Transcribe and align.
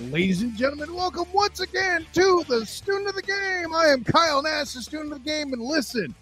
Ladies 0.00 0.42
and 0.42 0.54
gentlemen, 0.54 0.94
welcome 0.94 1.24
once 1.32 1.60
again 1.60 2.04
to 2.12 2.44
the 2.48 2.66
Student 2.66 3.08
of 3.08 3.14
the 3.14 3.22
Game. 3.22 3.74
I 3.74 3.86
am 3.86 4.04
Kyle 4.04 4.42
Nash, 4.42 4.74
the 4.74 4.82
Student 4.82 5.14
of 5.14 5.24
the 5.24 5.30
Game. 5.30 5.54
And 5.54 5.62
listen, 5.62 6.14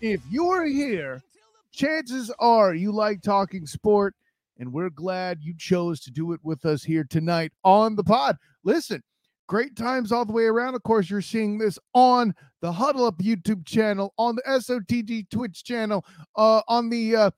if 0.00 0.22
you're 0.30 0.64
here, 0.64 1.22
chances 1.70 2.32
are 2.38 2.72
you 2.72 2.90
like 2.92 3.20
talking 3.20 3.66
sport, 3.66 4.14
and 4.58 4.72
we're 4.72 4.88
glad 4.88 5.42
you 5.42 5.52
chose 5.58 6.00
to 6.00 6.10
do 6.10 6.32
it 6.32 6.40
with 6.42 6.64
us 6.64 6.82
here 6.82 7.04
tonight 7.04 7.52
on 7.62 7.94
the 7.94 8.02
pod. 8.02 8.38
Listen, 8.64 9.02
great 9.46 9.76
times 9.76 10.12
all 10.12 10.24
the 10.24 10.32
way 10.32 10.44
around. 10.44 10.74
Of 10.74 10.82
course, 10.82 11.10
you're 11.10 11.20
seeing 11.20 11.58
this 11.58 11.78
on 11.92 12.34
the 12.62 12.72
Huddle 12.72 13.04
Up 13.04 13.18
YouTube 13.18 13.66
channel, 13.66 14.14
on 14.16 14.36
the 14.36 14.42
SOTG 14.48 15.28
Twitch 15.28 15.62
channel, 15.62 16.06
uh, 16.36 16.62
on 16.68 16.88
the 16.88 17.16
uh, 17.16 17.30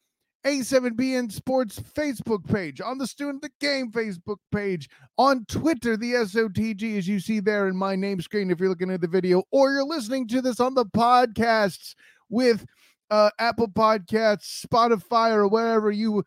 A7BN 0.44 1.30
Sports 1.30 1.78
Facebook 1.78 2.44
page, 2.50 2.80
on 2.80 2.98
the 2.98 3.06
Student 3.06 3.42
the 3.42 3.50
Game 3.60 3.92
Facebook 3.92 4.38
page, 4.50 4.88
on 5.16 5.44
Twitter, 5.46 5.96
the 5.96 6.14
SOTG, 6.14 6.98
as 6.98 7.06
you 7.06 7.20
see 7.20 7.38
there 7.38 7.68
in 7.68 7.76
my 7.76 7.94
name 7.94 8.20
screen 8.20 8.50
if 8.50 8.58
you're 8.58 8.68
looking 8.68 8.90
at 8.90 9.00
the 9.00 9.06
video, 9.06 9.44
or 9.52 9.70
you're 9.70 9.84
listening 9.84 10.26
to 10.28 10.42
this 10.42 10.58
on 10.58 10.74
the 10.74 10.84
podcasts 10.84 11.94
with 12.28 12.66
uh, 13.10 13.30
Apple 13.38 13.68
Podcasts, 13.68 14.66
Spotify, 14.66 15.32
or 15.32 15.46
wherever 15.46 15.92
you 15.92 16.24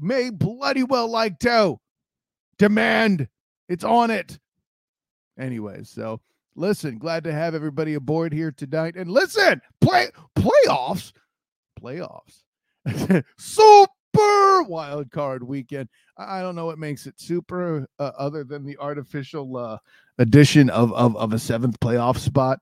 may 0.00 0.30
bloody 0.30 0.84
well 0.84 1.08
like 1.08 1.38
to. 1.40 1.76
Demand. 2.58 3.28
It's 3.68 3.84
on 3.84 4.10
it. 4.10 4.38
Anyway, 5.38 5.82
so 5.82 6.20
listen, 6.56 6.96
glad 6.98 7.24
to 7.24 7.32
have 7.32 7.54
everybody 7.54 7.94
aboard 7.94 8.32
here 8.32 8.50
tonight. 8.50 8.96
And 8.96 9.10
listen, 9.10 9.60
play 9.80 10.08
playoffs. 10.36 11.12
Playoffs 11.80 12.42
super 13.38 14.62
wild 14.62 15.10
card 15.10 15.42
weekend. 15.42 15.88
I 16.16 16.40
don't 16.40 16.56
know 16.56 16.66
what 16.66 16.78
makes 16.78 17.06
it 17.06 17.20
super 17.20 17.86
uh, 17.98 18.10
other 18.18 18.44
than 18.44 18.64
the 18.64 18.76
artificial 18.78 19.56
uh, 19.56 19.78
addition 20.18 20.70
of, 20.70 20.92
of 20.92 21.16
of 21.16 21.32
a 21.32 21.38
seventh 21.38 21.78
playoff 21.80 22.18
spot, 22.18 22.58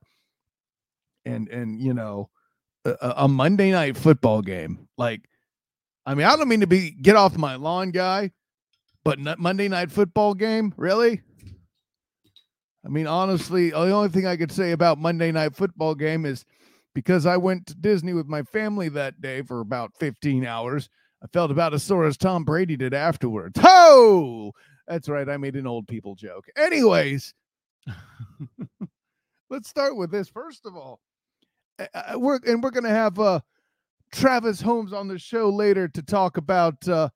and 1.25 1.47
and 1.49 1.81
you 1.81 1.93
know 1.93 2.29
a, 2.85 3.13
a 3.17 3.27
Monday 3.27 3.71
night 3.71 3.97
football 3.97 4.41
game. 4.41 4.87
Like, 4.97 5.21
I 6.05 6.15
mean, 6.15 6.25
I 6.25 6.35
don't 6.35 6.47
mean 6.47 6.61
to 6.61 6.67
be 6.67 6.91
get 6.91 7.15
off 7.15 7.37
my 7.37 7.55
lawn, 7.55 7.91
guy, 7.91 8.31
but 9.03 9.19
Monday 9.39 9.67
night 9.67 9.91
football 9.91 10.33
game, 10.33 10.73
really? 10.77 11.21
I 12.85 12.89
mean, 12.89 13.07
honestly, 13.07 13.71
the 13.71 13.91
only 13.91 14.09
thing 14.09 14.25
I 14.25 14.37
could 14.37 14.51
say 14.51 14.71
about 14.71 14.97
Monday 14.97 15.31
night 15.31 15.55
football 15.55 15.93
game 15.93 16.25
is 16.25 16.45
because 16.97 17.27
I 17.27 17.37
went 17.37 17.67
to 17.67 17.75
Disney 17.75 18.13
with 18.13 18.25
my 18.25 18.41
family 18.41 18.89
that 18.89 19.21
day 19.21 19.43
for 19.43 19.59
about 19.59 19.93
15 19.99 20.47
hours. 20.47 20.89
I 21.23 21.27
felt 21.27 21.51
about 21.51 21.75
as 21.75 21.83
sore 21.83 22.07
as 22.07 22.17
Tom 22.17 22.43
Brady 22.43 22.75
did 22.75 22.95
afterwards. 22.95 23.59
Ho! 23.61 24.51
That's 24.87 25.07
right. 25.07 25.29
I 25.29 25.37
made 25.37 25.55
an 25.55 25.67
old 25.67 25.87
people 25.87 26.15
joke. 26.15 26.45
Anyways, 26.57 27.35
let's 29.51 29.69
start 29.69 29.95
with 29.95 30.09
this. 30.09 30.27
First 30.27 30.65
of 30.65 30.75
all, 30.75 30.99
we're 32.15 32.39
and 32.47 32.63
we're 32.63 32.71
gonna 32.71 32.89
have 32.89 33.19
uh, 33.19 33.41
Travis 34.11 34.59
Holmes 34.59 34.91
on 34.91 35.07
the 35.07 35.19
show 35.19 35.51
later 35.51 35.87
to 35.89 36.01
talk 36.01 36.37
about 36.37 36.87
uh, 36.87 37.09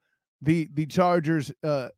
the 0.44 0.70
the 0.76 0.86
Chargers 0.86 1.52
uh, 1.64 1.90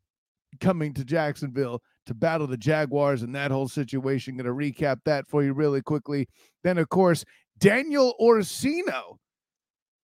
coming 0.62 0.94
to 0.94 1.04
Jacksonville 1.04 1.82
to 2.06 2.14
battle 2.14 2.48
the 2.48 2.58
Jaguars 2.58 3.24
and 3.24 3.36
that 3.36 3.52
whole 3.52 3.68
situation. 3.68 4.38
Going 4.38 4.46
to 4.46 4.52
recap 4.52 5.00
that 5.06 5.28
for 5.28 5.44
you 5.44 5.54
really 5.54 5.82
quickly. 5.82 6.28
Then, 6.64 6.78
of 6.78 6.90
course, 6.90 7.24
Danielle 7.60 8.16
Orsino 8.20 9.20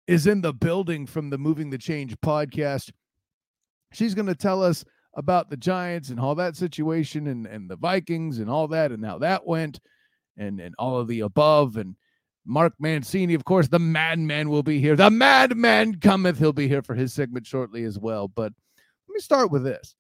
is 0.08 0.28
in 0.28 0.42
the 0.42 0.54
building 0.54 1.06
from 1.06 1.30
the 1.30 1.38
Moving 1.38 1.70
the 1.70 1.78
Chains 1.78 2.16
podcast. 2.16 2.92
She's 3.92 4.16
going 4.16 4.28
to 4.28 4.36
tell 4.36 4.64
us 4.64 4.84
about 5.16 5.50
the 5.50 5.58
Giants 5.58 6.10
and 6.10 6.20
all 6.20 6.36
that 6.36 6.56
situation 6.56 7.28
and, 7.28 7.46
and 7.46 7.70
the 7.70 7.76
Vikings 7.76 8.40
and 8.40 8.50
all 8.50 8.68
that 8.70 8.92
and 8.92 9.04
how 9.06 9.20
that 9.20 9.46
went 9.46 9.80
and, 10.38 10.60
and 10.60 10.74
all 10.80 11.00
of 11.00 11.08
the 11.08 11.20
above. 11.22 11.78
And 11.78 11.96
Mark 12.46 12.74
Mancini, 12.80 13.34
of 13.34 13.46
course, 13.46 13.68
the 13.68 13.80
madman 13.80 14.50
will 14.50 14.64
be 14.64 14.80
here. 14.80 14.96
The 14.96 15.12
madman 15.12 16.00
cometh. 16.00 16.40
He'll 16.40 16.54
be 16.54 16.68
here 16.68 16.82
for 16.82 16.96
his 16.96 17.14
segment 17.14 17.46
shortly 17.46 17.84
as 17.84 18.00
well. 18.00 18.28
But 18.28 18.54
let 19.08 19.14
me 19.14 19.20
start 19.20 19.52
with 19.52 19.64
this. 19.64 19.96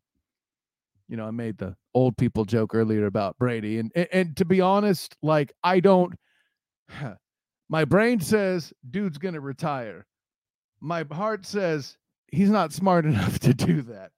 You 1.07 1.17
know, 1.17 1.25
I 1.27 1.31
made 1.31 1.57
the 1.57 1.75
old 1.93 2.17
people 2.17 2.45
joke 2.45 2.73
earlier 2.73 3.05
about 3.05 3.37
Brady. 3.37 3.79
And, 3.79 3.91
and, 3.95 4.07
and 4.11 4.37
to 4.37 4.45
be 4.45 4.61
honest, 4.61 5.15
like, 5.21 5.53
I 5.63 5.79
don't. 5.79 6.13
My 7.69 7.85
brain 7.85 8.19
says, 8.19 8.73
dude's 8.89 9.19
going 9.19 9.35
to 9.35 9.41
retire. 9.41 10.05
My 10.81 11.05
heart 11.11 11.45
says, 11.45 11.97
he's 12.27 12.49
not 12.49 12.73
smart 12.73 13.05
enough 13.05 13.39
to 13.39 13.53
do 13.53 13.83
that. 13.83 14.11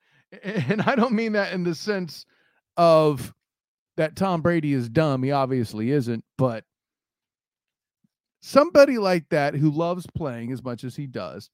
And 0.43 0.81
I 0.83 0.95
don't 0.95 1.13
mean 1.13 1.33
that 1.33 1.51
in 1.51 1.63
the 1.63 1.75
sense 1.75 2.25
of 2.77 3.33
that 3.97 4.15
Tom 4.15 4.41
Brady 4.41 4.73
is 4.73 4.87
dumb. 4.87 5.23
He 5.23 5.31
obviously 5.31 5.91
isn't, 5.91 6.23
but 6.37 6.63
somebody 8.41 8.97
like 8.97 9.27
that 9.29 9.55
who 9.55 9.69
loves 9.69 10.07
playing 10.15 10.53
as 10.53 10.63
much 10.63 10.85
as 10.85 10.95
he 10.95 11.05
does, 11.05 11.49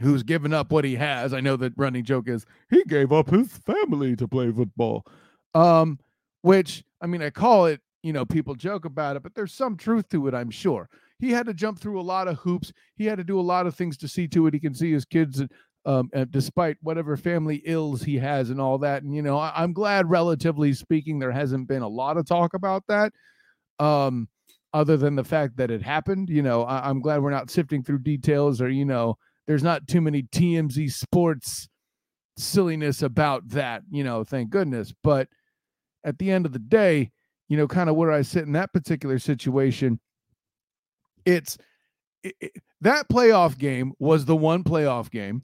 who's 0.00 0.22
given 0.22 0.52
up 0.52 0.70
what 0.70 0.84
he 0.84 0.96
has. 0.96 1.32
I 1.32 1.40
know 1.40 1.56
that 1.56 1.72
running 1.76 2.04
joke 2.04 2.28
is 2.28 2.44
he 2.68 2.84
gave 2.84 3.10
up 3.10 3.30
his 3.30 3.48
family 3.48 4.16
to 4.16 4.28
play 4.28 4.52
football. 4.52 5.06
Um, 5.54 5.98
which 6.42 6.84
I 7.00 7.06
mean, 7.06 7.22
I 7.22 7.30
call 7.30 7.66
it 7.66 7.80
you 8.04 8.12
know, 8.12 8.26
people 8.26 8.54
joke 8.54 8.84
about 8.84 9.16
it, 9.16 9.22
but 9.22 9.34
there's 9.34 9.54
some 9.54 9.78
truth 9.78 10.10
to 10.10 10.28
it, 10.28 10.34
I'm 10.34 10.50
sure. 10.50 10.90
He 11.18 11.30
had 11.30 11.46
to 11.46 11.54
jump 11.54 11.80
through 11.80 11.98
a 11.98 12.02
lot 12.02 12.28
of 12.28 12.36
hoops. 12.36 12.70
He 12.96 13.06
had 13.06 13.16
to 13.16 13.24
do 13.24 13.40
a 13.40 13.42
lot 13.42 13.66
of 13.66 13.74
things 13.74 13.96
to 13.98 14.08
see 14.08 14.28
to 14.28 14.46
it. 14.46 14.52
He 14.52 14.60
can 14.60 14.74
see 14.74 14.92
his 14.92 15.06
kids, 15.06 15.42
um, 15.86 16.10
despite 16.28 16.76
whatever 16.82 17.16
family 17.16 17.62
ills 17.64 18.02
he 18.02 18.18
has 18.18 18.50
and 18.50 18.60
all 18.60 18.76
that. 18.78 19.04
And, 19.04 19.14
you 19.14 19.22
know, 19.22 19.38
I, 19.38 19.64
am 19.64 19.72
glad, 19.72 20.10
relatively 20.10 20.74
speaking, 20.74 21.18
there 21.18 21.32
hasn't 21.32 21.66
been 21.66 21.80
a 21.80 21.88
lot 21.88 22.18
of 22.18 22.26
talk 22.26 22.52
about 22.52 22.84
that. 22.88 23.12
Um, 23.78 24.28
other 24.74 24.98
than 24.98 25.16
the 25.16 25.24
fact 25.24 25.56
that 25.56 25.70
it 25.70 25.80
happened, 25.80 26.28
you 26.28 26.42
know, 26.42 26.64
I, 26.64 26.90
I'm 26.90 27.00
glad 27.00 27.22
we're 27.22 27.30
not 27.30 27.50
sifting 27.50 27.82
through 27.82 28.00
details 28.00 28.60
or, 28.60 28.68
you 28.68 28.84
know, 28.84 29.16
there's 29.46 29.62
not 29.62 29.88
too 29.88 30.02
many 30.02 30.24
TMZ 30.24 30.92
sports 30.92 31.68
silliness 32.36 33.00
about 33.00 33.48
that, 33.50 33.82
you 33.90 34.04
know, 34.04 34.24
thank 34.24 34.50
goodness. 34.50 34.92
But 35.02 35.28
at 36.04 36.18
the 36.18 36.30
end 36.30 36.44
of 36.44 36.52
the 36.52 36.58
day, 36.58 37.12
you 37.48 37.56
know, 37.56 37.68
kind 37.68 37.90
of 37.90 37.96
where 37.96 38.12
I 38.12 38.22
sit 38.22 38.44
in 38.44 38.52
that 38.52 38.72
particular 38.72 39.18
situation. 39.18 40.00
It's 41.24 41.56
it, 42.22 42.34
it, 42.40 42.52
that 42.80 43.08
playoff 43.08 43.58
game 43.58 43.92
was 43.98 44.24
the 44.24 44.36
one 44.36 44.64
playoff 44.64 45.10
game 45.10 45.42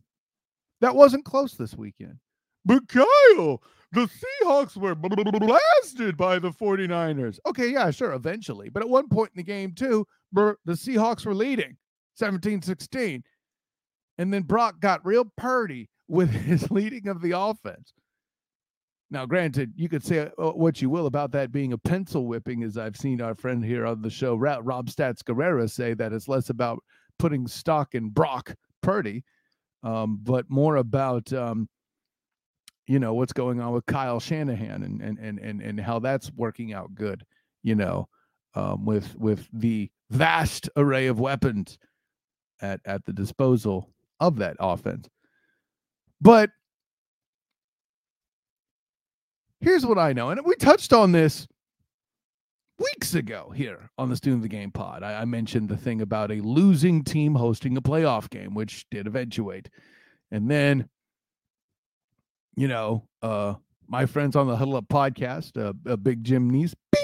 that 0.81 0.95
wasn't 0.95 1.25
close 1.25 1.55
this 1.55 1.77
weekend. 1.77 2.17
But 2.65 2.89
Kyle, 2.89 3.63
the 3.93 4.09
Seahawks 4.43 4.77
were 4.77 4.95
blasted 4.95 6.17
by 6.17 6.39
the 6.39 6.51
49ers. 6.51 7.39
Okay, 7.47 7.69
yeah, 7.69 7.91
sure, 7.91 8.13
eventually. 8.13 8.69
But 8.69 8.83
at 8.83 8.89
one 8.89 9.09
point 9.09 9.31
in 9.35 9.39
the 9.39 9.45
game, 9.45 9.73
too, 9.73 10.07
the 10.33 10.57
Seahawks 10.69 11.25
were 11.25 11.35
leading 11.35 11.77
17 12.17 12.63
16. 12.63 13.23
And 14.19 14.33
then 14.33 14.43
Brock 14.43 14.81
got 14.81 15.05
real 15.05 15.31
purdy 15.37 15.89
with 16.09 16.31
his 16.47 16.71
leading 16.71 17.09
of 17.09 17.23
the 17.23 17.33
offense. 17.33 17.93
Now, 19.13 19.27
granted, 19.27 19.73
you 19.75 19.89
could 19.89 20.05
say 20.05 20.31
uh, 20.39 20.51
what 20.51 20.81
you 20.81 20.89
will 20.89 21.07
about 21.07 21.33
that 21.33 21.51
being 21.51 21.73
a 21.73 21.79
pencil 21.79 22.27
whipping, 22.27 22.63
as 22.63 22.79
I've 22.79 22.97
seen 22.97 23.21
our 23.21 23.35
friend 23.35 23.65
here 23.65 23.85
on 23.85 24.03
the 24.03 24.11
show, 24.11 24.37
Rob 24.37 24.87
Stats 24.89 25.23
Guerrera, 25.23 25.69
say 25.69 25.95
that 25.95 26.13
it's 26.13 26.29
less 26.29 26.49
about 26.49 26.83
putting 27.19 27.47
stock 27.49 27.95
in 27.95 28.11
Brock 28.11 28.55
Purdy, 28.83 29.25
um, 29.83 30.21
but 30.23 30.49
more 30.49 30.77
about, 30.77 31.33
um, 31.33 31.69
you 32.87 33.01
know, 33.01 33.15
what's 33.15 33.33
going 33.33 33.61
on 33.61 33.73
with 33.73 33.87
Kyle 33.87 34.21
Shanahan 34.21 34.83
and 34.83 35.01
and 35.01 35.19
and 35.19 35.39
and 35.39 35.61
and 35.61 35.81
how 35.81 35.99
that's 35.99 36.31
working 36.37 36.73
out 36.73 36.95
good, 36.95 37.25
you 37.63 37.75
know, 37.75 38.09
um, 38.55 38.85
with 38.85 39.17
with 39.17 39.49
the 39.53 39.91
vast 40.11 40.69
array 40.77 41.07
of 41.07 41.21
weapons 41.21 41.79
at 42.61 42.81
at 42.85 43.05
the 43.05 43.13
disposal 43.13 43.93
of 44.21 44.37
that 44.37 44.57
offense. 44.61 45.09
But 46.21 46.51
here's 49.61 49.87
what 49.87 49.99
I 49.99 50.13
know, 50.13 50.31
and 50.31 50.45
we 50.45 50.55
touched 50.57 50.93
on 50.93 51.13
this 51.13 51.47
weeks 52.79 53.15
ago 53.15 53.53
here 53.55 53.91
on 53.99 54.09
the 54.09 54.17
Student 54.17 54.39
of 54.39 54.43
the 54.43 54.49
Game 54.49 54.71
pod. 54.71 55.03
I, 55.03 55.21
I, 55.21 55.25
mentioned 55.27 55.69
the 55.69 55.77
thing 55.77 56.01
about 56.01 56.31
a 56.31 56.41
losing 56.41 57.05
team 57.05 57.35
hosting 57.35 57.77
a 57.77 57.83
playoff 57.83 58.31
game, 58.31 58.55
which 58.55 58.87
did 58.91 59.07
eventuate. 59.07 59.69
And 60.31 60.51
then, 60.51 60.89
you 62.57 62.69
know, 62.69 63.07
uh, 63.23 63.55
my 63.87 64.07
friends 64.07 64.35
on 64.35 64.47
the 64.47 64.57
Huddle 64.57 64.77
Up 64.77 64.89
podcast, 64.89 65.61
uh, 65.61 65.75
uh, 65.91 65.97
Big 65.97 66.25
Jim 66.25 66.51
Neese, 66.51 66.75
bing, 66.91 67.03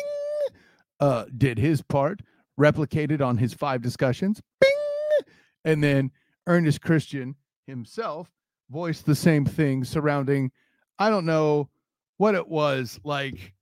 uh, 1.00 1.26
did 1.36 1.58
his 1.58 1.82
part, 1.82 2.20
replicated 2.58 3.20
on 3.20 3.36
his 3.36 3.52
five 3.52 3.82
discussions, 3.82 4.40
bing, 4.60 4.70
and 5.64 5.84
then 5.84 6.10
Ernest 6.46 6.80
Christian 6.80 7.34
himself 7.66 8.30
voiced 8.70 9.04
the 9.04 9.14
same 9.14 9.44
thing 9.44 9.84
surrounding, 9.84 10.50
I 10.98 11.10
don't 11.10 11.26
know, 11.26 11.68
what 12.18 12.34
it 12.34 12.48
was 12.48 13.00
like 13.04 13.54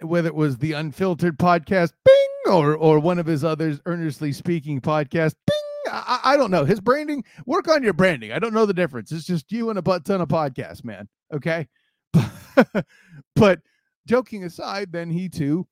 whether 0.00 0.28
it 0.28 0.34
was 0.34 0.58
the 0.58 0.72
unfiltered 0.72 1.38
podcast 1.38 1.92
bing 2.04 2.52
or 2.54 2.76
or 2.76 2.98
one 2.98 3.18
of 3.18 3.26
his 3.26 3.44
others 3.44 3.80
earnestly 3.86 4.32
speaking 4.32 4.80
podcast 4.80 5.34
bing 5.46 5.56
I, 5.86 6.20
I, 6.24 6.36
don't 6.36 6.50
know 6.50 6.64
his 6.64 6.80
branding 6.80 7.24
work 7.46 7.68
on 7.68 7.82
your 7.82 7.92
branding 7.92 8.32
i 8.32 8.38
don't 8.38 8.54
know 8.54 8.66
the 8.66 8.74
difference 8.74 9.12
it's 9.12 9.26
just 9.26 9.52
you 9.52 9.70
and 9.70 9.78
a 9.78 9.82
butt 9.82 10.04
ton 10.04 10.20
of 10.20 10.28
podcasts 10.28 10.84
man 10.84 11.08
okay 11.32 11.68
but 13.36 13.60
joking 14.06 14.44
aside, 14.44 14.92
then 14.92 15.10
he 15.10 15.28
too 15.28 15.66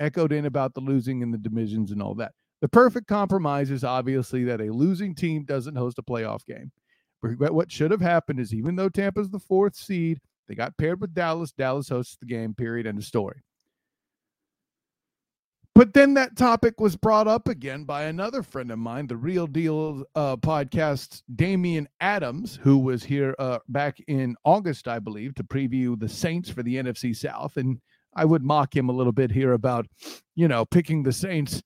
echoed 0.00 0.32
in 0.32 0.46
about 0.46 0.74
the 0.74 0.80
losing 0.80 1.22
and 1.22 1.32
the 1.32 1.38
divisions 1.38 1.90
and 1.90 2.02
all 2.02 2.14
that. 2.16 2.32
The 2.60 2.68
perfect 2.68 3.06
compromise 3.06 3.70
is 3.70 3.84
obviously 3.84 4.44
that 4.44 4.60
a 4.60 4.72
losing 4.72 5.14
team 5.14 5.44
doesn't 5.44 5.76
host 5.76 5.98
a 5.98 6.02
playoff 6.02 6.44
game. 6.44 6.72
But 7.22 7.52
what 7.52 7.70
should 7.70 7.90
have 7.90 8.00
happened 8.00 8.38
is 8.38 8.54
even 8.54 8.76
though 8.76 8.88
Tampa's 8.88 9.30
the 9.30 9.40
fourth 9.40 9.74
seed, 9.74 10.20
they 10.48 10.54
got 10.54 10.76
paired 10.78 11.00
with 11.00 11.14
Dallas. 11.14 11.52
Dallas 11.52 11.88
hosts 11.88 12.16
the 12.18 12.26
game, 12.26 12.54
period. 12.54 12.86
End 12.86 12.98
of 12.98 13.04
story. 13.04 13.42
But 15.78 15.94
then 15.94 16.14
that 16.14 16.36
topic 16.36 16.80
was 16.80 16.96
brought 16.96 17.28
up 17.28 17.46
again 17.46 17.84
by 17.84 18.04
another 18.04 18.42
friend 18.42 18.72
of 18.72 18.80
mine, 18.80 19.06
the 19.06 19.16
Real 19.16 19.46
Deal 19.46 20.02
uh, 20.16 20.36
podcast, 20.36 21.22
Damian 21.36 21.88
Adams, 22.00 22.58
who 22.60 22.78
was 22.78 23.04
here 23.04 23.32
uh, 23.38 23.60
back 23.68 24.00
in 24.08 24.34
August, 24.42 24.88
I 24.88 24.98
believe, 24.98 25.36
to 25.36 25.44
preview 25.44 25.96
the 25.96 26.08
Saints 26.08 26.50
for 26.50 26.64
the 26.64 26.74
NFC 26.74 27.14
South. 27.14 27.58
And 27.58 27.80
I 28.16 28.24
would 28.24 28.42
mock 28.42 28.74
him 28.74 28.88
a 28.88 28.92
little 28.92 29.12
bit 29.12 29.30
here 29.30 29.52
about, 29.52 29.86
you 30.34 30.48
know, 30.48 30.64
picking 30.64 31.04
the 31.04 31.12
Saints 31.12 31.62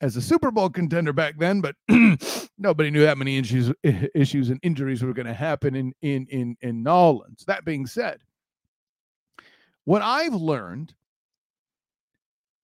as 0.00 0.16
a 0.16 0.22
Super 0.22 0.50
Bowl 0.50 0.70
contender 0.70 1.12
back 1.12 1.38
then, 1.38 1.60
but 1.60 1.76
nobody 2.58 2.90
knew 2.90 3.02
that 3.02 3.18
many 3.18 3.38
issues, 3.38 3.72
issues 3.82 4.50
and 4.50 4.60
injuries 4.62 5.02
were 5.02 5.12
going 5.12 5.26
to 5.26 5.34
happen 5.34 5.74
in 5.74 5.92
in 6.02 6.26
in 6.28 6.56
in 6.60 6.82
New 6.82 6.90
Orleans. 6.90 7.44
That 7.46 7.64
being 7.64 7.86
said, 7.86 8.20
what 9.84 10.02
I've 10.02 10.34
learned 10.34 10.94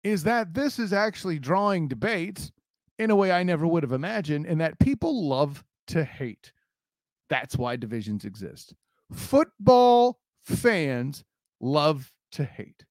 is 0.02 0.22
that 0.24 0.54
this 0.54 0.78
is 0.78 0.92
actually 0.92 1.38
drawing 1.38 1.88
debates 1.88 2.50
in 2.98 3.10
a 3.10 3.16
way 3.16 3.32
I 3.32 3.42
never 3.42 3.66
would 3.66 3.82
have 3.82 3.92
imagined, 3.92 4.46
and 4.46 4.60
that 4.60 4.78
people 4.78 5.28
love 5.28 5.64
to 5.88 6.04
hate. 6.04 6.52
That's 7.28 7.56
why 7.56 7.76
divisions 7.76 8.24
exist. 8.24 8.74
Football 9.12 10.18
fans 10.44 11.24
love 11.60 12.12
to 12.32 12.44
hate. 12.44 12.84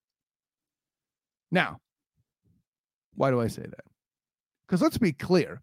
Now, 1.51 1.79
why 3.15 3.31
do 3.31 3.41
I 3.41 3.47
say 3.47 3.63
that? 3.63 3.88
Because 4.69 4.83
let's 4.83 4.99
be 4.99 5.13
clear 5.13 5.61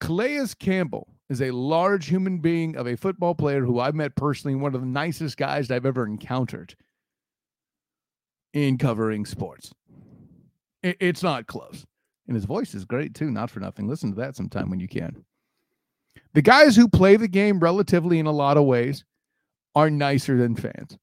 Calais 0.00 0.48
Campbell 0.58 1.06
is 1.28 1.40
a 1.40 1.52
large 1.52 2.06
human 2.06 2.38
being 2.38 2.74
of 2.74 2.88
a 2.88 2.96
football 2.96 3.32
player 3.32 3.64
who 3.64 3.78
I've 3.78 3.94
met 3.94 4.16
personally, 4.16 4.56
one 4.56 4.74
of 4.74 4.80
the 4.80 4.86
nicest 4.88 5.36
guys 5.36 5.70
I've 5.70 5.86
ever 5.86 6.04
encountered 6.04 6.74
in 8.52 8.76
covering 8.76 9.24
sports. 9.24 9.72
it's 10.82 11.22
not 11.22 11.46
close. 11.46 11.86
And 12.26 12.34
his 12.34 12.44
voice 12.44 12.74
is 12.74 12.84
great 12.84 13.14
too, 13.14 13.30
not 13.30 13.50
for 13.50 13.60
nothing. 13.60 13.86
Listen 13.86 14.10
to 14.10 14.16
that 14.16 14.34
sometime 14.34 14.68
when 14.68 14.80
you 14.80 14.88
can. 14.88 15.24
The 16.34 16.42
guys 16.42 16.74
who 16.74 16.88
play 16.88 17.16
the 17.16 17.28
game 17.28 17.60
relatively 17.60 18.18
in 18.18 18.26
a 18.26 18.32
lot 18.32 18.56
of 18.56 18.64
ways 18.64 19.04
are 19.76 19.90
nicer 19.90 20.36
than 20.36 20.56
fans 20.56 20.98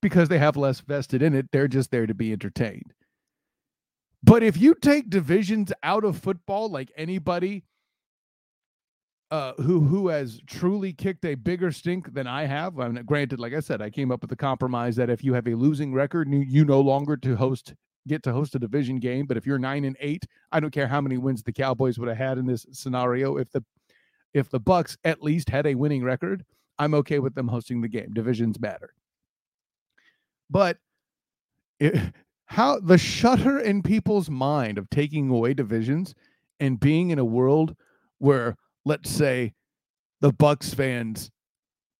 because 0.00 0.30
they 0.30 0.38
have 0.38 0.56
less 0.56 0.80
vested 0.80 1.20
in 1.20 1.34
it. 1.34 1.50
They're 1.52 1.68
just 1.68 1.90
there 1.90 2.06
to 2.06 2.14
be 2.14 2.32
entertained. 2.32 2.94
But 4.22 4.42
if 4.42 4.56
you 4.56 4.74
take 4.74 5.10
divisions 5.10 5.72
out 5.82 6.04
of 6.04 6.18
football, 6.18 6.68
like 6.68 6.90
anybody 6.96 7.64
uh, 9.30 9.52
who 9.58 9.80
who 9.80 10.08
has 10.08 10.40
truly 10.46 10.92
kicked 10.92 11.24
a 11.24 11.34
bigger 11.34 11.70
stink 11.70 12.12
than 12.14 12.26
I 12.26 12.46
have, 12.46 12.78
I 12.80 12.88
mean, 12.88 13.04
granted, 13.04 13.38
like 13.38 13.54
I 13.54 13.60
said, 13.60 13.80
I 13.80 13.90
came 13.90 14.10
up 14.10 14.22
with 14.22 14.30
the 14.30 14.36
compromise 14.36 14.96
that 14.96 15.10
if 15.10 15.22
you 15.22 15.34
have 15.34 15.46
a 15.46 15.54
losing 15.54 15.92
record, 15.92 16.32
you, 16.32 16.40
you 16.40 16.64
no 16.64 16.80
longer 16.80 17.16
to 17.18 17.36
host 17.36 17.74
get 18.06 18.22
to 18.22 18.32
host 18.32 18.54
a 18.54 18.58
division 18.58 18.98
game. 18.98 19.26
But 19.26 19.36
if 19.36 19.46
you're 19.46 19.58
nine 19.58 19.84
and 19.84 19.96
eight, 20.00 20.26
I 20.50 20.60
don't 20.60 20.72
care 20.72 20.88
how 20.88 21.00
many 21.00 21.18
wins 21.18 21.42
the 21.42 21.52
Cowboys 21.52 21.98
would 21.98 22.08
have 22.08 22.16
had 22.16 22.38
in 22.38 22.46
this 22.46 22.66
scenario. 22.72 23.36
If 23.36 23.50
the 23.52 23.62
if 24.34 24.50
the 24.50 24.60
Bucks 24.60 24.96
at 25.04 25.22
least 25.22 25.48
had 25.48 25.66
a 25.66 25.74
winning 25.74 26.02
record, 26.02 26.44
I'm 26.78 26.94
okay 26.94 27.18
with 27.18 27.34
them 27.34 27.48
hosting 27.48 27.80
the 27.80 27.88
game. 27.88 28.12
Divisions 28.12 28.58
matter. 28.58 28.94
But 30.50 30.78
how 32.48 32.80
the 32.80 32.98
shutter 32.98 33.58
in 33.58 33.82
people's 33.82 34.30
mind 34.30 34.78
of 34.78 34.88
taking 34.88 35.28
away 35.28 35.52
divisions 35.52 36.14
and 36.58 36.80
being 36.80 37.10
in 37.10 37.18
a 37.18 37.24
world 37.24 37.76
where 38.18 38.56
let's 38.86 39.10
say 39.10 39.52
the 40.20 40.32
bucks 40.32 40.72
fans 40.72 41.30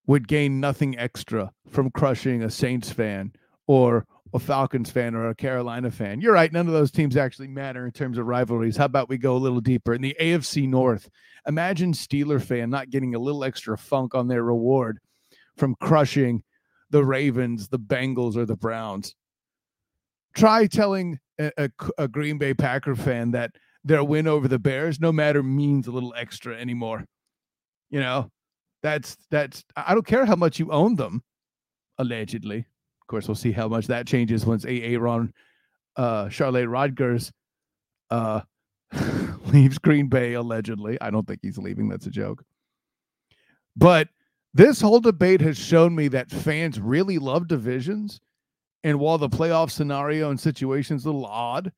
would 0.06 0.27
gain 0.27 0.59
nothing 0.59 0.99
extra 0.99 1.53
from 1.69 1.91
crushing 1.91 2.43
a 2.43 2.50
saints 2.50 2.91
fan 2.91 3.31
or 3.67 4.06
a 4.33 4.39
falcons 4.39 4.91
fan 4.91 5.15
or 5.15 5.29
a 5.29 5.35
carolina 5.35 5.91
fan. 5.91 6.21
You're 6.21 6.33
right 6.33 6.53
none 6.53 6.67
of 6.67 6.73
those 6.73 6.91
teams 6.91 7.17
actually 7.17 7.49
matter 7.49 7.85
in 7.85 7.93
terms 7.93 8.17
of 8.17 8.27
rivalries. 8.27 8.79
How 8.79 8.87
about 8.87 9.11
we 9.11 9.19
go 9.19 9.37
a 9.37 9.39
little 9.39 9.61
deeper? 9.61 9.93
In 9.93 10.00
the 10.00 10.17
afc 10.19 10.67
north 10.67 11.11
imagine 11.47 11.93
steeler 11.93 12.43
fan 12.43 12.71
not 12.71 12.89
getting 12.89 13.15
a 13.15 13.19
little 13.19 13.45
extra 13.45 13.77
funk 13.77 14.15
on 14.15 14.29
their 14.29 14.45
reward 14.45 14.99
from 15.59 15.75
crushing 15.81 16.43
the 16.89 17.05
ravens 17.05 17.69
the 17.69 17.79
bengals 17.79 18.35
or 18.35 18.47
the 18.47 18.56
browns 18.56 19.15
try 20.38 20.67
telling 20.67 21.19
a, 21.38 21.50
a, 21.56 21.70
a, 21.99 22.08
Green 22.08 22.38
Bay 22.38 22.55
Packer 22.55 22.94
fan 22.94 23.31
that 23.32 23.52
their 23.85 24.05
win 24.05 24.26
over 24.26 24.49
the 24.49 24.58
Bears 24.58 25.00
no 25.00 25.12
matter 25.12 25.43
means 25.43 25.87
a 25.87 25.90
little 25.90 26.14
extra 26.17 26.56
anymore. 26.56 27.05
You 27.90 28.00
know, 28.00 28.31
that's 28.82 29.17
that's 29.31 29.64
I 29.76 29.94
don't 29.94 30.06
care 30.06 30.26
how 30.26 30.37
much 30.37 30.58
you 30.58 30.70
own 30.70 30.96
them, 30.96 31.23
allegedly. 31.99 32.58
Of 32.58 33.06
course, 33.08 33.29
we'll 33.29 33.35
see 33.35 33.52
how 33.52 33.69
much 33.69 33.87
that 33.87 34.06
changes 34.06 34.46
once 34.46 34.64
Aaron 34.67 35.32
uh 35.96 36.29
Charlotte 36.29 36.69
Rodgers 36.69 37.32
uh 38.11 38.43
leaves 39.46 39.79
Green 39.79 40.08
Bay 40.08 40.35
allegedly. 40.35 41.00
I 41.00 41.11
don't 41.11 41.26
think 41.26 41.40
he's 41.43 41.58
leaving, 41.58 41.88
that's 41.88 42.06
a 42.06 42.11
joke. 42.11 42.44
But 43.76 44.08
this 44.55 44.81
whole 44.81 45.00
debate 45.00 45.40
has 45.40 45.58
shown 45.58 45.94
me 45.94 46.08
that 46.08 46.31
fans 46.31 46.81
really 46.81 47.19
love 47.19 47.49
divisions 47.49 48.20
and 48.85 48.99
while 48.99 49.19
the 49.19 49.29
playoff 49.29 49.71
scenario 49.71 50.31
and 50.31 50.39
situation's 50.39 51.05
a 51.05 51.09
little 51.09 51.27
odd, 51.27 51.73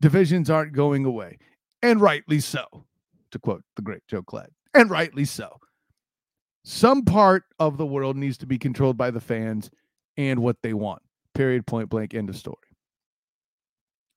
divisions 0.00 0.50
aren't 0.50 0.72
going 0.72 1.04
away. 1.04 1.38
And 1.82 2.00
rightly 2.00 2.40
so, 2.40 2.64
to 3.30 3.38
quote 3.38 3.62
the 3.76 3.82
great 3.82 4.02
Joe 4.08 4.22
Cladd. 4.22 4.48
And 4.72 4.90
rightly 4.90 5.24
so. 5.24 5.58
Some 6.64 7.04
part 7.04 7.44
of 7.58 7.76
the 7.76 7.86
world 7.86 8.16
needs 8.16 8.38
to 8.38 8.46
be 8.46 8.58
controlled 8.58 8.96
by 8.96 9.10
the 9.10 9.20
fans 9.20 9.70
and 10.16 10.40
what 10.40 10.56
they 10.62 10.72
want. 10.72 11.02
Period, 11.34 11.66
point 11.66 11.90
blank, 11.90 12.14
end 12.14 12.30
of 12.30 12.36
story. 12.36 12.56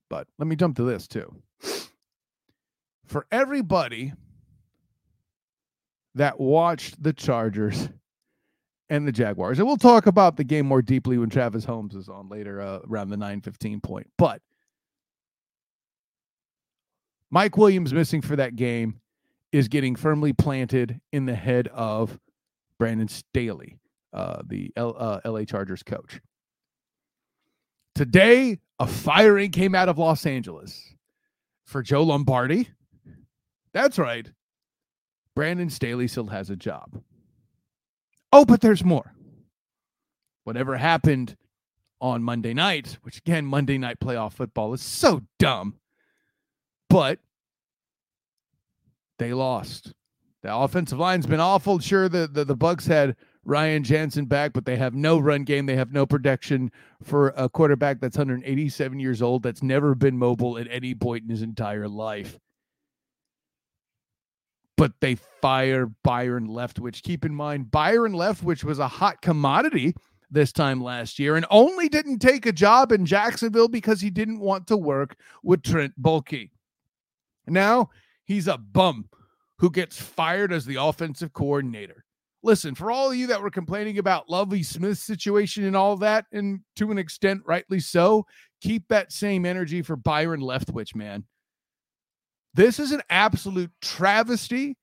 But 0.08 0.28
let 0.38 0.46
me 0.46 0.56
jump 0.56 0.76
to 0.76 0.84
this 0.84 1.06
too. 1.06 1.34
For 3.04 3.26
everybody 3.30 4.12
that 6.14 6.40
watched 6.40 7.02
the 7.02 7.12
Chargers 7.12 7.88
and 8.90 9.06
the 9.06 9.12
Jaguars. 9.12 9.58
And 9.58 9.66
we'll 9.66 9.76
talk 9.76 10.06
about 10.06 10.36
the 10.36 10.44
game 10.44 10.66
more 10.66 10.82
deeply 10.82 11.18
when 11.18 11.30
Travis 11.30 11.64
Holmes 11.64 11.94
is 11.94 12.08
on 12.08 12.28
later 12.28 12.60
uh, 12.60 12.80
around 12.88 13.10
the 13.10 13.16
9:15 13.16 13.82
point. 13.82 14.10
But 14.16 14.40
Mike 17.30 17.56
Williams 17.56 17.92
missing 17.92 18.22
for 18.22 18.36
that 18.36 18.56
game 18.56 19.00
is 19.52 19.68
getting 19.68 19.96
firmly 19.96 20.32
planted 20.32 21.00
in 21.12 21.26
the 21.26 21.34
head 21.34 21.68
of 21.68 22.18
Brandon 22.78 23.08
Staley, 23.08 23.78
uh, 24.12 24.42
the 24.46 24.72
L, 24.76 24.94
uh, 24.98 25.20
LA 25.24 25.44
Chargers 25.44 25.82
coach. 25.82 26.20
Today, 27.94 28.58
a 28.78 28.86
firing 28.86 29.50
came 29.50 29.74
out 29.74 29.88
of 29.88 29.98
Los 29.98 30.24
Angeles 30.24 30.94
for 31.66 31.82
Joe 31.82 32.04
Lombardi. 32.04 32.68
That's 33.72 33.98
right. 33.98 34.30
Brandon 35.34 35.70
Staley 35.70 36.08
still 36.08 36.28
has 36.28 36.50
a 36.50 36.56
job. 36.56 37.02
Oh, 38.32 38.44
but 38.44 38.60
there's 38.60 38.84
more. 38.84 39.14
Whatever 40.44 40.76
happened 40.76 41.36
on 42.00 42.22
Monday 42.22 42.54
night, 42.54 42.98
which 43.02 43.18
again, 43.18 43.44
Monday 43.44 43.78
night 43.78 43.98
playoff 44.00 44.34
football 44.34 44.72
is 44.72 44.82
so 44.82 45.22
dumb, 45.38 45.76
but 46.88 47.18
they 49.18 49.32
lost. 49.32 49.92
The 50.42 50.54
offensive 50.54 50.98
line's 50.98 51.26
been 51.26 51.40
awful. 51.40 51.80
Sure, 51.80 52.08
the, 52.08 52.28
the, 52.28 52.44
the 52.44 52.56
Bucks 52.56 52.86
had 52.86 53.16
Ryan 53.44 53.82
Jensen 53.82 54.26
back, 54.26 54.52
but 54.52 54.64
they 54.64 54.76
have 54.76 54.94
no 54.94 55.18
run 55.18 55.42
game. 55.42 55.66
They 55.66 55.74
have 55.76 55.92
no 55.92 56.06
protection 56.06 56.70
for 57.02 57.28
a 57.36 57.48
quarterback 57.48 58.00
that's 58.00 58.16
187 58.16 59.00
years 59.00 59.20
old, 59.20 59.42
that's 59.42 59.62
never 59.62 59.94
been 59.94 60.16
mobile 60.16 60.58
at 60.58 60.68
any 60.70 60.94
point 60.94 61.24
in 61.24 61.30
his 61.30 61.42
entire 61.42 61.88
life 61.88 62.38
but 64.78 64.92
they 65.00 65.16
fire 65.16 65.86
Byron 66.04 66.46
Leftwich. 66.46 67.02
Keep 67.02 67.24
in 67.24 67.34
mind, 67.34 67.70
Byron 67.70 68.12
Leftwich 68.12 68.62
was 68.62 68.78
a 68.78 68.88
hot 68.88 69.20
commodity 69.20 69.94
this 70.30 70.52
time 70.52 70.82
last 70.82 71.18
year 71.18 71.36
and 71.36 71.44
only 71.50 71.88
didn't 71.88 72.20
take 72.20 72.46
a 72.46 72.52
job 72.52 72.92
in 72.92 73.04
Jacksonville 73.04 73.68
because 73.68 74.00
he 74.00 74.08
didn't 74.08 74.38
want 74.38 74.68
to 74.68 74.76
work 74.76 75.16
with 75.42 75.62
Trent 75.62 76.00
Baalke. 76.00 76.50
Now 77.46 77.90
he's 78.24 78.46
a 78.46 78.56
bum 78.56 79.08
who 79.58 79.70
gets 79.70 80.00
fired 80.00 80.52
as 80.52 80.64
the 80.64 80.76
offensive 80.76 81.32
coordinator. 81.32 82.04
Listen, 82.44 82.76
for 82.76 82.92
all 82.92 83.10
of 83.10 83.16
you 83.16 83.26
that 83.26 83.42
were 83.42 83.50
complaining 83.50 83.98
about 83.98 84.30
Lovie 84.30 84.62
Smith's 84.62 85.02
situation 85.02 85.64
and 85.64 85.74
all 85.74 85.96
that, 85.96 86.26
and 86.32 86.60
to 86.76 86.92
an 86.92 86.98
extent, 86.98 87.42
rightly 87.44 87.80
so, 87.80 88.24
keep 88.60 88.86
that 88.88 89.10
same 89.10 89.44
energy 89.44 89.82
for 89.82 89.96
Byron 89.96 90.40
Leftwich, 90.40 90.94
man. 90.94 91.24
This 92.54 92.78
is 92.78 92.92
an 92.92 93.02
absolute 93.10 93.70
travesty 93.80 94.76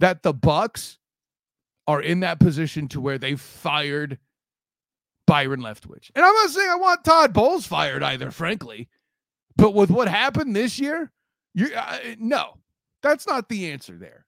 that 0.00 0.22
the 0.22 0.32
Bucks 0.32 0.98
are 1.86 2.00
in 2.00 2.20
that 2.20 2.40
position 2.40 2.88
to 2.88 3.00
where 3.00 3.18
they 3.18 3.36
fired 3.36 4.18
Byron 5.26 5.60
Leftwich. 5.60 6.10
And 6.14 6.24
I'm 6.24 6.34
not 6.34 6.50
saying 6.50 6.68
I 6.70 6.76
want 6.76 7.04
Todd 7.04 7.32
Bowles 7.32 7.66
fired 7.66 8.02
either, 8.02 8.30
frankly. 8.30 8.88
But 9.56 9.74
with 9.74 9.90
what 9.90 10.08
happened 10.08 10.56
this 10.56 10.78
year, 10.78 11.12
you 11.54 11.70
uh, 11.76 11.98
no, 12.18 12.54
that's 13.02 13.26
not 13.26 13.48
the 13.48 13.70
answer 13.70 13.96
there. 13.96 14.24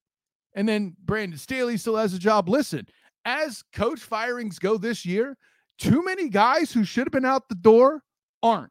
And 0.55 0.69
then 0.69 0.97
Brandon 1.05 1.39
Staley 1.39 1.77
still 1.77 1.97
has 1.97 2.15
a 2.15 2.19
job. 2.19 2.49
Listen, 2.49 2.87
as 3.25 3.65
coach 3.73 4.01
firings 4.01 4.59
go 4.59 4.77
this 4.77 5.05
year, 5.05 5.37
too 5.79 6.05
many 6.05 6.29
guys 6.29 6.73
who 6.73 6.85
should 6.85 7.07
have 7.07 7.13
been 7.13 7.25
out 7.25 7.49
the 7.49 7.55
door 7.55 8.03
aren't. 8.43 8.71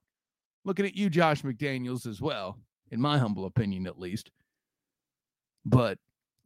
Looking 0.63 0.85
at 0.85 0.95
you, 0.95 1.09
Josh 1.09 1.41
McDaniels, 1.41 2.07
as 2.07 2.21
well, 2.21 2.57
in 2.93 3.01
my 3.01 3.17
humble 3.17 3.45
opinion, 3.45 3.87
at 3.87 3.99
least. 3.99 4.31
But, 5.65 5.97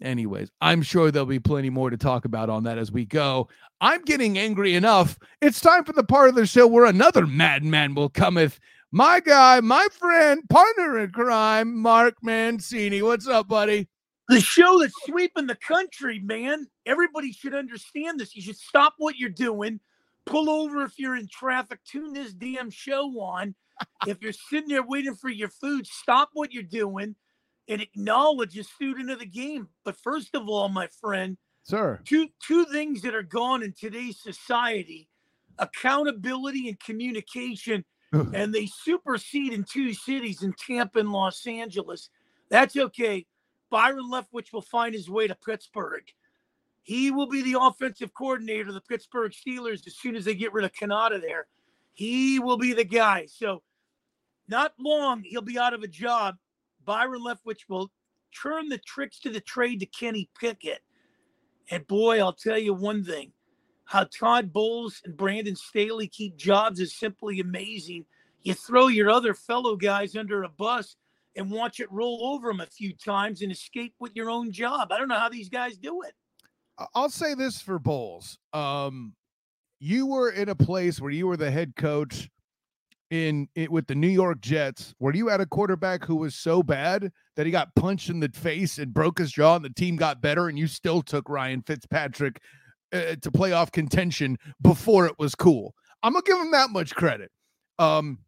anyways, 0.02 0.50
I'm 0.62 0.82
sure 0.82 1.12
there'll 1.12 1.26
be 1.26 1.40
plenty 1.40 1.70
more 1.70 1.90
to 1.90 1.98
talk 1.98 2.26
about 2.26 2.50
on 2.50 2.64
that 2.64 2.78
as 2.78 2.92
we 2.92 3.06
go. 3.06 3.50
I'm 3.82 4.02
getting 4.04 4.38
angry 4.38 4.76
enough. 4.76 5.20
It's 5.42 5.60
time 5.60 5.84
for 5.84 5.94
the 5.94 6.04
part 6.04 6.30
of 6.30 6.36
the 6.36 6.46
show 6.46 6.66
where 6.66 6.86
another 6.86 7.28
madman 7.28 7.94
will 7.94 8.10
cometh. 8.10 8.60
My 8.92 9.20
guy, 9.20 9.60
my 9.60 9.88
friend, 9.92 10.42
partner 10.50 11.00
in 11.00 11.12
crime, 11.12 11.76
Mark 11.76 12.16
Mancini. 12.24 13.02
What's 13.02 13.28
up, 13.28 13.48
buddy? 13.48 13.90
The 14.30 14.40
show 14.40 14.80
that's 14.80 14.94
sweeping 15.06 15.48
the 15.48 15.56
country, 15.56 16.20
man. 16.20 16.68
Everybody 16.86 17.32
should 17.32 17.54
understand 17.54 18.20
this. 18.20 18.36
You 18.36 18.42
should 18.42 18.58
stop 18.58 18.94
what 18.98 19.18
you're 19.18 19.30
doing 19.30 19.80
pull 20.28 20.50
over 20.50 20.84
if 20.84 21.00
you're 21.00 21.16
in 21.16 21.28
traffic, 21.28 21.80
tune 21.86 22.14
this 22.14 22.34
damn 22.34 22.70
show 22.70 23.08
on. 23.20 23.56
If 24.06 24.22
you're 24.22 24.34
sitting 24.34 24.70
there 24.70 24.84
waiting 24.84 25.16
for 25.16 25.30
your 25.30 25.50
food, 25.50 25.88
stop 25.88 26.30
what 26.34 26.54
you're 26.54 26.64
doing 26.64 27.16
and 27.68 27.82
acknowledge 27.82 28.58
a 28.58 28.64
student 28.64 29.10
of 29.10 29.20
the 29.20 29.26
game. 29.26 29.68
But 29.84 29.98
first 29.98 30.36
of 30.36 30.48
all, 30.48 30.70
my 30.70 30.88
friend, 31.02 31.38
sir, 31.64 32.00
two 32.06 32.30
two 32.46 32.66
things 32.66 33.02
that 33.02 33.16
are 33.16 33.24
gone 33.24 33.64
in 33.64 33.74
today's 33.74 34.20
society: 34.22 35.10
accountability 35.60 36.70
and 36.70 36.80
communication, 36.80 37.84
and 38.12 38.54
they 38.54 38.68
supersede 38.68 39.54
in 39.54 39.64
two 39.64 39.94
cities 39.94 40.44
in 40.44 40.54
Tampa 40.54 41.00
and 41.00 41.12
Los 41.12 41.46
Angeles. 41.46 42.10
That's 42.50 42.78
okay. 42.78 43.26
Byron 43.70 44.10
Leftwich 44.10 44.54
will 44.54 44.62
find 44.62 44.94
his 44.94 45.10
way 45.10 45.28
to 45.28 45.36
Pittsburgh. 45.36 46.04
He 46.84 47.12
will 47.12 47.28
be 47.28 47.42
the 47.42 47.60
offensive 47.60 48.14
coordinator 48.14 48.70
of 48.70 48.74
the 48.74 48.82
Pittsburgh 48.82 49.34
Steelers 49.34 49.86
as 49.86 49.98
soon 49.98 50.16
as 50.16 50.24
they 50.24 50.36
get 50.36 50.54
rid 50.54 50.64
of 50.64 50.72
Canada 50.72 51.20
there. 51.20 51.48
He 51.92 52.40
will 52.40 52.58
be 52.58 52.72
the 52.72 52.86
guy. 52.86 53.26
So, 53.26 53.62
not 54.48 54.74
long, 54.80 55.24
he'll 55.24 55.42
be 55.42 55.60
out 55.60 55.74
of 55.74 55.84
a 55.84 55.88
job. 55.88 56.36
Byron 56.86 57.22
Leftwich 57.22 57.68
will 57.68 57.92
turn 58.34 58.70
the 58.70 58.78
tricks 58.80 59.20
to 59.20 59.30
the 59.30 59.42
trade 59.42 59.80
to 59.82 59.86
Kenny 59.86 60.30
Pickett. 60.40 60.82
And 61.70 61.86
boy, 61.88 62.20
I'll 62.20 62.34
tell 62.34 62.58
you 62.58 62.74
one 62.74 63.04
thing 63.04 63.32
how 63.86 64.06
Todd 64.06 64.52
Bowles 64.52 65.02
and 65.06 65.16
Brandon 65.16 65.56
Staley 65.56 66.08
keep 66.08 66.38
jobs 66.38 66.80
is 66.80 66.96
simply 66.96 67.40
amazing. 67.40 68.06
You 68.44 68.54
throw 68.54 68.88
your 68.88 69.10
other 69.10 69.34
fellow 69.34 69.76
guys 69.76 70.16
under 70.16 70.44
a 70.44 70.50
bus 70.50 70.96
and 71.36 71.52
watch 71.52 71.80
it 71.80 71.92
roll 71.92 72.34
over 72.34 72.48
them 72.48 72.62
a 72.62 72.66
few 72.66 72.94
times 72.94 73.42
and 73.42 73.52
escape 73.52 73.94
with 74.00 74.16
your 74.16 74.30
own 74.30 74.52
job. 74.52 74.92
I 74.92 74.98
don't 74.98 75.08
know 75.08 75.20
how 75.20 75.30
these 75.30 75.50
guys 75.50 75.78
do 75.78 76.02
it. 76.02 76.14
I'll 76.94 77.10
say 77.10 77.34
this 77.34 77.62
for 77.62 77.80
Bowles. 77.80 78.38
Um, 78.54 79.14
you 79.80 80.06
were 80.06 80.32
in 80.32 80.50
a 80.50 80.56
place 80.56 81.00
where 81.00 81.12
you 81.12 81.28
were 81.28 81.38
the 81.38 81.52
head 81.52 81.76
coach 81.76 82.30
in 83.10 83.48
it 83.56 83.72
with 83.72 83.88
the 83.88 83.96
New 83.96 84.08
York 84.08 84.42
Jets, 84.42 84.94
where 84.98 85.16
you 85.16 85.28
had 85.28 85.42
a 85.42 85.46
quarterback 85.46 86.04
who 86.04 86.16
was 86.16 86.36
so 86.36 86.62
bad 86.62 87.12
that 87.36 87.46
he 87.46 87.52
got 87.52 87.74
punched 87.76 88.10
in 88.10 88.20
the 88.20 88.30
face 88.30 88.78
and 88.78 88.94
broke 88.94 89.20
his 89.20 89.32
jaw, 89.32 89.56
and 89.56 89.66
the 89.66 89.70
team 89.70 89.96
got 89.96 90.22
better, 90.22 90.50
and 90.50 90.58
you 90.58 90.68
still 90.68 91.02
took 91.02 91.30
Ryan 91.30 91.62
Fitzpatrick 91.62 92.42
uh, 92.94 93.16
to 93.22 93.32
playoff 93.32 93.72
contention 93.72 94.38
before 94.62 95.06
it 95.06 95.16
was 95.18 95.36
cool. 95.36 95.74
I'm 96.04 96.14
gonna 96.14 96.24
give 96.26 96.38
him 96.38 96.52
that 96.52 96.70
much 96.70 96.96
credit. 96.96 97.32
Um, 97.80 98.20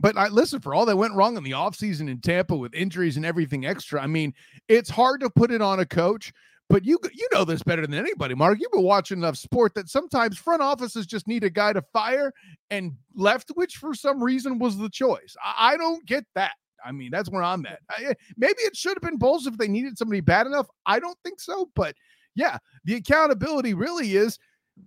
but 0.00 0.16
I 0.16 0.28
listen 0.28 0.60
for 0.60 0.74
all 0.74 0.86
that 0.86 0.96
went 0.96 1.14
wrong 1.14 1.36
in 1.36 1.44
the 1.44 1.52
offseason 1.52 2.10
in 2.10 2.20
Tampa 2.20 2.56
with 2.56 2.74
injuries 2.74 3.16
and 3.16 3.24
everything 3.24 3.64
extra. 3.64 4.02
I 4.02 4.06
mean, 4.06 4.34
it's 4.68 4.90
hard 4.90 5.20
to 5.20 5.30
put 5.30 5.52
it 5.52 5.62
on 5.62 5.80
a 5.80 5.86
coach 5.86 6.32
but 6.68 6.84
you 6.84 6.98
you 7.12 7.28
know 7.32 7.44
this 7.44 7.62
better 7.62 7.82
than 7.82 7.94
anybody, 7.94 8.34
Mark. 8.34 8.58
You've 8.60 8.72
been 8.72 8.82
watching 8.82 9.18
enough 9.18 9.36
sport 9.36 9.74
that 9.74 9.88
sometimes 9.88 10.38
front 10.38 10.62
offices 10.62 11.06
just 11.06 11.28
need 11.28 11.44
a 11.44 11.50
guy 11.50 11.72
to 11.72 11.82
fire, 11.92 12.32
and 12.70 12.92
Leftwich 13.16 13.72
for 13.72 13.94
some 13.94 14.22
reason 14.22 14.58
was 14.58 14.78
the 14.78 14.88
choice. 14.88 15.36
I, 15.42 15.74
I 15.74 15.76
don't 15.76 16.04
get 16.06 16.24
that. 16.34 16.52
I 16.84 16.92
mean, 16.92 17.10
that's 17.10 17.30
where 17.30 17.42
I'm 17.42 17.64
at. 17.66 17.80
I, 17.90 18.04
eh, 18.04 18.14
maybe 18.36 18.58
it 18.58 18.76
should 18.76 18.96
have 18.96 19.02
been 19.02 19.18
Bowles 19.18 19.46
if 19.46 19.56
they 19.56 19.68
needed 19.68 19.96
somebody 19.96 20.20
bad 20.20 20.46
enough. 20.46 20.66
I 20.84 21.00
don't 21.00 21.18
think 21.24 21.40
so, 21.40 21.70
but 21.74 21.94
yeah, 22.34 22.58
the 22.84 22.94
accountability 22.94 23.74
really 23.74 24.16
is 24.16 24.38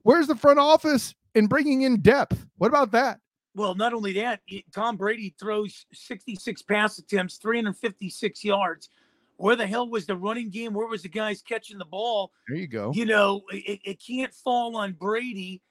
where's 0.04 0.28
the 0.28 0.36
front 0.36 0.60
office 0.60 1.16
in 1.36 1.48
bringing 1.48 1.84
in 1.84 2.02
depth? 2.02 2.46
What 2.58 2.68
about 2.68 2.92
that? 2.92 3.20
Well, 3.56 3.74
not 3.74 3.94
only 3.94 4.14
that, 4.14 4.42
Tom 4.74 4.98
Brady 4.98 5.34
throws 5.40 5.86
66 5.92 6.62
pass 6.64 7.00
attempts, 7.00 7.38
356 7.38 8.44
yards 8.44 8.90
where 9.38 9.56
the 9.56 9.68
hell 9.68 9.88
was 9.88 10.06
the 10.06 10.16
running 10.16 10.50
game? 10.50 10.74
Where 10.74 10.88
was 10.88 11.04
the 11.04 11.10
guys 11.10 11.42
catching 11.42 11.78
the 11.78 11.86
ball? 11.86 12.32
There 12.48 12.58
you 12.58 12.68
go. 12.68 12.92
You 12.94 13.06
know, 13.06 13.44
it, 13.52 13.80
it 13.84 14.04
can't 14.06 14.34
fall 14.34 14.76
on 14.76 14.94
Brady. 14.94 15.62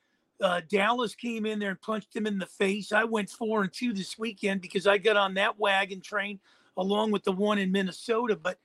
Uh, 0.40 0.60
Dallas 0.68 1.14
came 1.14 1.46
in 1.46 1.58
there 1.58 1.70
and 1.70 1.80
punched 1.80 2.14
him 2.14 2.26
in 2.26 2.38
the 2.38 2.46
face. 2.46 2.92
I 2.92 3.04
went 3.04 3.28
four 3.28 3.62
and 3.62 3.72
two 3.72 3.92
this 3.92 4.18
weekend 4.18 4.60
because 4.60 4.86
I 4.86 4.98
got 4.98 5.16
on 5.16 5.34
that 5.34 5.58
wagon 5.58 6.00
train 6.00 6.38
along 6.76 7.10
with 7.10 7.24
the 7.24 7.32
one 7.32 7.58
in 7.58 7.72
Minnesota. 7.72 8.36
But 8.36 8.58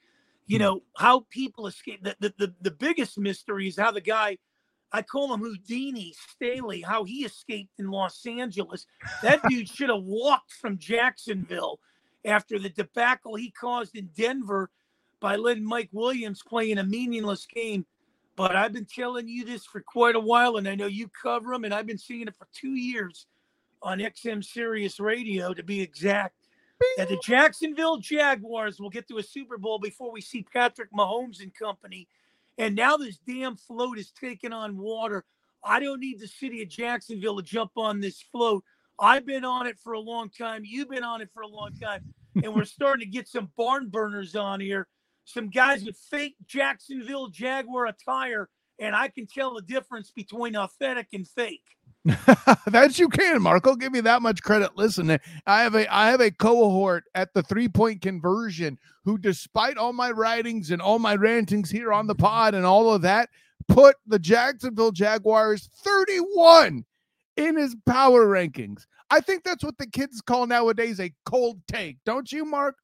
you 0.45 0.57
hmm. 0.57 0.63
know 0.63 0.81
how 0.97 1.25
people 1.29 1.67
escape. 1.67 2.03
The, 2.03 2.15
the 2.19 2.33
the 2.37 2.53
the 2.61 2.71
biggest 2.71 3.17
mystery 3.17 3.67
is 3.67 3.77
how 3.77 3.91
the 3.91 4.01
guy. 4.01 4.37
I 4.93 5.01
call 5.01 5.33
him 5.33 5.39
Houdini 5.39 6.13
Staley, 6.33 6.81
how 6.81 7.05
he 7.05 7.23
escaped 7.23 7.79
in 7.79 7.89
Los 7.89 8.25
Angeles. 8.25 8.85
That 9.23 9.41
dude 9.49 9.69
should 9.69 9.89
have 9.89 10.03
walked 10.03 10.51
from 10.51 10.77
Jacksonville 10.77 11.79
after 12.25 12.59
the 12.59 12.67
debacle 12.67 13.35
he 13.35 13.51
caused 13.51 13.95
in 13.95 14.09
Denver 14.17 14.69
by 15.21 15.35
letting 15.37 15.63
Mike 15.63 15.89
Williams 15.93 16.41
play 16.45 16.71
in 16.71 16.79
a 16.79 16.83
meaningless 16.83 17.45
game. 17.45 17.85
But 18.35 18.55
I've 18.55 18.73
been 18.73 18.85
telling 18.85 19.27
you 19.27 19.45
this 19.45 19.65
for 19.65 19.81
quite 19.81 20.15
a 20.15 20.19
while, 20.19 20.57
and 20.57 20.67
I 20.67 20.75
know 20.75 20.87
you 20.87 21.07
cover 21.09 21.51
them, 21.51 21.63
and 21.63 21.73
I've 21.73 21.85
been 21.85 21.97
seeing 21.97 22.27
it 22.27 22.35
for 22.35 22.47
two 22.53 22.73
years 22.73 23.27
on 23.83 23.99
XM 23.99 24.43
Sirius 24.43 24.99
Radio 24.99 25.53
to 25.53 25.63
be 25.63 25.81
exact. 25.81 26.35
That 26.97 27.09
the 27.09 27.21
Jacksonville 27.23 27.97
Jaguars 27.97 28.79
will 28.79 28.89
get 28.89 29.07
to 29.09 29.19
a 29.19 29.23
Super 29.23 29.59
Bowl 29.59 29.77
before 29.77 30.11
we 30.11 30.21
see 30.21 30.43
Patrick 30.51 30.91
Mahomes 30.91 31.39
and 31.39 31.53
company. 31.53 32.07
And 32.57 32.75
now 32.75 32.97
this 32.97 33.17
damn 33.17 33.55
float 33.55 33.99
is 33.99 34.11
taking 34.11 34.51
on 34.51 34.77
water. 34.77 35.23
I 35.63 35.79
don't 35.79 35.99
need 35.99 36.19
the 36.19 36.27
city 36.27 36.63
of 36.63 36.69
Jacksonville 36.69 37.37
to 37.37 37.43
jump 37.43 37.73
on 37.77 37.99
this 37.99 38.23
float. 38.31 38.63
I've 38.99 39.27
been 39.27 39.45
on 39.45 39.67
it 39.67 39.77
for 39.77 39.93
a 39.93 39.99
long 39.99 40.31
time. 40.31 40.63
You've 40.65 40.89
been 40.89 41.03
on 41.03 41.21
it 41.21 41.29
for 41.31 41.43
a 41.43 41.47
long 41.47 41.73
time. 41.79 42.01
And 42.43 42.55
we're 42.55 42.65
starting 42.65 43.05
to 43.05 43.11
get 43.11 43.27
some 43.27 43.51
barn 43.55 43.89
burners 43.89 44.35
on 44.35 44.59
here 44.59 44.87
some 45.33 45.49
guys 45.49 45.83
with 45.83 45.97
fake 45.97 46.35
Jacksonville 46.45 47.27
Jaguar 47.27 47.87
attire, 47.87 48.49
and 48.79 48.95
I 48.95 49.07
can 49.09 49.27
tell 49.27 49.55
the 49.55 49.61
difference 49.61 50.11
between 50.11 50.55
authentic 50.55 51.07
and 51.13 51.27
fake. 51.27 51.63
that 52.05 52.97
you 52.97 53.07
can, 53.09 53.41
Mark. 53.43 53.67
I'll 53.67 53.75
give 53.75 53.95
you 53.95 54.01
that 54.01 54.23
much 54.23 54.41
credit. 54.41 54.71
Listen, 54.75 55.19
I 55.45 55.61
have 55.61 55.75
a 55.75 55.93
I 55.93 56.09
have 56.09 56.19
a 56.19 56.31
cohort 56.31 57.03
at 57.13 57.33
the 57.33 57.43
three 57.43 57.67
point 57.67 58.01
conversion 58.01 58.79
who, 59.05 59.19
despite 59.19 59.77
all 59.77 59.93
my 59.93 60.09
writings 60.09 60.71
and 60.71 60.81
all 60.81 60.97
my 60.97 61.15
rantings 61.15 61.69
here 61.69 61.93
on 61.93 62.07
the 62.07 62.15
pod 62.15 62.55
and 62.55 62.65
all 62.65 62.91
of 62.91 63.03
that, 63.03 63.29
put 63.67 63.97
the 64.07 64.17
Jacksonville 64.17 64.91
Jaguars 64.91 65.69
31 65.83 66.85
in 67.37 67.57
his 67.57 67.75
power 67.85 68.25
rankings. 68.25 68.85
I 69.11 69.19
think 69.19 69.43
that's 69.43 69.63
what 69.63 69.77
the 69.77 69.87
kids 69.87 70.21
call 70.21 70.47
nowadays 70.47 70.99
a 70.99 71.13
cold 71.25 71.61
take, 71.67 71.97
don't 72.05 72.31
you, 72.31 72.45
Mark? 72.45 72.77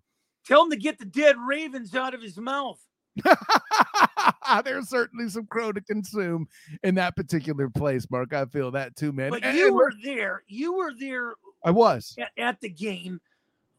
Tell 0.48 0.64
him 0.64 0.70
to 0.72 0.78
get 0.78 0.98
the 0.98 1.06
dead 1.06 1.36
ravens 1.38 1.94
out 1.94 2.14
of 2.14 2.22
his 2.22 2.38
mouth. 2.38 2.80
There's 4.64 4.90
certainly 4.90 5.30
some 5.30 5.46
crow 5.48 5.74
to 5.74 5.82
consume 5.82 6.48
in 6.84 6.96
that 6.96 7.16
particular 7.16 7.70
place, 7.70 8.10
Mark. 8.10 8.34
I 8.34 8.46
feel 8.46 8.72
that 8.72 8.96
too, 8.96 9.12
man. 9.12 9.32
But 9.32 9.44
and, 9.44 9.58
you 9.58 9.74
were 9.74 9.92
there. 10.04 10.44
You 10.48 10.74
were 10.74 10.94
there. 10.98 11.34
I 11.66 11.72
was 11.72 12.16
at, 12.18 12.32
at 12.38 12.62
the 12.62 12.70
game. 12.70 13.20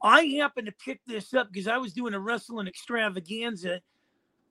I 0.02 0.24
happened 0.40 0.66
to 0.66 0.74
pick 0.84 1.00
this 1.06 1.32
up 1.34 1.50
because 1.50 1.66
I 1.66 1.78
was 1.78 1.92
doing 1.92 2.14
a 2.14 2.20
wrestling 2.20 2.68
extravaganza. 2.68 3.80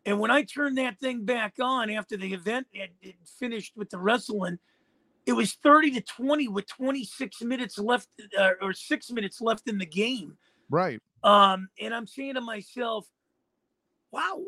And 0.05 0.19
when 0.19 0.31
I 0.31 0.43
turned 0.43 0.77
that 0.77 0.99
thing 0.99 1.23
back 1.23 1.55
on 1.61 1.89
after 1.89 2.17
the 2.17 2.33
event 2.33 2.67
had, 2.73 2.89
had 3.03 3.13
finished 3.39 3.73
with 3.75 3.89
the 3.89 3.99
wrestling, 3.99 4.57
it 5.25 5.33
was 5.33 5.53
30 5.53 5.91
to 5.91 6.01
20 6.01 6.47
with 6.47 6.67
26 6.67 7.41
minutes 7.43 7.77
left 7.77 8.07
uh, 8.39 8.51
or 8.61 8.73
six 8.73 9.11
minutes 9.11 9.41
left 9.41 9.69
in 9.69 9.77
the 9.77 9.85
game. 9.85 10.37
Right. 10.69 11.01
Um, 11.23 11.69
and 11.79 11.93
I'm 11.93 12.07
saying 12.07 12.35
to 12.35 12.41
myself, 12.41 13.07
wow, 14.11 14.43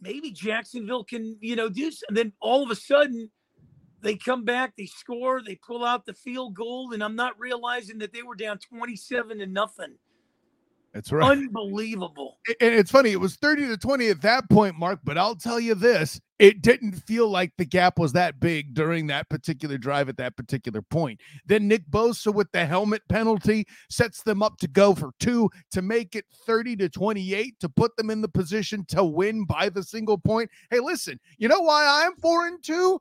maybe 0.00 0.30
Jacksonville 0.30 1.04
can, 1.04 1.36
you 1.40 1.56
know, 1.56 1.68
do 1.68 1.90
And 2.08 2.16
then 2.16 2.32
all 2.40 2.62
of 2.62 2.70
a 2.70 2.76
sudden 2.76 3.30
they 4.02 4.16
come 4.16 4.44
back, 4.44 4.74
they 4.76 4.86
score, 4.86 5.42
they 5.42 5.56
pull 5.56 5.84
out 5.84 6.04
the 6.04 6.14
field 6.14 6.54
goal, 6.54 6.92
and 6.92 7.02
I'm 7.02 7.16
not 7.16 7.38
realizing 7.38 7.98
that 7.98 8.12
they 8.12 8.22
were 8.22 8.36
down 8.36 8.58
27 8.58 9.38
to 9.38 9.46
nothing. 9.46 9.94
That's 10.94 11.10
right. 11.10 11.28
Unbelievable. 11.28 12.38
And 12.60 12.72
it's 12.72 12.90
funny, 12.90 13.10
it 13.10 13.20
was 13.20 13.34
30 13.34 13.66
to 13.66 13.76
20 13.76 14.08
at 14.10 14.22
that 14.22 14.48
point, 14.48 14.78
Mark, 14.78 15.00
but 15.02 15.18
I'll 15.18 15.34
tell 15.34 15.58
you 15.58 15.74
this 15.74 16.20
it 16.38 16.62
didn't 16.62 16.92
feel 16.92 17.28
like 17.28 17.52
the 17.58 17.64
gap 17.64 17.98
was 17.98 18.12
that 18.12 18.38
big 18.38 18.74
during 18.74 19.08
that 19.08 19.28
particular 19.28 19.76
drive 19.76 20.08
at 20.08 20.16
that 20.18 20.36
particular 20.36 20.82
point. 20.82 21.20
Then 21.46 21.66
Nick 21.66 21.90
Bosa 21.90 22.32
with 22.32 22.50
the 22.52 22.64
helmet 22.64 23.02
penalty 23.08 23.66
sets 23.90 24.22
them 24.22 24.40
up 24.40 24.56
to 24.58 24.68
go 24.68 24.94
for 24.94 25.10
two 25.18 25.50
to 25.72 25.82
make 25.82 26.14
it 26.14 26.26
30 26.46 26.76
to 26.76 26.88
28 26.88 27.58
to 27.58 27.68
put 27.68 27.96
them 27.96 28.10
in 28.10 28.20
the 28.20 28.28
position 28.28 28.84
to 28.88 29.02
win 29.04 29.44
by 29.44 29.68
the 29.68 29.82
single 29.82 30.18
point. 30.18 30.48
Hey, 30.70 30.78
listen, 30.78 31.18
you 31.38 31.48
know 31.48 31.60
why 31.60 32.04
I'm 32.04 32.14
four 32.16 32.46
and 32.46 32.62
two? 32.62 33.00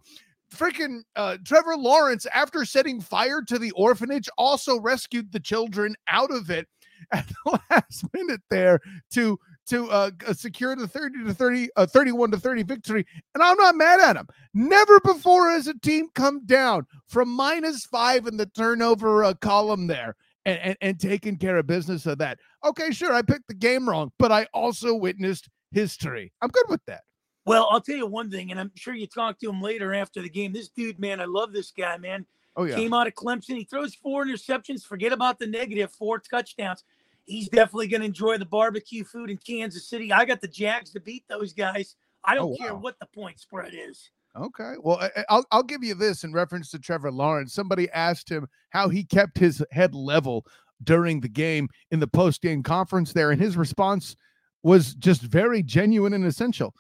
freaking 0.54 1.02
uh, 1.16 1.36
Trevor 1.44 1.76
Lawrence, 1.76 2.28
after 2.32 2.64
setting 2.64 3.02
fire 3.02 3.42
to 3.42 3.58
the 3.58 3.72
orphanage, 3.72 4.30
also 4.38 4.80
rescued 4.80 5.32
the 5.32 5.40
children 5.40 5.96
out 6.08 6.30
of 6.30 6.52
it 6.52 6.68
at 7.12 7.28
the 7.28 7.60
last 7.70 8.06
minute 8.14 8.42
there 8.50 8.80
to 9.12 9.40
to 9.66 9.90
uh, 9.90 10.12
secure 10.34 10.76
the 10.76 10.88
30 10.88 11.26
to 11.26 11.34
30 11.34 11.70
uh, 11.76 11.86
31 11.86 12.32
to 12.32 12.38
30 12.38 12.64
victory 12.64 13.06
and 13.34 13.44
i'm 13.44 13.58
not 13.58 13.76
mad 13.76 14.00
at 14.00 14.16
him 14.16 14.28
never 14.54 15.00
before 15.02 15.50
has 15.50 15.68
a 15.68 15.78
team 15.80 16.08
come 16.16 16.46
down 16.46 16.86
from 17.08 17.30
minus 17.30 17.86
five 17.86 18.28
in 18.28 18.38
the 18.38 18.46
turnover 18.48 19.24
uh, 19.24 19.34
column 19.36 19.88
there 19.88 20.16
and, 20.46 20.60
and 20.60 20.78
and 20.82 21.00
taken 21.00 21.38
care 21.38 21.58
of 21.58 21.68
business 21.68 22.06
of 22.06 22.18
that 22.18 22.40
okay 22.66 22.92
sure 22.92 23.14
i 23.14 23.22
picked 23.22 23.48
the 23.48 23.54
game 23.54 23.88
wrong 23.88 24.12
but 24.20 24.32
i 24.32 24.46
also 24.54 24.94
witnessed 24.94 25.50
history 25.72 26.32
i'm 26.42 26.50
good 26.50 26.66
with 26.70 26.82
that 26.86 27.02
well, 27.46 27.68
I'll 27.70 27.82
tell 27.82 27.96
you 27.96 28.08
one 28.08 28.32
thing, 28.32 28.52
and 28.52 28.60
I'm 28.60 28.72
sure 28.76 28.94
you 28.94 29.08
talked 29.08 29.42
to 29.42 29.50
him 29.50 29.62
later 29.62 29.94
after 29.94 30.22
the 30.22 30.30
game. 30.30 30.54
This 30.54 30.70
dude, 30.70 31.00
man, 31.00 31.20
I 31.20 31.26
love 31.26 31.52
this 31.52 31.72
guy, 31.72 31.98
man. 31.98 32.26
Oh, 32.56 32.64
yeah. 32.64 32.76
Came 32.76 32.94
out 32.94 33.08
of 33.08 33.16
Clemson. 33.16 33.58
He 33.58 33.66
throws 33.66 33.96
four 33.96 34.26
interceptions. 34.26 34.86
Forget 34.86 35.12
about 35.12 35.40
the 35.40 35.48
negative, 35.48 35.92
four 35.92 36.20
touchdowns. 36.20 36.84
He's 37.26 37.48
definitely 37.50 37.88
going 37.88 38.02
to 38.02 38.08
enjoy 38.08 38.38
the 38.38 38.46
barbecue 38.46 39.04
food 39.04 39.30
in 39.30 39.38
Kansas 39.38 39.88
City. 39.88 40.12
I 40.12 40.26
got 40.26 40.42
the 40.42 40.48
Jags 40.48 40.92
to 40.92 41.00
beat 41.00 41.24
those 41.30 41.54
guys. 41.54 41.96
I 42.24 42.36
don't 42.36 42.54
oh, 42.54 42.56
care 42.58 42.76
what 42.76 43.00
the 43.00 43.08
point 43.08 43.40
spread 43.40 43.74
is. 43.74 44.10
Okay. 44.36 44.74
Well, 44.82 45.10
I'll, 45.30 45.46
I'll 45.52 45.64
give 45.64 45.84
you 45.84 45.94
this 45.94 46.24
in 46.24 46.34
reference 46.34 46.72
to 46.72 46.80
Trevor 46.80 47.12
Lawrence. 47.12 47.54
Somebody 47.54 47.90
asked 47.92 48.30
him 48.30 48.48
how 48.72 48.90
he 48.90 49.04
kept 49.04 49.38
his 49.38 49.64
head 49.72 49.94
level 49.94 50.46
during 50.84 51.22
the 51.22 51.30
game 51.30 51.70
in 51.92 52.00
the 52.00 52.08
post 52.08 52.42
game 52.42 52.64
conference 52.64 53.14
there, 53.14 53.32
and 53.32 53.42
his 53.42 53.56
response 53.56 54.16
was 54.64 54.96
just 54.96 55.22
very 55.22 55.62
genuine 55.62 56.14
and 56.14 56.26
essential. 56.26 56.74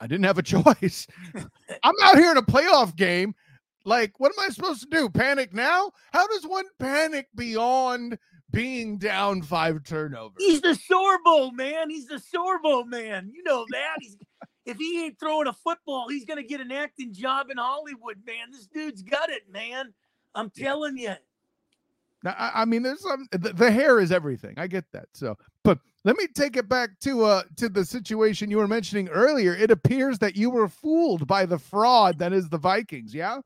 I 0.00 0.06
didn't 0.06 0.24
have 0.24 0.38
a 0.38 0.42
choice. 0.42 1.06
I'm 1.82 1.94
out 2.02 2.16
here 2.16 2.30
in 2.30 2.36
a 2.36 2.42
playoff 2.42 2.94
game. 2.96 3.34
Like, 3.84 4.20
what 4.20 4.32
am 4.36 4.44
I 4.44 4.50
supposed 4.50 4.82
to 4.82 4.88
do? 4.90 5.08
Panic 5.08 5.54
now? 5.54 5.90
How 6.12 6.26
does 6.26 6.44
one 6.44 6.66
panic 6.78 7.28
beyond 7.34 8.18
being 8.50 8.98
down 8.98 9.42
five 9.42 9.82
turnovers? 9.84 10.36
He's 10.38 10.60
the 10.60 10.78
Sorbo 10.90 11.52
man. 11.52 11.90
He's 11.90 12.06
the 12.06 12.20
Sorbo 12.20 12.86
man. 12.86 13.30
You 13.34 13.42
know 13.44 13.64
that. 13.70 13.96
He's 14.00 14.16
if 14.66 14.76
he 14.76 15.04
ain't 15.04 15.18
throwing 15.18 15.48
a 15.48 15.52
football, 15.52 16.08
he's 16.08 16.24
gonna 16.24 16.42
get 16.42 16.60
an 16.60 16.72
acting 16.72 17.12
job 17.12 17.50
in 17.50 17.56
Hollywood, 17.56 18.18
man. 18.26 18.50
This 18.52 18.66
dude's 18.66 19.02
got 19.02 19.30
it, 19.30 19.42
man. 19.50 19.92
I'm 20.34 20.50
telling 20.50 20.96
you. 20.96 21.14
Now, 22.22 22.34
I, 22.38 22.62
I 22.62 22.64
mean, 22.66 22.82
there's 22.82 23.02
some 23.02 23.26
the, 23.32 23.52
the, 23.52 23.70
hair 23.70 23.98
is 23.98 24.12
everything. 24.12 24.54
I 24.58 24.66
get 24.66 24.84
that. 24.92 25.06
So, 25.14 25.36
but 25.64 25.78
let 26.04 26.16
me 26.16 26.26
take 26.26 26.56
it 26.56 26.68
back 26.68 26.90
to 27.00 27.24
uh 27.24 27.42
to 27.56 27.68
the 27.68 27.84
situation 27.84 28.50
you 28.50 28.58
were 28.58 28.68
mentioning 28.68 29.08
earlier. 29.08 29.54
It 29.54 29.70
appears 29.70 30.18
that 30.18 30.36
you 30.36 30.50
were 30.50 30.68
fooled 30.68 31.26
by 31.26 31.46
the 31.46 31.58
fraud 31.58 32.18
that 32.18 32.32
is 32.32 32.48
the 32.48 32.58
Vikings. 32.58 33.14
Yeah. 33.14 33.40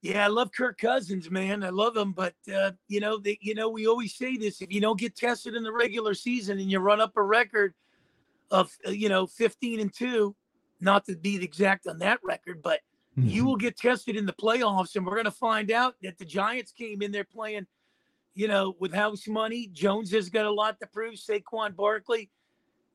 Yeah, 0.00 0.24
I 0.24 0.28
love 0.28 0.52
Kirk 0.52 0.78
Cousins, 0.78 1.30
man. 1.30 1.64
I 1.64 1.70
love 1.70 1.96
him, 1.96 2.12
but 2.12 2.34
uh, 2.54 2.72
you 2.86 3.00
know, 3.00 3.18
the, 3.18 3.36
you 3.40 3.54
know, 3.54 3.68
we 3.68 3.86
always 3.88 4.14
say 4.14 4.36
this: 4.36 4.62
if 4.62 4.72
you 4.72 4.80
don't 4.80 4.98
get 4.98 5.16
tested 5.16 5.54
in 5.54 5.64
the 5.64 5.72
regular 5.72 6.14
season 6.14 6.58
and 6.58 6.70
you 6.70 6.78
run 6.78 7.00
up 7.00 7.16
a 7.16 7.22
record 7.22 7.74
of, 8.50 8.70
uh, 8.86 8.90
you 8.90 9.08
know, 9.08 9.26
fifteen 9.26 9.80
and 9.80 9.92
two, 9.92 10.36
not 10.80 11.04
to 11.06 11.16
be 11.16 11.42
exact 11.42 11.88
on 11.88 11.98
that 11.98 12.20
record, 12.22 12.62
but 12.62 12.80
Mm-hmm. 13.18 13.28
You 13.30 13.44
will 13.44 13.56
get 13.56 13.76
tested 13.76 14.16
in 14.16 14.26
the 14.26 14.32
playoffs, 14.32 14.94
and 14.94 15.04
we're 15.04 15.14
going 15.14 15.24
to 15.24 15.30
find 15.30 15.70
out 15.70 15.96
that 16.02 16.18
the 16.18 16.24
Giants 16.24 16.70
came 16.70 17.02
in 17.02 17.10
there 17.10 17.24
playing, 17.24 17.66
you 18.34 18.46
know, 18.46 18.76
with 18.78 18.94
house 18.94 19.26
money. 19.26 19.68
Jones 19.72 20.12
has 20.12 20.28
got 20.28 20.46
a 20.46 20.50
lot 20.50 20.78
to 20.80 20.86
prove. 20.86 21.14
Saquon 21.14 21.74
Barkley. 21.74 22.30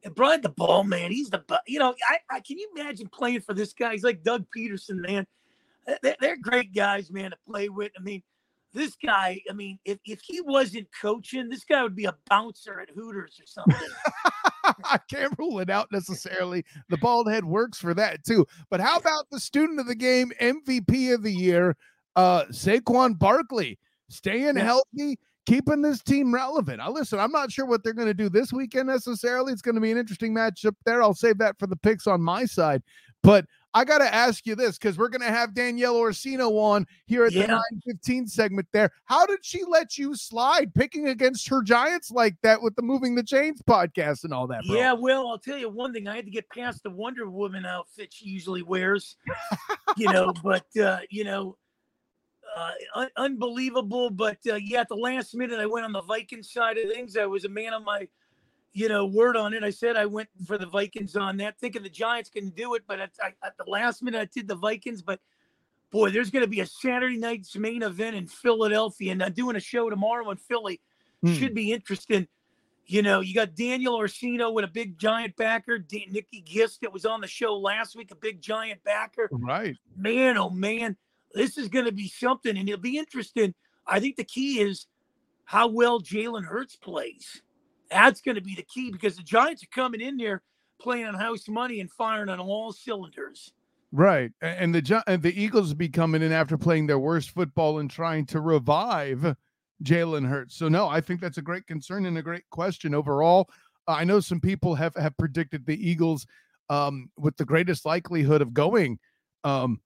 And 0.05 0.15
Brian 0.15 0.41
Daboll 0.41 0.85
man, 0.85 1.11
he's 1.11 1.29
the 1.29 1.41
you 1.65 1.79
know 1.79 1.95
I, 2.09 2.17
I 2.29 2.39
can 2.41 2.57
you 2.57 2.69
imagine 2.75 3.07
playing 3.07 3.39
for 3.39 3.53
this 3.53 3.71
guy? 3.71 3.93
He's 3.93 4.03
like 4.03 4.21
Doug 4.21 4.45
Pederson, 4.55 4.97
man. 4.97 5.25
They're, 6.01 6.37
great 6.37 6.73
guys, 6.73 7.11
man, 7.11 7.31
to 7.31 7.37
play 7.47 7.69
with. 7.69 7.91
I 7.97 8.01
mean, 8.01 8.23
this 8.73 8.95
guy, 9.03 9.41
I 9.49 9.53
mean, 9.53 9.79
if, 9.85 9.99
if 10.05 10.21
he 10.21 10.41
wasn't 10.41 10.87
coaching, 10.99 11.49
this 11.49 11.63
guy 11.63 11.83
would 11.83 11.95
be 11.95 12.05
a 12.05 12.15
bouncer 12.29 12.79
at 12.79 12.89
Hooters 12.89 13.39
or 13.39 13.45
something. 13.45 13.89
I 14.85 14.99
can't 15.09 15.37
rule 15.37 15.59
it 15.59 15.69
out 15.69 15.91
necessarily. 15.91 16.65
The 16.89 16.97
bald 16.97 17.29
head 17.29 17.45
works 17.45 17.77
for 17.77 17.93
that 17.93 18.23
too. 18.23 18.45
But 18.69 18.79
how 18.79 18.97
about 18.97 19.29
the 19.29 19.39
student 19.39 19.79
of 19.79 19.87
the 19.87 19.95
game, 19.95 20.31
MVP 20.41 21.13
of 21.13 21.21
the 21.21 21.31
year, 21.31 21.75
uh, 22.15 22.45
Saquon 22.45 23.17
Barkley, 23.17 23.77
staying 24.09 24.57
yeah. 24.57 24.63
healthy, 24.63 25.19
keeping 25.45 25.81
this 25.81 26.01
team 26.01 26.33
relevant. 26.33 26.81
I 26.81 26.87
listen, 26.89 27.19
I'm 27.19 27.31
not 27.31 27.51
sure 27.51 27.65
what 27.65 27.83
they're 27.83 27.93
going 27.93 28.07
to 28.07 28.13
do 28.13 28.29
this 28.29 28.53
weekend 28.53 28.87
necessarily. 28.87 29.51
It's 29.51 29.61
going 29.61 29.75
to 29.75 29.81
be 29.81 29.91
an 29.91 29.97
interesting 29.97 30.33
matchup 30.33 30.75
there. 30.85 31.03
I'll 31.03 31.13
save 31.13 31.37
that 31.39 31.59
for 31.59 31.67
the 31.67 31.75
picks 31.75 32.07
on 32.07 32.21
my 32.21 32.45
side. 32.45 32.81
But 33.21 33.45
I 33.73 33.85
got 33.85 33.99
to 33.99 34.13
ask 34.13 34.45
you 34.45 34.55
this 34.55 34.77
because 34.77 34.97
we're 34.97 35.09
going 35.09 35.21
to 35.21 35.35
have 35.35 35.53
Danielle 35.53 35.95
Orsino 35.95 36.49
on 36.57 36.85
here 37.05 37.25
at 37.25 37.31
yeah. 37.31 37.41
the 37.41 37.47
915 37.47 38.27
segment 38.27 38.67
there. 38.71 38.91
How 39.05 39.25
did 39.25 39.43
she 39.43 39.63
let 39.67 39.97
you 39.97 40.15
slide 40.15 40.73
picking 40.73 41.07
against 41.07 41.47
her 41.49 41.63
Giants 41.63 42.11
like 42.11 42.35
that 42.43 42.61
with 42.61 42.75
the 42.75 42.81
Moving 42.81 43.15
the 43.15 43.23
Chains 43.23 43.61
podcast 43.61 44.23
and 44.23 44.33
all 44.33 44.47
that? 44.47 44.63
Bro? 44.65 44.75
Yeah, 44.75 44.93
well, 44.93 45.27
I'll 45.27 45.39
tell 45.39 45.57
you 45.57 45.69
one 45.69 45.93
thing. 45.93 46.07
I 46.07 46.15
had 46.15 46.25
to 46.25 46.31
get 46.31 46.49
past 46.49 46.83
the 46.83 46.91
Wonder 46.91 47.29
Woman 47.29 47.65
outfit 47.65 48.13
she 48.13 48.27
usually 48.27 48.61
wears, 48.61 49.17
you 49.97 50.11
know, 50.11 50.33
but, 50.43 50.65
uh, 50.77 50.99
you 51.09 51.23
know, 51.23 51.57
uh, 52.55 52.71
un- 52.95 53.09
unbelievable. 53.17 54.09
But 54.09 54.37
uh, 54.47 54.55
yeah, 54.55 54.81
at 54.81 54.89
the 54.89 54.95
last 54.95 55.35
minute, 55.35 55.59
I 55.59 55.65
went 55.65 55.85
on 55.85 55.91
the 55.91 56.03
Viking 56.03 56.43
side 56.43 56.77
of 56.77 56.91
things. 56.91 57.17
I 57.17 57.25
was 57.25 57.45
a 57.45 57.49
man 57.49 57.73
on 57.73 57.83
my 57.83 58.07
you 58.73 58.89
know, 58.89 59.05
word 59.05 59.37
on 59.37 59.53
it. 59.53 59.63
I 59.63 59.69
said 59.69 59.95
I 59.95 60.05
went 60.05 60.29
for 60.45 60.57
the 60.57 60.65
Vikings 60.65 61.15
on 61.15 61.37
that, 61.37 61.57
thinking 61.59 61.83
the 61.83 61.89
Giants 61.89 62.29
can 62.29 62.49
do 62.49 62.73
it, 62.73 62.83
but 62.87 62.99
at, 62.99 63.11
at 63.43 63.55
the 63.57 63.69
last 63.69 64.01
minute 64.01 64.19
I 64.19 64.25
did 64.25 64.47
the 64.47 64.55
Vikings. 64.55 65.01
But 65.01 65.19
boy, 65.91 66.09
there's 66.09 66.31
going 66.31 66.43
to 66.43 66.49
be 66.49 66.59
a 66.59 66.65
Saturday 66.65 67.17
night's 67.17 67.55
main 67.55 67.83
event 67.83 68.15
in 68.15 68.27
Philadelphia, 68.27 69.11
and 69.11 69.23
I'm 69.23 69.33
doing 69.33 69.55
a 69.55 69.61
show 69.61 69.89
tomorrow 69.89 70.29
in 70.31 70.37
Philly. 70.37 70.81
Hmm. 71.21 71.33
Should 71.33 71.53
be 71.53 71.71
interesting. 71.71 72.27
You 72.85 73.01
know, 73.01 73.21
you 73.21 73.33
got 73.33 73.55
Danielle 73.55 73.95
Orsino 73.95 74.51
with 74.51 74.65
a 74.65 74.69
big 74.69 74.97
giant 74.97 75.37
backer, 75.37 75.77
D- 75.77 76.09
Nikki 76.11 76.41
Gist 76.41 76.81
that 76.81 76.91
was 76.91 77.05
on 77.05 77.21
the 77.21 77.27
show 77.27 77.55
last 77.55 77.95
week, 77.95 78.11
a 78.11 78.15
big 78.15 78.41
giant 78.41 78.83
backer. 78.83 79.29
Right. 79.31 79.77
Man, 79.95 80.37
oh 80.37 80.49
man, 80.49 80.97
this 81.33 81.57
is 81.57 81.69
going 81.69 81.85
to 81.85 81.93
be 81.93 82.09
something, 82.09 82.57
and 82.57 82.67
it'll 82.67 82.81
be 82.81 82.97
interesting. 82.97 83.53
I 83.87 83.99
think 83.99 84.17
the 84.17 84.25
key 84.25 84.59
is 84.59 84.87
how 85.45 85.67
well 85.67 86.01
Jalen 86.01 86.43
Hurts 86.43 86.75
plays. 86.75 87.41
That's 87.93 88.21
going 88.21 88.35
to 88.35 88.41
be 88.41 88.55
the 88.55 88.63
key 88.63 88.91
because 88.91 89.15
the 89.15 89.23
Giants 89.23 89.63
are 89.63 89.67
coming 89.73 90.01
in 90.01 90.17
there 90.17 90.41
playing 90.81 91.05
on 91.05 91.13
house 91.13 91.47
money 91.47 91.79
and 91.79 91.89
firing 91.91 92.29
on 92.29 92.39
all 92.39 92.73
cylinders. 92.73 93.53
Right, 93.91 94.31
and 94.41 94.73
the 94.73 95.03
and 95.05 95.21
the 95.21 95.39
Eagles 95.39 95.73
be 95.75 95.87
coming 95.87 96.23
in 96.23 96.31
after 96.31 96.57
playing 96.57 96.87
their 96.87 96.97
worst 96.97 97.29
football 97.29 97.77
and 97.77 97.89
trying 97.89 98.25
to 98.27 98.41
revive 98.41 99.35
Jalen 99.83 100.27
Hurts. 100.27 100.55
So 100.55 100.67
no, 100.67 100.87
I 100.87 100.99
think 100.99 101.21
that's 101.21 101.37
a 101.37 101.43
great 101.43 101.67
concern 101.67 102.07
and 102.07 102.17
a 102.17 102.23
great 102.23 102.49
question 102.49 102.95
overall. 102.95 103.49
I 103.87 104.03
know 104.03 104.19
some 104.19 104.39
people 104.39 104.73
have 104.75 104.95
have 104.95 105.15
predicted 105.17 105.67
the 105.67 105.89
Eagles 105.89 106.25
um, 106.69 107.11
with 107.17 107.37
the 107.37 107.45
greatest 107.45 107.85
likelihood 107.85 108.41
of 108.41 108.53
going 108.53 108.97
um, 109.43 109.79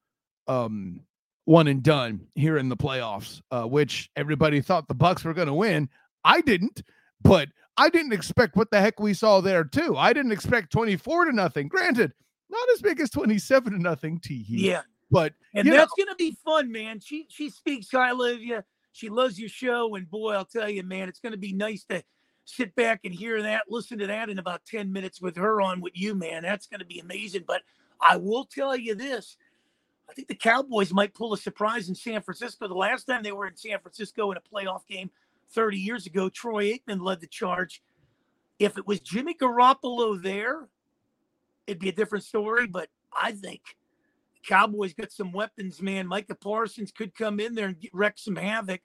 um, 0.48 1.02
one 1.46 1.68
and 1.68 1.84
done 1.84 2.28
here 2.36 2.58
in 2.58 2.70
the 2.70 2.78
playoffs, 2.78 3.42
uh, 3.52 3.64
which 3.64 4.10
everybody 4.16 4.62
thought 4.62 4.88
the 4.88 4.94
Bucks 4.94 5.26
were 5.26 5.34
going 5.34 5.48
to 5.48 5.54
win. 5.54 5.90
I 6.24 6.42
didn't, 6.42 6.84
but 7.22 7.50
I 7.78 7.90
didn't 7.90 8.14
expect 8.14 8.56
what 8.56 8.72
the 8.72 8.82
heck 8.82 9.00
we 9.00 9.14
saw 9.14 9.40
there 9.40 9.64
too. 9.64 9.96
I 9.96 10.14
didn't 10.14 10.32
expect 10.32 10.72
24 10.72 11.26
to 11.26 11.32
nothing. 11.32 11.68
Granted, 11.68 12.12
not 12.50 12.68
as 12.74 12.82
big 12.82 13.00
as 13.00 13.10
27 13.10 13.74
to 13.74 13.80
nothing 13.80 14.20
to 14.22 14.34
Yeah. 14.34 14.82
But 15.10 15.34
and 15.54 15.68
that's 15.68 15.94
know. 15.98 16.06
gonna 16.06 16.16
be 16.16 16.38
fun, 16.44 16.72
man. 16.72 17.00
She 17.00 17.28
she 17.30 17.50
speaks 17.50 17.90
highly 17.92 18.34
of 18.34 18.42
you. 18.42 18.64
She 18.92 19.10
loves 19.10 19.40
your 19.40 19.50
show. 19.50 19.96
And 19.96 20.10
boy, 20.10 20.34
I'll 20.34 20.44
tell 20.44 20.70
you, 20.70 20.84
man, 20.84 21.08
it's 21.08 21.20
gonna 21.20 21.38
be 21.38 21.54
nice 21.54 21.86
to 21.86 22.04
sit 22.46 22.76
back 22.76 23.02
and 23.04 23.14
hear 23.14 23.42
that, 23.42 23.64
listen 23.70 23.98
to 24.00 24.08
that 24.08 24.30
in 24.30 24.40
about 24.40 24.66
10 24.66 24.92
minutes 24.92 25.22
with 25.22 25.36
her 25.36 25.62
on 25.62 25.82
with 25.82 25.94
you, 25.96 26.16
man. 26.16 26.44
That's 26.44 26.68
gonna 26.68 26.86
be 26.86 27.00
amazing. 27.00 27.44
But 27.48 27.62
I 28.02 28.18
will 28.18 28.46
tell 28.46 28.76
you 28.76 28.96
this. 28.96 29.38
I 30.10 30.14
think 30.14 30.30
the 30.30 30.36
Cowboys 30.36 30.94
might 30.94 31.14
pull 31.14 31.34
a 31.34 31.38
surprise 31.38 31.90
in 31.90 31.96
San 31.96 32.22
Francisco. 32.22 32.68
The 32.68 32.74
last 32.74 33.06
time 33.06 33.24
they 33.24 33.34
were 33.34 33.48
in 33.48 33.58
San 33.58 33.80
Francisco 33.80 34.32
in 34.32 34.38
a 34.38 34.42
playoff 34.42 34.88
game, 34.88 35.10
30 35.52 35.78
years 35.78 36.06
ago, 36.06 36.30
Troy 36.30 36.74
Aikman 36.74 37.02
led 37.02 37.20
the 37.22 37.28
charge. 37.28 37.82
If 38.60 38.78
it 38.78 38.88
was 38.88 39.00
Jimmy 39.00 39.34
Garoppolo 39.34 40.22
there, 40.22 40.68
it'd 41.68 41.80
be 41.80 41.90
a 41.90 41.94
different 41.94 42.24
story. 42.26 42.68
But 42.68 42.90
I 43.14 43.32
think 43.32 43.62
Cowboys 44.48 44.94
got 44.94 45.12
some 45.12 45.32
weapons, 45.32 45.82
man. 45.82 46.08
Micah 46.08 46.36
Parsons 46.36 46.92
could 46.92 47.14
come 47.16 47.40
in 47.40 47.54
there 47.56 47.68
and 47.68 47.80
get, 47.80 47.94
wreck 47.94 48.16
some 48.18 48.36
havoc. 48.36 48.82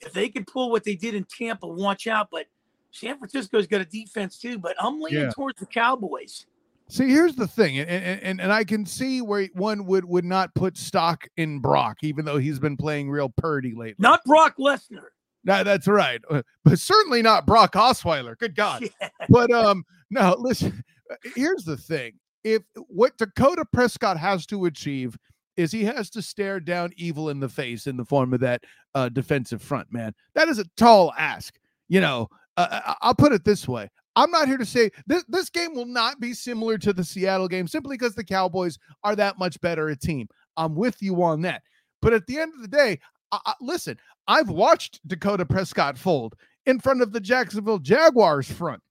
If 0.00 0.12
they 0.12 0.28
could 0.28 0.46
pull 0.46 0.70
what 0.70 0.84
they 0.84 0.94
did 0.94 1.14
in 1.14 1.24
Tampa, 1.24 1.66
watch 1.66 2.06
out. 2.06 2.28
But 2.30 2.46
San 2.92 3.18
Francisco's 3.18 3.66
got 3.66 3.80
a 3.80 3.84
defense 3.84 4.38
too, 4.38 4.58
but 4.58 4.76
I'm 4.80 5.00
leaning 5.00 5.24
Yeah. 5.24 5.30
towards 5.30 5.58
the 5.60 5.66
Cowboys. 5.66 6.46
See, 6.90 7.08
here's 7.10 7.34
the 7.34 7.46
thing, 7.46 7.78
and, 7.78 7.90
and 7.90 8.22
and 8.22 8.40
and 8.40 8.50
I 8.50 8.64
can 8.64 8.86
see 8.86 9.20
where 9.20 9.46
one 9.52 9.84
would 9.84 10.06
would 10.06 10.24
not 10.24 10.54
put 10.54 10.78
stock 10.78 11.28
in 11.36 11.58
Brock, 11.58 11.98
even 12.00 12.24
though 12.24 12.38
he's 12.38 12.58
been 12.58 12.78
playing 12.78 13.10
real 13.10 13.28
purdy 13.28 13.74
lately. 13.74 13.96
Not 13.98 14.24
Brock 14.24 14.54
Lesnar. 14.58 15.08
That, 15.44 15.62
that's 15.64 15.86
right, 15.88 16.20
Uh, 16.30 16.42
but 16.64 16.78
certainly 16.78 17.22
not 17.22 17.46
Brock 17.46 17.72
Osweiler. 17.74 18.36
Good 18.38 18.54
God! 18.56 18.82
Yeah. 19.00 19.08
But 19.28 19.50
um, 19.50 19.84
no, 20.10 20.34
listen. 20.38 20.82
uh, 21.10 21.14
Here's 21.34 21.64
the 21.64 21.76
thing: 21.76 22.14
if 22.44 22.62
what 22.88 23.16
Dakota 23.18 23.64
Prescott 23.72 24.16
has 24.18 24.46
to 24.46 24.64
achieve 24.66 25.16
is 25.56 25.72
he 25.72 25.84
has 25.84 26.08
to 26.10 26.22
stare 26.22 26.60
down 26.60 26.92
evil 26.96 27.30
in 27.30 27.40
the 27.40 27.48
face 27.48 27.86
in 27.86 27.96
the 27.96 28.04
form 28.04 28.32
of 28.34 28.40
that 28.40 28.62
uh, 28.94 29.08
defensive 29.08 29.60
front, 29.62 29.92
man. 29.92 30.14
That 30.34 30.48
is 30.48 30.58
a 30.58 30.64
tall 30.76 31.12
ask. 31.18 31.54
You 31.88 32.00
know, 32.00 32.28
uh, 32.56 32.80
I- 32.86 32.96
I'll 33.02 33.14
put 33.14 33.32
it 33.32 33.44
this 33.44 33.66
way: 33.68 33.88
I'm 34.16 34.30
not 34.30 34.48
here 34.48 34.58
to 34.58 34.66
say 34.66 34.90
this 35.06 35.24
this 35.28 35.48
game 35.50 35.74
will 35.74 35.86
not 35.86 36.20
be 36.20 36.34
similar 36.34 36.78
to 36.78 36.92
the 36.92 37.04
Seattle 37.04 37.48
game 37.48 37.66
simply 37.68 37.96
because 37.96 38.14
the 38.14 38.24
Cowboys 38.24 38.78
are 39.04 39.16
that 39.16 39.38
much 39.38 39.60
better 39.60 39.88
a 39.88 39.96
team. 39.96 40.28
I'm 40.56 40.74
with 40.74 41.00
you 41.00 41.22
on 41.22 41.42
that. 41.42 41.62
But 42.02 42.12
at 42.12 42.26
the 42.26 42.38
end 42.38 42.52
of 42.54 42.62
the 42.62 42.68
day, 42.68 42.98
I, 43.32 43.38
I, 43.46 43.54
listen, 43.60 43.98
I've 44.26 44.48
watched 44.48 45.00
Dakota 45.06 45.44
Prescott 45.44 45.98
fold 45.98 46.34
in 46.66 46.80
front 46.80 47.02
of 47.02 47.12
the 47.12 47.20
Jacksonville 47.20 47.78
Jaguars 47.78 48.50
front. 48.50 48.82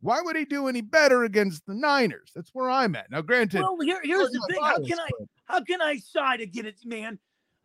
Why 0.00 0.20
would 0.22 0.36
he 0.36 0.44
do 0.44 0.68
any 0.68 0.80
better 0.80 1.24
against 1.24 1.66
the 1.66 1.74
Niners? 1.74 2.30
That's 2.34 2.50
where 2.52 2.70
I'm 2.70 2.94
at. 2.94 3.10
Now, 3.10 3.20
granted, 3.20 3.62
Well, 3.62 3.76
here, 3.80 4.00
here's 4.02 4.30
the 4.30 4.46
thing. 4.48 4.62
How 4.62 4.76
can 4.76 5.00
I 5.00 5.08
how 5.46 5.64
can 5.64 5.82
I 5.82 5.96
side 5.96 6.40
against 6.40 6.84
it, 6.84 6.88
man? 6.88 7.18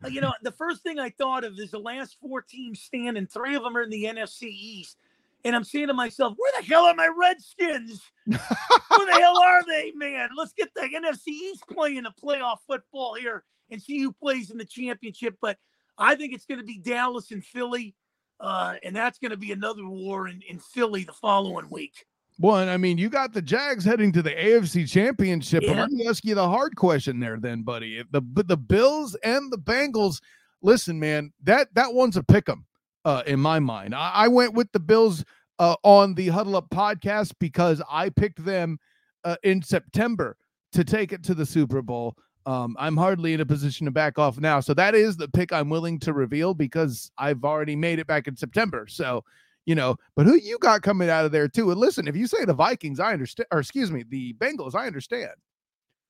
Uh, 0.04 0.08
You 0.08 0.20
know, 0.20 0.32
the 0.42 0.50
first 0.52 0.82
thing 0.82 0.98
I 0.98 1.10
thought 1.10 1.44
of 1.44 1.58
is 1.58 1.70
the 1.70 1.78
last 1.78 2.16
four 2.20 2.42
teams 2.42 2.80
standing. 2.80 3.26
Three 3.26 3.54
of 3.54 3.62
them 3.62 3.76
are 3.76 3.82
in 3.82 3.90
the 3.90 4.04
NFC 4.04 4.44
East, 4.44 4.96
and 5.44 5.54
I'm 5.54 5.62
saying 5.62 5.86
to 5.86 5.94
myself, 5.94 6.34
"Where 6.36 6.52
the 6.58 6.66
hell 6.66 6.84
are 6.84 6.94
my 6.94 7.08
Redskins? 7.16 8.02
Where 8.26 9.06
the 9.06 9.18
hell 9.20 9.40
are 9.40 9.64
they, 9.66 9.92
man? 9.94 10.30
Let's 10.36 10.52
get 10.52 10.74
the 10.74 10.82
NFC 10.82 11.28
East 11.28 11.64
playing 11.70 12.04
a 12.06 12.10
playoff 12.10 12.58
football 12.66 13.14
here 13.14 13.44
and 13.70 13.80
see 13.80 14.00
who 14.00 14.12
plays 14.12 14.50
in 14.50 14.58
the 14.58 14.64
championship." 14.64 15.36
But 15.40 15.58
I 15.98 16.14
think 16.14 16.32
it's 16.32 16.46
going 16.46 16.58
to 16.58 16.64
be 16.64 16.78
Dallas 16.78 17.30
and 17.30 17.44
Philly, 17.44 17.94
uh, 18.40 18.74
and 18.82 18.94
that's 18.94 19.18
going 19.18 19.30
to 19.30 19.36
be 19.36 19.52
another 19.52 19.86
war 19.86 20.28
in, 20.28 20.42
in 20.48 20.58
Philly 20.58 21.04
the 21.04 21.12
following 21.12 21.68
week. 21.70 22.04
One, 22.38 22.68
I 22.68 22.76
mean, 22.76 22.98
you 22.98 23.08
got 23.08 23.32
the 23.32 23.42
Jags 23.42 23.84
heading 23.84 24.10
to 24.12 24.22
the 24.22 24.32
AFC 24.32 24.90
Championship. 24.90 25.62
Yeah. 25.62 25.80
let 25.80 25.90
me 25.90 26.06
ask 26.08 26.24
you 26.24 26.34
the 26.34 26.48
hard 26.48 26.74
question 26.74 27.20
there, 27.20 27.38
then, 27.38 27.62
buddy. 27.62 27.98
If 27.98 28.10
the 28.10 28.20
but 28.20 28.48
the 28.48 28.56
Bills 28.56 29.14
and 29.22 29.52
the 29.52 29.58
Bengals, 29.58 30.20
listen, 30.60 30.98
man, 30.98 31.32
that 31.44 31.68
that 31.74 31.94
one's 31.94 32.16
a 32.16 32.24
pick 32.24 32.48
'em 32.48 32.66
uh, 33.04 33.22
in 33.26 33.38
my 33.38 33.60
mind. 33.60 33.94
I, 33.94 34.10
I 34.10 34.28
went 34.28 34.54
with 34.54 34.72
the 34.72 34.80
Bills 34.80 35.24
uh, 35.60 35.76
on 35.84 36.14
the 36.14 36.28
Huddle 36.28 36.56
Up 36.56 36.68
podcast 36.70 37.32
because 37.38 37.80
I 37.88 38.10
picked 38.10 38.44
them 38.44 38.78
uh, 39.22 39.36
in 39.44 39.62
September 39.62 40.36
to 40.72 40.82
take 40.82 41.12
it 41.12 41.22
to 41.24 41.34
the 41.34 41.46
Super 41.46 41.82
Bowl. 41.82 42.16
Um, 42.46 42.76
I'm 42.78 42.96
hardly 42.96 43.32
in 43.32 43.40
a 43.40 43.46
position 43.46 43.86
to 43.86 43.90
back 43.90 44.18
off 44.18 44.38
now, 44.38 44.60
so 44.60 44.74
that 44.74 44.94
is 44.94 45.16
the 45.16 45.28
pick 45.28 45.52
I'm 45.52 45.70
willing 45.70 45.98
to 46.00 46.12
reveal 46.12 46.52
because 46.52 47.10
I've 47.16 47.44
already 47.44 47.74
made 47.74 47.98
it 47.98 48.06
back 48.06 48.28
in 48.28 48.36
September. 48.36 48.86
So 48.86 49.24
you 49.66 49.74
know, 49.74 49.96
but 50.14 50.26
who 50.26 50.36
you 50.36 50.58
got 50.58 50.82
coming 50.82 51.08
out 51.08 51.24
of 51.24 51.32
there 51.32 51.48
too? 51.48 51.70
And 51.70 51.80
listen, 51.80 52.06
if 52.06 52.16
you 52.16 52.26
say 52.26 52.44
the 52.44 52.54
Vikings, 52.54 53.00
I 53.00 53.12
understand, 53.12 53.46
or 53.50 53.60
excuse 53.60 53.90
me, 53.90 54.04
the 54.08 54.34
Bengals, 54.34 54.74
I 54.74 54.86
understand. 54.86 55.32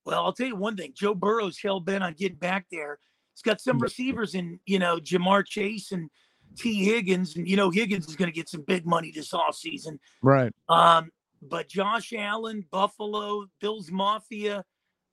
Well, 0.05 0.25
I'll 0.25 0.33
tell 0.33 0.49
you 0.49 0.57
one 0.57 0.77
thing. 0.77 0.92
Joe 0.94 1.14
Burrow's 1.14 1.59
hell 1.59 1.81
bent 1.81 2.05
on 2.05 2.14
getting 2.14 2.37
back 2.37 2.66
there. 2.70 2.99
He's 3.33 3.42
got 3.42 3.61
some 3.61 3.79
receivers 3.79 4.35
in, 4.35 4.61
you 4.66 4.79
know, 4.79 4.99
Ja'Marr 4.99 5.47
Chase 5.47 5.92
and 5.92 6.11
Tee 6.57 6.85
Higgins. 6.85 7.37
And, 7.37 7.49
you 7.49 7.57
know, 7.57 7.70
Higgins 7.70 8.09
is 8.09 8.16
going 8.16 8.31
to 8.31 8.35
get 8.35 8.49
some 8.49 8.62
big 8.62 8.87
money 8.87 9.12
this 9.14 9.33
offseason. 9.33 9.99
Right. 10.23 10.53
Um, 10.68 11.11
but 11.40 11.68
Josh 11.68 12.12
Allen, 12.16 12.64
Buffalo, 12.70 13.47
Bills 13.61 13.90
Mafia, 13.90 14.64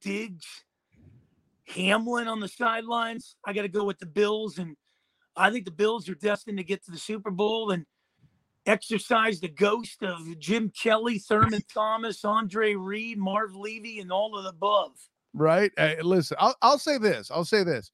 Diggs, 0.01 0.45
Hamlin 1.71 2.27
on 2.27 2.39
the 2.39 2.47
sidelines. 2.47 3.35
I 3.45 3.53
got 3.53 3.63
to 3.63 3.69
go 3.69 3.83
with 3.83 3.99
the 3.99 4.05
Bills. 4.05 4.57
And 4.57 4.75
I 5.35 5.51
think 5.51 5.65
the 5.65 5.71
Bills 5.71 6.09
are 6.09 6.15
destined 6.15 6.57
to 6.57 6.63
get 6.63 6.83
to 6.85 6.91
the 6.91 6.97
Super 6.97 7.31
Bowl 7.31 7.71
and 7.71 7.85
exercise 8.65 9.39
the 9.39 9.47
ghost 9.47 10.03
of 10.03 10.19
Jim 10.39 10.71
Kelly, 10.79 11.19
Thurman 11.19 11.61
Thomas, 11.73 12.23
Andre 12.23 12.75
Reed, 12.75 13.17
Marv 13.17 13.55
Levy, 13.55 13.99
and 13.99 14.11
all 14.11 14.37
of 14.37 14.43
the 14.43 14.49
above. 14.49 14.91
Right. 15.33 15.71
Uh, 15.77 15.95
listen, 16.01 16.37
I'll 16.39 16.55
I'll 16.61 16.77
say 16.77 16.97
this. 16.97 17.31
I'll 17.31 17.45
say 17.45 17.63
this. 17.63 17.91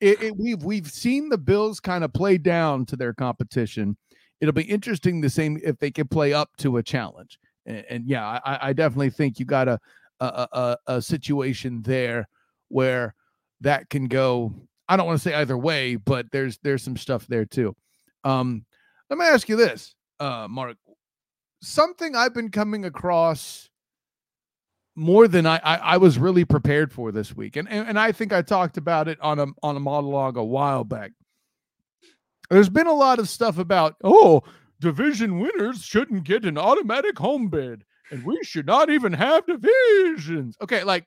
It, 0.00 0.22
it, 0.22 0.36
we've 0.36 0.62
we've 0.62 0.90
seen 0.90 1.28
the 1.28 1.38
Bills 1.38 1.80
kind 1.80 2.04
of 2.04 2.12
play 2.12 2.38
down 2.38 2.86
to 2.86 2.96
their 2.96 3.12
competition. 3.12 3.96
It'll 4.40 4.52
be 4.52 4.62
interesting 4.62 5.20
to 5.22 5.30
see 5.30 5.56
if 5.64 5.78
they 5.78 5.90
can 5.90 6.06
play 6.06 6.32
up 6.32 6.50
to 6.58 6.76
a 6.76 6.82
challenge. 6.82 7.38
And, 7.64 7.84
and 7.88 8.06
yeah, 8.06 8.40
I, 8.44 8.68
I 8.68 8.72
definitely 8.72 9.10
think 9.10 9.40
you 9.40 9.46
got 9.46 9.66
a 9.66 9.80
a, 10.20 10.48
a 10.52 10.76
a 10.86 11.02
situation 11.02 11.82
there 11.82 12.28
where 12.68 13.14
that 13.60 13.88
can 13.90 14.06
go. 14.06 14.54
I 14.88 14.96
don't 14.96 15.06
want 15.06 15.18
to 15.20 15.22
say 15.22 15.34
either 15.34 15.56
way, 15.56 15.96
but 15.96 16.26
there's 16.32 16.58
there's 16.62 16.82
some 16.82 16.96
stuff 16.96 17.26
there 17.26 17.44
too. 17.44 17.74
Um, 18.24 18.64
let 19.10 19.18
me 19.18 19.24
ask 19.24 19.48
you 19.48 19.56
this, 19.56 19.94
uh, 20.20 20.46
Mark. 20.48 20.76
Something 21.62 22.14
I've 22.14 22.34
been 22.34 22.50
coming 22.50 22.84
across 22.84 23.68
more 24.94 25.28
than 25.28 25.46
I, 25.46 25.58
I 25.58 25.76
I 25.76 25.96
was 25.98 26.18
really 26.18 26.44
prepared 26.44 26.92
for 26.92 27.12
this 27.12 27.36
week, 27.36 27.56
and, 27.56 27.68
and 27.68 27.88
and 27.88 27.98
I 27.98 28.12
think 28.12 28.32
I 28.32 28.42
talked 28.42 28.76
about 28.76 29.08
it 29.08 29.20
on 29.20 29.38
a 29.38 29.46
on 29.62 29.76
a 29.76 29.80
monologue 29.80 30.36
a 30.36 30.44
while 30.44 30.84
back. 30.84 31.12
There's 32.50 32.68
been 32.68 32.86
a 32.86 32.94
lot 32.94 33.18
of 33.18 33.28
stuff 33.28 33.58
about 33.58 33.96
oh 34.04 34.42
division 34.80 35.38
winners 35.38 35.82
shouldn't 35.82 36.24
get 36.24 36.44
an 36.44 36.58
automatic 36.58 37.18
home 37.18 37.48
bid, 37.48 37.84
and 38.10 38.24
we 38.24 38.38
should 38.42 38.66
not 38.66 38.90
even 38.90 39.12
have 39.12 39.46
divisions. 39.46 40.56
Okay, 40.62 40.84
like 40.84 41.06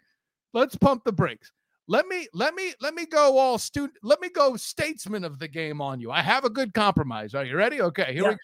let's 0.53 0.75
pump 0.75 1.03
the 1.03 1.12
brakes. 1.12 1.51
Let 1.88 2.07
me 2.07 2.27
let 2.33 2.53
me 2.53 2.73
let 2.81 2.93
me 2.93 3.05
go 3.05 3.38
all 3.38 3.57
student. 3.57 3.97
Let 4.03 4.21
me 4.21 4.29
go 4.29 4.55
statesman 4.55 5.23
of 5.23 5.39
the 5.39 5.47
game 5.47 5.81
on 5.81 5.99
you. 5.99 6.12
I 6.12 6.21
have 6.21 6.45
a 6.45 6.49
good 6.49 6.73
compromise. 6.73 7.33
Are 7.33 7.43
you 7.43 7.55
ready? 7.55 7.81
Okay, 7.81 8.13
here 8.13 8.23
we 8.23 8.29
Yeah. 8.29 8.33
go. 8.33 8.38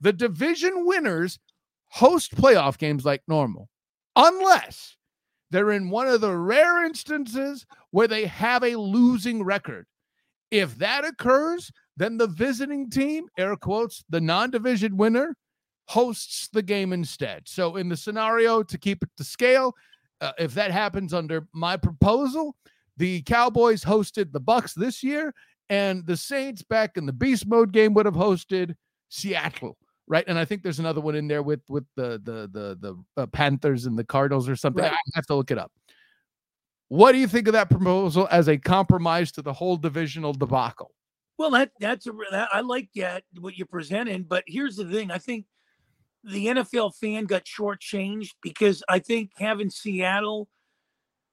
The 0.00 0.12
division 0.12 0.86
winners 0.86 1.38
host 1.88 2.34
playoff 2.34 2.78
games 2.78 3.04
like 3.04 3.22
normal 3.28 3.68
unless 4.16 4.96
they're 5.50 5.72
in 5.72 5.90
one 5.90 6.08
of 6.08 6.22
the 6.22 6.34
rare 6.34 6.84
instances 6.84 7.66
where 7.90 8.08
they 8.08 8.24
have 8.24 8.64
a 8.64 8.76
losing 8.76 9.44
record. 9.44 9.86
If 10.50 10.76
that 10.78 11.04
occurs, 11.04 11.70
then 11.96 12.16
the 12.16 12.26
visiting 12.26 12.88
team, 12.88 13.26
air 13.36 13.54
quotes, 13.56 14.02
the 14.08 14.20
non 14.20 14.50
division 14.50 14.96
winner, 14.96 15.36
hosts 15.88 16.48
the 16.52 16.62
game 16.62 16.92
instead. 16.94 17.46
So, 17.46 17.76
in 17.76 17.90
the 17.90 17.96
scenario 17.96 18.62
to 18.62 18.78
keep 18.78 19.02
it 19.02 19.10
to 19.18 19.24
scale, 19.24 19.74
uh, 20.22 20.32
if 20.38 20.54
that 20.54 20.70
happens 20.70 21.12
under 21.12 21.46
my 21.52 21.76
proposal, 21.76 22.56
the 22.96 23.22
Cowboys 23.22 23.84
hosted 23.84 24.32
the 24.32 24.40
Bucks 24.40 24.72
this 24.72 25.02
year, 25.02 25.34
and 25.68 26.06
the 26.06 26.16
Saints 26.16 26.62
back 26.62 26.96
in 26.96 27.04
the 27.06 27.12
beast 27.12 27.46
mode 27.46 27.72
game 27.72 27.92
would 27.94 28.06
have 28.06 28.14
hosted 28.14 28.74
Seattle 29.08 29.76
right? 30.08 30.24
And 30.26 30.38
I 30.38 30.44
think 30.44 30.62
there's 30.62 30.78
another 30.78 31.00
one 31.00 31.14
in 31.14 31.28
there 31.28 31.42
with 31.42 31.60
with 31.68 31.84
the 31.96 32.20
the 32.22 32.48
the 32.52 32.78
the 32.80 33.22
uh, 33.22 33.26
Panthers 33.26 33.86
and 33.86 33.98
the 33.98 34.04
Cardinals 34.04 34.48
or 34.48 34.56
something. 34.56 34.82
Right. 34.82 34.92
I 34.92 35.10
have 35.14 35.26
to 35.26 35.34
look 35.34 35.50
it 35.50 35.58
up. 35.58 35.72
What 36.88 37.12
do 37.12 37.18
you 37.18 37.26
think 37.26 37.46
of 37.48 37.54
that 37.54 37.70
proposal 37.70 38.28
as 38.30 38.48
a 38.48 38.58
compromise 38.58 39.32
to 39.32 39.42
the 39.42 39.52
whole 39.52 39.78
divisional 39.78 40.34
debacle? 40.34 40.92
Well, 41.38 41.50
that 41.52 41.70
that's 41.80 42.06
a 42.06 42.12
that, 42.30 42.50
I 42.52 42.60
like 42.60 42.90
that 42.96 43.24
what 43.40 43.56
you're 43.56 43.66
presenting, 43.66 44.24
but 44.24 44.44
here's 44.46 44.76
the 44.76 44.84
thing: 44.84 45.10
I 45.10 45.18
think 45.18 45.46
the 46.24 46.46
NFL 46.46 46.94
fan 46.96 47.24
got 47.24 47.44
shortchanged 47.44 48.30
because 48.42 48.82
I 48.88 48.98
think 48.98 49.30
having 49.36 49.70
Seattle 49.70 50.48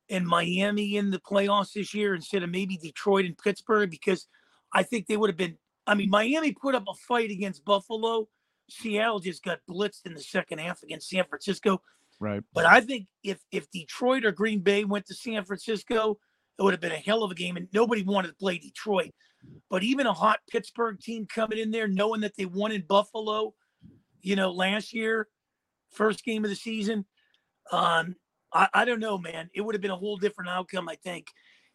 and 0.10 0.26
Miami 0.26 0.98
in 0.98 1.12
the 1.12 1.20
playoffs 1.20 1.74
this 1.74 1.94
year 1.94 2.16
instead 2.16 2.44
of 2.44 2.50
maybe 2.50 2.78
Detroit 2.78 3.26
and 3.26 3.38
Pittsburgh, 3.38 3.92
because 3.92 4.28
I 4.74 4.84
think 4.84 5.08
they 5.08 5.18
would 5.18 5.30
have 5.30 5.38
been. 5.38 5.58
I 5.86 5.96
mean, 5.96 6.10
Miami 6.10 6.52
put 6.52 6.76
up 6.76 6.84
a 6.88 6.94
fight 7.08 7.32
against 7.32 7.66
Buffalo. 7.66 8.28
Seattle 8.70 9.20
just 9.20 9.44
got 9.44 9.60
blitzed 9.70 10.06
in 10.06 10.14
the 10.14 10.22
second 10.22 10.60
half 10.60 10.84
against 10.84 11.10
San 11.10 11.24
Francisco. 11.26 11.82
Right. 12.20 12.44
But 12.54 12.66
I 12.66 12.82
think 12.82 13.08
if 13.24 13.40
if 13.52 13.70
Detroit 13.72 14.26
or 14.26 14.32
Green 14.32 14.60
Bay 14.60 14.84
went 14.84 15.06
to 15.08 15.14
San 15.14 15.46
Francisco, 15.46 16.20
it 16.58 16.64
would 16.64 16.74
have 16.74 16.82
been 16.82 16.92
a 16.92 16.98
hell 16.98 17.24
of 17.24 17.32
a 17.32 17.36
game, 17.36 17.58
and 17.58 17.68
nobody 17.74 18.04
wanted 18.04 18.30
to 18.30 18.36
play 18.36 18.58
Detroit. 18.58 19.12
But 19.70 19.84
even 19.84 20.06
a 20.06 20.14
hot 20.14 20.40
Pittsburgh 20.52 21.00
team 21.00 21.26
coming 21.34 21.60
in 21.60 21.72
there, 21.72 21.88
knowing 21.88 22.22
that 22.22 22.36
they 22.36 22.46
won 22.46 22.72
in 22.72 22.84
Buffalo, 22.88 23.54
you 24.22 24.36
know, 24.36 24.52
last 24.52 24.94
year, 24.94 25.28
first 25.92 26.24
game 26.24 26.44
of 26.44 26.50
the 26.50 26.56
season, 26.56 27.06
um, 27.72 28.16
I, 28.54 28.68
I 28.74 28.86
don't 28.86 29.00
know, 29.00 29.18
man. 29.18 29.50
It 29.54 29.62
would 29.62 29.76
have 29.76 29.82
been 29.82 29.92
a 29.92 29.96
whole 29.96 30.18
different 30.18 30.50
outcome, 30.50 30.90
I 30.90 30.96
think. 30.96 31.28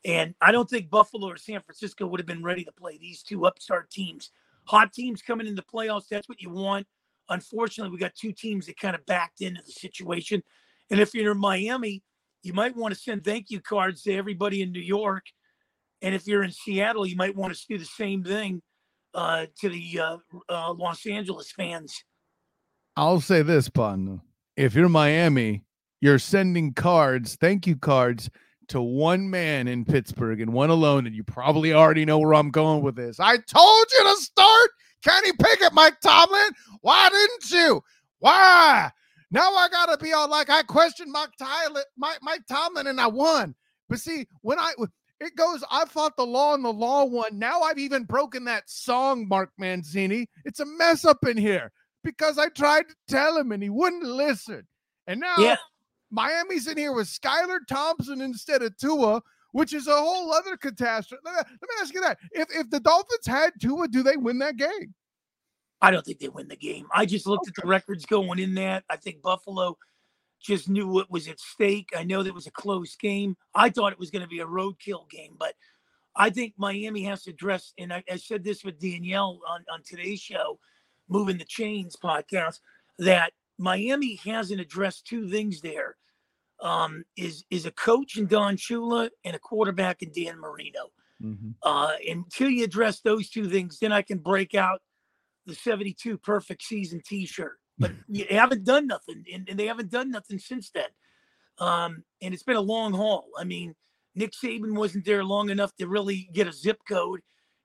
And 0.05 0.35
I 0.41 0.53
don't 0.53 0.69
think 0.69 0.91
Buffalo 0.91 1.29
or 1.29 1.37
San 1.37 1.61
Francisco 1.61 2.07
would 2.07 2.21
have 2.21 2.27
been 2.27 2.43
ready 2.43 2.65
to 2.65 2.73
play 2.73 2.99
these 2.99 3.23
two 3.23 3.47
upstart 3.47 3.91
teams. 3.91 4.31
Hot 4.67 4.93
teams 4.93 5.23
coming 5.23 5.47
in 5.47 5.55
the 5.55 5.63
playoffs, 5.63 6.09
that's 6.11 6.29
what 6.29 6.43
you 6.43 6.51
want. 6.51 6.87
Unfortunately, 7.31 7.91
we 7.91 7.99
got 7.99 8.15
two 8.15 8.33
teams 8.33 8.67
that 8.67 8.79
kind 8.79 8.95
of 8.95 9.05
backed 9.07 9.41
into 9.41 9.63
the 9.65 9.73
situation. 9.73 10.43
And 10.91 11.01
if 11.01 11.15
you're 11.15 11.33
in 11.33 11.39
Miami, 11.39 12.03
you 12.43 12.53
might 12.53 12.77
want 12.77 12.93
to 12.93 13.01
send 13.01 13.25
thank 13.25 13.51
you 13.51 13.61
cards 13.61 14.03
to 14.03 14.15
everybody 14.15 14.61
in 14.61 14.73
New 14.73 14.81
York. 14.81 15.25
And 16.03 16.15
if 16.15 16.27
you're 16.27 16.43
in 16.43 16.51
Seattle, 16.51 17.07
you 17.07 17.17
might 17.17 17.35
want 17.35 17.55
to 17.55 17.67
do 17.67 17.79
the 17.79 17.87
same 17.87 18.23
thing 18.23 18.61
uh, 19.15 19.47
to 19.61 19.71
the 19.71 20.01
uh, 20.01 20.17
uh, 20.51 20.75
Los 20.75 21.07
Angeles 21.07 21.51
fans. 21.51 22.05
I'll 22.97 23.21
say 23.21 23.43
this, 23.43 23.69
Pun. 23.69 24.21
If 24.57 24.75
you're 24.75 24.89
Miami, 24.89 25.65
you're 26.01 26.21
sending 26.21 26.75
cards, 26.75 27.37
thank 27.41 27.67
you 27.67 27.75
cards, 27.75 28.31
to 28.69 28.81
one 28.81 29.29
man 29.29 29.67
in 29.67 29.85
Pittsburgh 29.85 30.41
and 30.41 30.53
one 30.53 30.71
alone, 30.71 31.07
and 31.07 31.15
you 31.15 31.25
probably 31.25 31.75
already 31.75 32.05
know 32.05 32.19
where 32.21 32.35
I'm 32.35 32.51
going 32.51 32.83
with 32.83 32.95
this. 32.95 33.19
I 33.19 33.37
told 33.37 33.87
you 33.99 34.05
to 34.05 34.17
start 34.23 34.71
Kenny 35.03 35.33
Pickett, 35.33 35.73
Mike 35.73 35.99
Tomlin. 36.01 36.51
Why 36.83 37.09
didn't 37.09 37.51
you? 37.51 37.83
Why? 38.21 38.91
Now 39.33 39.53
I 39.55 39.69
gotta 39.69 39.99
be 39.99 40.13
all 40.13 40.31
like 40.31 40.49
I 40.49 40.63
questioned 40.63 41.11
Mike 41.11 41.37
Tyler, 41.37 41.83
Mike, 41.99 42.21
Mike 42.23 42.47
Tomlin, 42.49 42.87
and 42.87 43.01
I 43.01 43.09
won. 43.09 43.57
But 43.89 43.99
see, 43.99 44.27
when 44.43 44.59
I 44.61 44.73
it 45.21 45.35
goes, 45.37 45.65
I 45.71 45.85
fought 45.87 46.17
the 46.17 46.25
law 46.25 46.55
and 46.55 46.65
the 46.65 46.73
law 46.73 47.05
won. 47.05 47.39
Now 47.39 47.63
I've 47.63 47.79
even 47.79 48.05
broken 48.05 48.45
that 48.45 48.71
song, 48.71 49.27
Mark 49.27 49.51
Mancini. 49.59 50.29
It's 50.45 50.61
a 50.61 50.67
mess 50.67 51.05
up 51.05 51.27
in 51.27 51.37
here 51.37 51.73
because 52.05 52.39
I 52.39 52.49
tried 52.49 52.89
to 52.89 52.95
tell 53.09 53.37
him 53.37 53.51
and 53.53 53.63
he 53.63 53.71
wouldn't 53.71 54.05
listen. 54.05 54.67
And 55.07 55.21
now 55.21 55.37
yeah. 55.39 55.57
Miami's 56.11 56.69
in 56.69 56.79
here 56.79 56.93
with 56.93 57.09
Skylar 57.09 57.59
Thompson 57.69 58.21
instead 58.21 58.63
of 58.63 58.77
Tua, 58.77 59.23
which 59.53 59.73
is 59.73 59.89
a 59.89 59.97
whole 59.97 60.33
other 60.33 60.57
catastrophe. 60.57 61.23
Let 61.25 61.47
me 61.49 61.75
ask 61.81 61.93
you 61.95 62.01
that: 62.03 62.19
if 62.33 62.49
if 62.55 62.71
the 62.71 62.81
Dolphins 62.81 63.27
had 63.27 63.53
Tua, 63.61 63.89
do 63.89 64.03
they 64.03 64.17
win 64.17 64.39
that 64.39 64.57
game? 64.57 64.95
I 65.81 65.91
don't 65.91 66.05
think 66.05 66.21
they 66.21 66.29
win 66.29 66.49
the 66.49 66.57
game. 66.57 66.87
I 66.95 67.05
just 67.05 67.27
looked 67.27 67.49
okay. 67.49 67.55
at 67.59 67.63
the 67.63 67.69
records 67.69 68.07
going 68.07 68.39
in 68.39 68.55
that. 68.55 68.85
I 68.89 68.97
think 68.97 69.21
Buffalo 69.21 69.77
just 70.41 70.69
knew 70.69 70.87
what 70.87 71.11
was 71.11 71.27
at 71.29 71.41
stake. 71.41 71.91
I 71.97 72.05
know 72.05 72.23
that 72.23 72.35
was 72.35 72.47
a 72.47 72.53
close 72.53 72.97
game. 72.97 73.37
I 73.55 73.71
thought 73.71 73.93
it 73.93 73.99
was 73.99 74.11
going 74.11 74.23
to 74.23 74.29
be 74.29 74.41
a 74.41 74.47
roadkill 74.47 75.09
game, 75.11 75.37
but 75.39 75.55
I 76.17 76.31
think 76.31 76.55
Miami 76.57 77.03
has 77.05 77.23
to 77.25 77.33
dress. 77.33 77.73
and 77.79 77.93
I, 77.93 78.05
I 78.11 78.17
said 78.17 78.45
this 78.45 78.63
with 78.65 78.79
Danielle 78.79 79.41
on, 79.49 79.65
on 79.73 79.83
today's 79.85 80.21
show, 80.21 80.59
Moving 81.09 81.39
the 81.39 81.45
Chains 81.45 81.97
podcast, 82.03 82.61
that 82.99 83.33
Miami 83.59 84.17
hasn't 84.25 84.61
addressed 84.61 85.07
two 85.07 85.29
things 85.29 85.61
there. 85.61 85.97
Um, 86.61 87.05
is 87.17 87.45
is 87.51 87.67
a 87.67 87.73
coach 87.73 88.17
in 88.17 88.27
Don 88.27 88.57
Shula 88.57 89.11
and 89.25 89.35
a 89.35 89.41
quarterback 89.41 90.03
in 90.03 90.13
Dan 90.13 90.39
Marino. 90.39 90.93
Mm-hmm. 91.23 91.51
Uh, 91.63 91.93
until 92.09 92.49
you 92.49 92.65
address 92.65 93.01
those 93.01 93.29
two 93.29 93.49
things, 93.49 93.79
then 93.79 93.93
I 93.93 94.03
can 94.03 94.19
break 94.19 94.55
out 94.55 94.81
the 95.47 95.55
72 95.55 96.19
perfect 96.19 96.63
season 96.63 97.01
t-shirt. 97.05 97.59
But 97.79 97.93
you 98.09 98.27
haven't 98.31 98.65
done 98.65 98.87
nothing, 98.87 99.25
and, 99.33 99.49
and, 99.49 99.59
they 99.59 99.67
haven't 99.67 99.91
done 99.91 100.11
nothing 100.11 100.39
since 100.39 100.71
then. 100.71 100.89
Um, 101.59 102.05
and 102.23 102.35
it's 102.35 102.43
been 102.43 102.57
a 102.57 102.61
long 102.61 102.93
haul. 102.93 103.29
I 103.39 103.45
mean, 103.45 103.75
Nick 104.15 104.33
Saban 104.33 104.77
wasn't 104.77 105.05
there 105.05 105.25
long 105.25 105.51
enough 105.51 105.75
to 105.77 105.87
really 105.87 106.29
get 106.33 106.49
a 106.49 106.53
zip 106.53 106.79
code, 106.89 107.21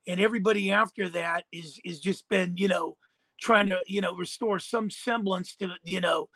and 0.06 0.20
everybody 0.20 0.70
after 0.70 1.08
that 1.10 1.44
is 1.52 1.80
is 1.84 2.00
just 2.00 2.28
been, 2.28 2.56
you 2.56 2.68
know, 2.68 2.96
trying 3.40 3.68
to 3.68 3.80
you 3.86 4.00
know 4.00 4.14
restore 4.14 4.58
some 4.58 4.90
semblance 4.90 5.54
to 5.56 5.70
you 5.82 6.00
know 6.00 6.28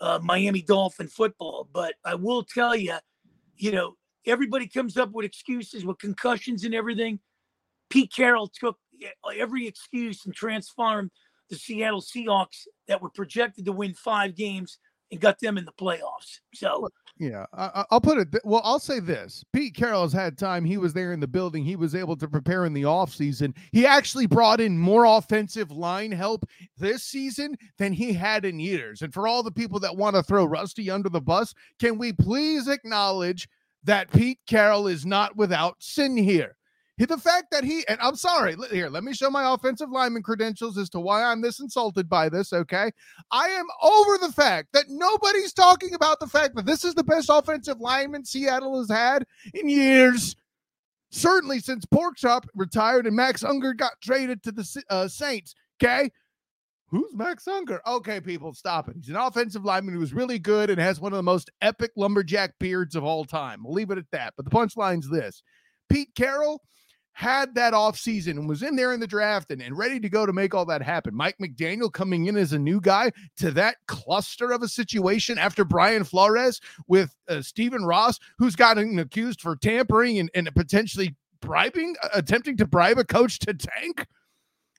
uh, 0.00 0.18
Miami 0.22 0.62
Dolphin 0.62 1.08
football. 1.08 1.68
But 1.72 1.94
I 2.04 2.14
will 2.14 2.42
tell 2.42 2.76
you, 2.76 2.96
you 3.56 3.72
know, 3.72 3.94
everybody 4.26 4.66
comes 4.66 4.96
up 4.96 5.12
with 5.12 5.24
excuses 5.24 5.84
with 5.84 5.98
concussions 5.98 6.64
and 6.64 6.74
everything. 6.74 7.20
Pete 7.88 8.12
Carroll 8.14 8.48
took 8.48 8.78
every 9.36 9.66
excuse 9.66 10.24
and 10.26 10.34
transformed 10.34 11.10
the 11.50 11.56
Seattle 11.56 12.00
Seahawks 12.00 12.66
that 12.88 13.02
were 13.02 13.10
projected 13.10 13.66
to 13.66 13.72
win 13.72 13.94
five 13.94 14.34
games 14.34 14.78
and 15.12 15.20
got 15.20 15.38
them 15.38 15.58
in 15.58 15.64
the 15.64 15.72
playoffs. 15.72 16.40
So 16.54 16.88
yeah, 17.18 17.44
I, 17.52 17.84
will 17.90 18.00
put 18.00 18.18
it. 18.18 18.40
Well, 18.42 18.62
I'll 18.64 18.80
say 18.80 18.98
this: 18.98 19.44
Pete 19.52 19.74
Carroll 19.74 20.02
has 20.02 20.12
had 20.12 20.36
time. 20.36 20.64
He 20.64 20.78
was 20.78 20.92
there 20.92 21.12
in 21.12 21.20
the 21.20 21.28
building. 21.28 21.62
He 21.64 21.76
was 21.76 21.94
able 21.94 22.16
to 22.16 22.26
prepare 22.26 22.64
in 22.64 22.72
the 22.72 22.82
offseason. 22.82 23.54
He 23.70 23.86
actually 23.86 24.26
brought 24.26 24.60
in 24.60 24.76
more 24.76 25.04
offensive 25.04 25.70
line 25.70 26.10
help 26.10 26.44
this 26.78 27.04
season 27.04 27.56
than 27.78 27.92
he 27.92 28.12
had 28.12 28.44
in 28.44 28.58
years. 28.58 29.02
And 29.02 29.12
for 29.12 29.28
all 29.28 29.42
the 29.42 29.52
people 29.52 29.78
that 29.80 29.96
want 29.96 30.16
to 30.16 30.22
throw 30.22 30.44
Rusty 30.46 30.90
under 30.90 31.10
the 31.10 31.20
bus, 31.20 31.54
can 31.78 31.98
we 31.98 32.12
please 32.12 32.66
acknowledge 32.66 33.48
that 33.84 34.10
Pete 34.10 34.40
Carroll 34.46 34.88
is 34.88 35.04
not 35.06 35.36
without 35.36 35.76
sin 35.80 36.16
here? 36.16 36.56
The 37.08 37.18
fact 37.18 37.50
that 37.50 37.64
he, 37.64 37.84
and 37.88 37.98
I'm 38.00 38.14
sorry, 38.14 38.54
here, 38.70 38.88
let 38.88 39.02
me 39.02 39.12
show 39.12 39.28
my 39.28 39.52
offensive 39.52 39.90
lineman 39.90 40.22
credentials 40.22 40.78
as 40.78 40.88
to 40.90 41.00
why 41.00 41.24
I'm 41.24 41.40
this 41.40 41.58
insulted 41.58 42.08
by 42.08 42.28
this, 42.28 42.52
okay? 42.52 42.92
I 43.30 43.48
am 43.48 43.66
over 43.82 44.18
the 44.18 44.32
fact 44.32 44.68
that 44.72 44.84
nobody's 44.88 45.52
talking 45.52 45.94
about 45.94 46.20
the 46.20 46.28
fact 46.28 46.54
that 46.54 46.64
this 46.64 46.84
is 46.84 46.94
the 46.94 47.02
best 47.02 47.28
offensive 47.28 47.80
lineman 47.80 48.24
Seattle 48.24 48.78
has 48.78 48.88
had 48.88 49.26
in 49.52 49.68
years. 49.68 50.36
Certainly 51.10 51.60
since 51.60 51.84
Porkchop 51.86 52.46
retired 52.54 53.06
and 53.06 53.16
Max 53.16 53.42
Unger 53.42 53.74
got 53.74 54.00
traded 54.00 54.42
to 54.44 54.52
the 54.52 54.82
uh, 54.88 55.08
Saints, 55.08 55.54
okay? 55.82 56.10
Who's 56.86 57.14
Max 57.14 57.48
Unger? 57.48 57.80
Okay, 57.86 58.20
people, 58.20 58.54
stop 58.54 58.88
it. 58.88 58.96
He's 58.96 59.08
an 59.08 59.16
offensive 59.16 59.64
lineman 59.64 59.94
who 59.94 60.00
was 60.00 60.14
really 60.14 60.38
good 60.38 60.70
and 60.70 60.78
has 60.78 61.00
one 61.00 61.12
of 61.12 61.16
the 61.16 61.22
most 61.22 61.50
epic 61.62 61.90
lumberjack 61.96 62.52
beards 62.60 62.94
of 62.94 63.02
all 63.02 63.24
time. 63.24 63.64
We'll 63.64 63.72
leave 63.72 63.90
it 63.90 63.98
at 63.98 64.10
that. 64.12 64.34
But 64.36 64.44
the 64.44 64.50
punchline's 64.50 65.08
this 65.10 65.42
Pete 65.88 66.14
Carroll 66.14 66.62
had 67.14 67.54
that 67.54 67.74
offseason 67.74 68.32
and 68.32 68.48
was 68.48 68.62
in 68.62 68.74
there 68.74 68.92
in 68.92 69.00
the 69.00 69.06
draft 69.06 69.50
and, 69.50 69.62
and 69.62 69.76
ready 69.76 70.00
to 70.00 70.08
go 70.08 70.24
to 70.24 70.32
make 70.32 70.54
all 70.54 70.64
that 70.64 70.82
happen. 70.82 71.14
Mike 71.14 71.36
McDaniel 71.38 71.92
coming 71.92 72.26
in 72.26 72.36
as 72.36 72.52
a 72.52 72.58
new 72.58 72.80
guy 72.80 73.12
to 73.36 73.50
that 73.52 73.76
cluster 73.86 74.50
of 74.50 74.62
a 74.62 74.68
situation 74.68 75.38
after 75.38 75.64
Brian 75.64 76.04
Flores 76.04 76.60
with 76.88 77.14
uh, 77.28 77.42
Stephen 77.42 77.84
Ross, 77.84 78.18
who's 78.38 78.56
gotten 78.56 78.98
accused 78.98 79.40
for 79.40 79.56
tampering 79.56 80.18
and, 80.18 80.30
and 80.34 80.50
potentially 80.54 81.14
bribing, 81.40 81.94
uh, 82.02 82.08
attempting 82.14 82.56
to 82.56 82.66
bribe 82.66 82.98
a 82.98 83.04
coach 83.04 83.38
to 83.40 83.54
tank. 83.54 84.06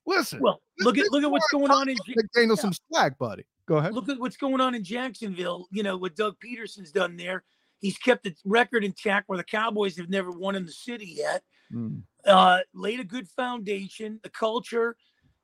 Listen, 0.05 0.41
well, 0.41 0.61
look 0.79 0.97
at 0.97 1.09
look 1.11 1.23
at 1.23 1.31
what's 1.31 1.47
going 1.49 1.71
on 1.71 1.87
in 1.87 1.95
McDaniel 1.95 2.57
yeah. 2.57 2.61
some 2.61 2.73
slack, 2.91 3.17
buddy. 3.17 3.45
Go 3.67 3.77
ahead. 3.77 3.93
Look 3.93 4.09
at 4.09 4.19
what's 4.19 4.35
going 4.35 4.59
on 4.59 4.75
in 4.75 4.83
Jacksonville. 4.83 5.67
You 5.71 5.83
know 5.83 5.95
what 5.95 6.17
Doug 6.17 6.35
Pederson's 6.41 6.91
done 6.91 7.15
there. 7.15 7.43
He's 7.79 7.97
kept 7.97 8.25
the 8.25 8.35
record 8.43 8.83
intact 8.83 9.29
where 9.29 9.37
the 9.37 9.45
Cowboys 9.45 9.95
have 9.95 10.09
never 10.09 10.31
won 10.31 10.55
in 10.55 10.65
the 10.65 10.73
city 10.73 11.13
yet. 11.17 11.43
Mm 11.73 12.01
uh, 12.25 12.59
laid 12.73 12.99
a 12.99 13.03
good 13.03 13.27
foundation. 13.27 14.19
The 14.23 14.29
culture 14.29 14.95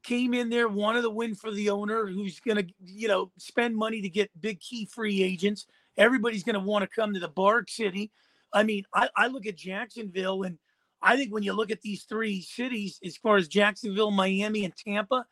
came 0.04 0.34
in 0.34 0.50
there, 0.50 0.68
wanted 0.68 1.02
to 1.02 1.10
win 1.10 1.36
for 1.36 1.52
the 1.52 1.70
owner, 1.70 2.08
who's 2.08 2.40
going 2.40 2.58
to, 2.58 2.68
you 2.84 3.08
know, 3.08 3.32
spend 3.38 3.76
money 3.76 4.02
to 4.02 4.10
get 4.10 4.30
big 4.40 4.60
key 4.60 4.86
free 4.86 5.22
agents. 5.22 5.66
Everybody's 5.98 6.44
going 6.44 6.54
to 6.56 6.60
want 6.60 6.84
to 6.84 6.96
come 6.96 7.14
to 7.14 7.20
the 7.20 7.28
Bark 7.28 7.70
City. 7.70 8.12
I 8.54 8.64
mean, 8.64 8.86
I, 8.94 9.10
I 9.16 9.28
look 9.28 9.46
at 9.46 9.58
Jacksonville, 9.58 10.44
and 10.44 10.58
I 11.02 11.18
think 11.18 11.34
when 11.34 11.44
you 11.44 11.54
look 11.54 11.72
at 11.72 11.82
these 11.82 12.04
three 12.04 12.42
cities, 12.42 13.00
as 13.04 13.18
far 13.18 13.38
as 13.38 13.48
Jacksonville, 13.48 14.12
Miami, 14.12 14.66
and 14.66 14.76
Tampa, 14.76 15.26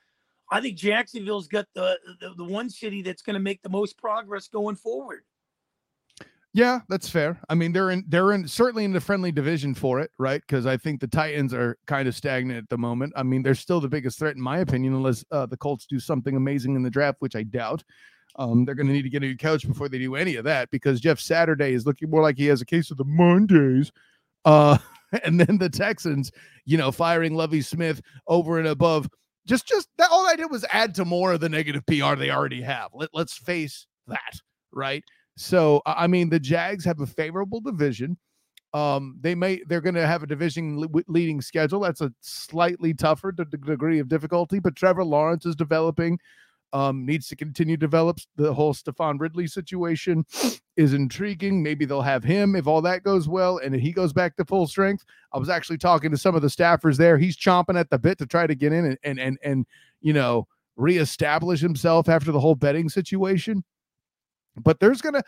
I 0.52 0.62
think 0.62 0.78
Jacksonville's 0.78 1.48
got 1.48 1.68
the 1.74 1.98
the, 2.22 2.34
the 2.36 2.44
one 2.44 2.70
city 2.70 3.02
that's 3.02 3.22
going 3.22 3.34
to 3.34 3.40
make 3.40 3.62
the 3.62 3.70
most 3.70 3.98
progress 3.98 4.48
going 4.48 4.76
forward. 4.76 5.24
Yeah, 6.54 6.80
that's 6.90 7.08
fair. 7.10 7.40
I 7.50 7.56
mean, 7.56 7.72
they're 7.72 7.92
in 7.92 8.04
they're 8.08 8.32
in 8.34 8.48
certainly 8.48 8.84
in 8.84 8.94
the 8.94 9.02
friendly 9.02 9.32
division 9.32 9.76
for 9.76 10.00
it, 10.00 10.12
right? 10.18 10.42
Because 10.42 10.66
I 10.66 10.78
think 10.78 11.00
the 11.00 11.08
Titans 11.08 11.54
are 11.54 11.78
kind 11.86 12.08
of 12.08 12.16
stagnant 12.16 12.58
at 12.58 12.70
the 12.70 12.78
moment. 12.78 13.14
I 13.16 13.24
mean, 13.24 13.44
they're 13.44 13.54
still 13.54 13.80
the 13.80 13.88
biggest 13.90 14.18
threat 14.18 14.36
in 14.36 14.42
my 14.42 14.60
opinion, 14.60 14.96
unless 14.96 15.24
uh, 15.32 15.46
the 15.46 15.58
Colts 15.58 15.86
do 15.86 16.00
something 16.00 16.36
amazing 16.36 16.76
in 16.76 16.82
the 16.84 16.90
draft, 16.90 17.18
which 17.20 17.36
I 17.36 17.44
doubt. 17.44 17.84
Um, 18.38 18.66
they're 18.66 18.76
going 18.76 18.88
to 18.88 18.94
need 18.94 19.04
to 19.04 19.10
get 19.10 19.24
a 19.24 19.28
new 19.28 19.38
coach 19.38 19.68
before 19.68 19.90
they 19.90 19.98
do 19.98 20.16
any 20.16 20.36
of 20.36 20.44
that 20.46 20.70
because 20.70 21.00
Jeff 21.00 21.20
Saturday 21.20 21.74
is 21.74 21.86
looking 21.86 22.10
more 22.10 22.22
like 22.22 22.38
he 22.38 22.46
has 22.48 22.62
a 22.62 22.66
case 22.66 22.92
of 22.92 22.98
the 22.98 23.06
Mondays. 23.06 23.92
Uh, 24.46 24.78
and 25.24 25.40
then 25.40 25.58
the 25.58 25.70
Texans, 25.70 26.32
you 26.66 26.78
know, 26.78 26.92
firing 26.92 27.36
Lovie 27.36 27.62
Smith 27.62 28.02
over 28.28 28.60
and 28.60 28.68
above. 28.68 29.10
Just, 29.48 29.68
just 29.68 29.88
that 29.98 30.10
all 30.12 30.28
I 30.28 30.36
did 30.36 30.52
was 30.52 30.66
add 30.72 30.94
to 30.96 31.06
more 31.06 31.34
of 31.34 31.40
the 31.40 31.50
negative 31.50 31.86
PR 31.86 32.16
they 32.16 32.30
already 32.30 32.62
have. 32.62 32.90
Let, 32.94 33.10
let's 33.14 33.38
face 33.38 33.88
that, 34.08 34.40
right? 34.72 35.04
So 35.38 35.84
I 35.86 36.08
mean, 36.08 36.30
the 36.30 36.40
Jags 36.40 36.84
have 36.86 37.00
a 37.00 37.06
favorable 37.06 37.62
division. 37.62 38.18
Um, 38.74 39.18
they 39.22 39.36
may 39.36 39.62
they're 39.68 39.82
going 39.82 39.96
to 39.96 40.08
have 40.08 40.24
a 40.24 40.28
division 40.28 40.84
leading 41.08 41.42
schedule. 41.42 41.80
That's 41.80 42.02
a 42.02 42.12
slightly 42.22 42.94
tougher 42.94 43.32
d- 43.32 43.44
degree 43.46 44.00
of 44.00 44.10
difficulty, 44.10 44.60
but 44.60 44.76
Trevor 44.76 45.06
Lawrence 45.06 45.46
is 45.46 45.56
developing. 45.56 46.20
Um, 46.74 47.06
needs 47.06 47.28
to 47.30 47.36
continue 47.36 47.78
to 47.78 47.80
develop. 47.80 48.20
The 48.36 48.54
whole 48.54 48.74
Stephon 48.74 49.22
Ridley 49.22 49.48
situation 49.48 50.26
is 50.76 50.94
intriguing. 50.94 51.64
Maybe 51.64 51.86
they'll 51.86 52.02
have 52.02 52.26
him 52.26 52.56
if 52.58 52.68
all 52.68 52.82
that 52.82 53.04
goes 53.04 53.30
well 53.30 53.60
and 53.60 53.74
he 53.74 53.94
goes 53.94 54.12
back 54.12 54.36
to 54.36 54.44
full 54.44 54.68
strength. 54.68 55.06
I 55.32 55.38
was 55.38 55.50
actually 55.50 55.78
talking 55.78 56.12
to 56.12 56.18
some 56.18 56.36
of 56.36 56.42
the 56.42 56.50
staffers 56.50 56.98
there. 56.98 57.18
He's 57.18 57.38
chomping 57.38 57.80
at 57.80 57.90
the 57.90 57.98
bit 57.98 58.18
to 58.18 58.26
try 58.26 58.48
to 58.48 58.56
get 58.56 58.74
in 58.74 58.86
and 58.86 58.98
and 59.04 59.20
and, 59.20 59.38
and 59.44 59.66
you 60.02 60.14
know 60.14 60.48
reestablish 60.76 61.62
himself 61.62 62.10
after 62.10 62.32
the 62.32 62.40
whole 62.40 62.56
betting 62.56 62.90
situation. 62.90 63.64
But 64.62 64.80
there's 64.80 65.02
gonna 65.02 65.24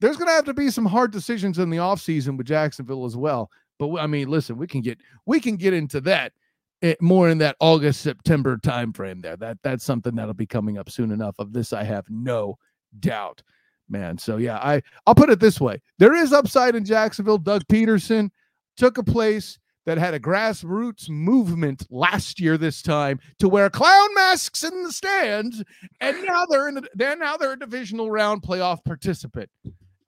there's 0.00 0.16
gonna 0.16 0.32
have 0.32 0.44
to 0.46 0.54
be 0.54 0.70
some 0.70 0.86
hard 0.86 1.12
decisions 1.12 1.58
in 1.58 1.70
the 1.70 1.78
offseason 1.78 2.36
with 2.36 2.46
Jacksonville 2.46 3.04
as 3.04 3.16
well. 3.16 3.50
But 3.78 3.96
I 3.96 4.06
mean, 4.06 4.28
listen, 4.28 4.56
we 4.56 4.66
can 4.66 4.80
get 4.80 4.98
we 5.26 5.40
can 5.40 5.56
get 5.56 5.74
into 5.74 6.00
that 6.02 6.32
it, 6.82 6.86
eh, 6.86 6.94
more 7.00 7.28
in 7.28 7.38
that 7.38 7.56
August 7.60 8.00
September 8.00 8.56
timeframe 8.56 9.22
there. 9.22 9.36
That 9.36 9.58
that's 9.62 9.84
something 9.84 10.14
that'll 10.14 10.34
be 10.34 10.46
coming 10.46 10.78
up 10.78 10.90
soon 10.90 11.10
enough. 11.10 11.36
Of 11.38 11.52
this, 11.52 11.72
I 11.72 11.84
have 11.84 12.04
no 12.08 12.58
doubt, 13.00 13.42
man. 13.88 14.18
So 14.18 14.36
yeah, 14.36 14.58
I 14.58 14.82
I'll 15.06 15.14
put 15.14 15.30
it 15.30 15.40
this 15.40 15.60
way: 15.60 15.80
there 15.98 16.14
is 16.14 16.32
upside 16.32 16.74
in 16.74 16.84
Jacksonville. 16.84 17.38
Doug 17.38 17.64
Pederson 17.68 18.30
took 18.76 18.98
a 18.98 19.04
place 19.04 19.58
that 19.86 19.98
had 19.98 20.14
a 20.14 20.20
grassroots 20.20 21.08
movement 21.08 21.86
last 21.90 22.40
year 22.40 22.56
this 22.56 22.82
time 22.82 23.18
to 23.38 23.48
wear 23.48 23.68
clown 23.70 24.14
masks 24.14 24.62
in 24.62 24.82
the 24.82 24.92
stands, 24.92 25.62
and 26.00 26.24
now 26.24 26.46
they're 26.46 26.68
in. 26.68 26.78
A, 26.78 26.82
they're 26.94 27.16
now 27.16 27.36
they're 27.36 27.52
a 27.52 27.58
divisional 27.58 28.10
round 28.10 28.42
playoff 28.42 28.84
participant. 28.84 29.50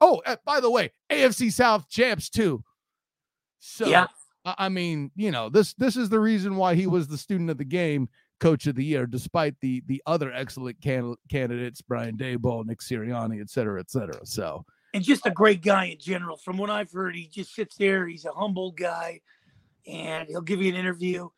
Oh, 0.01 0.21
uh, 0.25 0.35
by 0.45 0.59
the 0.59 0.69
way, 0.69 0.91
AFC 1.09 1.51
South 1.51 1.89
champs 1.89 2.29
too. 2.29 2.63
So 3.59 3.87
Yeah. 3.87 4.07
I 4.45 4.55
I 4.57 4.69
mean, 4.69 5.11
you 5.15 5.31
know, 5.31 5.49
this 5.49 5.73
this 5.73 5.95
is 5.97 6.09
the 6.09 6.19
reason 6.19 6.55
why 6.55 6.75
he 6.75 6.87
was 6.87 7.07
the 7.07 7.17
student 7.17 7.49
of 7.49 7.57
the 7.57 7.65
game, 7.65 8.07
coach 8.39 8.67
of 8.67 8.75
the 8.75 8.85
year, 8.85 9.07
despite 9.07 9.55
the 9.61 9.81
the 9.87 10.01
other 10.05 10.31
excellent 10.31 10.79
can- 10.81 11.15
candidates, 11.31 11.81
Brian 11.81 12.15
Daboll, 12.15 12.65
Nick 12.65 12.79
Sirianni, 12.79 13.41
et 13.41 13.49
cetera, 13.49 13.79
et 13.79 13.89
cetera. 13.89 14.25
So 14.25 14.63
and 14.93 15.03
just 15.03 15.25
a 15.25 15.31
great 15.31 15.61
guy 15.61 15.85
in 15.85 15.97
general. 15.99 16.37
From 16.37 16.57
what 16.57 16.69
I've 16.69 16.91
heard, 16.91 17.15
he 17.15 17.27
just 17.27 17.53
sits 17.53 17.75
there. 17.75 18.07
He's 18.07 18.23
a 18.25 18.31
humble 18.31 18.71
guy, 18.71 19.19
and 19.87 20.27
he'll 20.27 20.41
give 20.41 20.61
you 20.61 20.69
an 20.69 20.79
interview. 20.79 21.29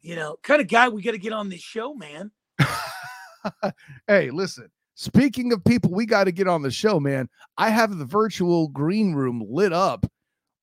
You 0.00 0.16
know, 0.16 0.36
kind 0.42 0.60
of 0.60 0.68
guy 0.68 0.88
we 0.88 1.02
got 1.02 1.12
to 1.12 1.18
get 1.18 1.32
on 1.32 1.48
this 1.48 1.60
show, 1.60 1.94
man. 1.94 2.30
hey, 4.06 4.30
listen. 4.30 4.68
Speaking 4.94 5.52
of 5.52 5.64
people 5.64 5.92
we 5.92 6.06
got 6.06 6.24
to 6.24 6.32
get 6.32 6.48
on 6.48 6.62
the 6.62 6.70
show, 6.70 6.98
man, 6.98 7.28
I 7.56 7.70
have 7.70 7.96
the 7.96 8.04
virtual 8.04 8.68
green 8.68 9.14
room 9.14 9.44
lit 9.48 9.72
up 9.72 10.06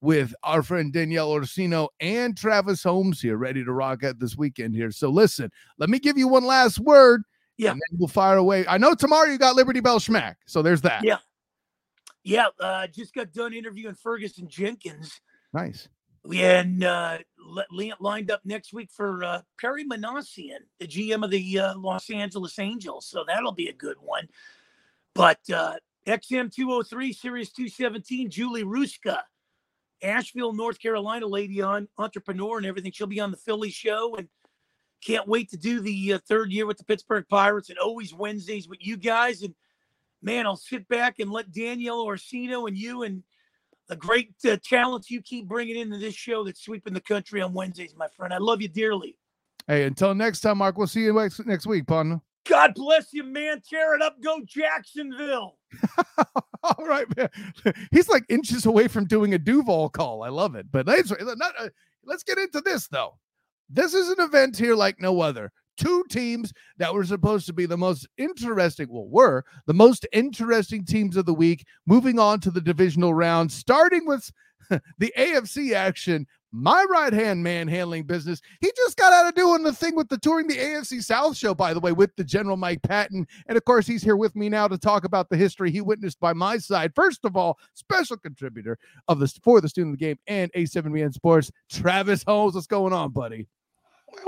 with 0.02 0.36
our 0.44 0.62
friend 0.62 0.92
Danielle 0.92 1.32
Orsino 1.32 1.88
and 2.00 2.38
Travis 2.38 2.84
Holmes 2.84 3.22
here, 3.22 3.38
ready 3.38 3.64
to 3.64 3.72
rock 3.72 4.04
out 4.04 4.20
this 4.20 4.36
weekend 4.36 4.76
here. 4.76 4.92
So 4.92 5.10
listen, 5.10 5.50
let 5.78 5.90
me 5.90 6.00
give 6.00 6.18
you 6.18 6.28
one 6.28 6.44
last 6.44 6.80
word. 6.80 7.24
Yeah. 7.58 7.72
And 7.72 7.80
then 7.80 7.98
we'll 7.98 8.10
fire 8.10 8.38
away. 8.38 8.66
I 8.68 8.78
know 8.78 8.94
tomorrow 8.94 9.30
you 9.30 9.38
got 9.38 9.56
Liberty 9.56 9.80
Bell 9.80 10.00
Schmack. 10.00 10.36
So 10.46 10.62
there's 10.62 10.82
that. 10.82 11.04
Yeah. 11.04 11.18
Yeah, 12.24 12.48
uh, 12.60 12.88
just 12.88 13.14
got 13.14 13.32
done 13.32 13.54
interviewing 13.54 13.94
Ferguson 13.94 14.48
Jenkins. 14.50 15.22
Nice. 15.54 15.88
Had 16.34 16.84
uh, 16.84 17.20
li- 17.38 17.64
li- 17.72 17.94
lined 18.00 18.32
up 18.32 18.42
next 18.46 18.74
week 18.74 18.90
for 18.92 19.24
uh, 19.24 19.42
Perry 19.60 19.86
Minasian, 19.86 20.60
the 20.80 20.88
GM 20.88 21.24
of 21.24 21.32
the 21.32 21.60
uh, 21.60 21.78
Los 21.78 22.10
Angeles 22.10 22.58
Angels. 22.60 23.06
So 23.08 23.24
that'll 23.28 23.52
be 23.52 23.68
a 23.68 23.74
good 23.74 23.98
one. 24.02 24.28
But 25.14 25.40
uh, 25.54 25.76
XM 26.08 26.54
203, 26.54 27.14
Sirius 27.14 27.52
217, 27.52 28.30
Julie 28.30 28.64
Ruska, 28.64 29.20
Asheville, 30.04 30.54
North 30.54 30.80
Carolina 30.80 31.26
lady 31.26 31.62
on 31.62 31.88
entrepreneur 31.98 32.58
and 32.58 32.66
everything. 32.66 32.92
She'll 32.92 33.08
be 33.08 33.20
on 33.20 33.32
the 33.32 33.38
Philly 33.38 33.70
show 33.70 34.16
and 34.16 34.28
can't 35.04 35.28
wait 35.28 35.50
to 35.52 35.58
do 35.58 35.82
the 35.82 36.14
uh, 36.14 36.20
third 36.28 36.52
year 36.52 36.66
with 36.66 36.78
the 36.78 36.84
Pittsburgh 36.84 37.26
Pirates 37.30 37.70
and 37.70 37.78
always 37.80 38.14
Wednesdays 38.14 38.68
with 38.68 38.80
you 38.82 38.98
guys. 38.98 39.42
And 39.42 39.56
man, 40.22 40.46
I'll 40.46 40.58
sit 40.58 40.88
back 40.88 41.20
and 41.20 41.32
let 41.32 41.52
Danielle 41.52 42.02
Orsino 42.02 42.68
and 42.68 42.78
you 42.78 43.04
and 43.04 43.24
the 43.88 43.96
great 43.96 44.34
uh, 44.50 44.58
talents 44.64 45.10
you 45.10 45.22
keep 45.22 45.48
bringing 45.48 45.78
into 45.78 45.98
this 45.98 46.16
show 46.16 46.44
that's 46.44 46.64
sweeping 46.64 46.94
the 46.94 47.02
country 47.02 47.42
on 47.42 47.54
Wednesdays, 47.54 47.96
my 47.96 48.08
friend. 48.16 48.34
I 48.34 48.38
love 48.38 48.62
you 48.62 48.68
dearly. 48.68 49.18
Hey, 49.68 49.84
until 49.84 50.14
next 50.14 50.42
time, 50.42 50.60
Mark, 50.60 50.78
we'll 50.78 50.88
see 50.88 51.04
you 51.04 51.14
next, 51.14 51.46
next 51.46 51.66
week, 51.66 51.88
partner. 51.88 52.22
God 52.48 52.76
bless 52.76 53.12
you, 53.12 53.24
man. 53.24 53.62
Tear 53.68 53.96
it 53.96 54.02
up. 54.02 54.22
Go 54.22 54.40
Jacksonville. 54.46 55.58
All 56.64 56.86
right, 56.86 57.06
man. 57.18 57.30
He's 57.92 58.08
like 58.08 58.24
inches 58.30 58.66
away 58.66 58.88
from 58.88 59.06
doing 59.06 59.34
a 59.34 59.40
Duval 59.40 59.90
call. 59.90 60.24
I 60.24 60.30
love 60.30 60.56
it. 60.56 60.68
But 60.72 60.86
let's 60.86 61.12
not, 61.12 61.54
uh, 61.60 61.70
let's 62.04 62.24
get 62.24 62.38
into 62.38 62.62
this 62.62 62.88
though. 62.88 63.18
This 63.70 63.96
is 63.96 64.10
an 64.10 64.20
event 64.20 64.58
here 64.58 64.76
like 64.76 65.02
no 65.02 65.22
other. 65.22 65.52
Two 65.78 66.04
teams 66.10 66.54
that 66.78 66.94
were 66.94 67.06
supposed 67.06 67.46
to 67.48 67.54
be 67.54 67.66
the 67.66 67.78
most 67.78 68.08
interesting, 68.18 68.88
well, 68.90 69.08
were 69.08 69.44
the 69.66 69.74
most 69.74 70.08
interesting 70.14 70.86
teams 70.86 71.18
of 71.18 71.26
the 71.26 71.34
week, 71.34 71.66
moving 71.86 72.20
on 72.20 72.40
to 72.42 72.52
the 72.52 72.62
divisional 72.62 73.14
round, 73.14 73.52
starting 73.52 74.06
with 74.06 74.32
the 74.98 75.14
AFC 75.18 75.74
action. 75.74 76.28
My 76.52 76.86
right 76.90 77.12
hand 77.12 77.44
man 77.44 77.68
handling 77.68 78.04
business. 78.04 78.40
He 78.62 78.72
just 78.78 78.96
got 78.96 79.12
out 79.12 79.28
of 79.28 79.36
doing 79.36 79.64
the 79.64 79.74
thing 79.74 79.94
with 79.94 80.08
the 80.08 80.18
touring 80.18 80.48
the 80.48 80.58
AFC 80.58 81.04
South 81.04 81.36
show, 81.36 81.54
by 81.54 81.74
the 81.74 81.82
way, 81.82 81.92
with 81.92 82.16
the 82.16 82.24
General 82.24 82.56
Mike 82.56 82.82
Patton. 82.82 83.28
And 83.48 83.58
of 83.58 83.66
course, 83.66 83.86
he's 83.86 84.02
here 84.02 84.16
with 84.16 84.38
me 84.38 84.48
now 84.48 84.70
to 84.70 84.78
talk 84.78 85.04
about 85.04 85.30
the 85.30 85.36
history 85.36 85.70
he 85.70 85.82
witnessed 85.82 86.18
by 86.22 86.32
my 86.32 86.58
side. 86.58 86.94
First 86.96 87.26
of 87.26 87.36
all, 87.36 87.60
special 87.74 88.16
contributor 88.16 88.78
of 89.10 89.20
this 89.20 89.38
for 89.44 89.60
the 89.60 89.68
student 89.68 89.96
of 89.96 90.00
the 90.00 90.06
game 90.06 90.18
and 90.28 90.50
A7BN 90.54 91.14
Sports, 91.14 91.52
Travis 91.70 92.24
Holmes. 92.24 92.56
What's 92.56 92.68
going 92.68 92.94
on, 92.94 93.12
buddy? 93.12 93.48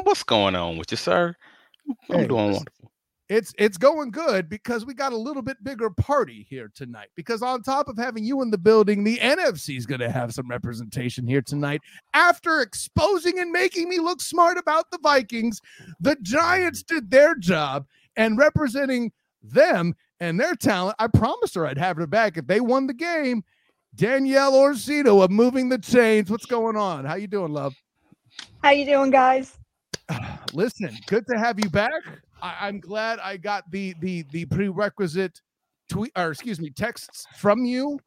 What's 0.03 0.23
going 0.23 0.55
on 0.55 0.77
with 0.77 0.91
you, 0.91 0.97
sir? 0.97 1.35
I'm 1.89 1.95
Hey, 2.19 2.27
doing 2.27 2.47
listen, 2.47 2.53
wonderful. 2.53 2.91
It's 3.29 3.53
it's 3.57 3.77
going 3.77 4.11
good 4.11 4.47
because 4.47 4.85
we 4.85 4.93
got 4.93 5.11
a 5.11 5.17
little 5.17 5.41
bit 5.41 5.61
bigger 5.63 5.89
party 5.89 6.45
here 6.49 6.71
tonight. 6.73 7.09
Because 7.15 7.41
on 7.41 7.61
top 7.61 7.89
of 7.89 7.97
having 7.97 8.23
you 8.23 8.41
in 8.41 8.51
the 8.51 8.57
building, 8.57 9.03
the 9.03 9.17
NFC 9.17 9.77
is 9.77 9.85
going 9.85 9.99
to 9.99 10.09
have 10.09 10.33
some 10.33 10.47
representation 10.47 11.27
here 11.27 11.41
tonight. 11.41 11.81
After 12.13 12.61
exposing 12.61 13.39
and 13.39 13.51
making 13.51 13.89
me 13.89 13.99
look 13.99 14.21
smart 14.21 14.57
about 14.57 14.89
the 14.91 14.99
Vikings, 15.03 15.59
the 15.99 16.15
Giants 16.21 16.83
did 16.83 17.11
their 17.11 17.35
job 17.35 17.85
and 18.15 18.37
representing 18.37 19.11
them 19.43 19.93
and 20.21 20.39
their 20.39 20.55
talent. 20.55 20.95
I 20.99 21.07
promised 21.07 21.55
her 21.55 21.67
I'd 21.67 21.77
have 21.77 21.97
her 21.97 22.07
back 22.07 22.37
if 22.37 22.47
they 22.47 22.61
won 22.61 22.87
the 22.87 22.93
game. 22.93 23.43
Danielle 23.95 24.53
Orsino 24.53 25.23
of 25.23 25.31
Moving 25.31 25.69
the 25.69 25.79
Chains. 25.79 26.29
What's 26.29 26.45
going 26.45 26.77
on? 26.77 27.03
How 27.03 27.15
you 27.15 27.27
doing, 27.27 27.51
love? 27.51 27.75
How 28.63 28.69
you 28.69 28.85
doing, 28.85 29.11
guys? 29.11 29.57
Listen, 30.53 30.97
good 31.07 31.25
to 31.27 31.37
have 31.37 31.59
you 31.59 31.69
back. 31.69 31.91
I, 32.41 32.55
I'm 32.61 32.79
glad 32.79 33.19
I 33.19 33.37
got 33.37 33.69
the 33.71 33.95
the 33.99 34.23
the 34.31 34.45
prerequisite 34.45 35.41
tweet 35.89 36.11
or 36.15 36.31
excuse 36.31 36.59
me 36.59 36.69
texts 36.69 37.25
from 37.37 37.65
you 37.65 37.99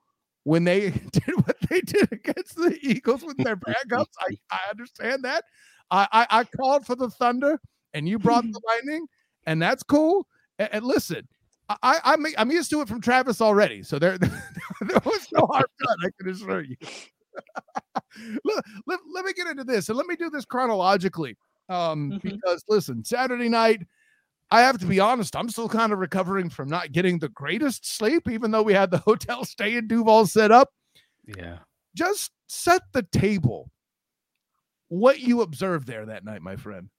when 0.45 0.65
they 0.65 0.91
did 1.13 1.35
what 1.45 1.57
they 1.69 1.81
did 1.81 2.11
against 2.13 2.57
the 2.57 2.79
Eagles 2.83 3.23
with 3.23 3.37
their 3.39 3.57
backups. 3.57 4.13
I, 4.21 4.37
I 4.51 4.59
understand 4.71 5.25
that. 5.25 5.45
I, 5.91 6.07
I 6.13 6.27
I 6.41 6.45
called 6.45 6.87
for 6.87 6.95
the 6.95 7.11
Thunder 7.11 7.61
and 7.95 8.09
you 8.09 8.19
brought 8.19 8.45
the 8.45 8.61
Lightning, 8.67 9.07
and 9.47 9.61
that's 9.61 9.83
cool. 9.83 10.27
And, 10.59 10.69
and 10.73 10.85
listen, 10.85 11.27
I, 11.69 11.77
I 11.83 12.01
I'm 12.05 12.27
I'm 12.39 12.51
used 12.51 12.71
to 12.71 12.81
it 12.81 12.89
from 12.89 13.01
Travis 13.01 13.41
already, 13.41 13.83
so 13.83 13.99
there 13.99 14.19
there 14.19 15.01
was 15.05 15.27
no 15.33 15.47
hard 15.47 15.67
done. 15.85 15.97
I 16.05 16.09
can 16.19 16.33
assure 16.33 16.63
you. 16.63 16.77
let, 18.45 18.65
let, 18.87 18.99
let 19.15 19.25
me 19.25 19.33
get 19.33 19.47
into 19.47 19.63
this 19.63 19.89
and 19.89 19.97
let 19.97 20.07
me 20.07 20.17
do 20.17 20.29
this 20.31 20.45
chronologically 20.45 21.37
um 21.70 22.11
Mhm. 22.12 22.20
because 22.22 22.62
listen 22.68 23.02
saturday 23.04 23.48
night 23.48 23.80
i 24.50 24.61
have 24.61 24.76
to 24.78 24.87
be 24.87 25.00
honest 25.00 25.35
i'm 25.37 25.48
still 25.48 25.68
kind 25.68 25.92
of 25.92 25.98
recovering 26.00 26.50
from 26.50 26.68
not 26.68 26.92
getting 26.92 27.18
the 27.18 27.28
greatest 27.30 27.87
sleep 27.87 28.28
even 28.28 28.50
though 28.50 28.62
we 28.62 28.74
had 28.74 28.90
the 28.90 28.98
hotel 29.06 29.44
stay 29.44 29.76
in 29.76 29.87
duval 29.87 30.26
set 30.26 30.50
up. 30.50 30.68
Yeah. 31.38 31.59
just 31.94 32.33
set 32.48 32.83
the 32.92 33.02
table. 33.04 33.70
What 34.88 35.20
you 35.20 35.42
observed 35.42 35.87
there 35.87 36.04
that 36.06 36.24
night 36.24 36.42
my 36.42 36.56
friend. 36.56 36.90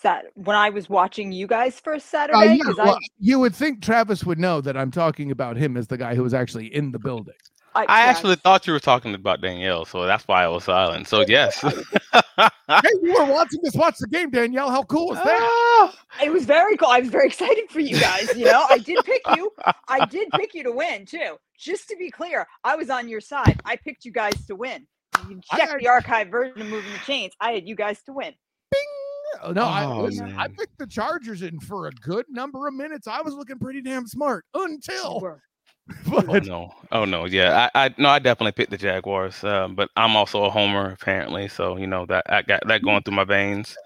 Sat 0.00 0.24
when 0.34 0.56
I 0.56 0.70
was 0.70 0.88
watching 0.90 1.30
you 1.30 1.46
guys 1.46 1.78
first 1.78 2.06
Uh, 2.06 2.18
Saturday, 2.18 2.46
yeah, 2.56 2.58
because 2.58 2.76
well, 2.78 2.98
you 3.20 3.38
would 3.38 3.54
think 3.54 3.80
travis 3.82 4.24
would 4.24 4.38
know 4.40 4.60
that 4.60 4.76
i'm 4.76 4.90
talking 4.90 5.30
about 5.30 5.56
him 5.56 5.76
as 5.76 5.86
the 5.86 5.96
guy 5.96 6.14
who 6.16 6.22
was 6.24 6.34
actually 6.34 6.74
in 6.74 6.90
the 6.90 6.98
building 6.98 7.34
I, 7.74 7.84
I 7.88 8.04
yeah, 8.04 8.10
actually 8.10 8.36
thought 8.36 8.66
you 8.66 8.72
were 8.72 8.80
talking 8.80 9.14
about 9.14 9.40
Danielle, 9.40 9.84
so 9.84 10.04
that's 10.06 10.26
why 10.28 10.44
I 10.44 10.48
was 10.48 10.64
silent. 10.64 11.08
So 11.08 11.24
yes. 11.26 11.60
hey 12.12 12.88
you 13.02 13.14
were 13.14 13.24
watching 13.32 13.60
this 13.62 13.74
watch 13.74 13.96
the 13.98 14.06
game 14.06 14.30
danielle 14.30 14.70
how 14.70 14.82
cool 14.84 15.08
was 15.08 15.18
that 15.18 15.38
Ah, 15.42 15.94
it 16.22 16.32
was 16.32 16.44
very 16.44 16.76
cool. 16.76 16.88
I 16.88 17.00
was 17.00 17.08
very 17.08 17.26
excited 17.28 17.70
for 17.70 17.80
you 17.80 17.98
guys. 17.98 18.34
You 18.36 18.46
know, 18.46 18.64
I 18.68 18.78
did 18.78 18.98
pick 19.04 19.22
you. 19.36 19.50
I 19.88 20.04
did 20.06 20.28
pick 20.32 20.54
you 20.54 20.62
to 20.64 20.72
win 20.72 21.06
too. 21.06 21.36
Just 21.58 21.88
to 21.88 21.96
be 21.96 22.10
clear, 22.10 22.46
I 22.64 22.76
was 22.76 22.90
on 22.90 23.08
your 23.08 23.20
side. 23.20 23.60
I 23.64 23.76
picked 23.76 24.04
you 24.04 24.12
guys 24.12 24.34
to 24.46 24.56
win. 24.56 24.86
You 25.20 25.28
can 25.28 25.42
check 25.42 25.68
had- 25.70 25.80
the 25.80 25.88
archive 25.88 26.28
version 26.28 26.60
of 26.60 26.68
Moving 26.68 26.92
the 26.92 26.98
Chains. 27.06 27.32
I 27.40 27.52
had 27.52 27.68
you 27.68 27.74
guys 27.76 28.02
to 28.04 28.12
win. 28.12 28.34
Oh, 29.42 29.50
no, 29.52 29.64
I, 29.64 29.84
Oh, 29.84 30.02
listen, 30.02 30.34
I 30.36 30.46
picked 30.48 30.78
the 30.78 30.86
Chargers 30.86 31.42
in 31.42 31.58
for 31.60 31.86
a 31.88 31.90
good 31.92 32.26
number 32.28 32.68
of 32.68 32.74
minutes. 32.74 33.06
I 33.08 33.22
was 33.22 33.34
looking 33.34 33.58
pretty 33.58 33.80
damn 33.80 34.06
smart 34.06 34.44
until, 34.54 35.38
were. 35.88 36.22
Oh 36.28 36.38
no! 36.38 36.72
Oh 36.92 37.04
no! 37.04 37.24
Yeah, 37.26 37.68
I, 37.74 37.86
I 37.86 37.94
no, 37.98 38.08
I 38.08 38.18
definitely 38.18 38.52
picked 38.52 38.70
the 38.70 38.76
Jaguars, 38.78 39.42
um, 39.44 39.74
but 39.74 39.90
I'm 39.96 40.16
also 40.16 40.44
a 40.44 40.50
homer 40.50 40.92
apparently, 40.92 41.48
so 41.48 41.76
you 41.76 41.86
know 41.86 42.06
that 42.06 42.24
I 42.28 42.42
got 42.42 42.66
that 42.68 42.82
going 42.82 43.02
through 43.02 43.16
my 43.16 43.24
veins. 43.24 43.76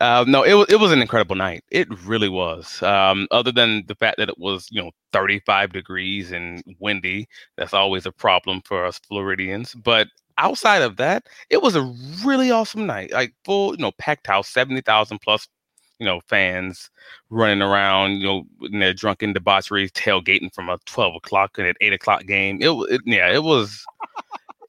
Uh, 0.00 0.24
no, 0.28 0.42
it 0.42 0.54
was 0.54 0.66
it 0.70 0.76
was 0.80 0.92
an 0.92 1.02
incredible 1.02 1.36
night. 1.36 1.64
It 1.70 1.88
really 2.04 2.28
was. 2.28 2.82
Um, 2.82 3.28
other 3.30 3.52
than 3.52 3.84
the 3.88 3.94
fact 3.94 4.18
that 4.18 4.28
it 4.28 4.38
was 4.38 4.68
you 4.70 4.82
know 4.82 4.90
35 5.12 5.72
degrees 5.72 6.32
and 6.32 6.62
windy, 6.80 7.28
that's 7.56 7.74
always 7.74 8.06
a 8.06 8.12
problem 8.12 8.62
for 8.64 8.84
us 8.86 8.98
Floridians. 8.98 9.74
But 9.74 10.08
outside 10.38 10.82
of 10.82 10.96
that, 10.98 11.26
it 11.50 11.62
was 11.62 11.76
a 11.76 11.94
really 12.24 12.50
awesome 12.50 12.86
night. 12.86 13.12
Like 13.12 13.34
full, 13.44 13.72
you 13.76 13.82
know, 13.82 13.92
packed 13.98 14.26
house, 14.26 14.48
70,000 14.48 15.18
plus, 15.20 15.48
you 15.98 16.06
know, 16.06 16.20
fans 16.28 16.90
running 17.30 17.62
around, 17.62 18.18
you 18.18 18.26
know, 18.26 18.46
in 18.62 18.78
their 18.78 18.94
drunken 18.94 19.32
debauchery, 19.32 19.88
tailgating 19.90 20.52
from 20.54 20.68
a 20.68 20.78
12 20.86 21.16
o'clock 21.16 21.58
and 21.58 21.66
an 21.66 21.74
8 21.80 21.92
o'clock 21.94 22.26
game. 22.26 22.58
It, 22.60 22.70
it 22.90 23.00
yeah, 23.04 23.32
it 23.32 23.42
was. 23.42 23.84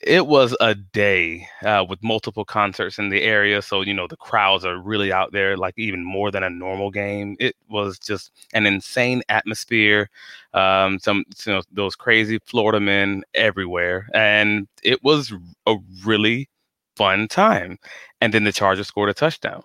it 0.01 0.27
was 0.27 0.55
a 0.59 0.75
day 0.75 1.47
uh, 1.63 1.83
with 1.87 2.01
multiple 2.03 2.45
concerts 2.45 2.99
in 2.99 3.09
the 3.09 3.23
area. 3.23 3.61
So, 3.61 3.81
you 3.81 3.93
know, 3.93 4.07
the 4.07 4.15
crowds 4.15 4.63
are 4.63 4.77
really 4.77 5.11
out 5.11 5.31
there, 5.31 5.57
like 5.57 5.73
even 5.77 6.03
more 6.03 6.29
than 6.31 6.43
a 6.43 6.49
normal 6.49 6.91
game. 6.91 7.35
It 7.39 7.55
was 7.69 7.97
just 7.97 8.31
an 8.53 8.65
insane 8.65 9.23
atmosphere. 9.27 10.09
Um, 10.53 10.99
some, 10.99 11.25
you 11.45 11.53
know, 11.53 11.61
those 11.71 11.95
crazy 11.95 12.39
Florida 12.45 12.79
men 12.79 13.23
everywhere. 13.33 14.07
And 14.13 14.67
it 14.83 15.03
was 15.03 15.33
a 15.65 15.75
really 16.05 16.47
fun 16.95 17.27
time. 17.27 17.79
And 18.21 18.33
then 18.33 18.43
the 18.43 18.51
Chargers 18.51 18.87
scored 18.87 19.09
a 19.09 19.13
touchdown. 19.13 19.63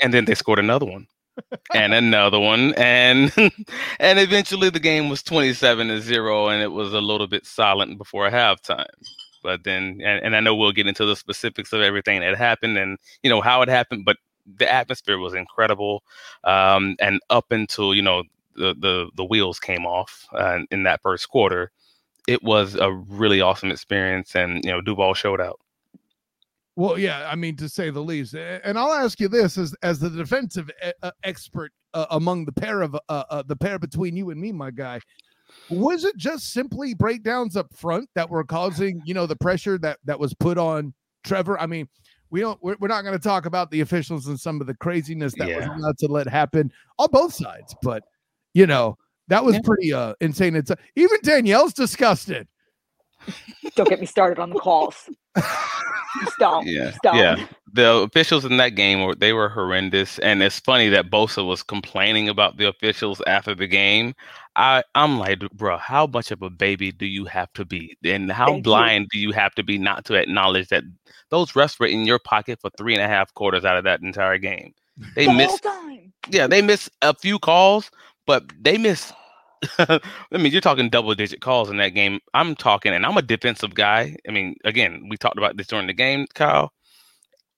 And 0.00 0.12
then 0.12 0.24
they 0.24 0.34
scored 0.34 0.58
another 0.58 0.86
one. 0.86 1.06
And 1.74 1.94
another 1.94 2.40
one. 2.40 2.74
And 2.74 3.32
and 4.00 4.18
eventually 4.18 4.70
the 4.70 4.80
game 4.80 5.08
was 5.08 5.22
27 5.22 5.88
to 5.88 6.00
0 6.00 6.48
and 6.48 6.62
it 6.62 6.72
was 6.72 6.92
a 6.92 7.00
little 7.00 7.26
bit 7.28 7.46
silent 7.46 7.98
before 7.98 8.28
halftime. 8.30 8.86
But 9.42 9.64
then 9.64 10.00
and, 10.04 10.24
and 10.24 10.36
i 10.36 10.40
know 10.40 10.54
we'll 10.54 10.72
get 10.72 10.88
into 10.88 11.06
the 11.06 11.14
specifics 11.14 11.72
of 11.72 11.80
everything 11.80 12.20
that 12.20 12.36
happened 12.36 12.76
and 12.76 12.98
you 13.22 13.30
know 13.30 13.40
how 13.40 13.62
it 13.62 13.68
happened 13.68 14.04
but 14.04 14.16
the 14.56 14.70
atmosphere 14.70 15.18
was 15.18 15.34
incredible 15.34 16.02
um, 16.44 16.96
and 17.00 17.20
up 17.30 17.52
until 17.52 17.94
you 17.94 18.02
know 18.02 18.24
the 18.56 18.74
the, 18.78 19.10
the 19.16 19.24
wheels 19.24 19.60
came 19.60 19.86
off 19.86 20.26
uh, 20.32 20.60
in 20.70 20.82
that 20.82 21.00
first 21.02 21.28
quarter 21.28 21.70
it 22.26 22.42
was 22.42 22.74
a 22.74 22.92
really 22.92 23.40
awesome 23.40 23.70
experience 23.70 24.34
and 24.34 24.64
you 24.64 24.70
know 24.70 24.80
duval 24.80 25.14
showed 25.14 25.40
out 25.40 25.60
well, 26.78 26.96
yeah, 26.96 27.28
I 27.28 27.34
mean 27.34 27.56
to 27.56 27.68
say 27.68 27.90
the 27.90 28.00
least. 28.00 28.34
And 28.34 28.78
I'll 28.78 28.92
ask 28.92 29.18
you 29.18 29.26
this 29.26 29.58
as 29.58 29.74
as 29.82 29.98
the 29.98 30.08
defensive 30.08 30.70
uh, 31.02 31.10
expert 31.24 31.72
uh, 31.92 32.06
among 32.12 32.44
the 32.44 32.52
pair 32.52 32.82
of 32.82 32.94
uh, 32.94 32.98
uh, 33.08 33.42
the 33.42 33.56
pair 33.56 33.80
between 33.80 34.16
you 34.16 34.30
and 34.30 34.40
me, 34.40 34.52
my 34.52 34.70
guy. 34.70 35.00
Was 35.70 36.04
it 36.04 36.16
just 36.16 36.52
simply 36.52 36.94
breakdowns 36.94 37.56
up 37.56 37.74
front 37.74 38.08
that 38.14 38.30
were 38.30 38.44
causing, 38.44 39.02
you 39.04 39.12
know, 39.12 39.26
the 39.26 39.34
pressure 39.34 39.76
that 39.78 39.98
that 40.04 40.20
was 40.20 40.32
put 40.34 40.56
on 40.56 40.94
Trevor? 41.24 41.58
I 41.58 41.66
mean, 41.66 41.88
we 42.30 42.42
don't 42.42 42.62
we're, 42.62 42.76
we're 42.78 42.86
not 42.86 43.02
going 43.02 43.18
to 43.18 43.28
talk 43.28 43.44
about 43.44 43.72
the 43.72 43.80
officials 43.80 44.28
and 44.28 44.38
some 44.38 44.60
of 44.60 44.68
the 44.68 44.74
craziness 44.74 45.34
that 45.38 45.48
yeah. 45.48 45.56
was 45.56 45.80
allowed 45.80 45.98
to 45.98 46.06
let 46.06 46.28
happen 46.28 46.70
on 47.00 47.08
both 47.10 47.34
sides, 47.34 47.74
but 47.82 48.04
you 48.54 48.68
know, 48.68 48.96
that 49.26 49.44
was 49.44 49.56
yeah. 49.56 49.62
pretty 49.64 49.92
uh 49.92 50.14
insane. 50.20 50.54
It's 50.54 50.70
uh, 50.70 50.76
even 50.94 51.18
Danielle's 51.24 51.72
disgusted. 51.72 52.46
Don't 53.74 53.88
get 53.88 54.00
me 54.00 54.06
started 54.06 54.40
on 54.40 54.50
the 54.50 54.58
calls. 54.58 55.08
Stop. 56.30 56.64
Yeah. 56.66 56.92
Stop. 56.92 57.14
Yeah. 57.14 57.46
The 57.72 57.92
officials 57.96 58.44
in 58.44 58.56
that 58.56 58.70
game 58.70 59.04
were 59.04 59.14
they 59.14 59.32
were 59.32 59.48
horrendous. 59.48 60.18
And 60.20 60.42
it's 60.42 60.58
funny 60.58 60.88
that 60.88 61.10
Bosa 61.10 61.46
was 61.46 61.62
complaining 61.62 62.28
about 62.28 62.56
the 62.56 62.66
officials 62.66 63.20
after 63.26 63.54
the 63.54 63.66
game. 63.66 64.14
I, 64.56 64.82
I'm 64.94 65.18
like, 65.18 65.38
bro, 65.52 65.76
how 65.78 66.06
much 66.06 66.30
of 66.30 66.42
a 66.42 66.50
baby 66.50 66.90
do 66.90 67.06
you 67.06 67.26
have 67.26 67.52
to 67.52 67.64
be? 67.64 67.96
And 68.04 68.32
how 68.32 68.46
Thank 68.46 68.64
blind 68.64 69.08
you. 69.12 69.20
do 69.20 69.28
you 69.28 69.32
have 69.32 69.54
to 69.54 69.62
be 69.62 69.78
not 69.78 70.04
to 70.06 70.14
acknowledge 70.14 70.68
that 70.68 70.82
those 71.30 71.52
refs 71.52 71.78
were 71.78 71.86
in 71.86 72.06
your 72.06 72.18
pocket 72.18 72.58
for 72.60 72.70
three 72.76 72.94
and 72.94 73.02
a 73.02 73.06
half 73.06 73.32
quarters 73.34 73.64
out 73.64 73.76
of 73.76 73.84
that 73.84 74.00
entire 74.00 74.38
game? 74.38 74.74
They 75.14 75.26
the 75.26 75.32
missed 75.32 75.64
Yeah, 76.30 76.46
they 76.48 76.62
missed 76.62 76.90
a 77.02 77.14
few 77.14 77.38
calls, 77.38 77.90
but 78.26 78.44
they 78.60 78.78
missed 78.78 79.12
I 79.78 80.00
mean, 80.32 80.52
you're 80.52 80.60
talking 80.60 80.88
double 80.88 81.14
digit 81.14 81.40
calls 81.40 81.70
in 81.70 81.78
that 81.78 81.90
game. 81.90 82.20
I'm 82.34 82.54
talking, 82.54 82.92
and 82.92 83.04
I'm 83.04 83.16
a 83.16 83.22
defensive 83.22 83.74
guy. 83.74 84.16
I 84.28 84.32
mean, 84.32 84.56
again, 84.64 85.06
we 85.08 85.16
talked 85.16 85.38
about 85.38 85.56
this 85.56 85.66
during 85.66 85.86
the 85.86 85.94
game, 85.94 86.26
Kyle. 86.34 86.72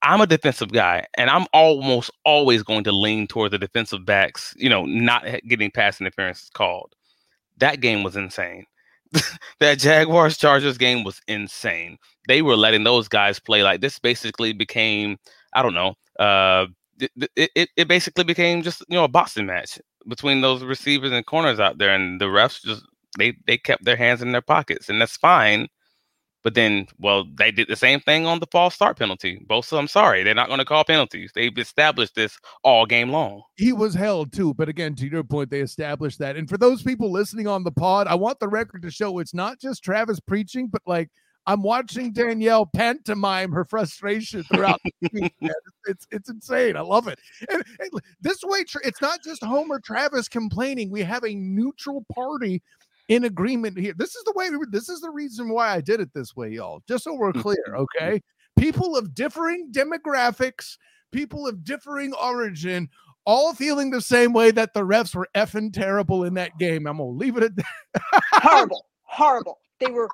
I'm 0.02 0.20
a 0.22 0.26
defensive 0.26 0.72
guy, 0.72 1.06
and 1.18 1.28
I'm 1.28 1.46
almost 1.52 2.10
always 2.24 2.62
going 2.62 2.84
to 2.84 2.92
lean 2.92 3.26
toward 3.26 3.50
the 3.50 3.58
defensive 3.58 4.06
backs, 4.06 4.54
you 4.56 4.70
know, 4.70 4.86
not 4.86 5.24
getting 5.46 5.70
pass 5.70 6.00
interference 6.00 6.48
called. 6.54 6.94
That 7.58 7.80
game 7.80 8.02
was 8.02 8.16
insane. 8.16 8.64
that 9.60 9.78
Jaguars 9.78 10.38
Chargers 10.38 10.78
game 10.78 11.04
was 11.04 11.20
insane. 11.28 11.98
They 12.28 12.40
were 12.40 12.56
letting 12.56 12.84
those 12.84 13.08
guys 13.08 13.38
play 13.38 13.62
like 13.62 13.82
this 13.82 13.98
basically 13.98 14.54
became, 14.54 15.18
I 15.52 15.62
don't 15.62 15.74
know, 15.74 15.94
uh, 16.18 16.66
it, 16.98 17.50
it, 17.54 17.68
it 17.76 17.88
basically 17.88 18.24
became 18.24 18.62
just, 18.62 18.82
you 18.88 18.96
know, 18.96 19.04
a 19.04 19.08
boxing 19.08 19.46
match 19.46 19.78
between 20.08 20.40
those 20.40 20.62
receivers 20.62 21.12
and 21.12 21.26
corners 21.26 21.60
out 21.60 21.78
there, 21.78 21.94
and 21.94 22.20
the 22.20 22.26
refs 22.26 22.62
just 22.62 22.84
they 23.18 23.36
they 23.46 23.58
kept 23.58 23.84
their 23.84 23.96
hands 23.96 24.22
in 24.22 24.32
their 24.32 24.42
pockets, 24.42 24.88
and 24.88 25.00
that's 25.00 25.16
fine. 25.16 25.68
But 26.42 26.54
then, 26.54 26.86
well, 26.98 27.26
they 27.34 27.50
did 27.50 27.68
the 27.68 27.76
same 27.76 28.00
thing 28.00 28.26
on 28.26 28.40
the 28.40 28.46
false 28.50 28.74
start 28.74 28.98
penalty. 28.98 29.44
Both, 29.46 29.70
I'm 29.74 29.88
sorry, 29.88 30.22
they're 30.22 30.34
not 30.34 30.46
going 30.46 30.58
to 30.58 30.64
call 30.64 30.84
penalties. 30.84 31.32
They've 31.34 31.56
established 31.58 32.14
this 32.14 32.38
all 32.64 32.86
game 32.86 33.10
long. 33.10 33.42
He 33.56 33.74
was 33.74 33.92
held 33.92 34.32
too, 34.32 34.54
but 34.54 34.68
again, 34.68 34.94
to 34.96 35.06
your 35.06 35.22
point, 35.22 35.50
they 35.50 35.60
established 35.60 36.18
that. 36.20 36.36
And 36.36 36.48
for 36.48 36.56
those 36.56 36.82
people 36.82 37.10
listening 37.12 37.46
on 37.46 37.62
the 37.62 37.72
pod, 37.72 38.06
I 38.06 38.14
want 38.14 38.40
the 38.40 38.48
record 38.48 38.80
to 38.82 38.90
show 38.90 39.18
it's 39.18 39.34
not 39.34 39.60
just 39.60 39.84
Travis 39.84 40.18
preaching, 40.18 40.68
but 40.68 40.80
like 40.86 41.10
I'm 41.46 41.62
watching 41.62 42.12
Danielle 42.12 42.66
pantomime 42.66 43.50
her 43.52 43.64
frustration 43.64 44.42
throughout 44.44 44.80
the 45.00 45.30
It's 45.86 46.06
it's 46.10 46.28
insane. 46.28 46.76
I 46.76 46.82
love 46.82 47.08
it. 47.08 47.18
And, 47.50 47.64
and 47.78 47.90
this 48.20 48.40
way, 48.44 48.64
it's 48.84 49.00
not 49.00 49.24
just 49.24 49.42
Homer 49.42 49.80
Travis 49.80 50.28
complaining. 50.28 50.90
We 50.90 51.02
have 51.02 51.24
a 51.24 51.34
neutral 51.34 52.04
party 52.14 52.62
in 53.08 53.24
agreement 53.24 53.78
here. 53.78 53.94
This 53.96 54.14
is 54.14 54.22
the 54.24 54.32
way. 54.36 54.50
We, 54.50 54.66
This 54.70 54.88
is 54.88 55.00
the 55.00 55.10
reason 55.10 55.48
why 55.48 55.70
I 55.74 55.80
did 55.80 56.00
it 56.00 56.12
this 56.14 56.36
way, 56.36 56.50
y'all. 56.50 56.82
Just 56.86 57.04
so 57.04 57.14
we're 57.14 57.32
clear, 57.32 57.64
okay? 57.74 58.22
People 58.56 58.96
of 58.96 59.14
differing 59.14 59.72
demographics, 59.72 60.76
people 61.10 61.46
of 61.46 61.64
differing 61.64 62.12
origin, 62.14 62.88
all 63.24 63.54
feeling 63.54 63.90
the 63.90 64.00
same 64.00 64.32
way 64.32 64.50
that 64.50 64.74
the 64.74 64.80
refs 64.82 65.14
were 65.14 65.28
effing 65.34 65.72
terrible 65.72 66.24
in 66.24 66.34
that 66.34 66.58
game. 66.58 66.86
I'm 66.86 66.98
gonna 66.98 67.10
leave 67.10 67.36
it 67.36 67.42
at 67.42 67.56
that. 67.56 68.12
horrible, 68.32 68.86
horrible. 69.02 69.58
They 69.80 69.90
were 69.90 70.08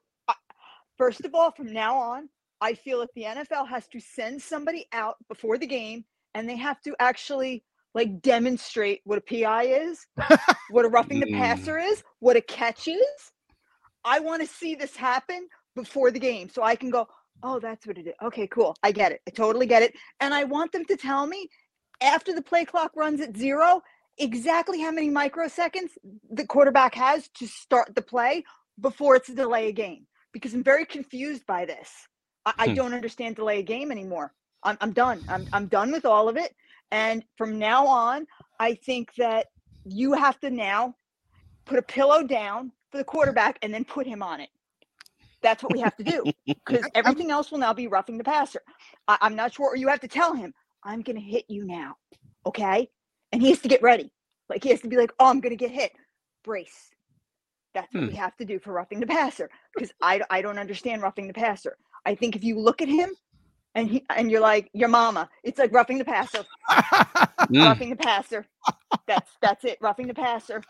First 0.96 1.24
of 1.24 1.34
all, 1.34 1.50
from 1.52 1.72
now 1.72 1.96
on, 1.96 2.28
I 2.60 2.74
feel 2.74 3.00
that 3.00 3.10
the 3.14 3.22
NFL 3.22 3.68
has 3.68 3.86
to 3.88 4.00
send 4.00 4.40
somebody 4.40 4.86
out 4.92 5.16
before 5.28 5.58
the 5.58 5.66
game 5.66 6.04
and 6.34 6.48
they 6.48 6.56
have 6.56 6.80
to 6.82 6.94
actually 6.98 7.64
like 7.94 8.20
demonstrate 8.20 9.00
what 9.04 9.18
a 9.18 9.20
PI 9.20 9.64
is, 9.64 10.06
what 10.70 10.84
a 10.84 10.88
roughing 10.88 11.20
the 11.20 11.32
passer 11.32 11.74
mm. 11.74 11.90
is, 11.90 12.02
what 12.20 12.36
a 12.36 12.40
catch 12.40 12.88
is. 12.88 13.32
I 14.04 14.20
want 14.20 14.42
to 14.42 14.48
see 14.48 14.74
this 14.74 14.94
happen 14.96 15.48
before 15.74 16.10
the 16.10 16.18
game 16.18 16.48
so 16.48 16.62
I 16.62 16.76
can 16.76 16.90
go, 16.90 17.08
oh, 17.42 17.58
that's 17.58 17.86
what 17.86 17.98
it 17.98 18.06
is. 18.06 18.14
Okay, 18.22 18.46
cool. 18.46 18.76
I 18.82 18.92
get 18.92 19.12
it. 19.12 19.20
I 19.26 19.30
totally 19.30 19.66
get 19.66 19.82
it. 19.82 19.94
And 20.20 20.32
I 20.32 20.44
want 20.44 20.72
them 20.72 20.84
to 20.86 20.96
tell 20.96 21.26
me 21.26 21.48
after 22.00 22.34
the 22.34 22.42
play 22.42 22.64
clock 22.64 22.92
runs 22.94 23.20
at 23.20 23.36
zero 23.36 23.82
exactly 24.18 24.80
how 24.80 24.90
many 24.90 25.10
microseconds 25.10 25.90
the 26.30 26.46
quarterback 26.46 26.94
has 26.94 27.28
to 27.38 27.46
start 27.46 27.94
the 27.94 28.02
play 28.02 28.44
before 28.80 29.16
it's 29.16 29.28
a 29.28 29.34
delay 29.34 29.68
a 29.68 29.72
game 29.72 30.06
because 30.36 30.52
I'm 30.52 30.62
very 30.62 30.84
confused 30.84 31.46
by 31.46 31.64
this. 31.64 31.90
I, 32.44 32.52
I 32.58 32.68
hmm. 32.68 32.74
don't 32.74 32.92
understand 32.92 33.36
delay 33.36 33.60
a 33.60 33.62
game 33.62 33.90
anymore. 33.90 34.34
I'm, 34.62 34.76
I'm 34.82 34.92
done. 34.92 35.24
I'm, 35.30 35.46
I'm 35.50 35.66
done 35.66 35.90
with 35.90 36.04
all 36.04 36.28
of 36.28 36.36
it. 36.36 36.54
And 36.90 37.24
from 37.38 37.58
now 37.58 37.86
on, 37.86 38.26
I 38.60 38.74
think 38.74 39.14
that 39.14 39.46
you 39.86 40.12
have 40.12 40.38
to 40.40 40.50
now 40.50 40.94
put 41.64 41.78
a 41.78 41.82
pillow 41.82 42.22
down 42.22 42.70
for 42.90 42.98
the 42.98 43.04
quarterback 43.04 43.58
and 43.62 43.72
then 43.72 43.86
put 43.86 44.06
him 44.06 44.22
on 44.22 44.40
it. 44.40 44.50
That's 45.40 45.62
what 45.62 45.72
we 45.72 45.80
have 45.80 45.96
to 45.96 46.04
do 46.04 46.24
because 46.46 46.84
everything 46.94 47.30
else 47.30 47.50
will 47.50 47.58
now 47.58 47.72
be 47.72 47.86
roughing 47.86 48.18
the 48.18 48.24
passer. 48.24 48.60
I, 49.08 49.16
I'm 49.22 49.36
not 49.36 49.54
sure, 49.54 49.70
or 49.70 49.76
you 49.76 49.88
have 49.88 50.00
to 50.00 50.08
tell 50.08 50.34
him, 50.34 50.52
I'm 50.84 51.00
going 51.00 51.16
to 51.16 51.22
hit 51.22 51.46
you 51.48 51.64
now. 51.64 51.96
Okay. 52.44 52.90
And 53.32 53.40
he 53.40 53.48
has 53.48 53.60
to 53.60 53.68
get 53.68 53.82
ready. 53.82 54.12
Like 54.50 54.62
he 54.62 54.68
has 54.68 54.82
to 54.82 54.88
be 54.88 54.98
like, 54.98 55.12
oh, 55.18 55.30
I'm 55.30 55.40
going 55.40 55.56
to 55.56 55.64
get 55.64 55.70
hit. 55.70 55.92
Brace. 56.44 56.90
That's 57.76 57.92
what 57.92 58.04
hmm. 58.04 58.08
we 58.08 58.14
have 58.14 58.34
to 58.38 58.46
do 58.46 58.58
for 58.58 58.72
roughing 58.72 59.00
the 59.00 59.06
passer 59.06 59.50
because 59.74 59.92
I, 60.00 60.22
I 60.30 60.40
don't 60.40 60.58
understand 60.58 61.02
roughing 61.02 61.26
the 61.28 61.34
passer. 61.34 61.76
I 62.06 62.14
think 62.14 62.34
if 62.34 62.42
you 62.42 62.58
look 62.58 62.80
at 62.80 62.88
him 62.88 63.10
and 63.74 63.86
he 63.86 64.02
and 64.16 64.30
you're 64.30 64.40
like 64.40 64.70
your 64.72 64.88
mama, 64.88 65.28
it's 65.44 65.58
like 65.58 65.74
roughing 65.74 65.98
the 65.98 66.04
passer, 66.06 66.42
hmm. 66.70 67.58
roughing 67.58 67.90
the 67.90 67.96
passer. 67.96 68.46
That's 69.06 69.30
that's 69.42 69.62
it, 69.66 69.76
roughing 69.82 70.06
the 70.06 70.14
passer. 70.14 70.62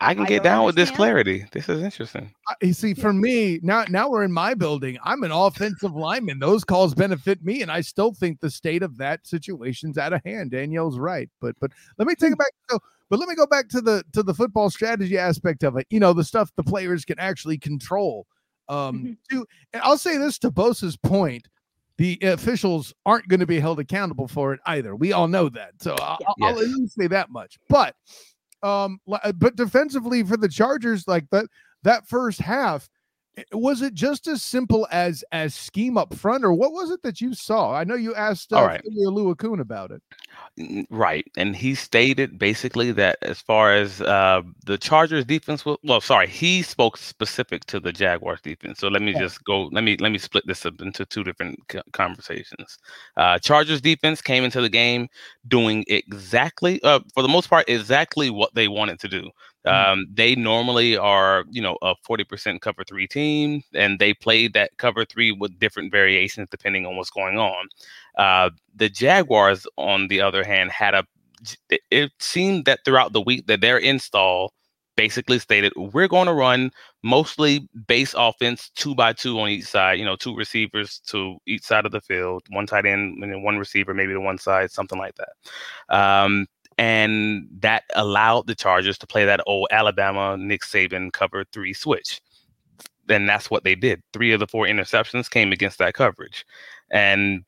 I 0.00 0.14
can 0.14 0.24
get 0.24 0.42
down 0.42 0.60
understand. 0.60 0.66
with 0.66 0.74
this 0.76 0.90
clarity. 0.90 1.44
This 1.52 1.68
is 1.68 1.82
interesting. 1.82 2.34
You 2.60 2.72
see, 2.72 2.94
for 2.94 3.12
me 3.12 3.60
now, 3.62 3.84
now 3.88 4.08
we're 4.08 4.24
in 4.24 4.32
my 4.32 4.54
building. 4.54 4.98
I'm 5.04 5.22
an 5.22 5.30
offensive 5.30 5.94
lineman. 5.94 6.40
Those 6.40 6.64
calls 6.64 6.94
benefit 6.94 7.44
me, 7.44 7.62
and 7.62 7.70
I 7.70 7.82
still 7.82 8.12
think 8.12 8.40
the 8.40 8.50
state 8.50 8.82
of 8.82 8.96
that 8.98 9.26
situation's 9.26 9.96
out 9.96 10.12
of 10.12 10.22
hand. 10.24 10.50
Danielle's 10.50 10.98
right, 10.98 11.30
but 11.40 11.54
but 11.60 11.70
let 11.98 12.08
me 12.08 12.14
take 12.14 12.32
it 12.32 12.34
hmm. 12.34 12.38
back. 12.38 12.52
So 12.68 12.78
but 13.08 13.18
let 13.20 13.28
me 13.28 13.34
go 13.34 13.46
back 13.46 13.68
to 13.70 13.80
the 13.80 14.04
to 14.12 14.22
the 14.22 14.34
football 14.34 14.70
strategy 14.70 15.16
aspect 15.18 15.62
of 15.62 15.76
it. 15.76 15.86
You 15.90 16.00
know, 16.00 16.12
the 16.12 16.24
stuff 16.24 16.50
the 16.56 16.64
players 16.64 17.04
can 17.04 17.18
actually 17.18 17.58
control. 17.58 18.26
Um, 18.68 18.98
mm-hmm. 18.98 19.12
to, 19.30 19.46
and 19.72 19.82
I'll 19.82 19.98
say 19.98 20.16
this 20.16 20.38
to 20.40 20.50
Bosa's 20.50 20.96
point: 20.96 21.48
the 21.98 22.18
officials 22.22 22.92
aren't 23.04 23.28
going 23.28 23.40
to 23.40 23.46
be 23.46 23.60
held 23.60 23.78
accountable 23.78 24.26
for 24.26 24.52
it 24.52 24.60
either. 24.66 24.96
We 24.96 25.12
all 25.12 25.28
know 25.28 25.48
that. 25.50 25.74
So 25.80 25.94
I'll, 26.00 26.18
yes. 26.20 26.36
I'll 26.42 26.60
at 26.60 26.68
least 26.68 26.96
say 26.96 27.06
that 27.06 27.30
much. 27.30 27.58
But 27.68 27.94
um, 28.66 29.00
uh, 29.10 29.32
but 29.32 29.56
defensively 29.56 30.22
for 30.22 30.36
the 30.36 30.48
Chargers, 30.48 31.06
like 31.06 31.28
that 31.30 31.46
that 31.82 32.08
first 32.08 32.40
half, 32.40 32.88
was 33.52 33.82
it 33.82 33.94
just 33.94 34.26
as 34.26 34.42
simple 34.42 34.86
as 34.90 35.24
as 35.32 35.54
scheme 35.54 35.98
up 35.98 36.14
front, 36.14 36.44
or 36.44 36.52
what 36.52 36.72
was 36.72 36.90
it 36.90 37.02
that 37.02 37.20
you 37.20 37.34
saw? 37.34 37.72
I 37.72 37.84
know 37.84 37.94
you 37.94 38.14
asked 38.14 38.52
All 38.52 38.64
uh, 38.64 38.66
right. 38.66 38.82
Luakun 38.84 39.60
about 39.60 39.90
it. 39.90 40.02
Right. 40.90 41.26
And 41.36 41.54
he 41.54 41.74
stated 41.74 42.38
basically 42.38 42.90
that 42.92 43.18
as 43.20 43.40
far 43.40 43.74
as 43.74 44.00
uh, 44.00 44.40
the 44.64 44.78
Chargers 44.78 45.24
defense 45.24 45.66
was, 45.66 45.76
well, 45.84 46.00
sorry, 46.00 46.26
he 46.28 46.62
spoke 46.62 46.96
specific 46.96 47.66
to 47.66 47.78
the 47.78 47.92
Jaguars 47.92 48.40
defense. 48.40 48.78
So 48.78 48.88
let 48.88 49.02
me 49.02 49.12
Yeah. 49.12 49.20
just 49.20 49.44
go, 49.44 49.64
let 49.66 49.84
me 49.84 49.96
let 49.98 50.12
me 50.12 50.18
split 50.18 50.46
this 50.46 50.64
up 50.64 50.80
into 50.80 51.04
two 51.04 51.24
different 51.24 51.58
co- 51.68 51.82
conversations. 51.92 52.78
Uh, 53.18 53.38
Chargers 53.38 53.82
defense 53.82 54.22
came 54.22 54.44
into 54.44 54.62
the 54.62 54.70
game 54.70 55.08
doing 55.46 55.84
exactly, 55.88 56.82
uh, 56.82 57.00
for 57.12 57.22
the 57.22 57.28
most 57.28 57.50
part, 57.50 57.68
exactly 57.68 58.30
what 58.30 58.54
they 58.54 58.68
wanted 58.68 58.98
to 59.00 59.08
do. 59.08 59.30
Mm. 59.66 59.92
Um, 59.92 60.06
they 60.12 60.34
normally 60.34 60.96
are, 60.96 61.44
you 61.50 61.60
know, 61.60 61.76
a 61.82 61.94
40% 62.08 62.60
cover 62.60 62.84
three 62.84 63.06
team, 63.06 63.62
and 63.74 63.98
they 63.98 64.14
played 64.14 64.54
that 64.54 64.76
cover 64.78 65.04
three 65.04 65.32
with 65.32 65.58
different 65.58 65.90
variations 65.90 66.48
depending 66.50 66.86
on 66.86 66.96
what's 66.96 67.10
going 67.10 67.38
on. 67.38 67.68
Uh, 68.16 68.50
the 68.74 68.88
Jaguars, 68.88 69.66
on 69.76 70.08
the 70.08 70.20
other 70.20 70.44
hand, 70.44 70.70
had 70.70 70.94
a. 70.94 71.04
It, 71.68 71.80
it 71.90 72.12
seemed 72.18 72.64
that 72.64 72.80
throughout 72.84 73.12
the 73.12 73.20
week 73.20 73.46
that 73.46 73.60
their 73.60 73.78
install 73.78 74.52
basically 74.96 75.38
stated 75.38 75.72
we're 75.76 76.08
going 76.08 76.26
to 76.26 76.32
run 76.32 76.70
mostly 77.02 77.68
base 77.86 78.14
offense 78.16 78.70
two 78.74 78.94
by 78.94 79.12
two 79.12 79.38
on 79.38 79.48
each 79.48 79.66
side. 79.66 79.98
You 79.98 80.04
know, 80.04 80.16
two 80.16 80.34
receivers 80.34 81.00
to 81.08 81.38
each 81.46 81.62
side 81.62 81.86
of 81.86 81.92
the 81.92 82.00
field, 82.00 82.42
one 82.50 82.66
tight 82.66 82.86
end 82.86 83.22
and 83.22 83.32
then 83.32 83.42
one 83.42 83.58
receiver, 83.58 83.94
maybe 83.94 84.14
to 84.14 84.20
one 84.20 84.38
side, 84.38 84.70
something 84.70 84.98
like 84.98 85.14
that. 85.16 85.94
Um, 85.94 86.46
and 86.78 87.48
that 87.60 87.84
allowed 87.94 88.46
the 88.46 88.54
Chargers 88.54 88.98
to 88.98 89.06
play 89.06 89.24
that 89.24 89.40
old 89.46 89.68
Alabama 89.70 90.36
Nick 90.36 90.62
Saban 90.62 91.12
cover 91.12 91.44
three 91.52 91.72
switch. 91.72 92.20
And 93.08 93.28
that's 93.28 93.50
what 93.50 93.64
they 93.64 93.74
did. 93.74 94.02
Three 94.12 94.32
of 94.32 94.40
the 94.40 94.46
four 94.46 94.66
interceptions 94.66 95.30
came 95.30 95.52
against 95.52 95.78
that 95.78 95.94
coverage. 95.94 96.44
And 96.90 97.44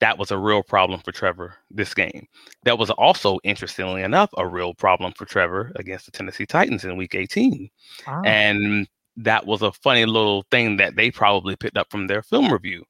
that 0.00 0.18
was 0.18 0.30
a 0.30 0.38
real 0.38 0.62
problem 0.62 1.00
for 1.00 1.12
Trevor 1.12 1.54
this 1.70 1.92
game. 1.94 2.26
That 2.64 2.78
was 2.78 2.90
also, 2.90 3.38
interestingly 3.44 4.02
enough, 4.02 4.30
a 4.38 4.46
real 4.46 4.72
problem 4.72 5.12
for 5.12 5.26
Trevor 5.26 5.72
against 5.76 6.06
the 6.06 6.12
Tennessee 6.12 6.46
Titans 6.46 6.84
in 6.84 6.96
week 6.96 7.14
18. 7.14 7.68
Ah. 8.06 8.22
And 8.24 8.88
that 9.16 9.46
was 9.46 9.62
a 9.62 9.72
funny 9.72 10.06
little 10.06 10.44
thing 10.50 10.78
that 10.78 10.96
they 10.96 11.10
probably 11.10 11.54
picked 11.54 11.76
up 11.76 11.90
from 11.90 12.06
their 12.06 12.22
film 12.22 12.50
review. 12.50 12.84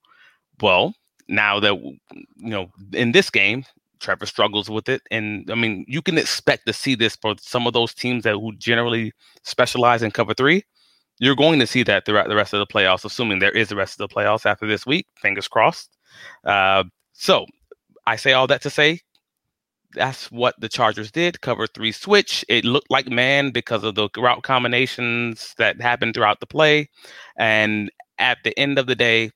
Well, 0.61 0.95
now 1.29 1.59
that, 1.59 1.75
you 1.75 1.99
know, 2.37 2.71
in 2.93 3.13
this 3.13 3.31
game, 3.31 3.65
Trevor 4.01 4.27
struggles 4.27 4.69
with 4.71 4.89
it. 4.89 5.03
And 5.11 5.49
I 5.51 5.55
mean, 5.55 5.85
you 5.89 6.03
can 6.03 6.19
expect 6.19 6.67
to 6.67 6.73
see 6.73 6.95
this 6.95 7.17
for 7.17 7.35
some 7.41 7.67
of 7.67 7.73
those 7.73 7.95
teams 7.95 8.25
that 8.25 8.35
who 8.35 8.55
generally 8.57 9.13
specialize 9.45 10.03
in 10.03 10.11
cover 10.11 10.35
three. 10.35 10.65
You're 11.19 11.37
going 11.37 11.61
to 11.61 11.67
see 11.67 11.83
that 11.83 12.07
throughout 12.07 12.29
the 12.29 12.35
rest 12.35 12.55
of 12.55 12.61
the 12.61 12.67
playoffs, 12.67 13.05
assuming 13.05 13.41
there 13.41 13.51
is 13.51 13.69
the 13.69 13.77
rest 13.77 14.01
of 14.01 14.09
the 14.09 14.15
playoffs 14.15 14.47
after 14.47 14.67
this 14.67 14.87
week. 14.87 15.07
Fingers 15.17 15.49
crossed. 15.49 15.97
Uh, 16.45 16.85
so 17.13 17.47
I 18.07 18.17
say 18.17 18.33
all 18.33 18.47
that 18.47 18.63
to 18.63 18.71
say 18.71 19.01
that's 19.95 20.31
what 20.31 20.55
the 20.61 20.69
Chargers 20.69 21.11
did. 21.11 21.41
Cover 21.41 21.67
three 21.67 21.93
switch. 21.93 22.45
It 22.49 22.65
looked 22.65 22.91
like 22.91 23.09
man 23.09 23.51
because 23.51 23.85
of 23.85 23.95
the 23.95 24.09
route 24.17 24.43
combinations 24.43 25.55
that 25.59 25.81
happened 25.81 26.15
throughout 26.15 26.41
the 26.41 26.47
play. 26.47 26.89
And 27.37 27.91
at 28.19 28.39
the 28.45 28.57
end 28.59 28.79
of 28.79 28.87
the 28.87 28.95
day, 28.95 29.33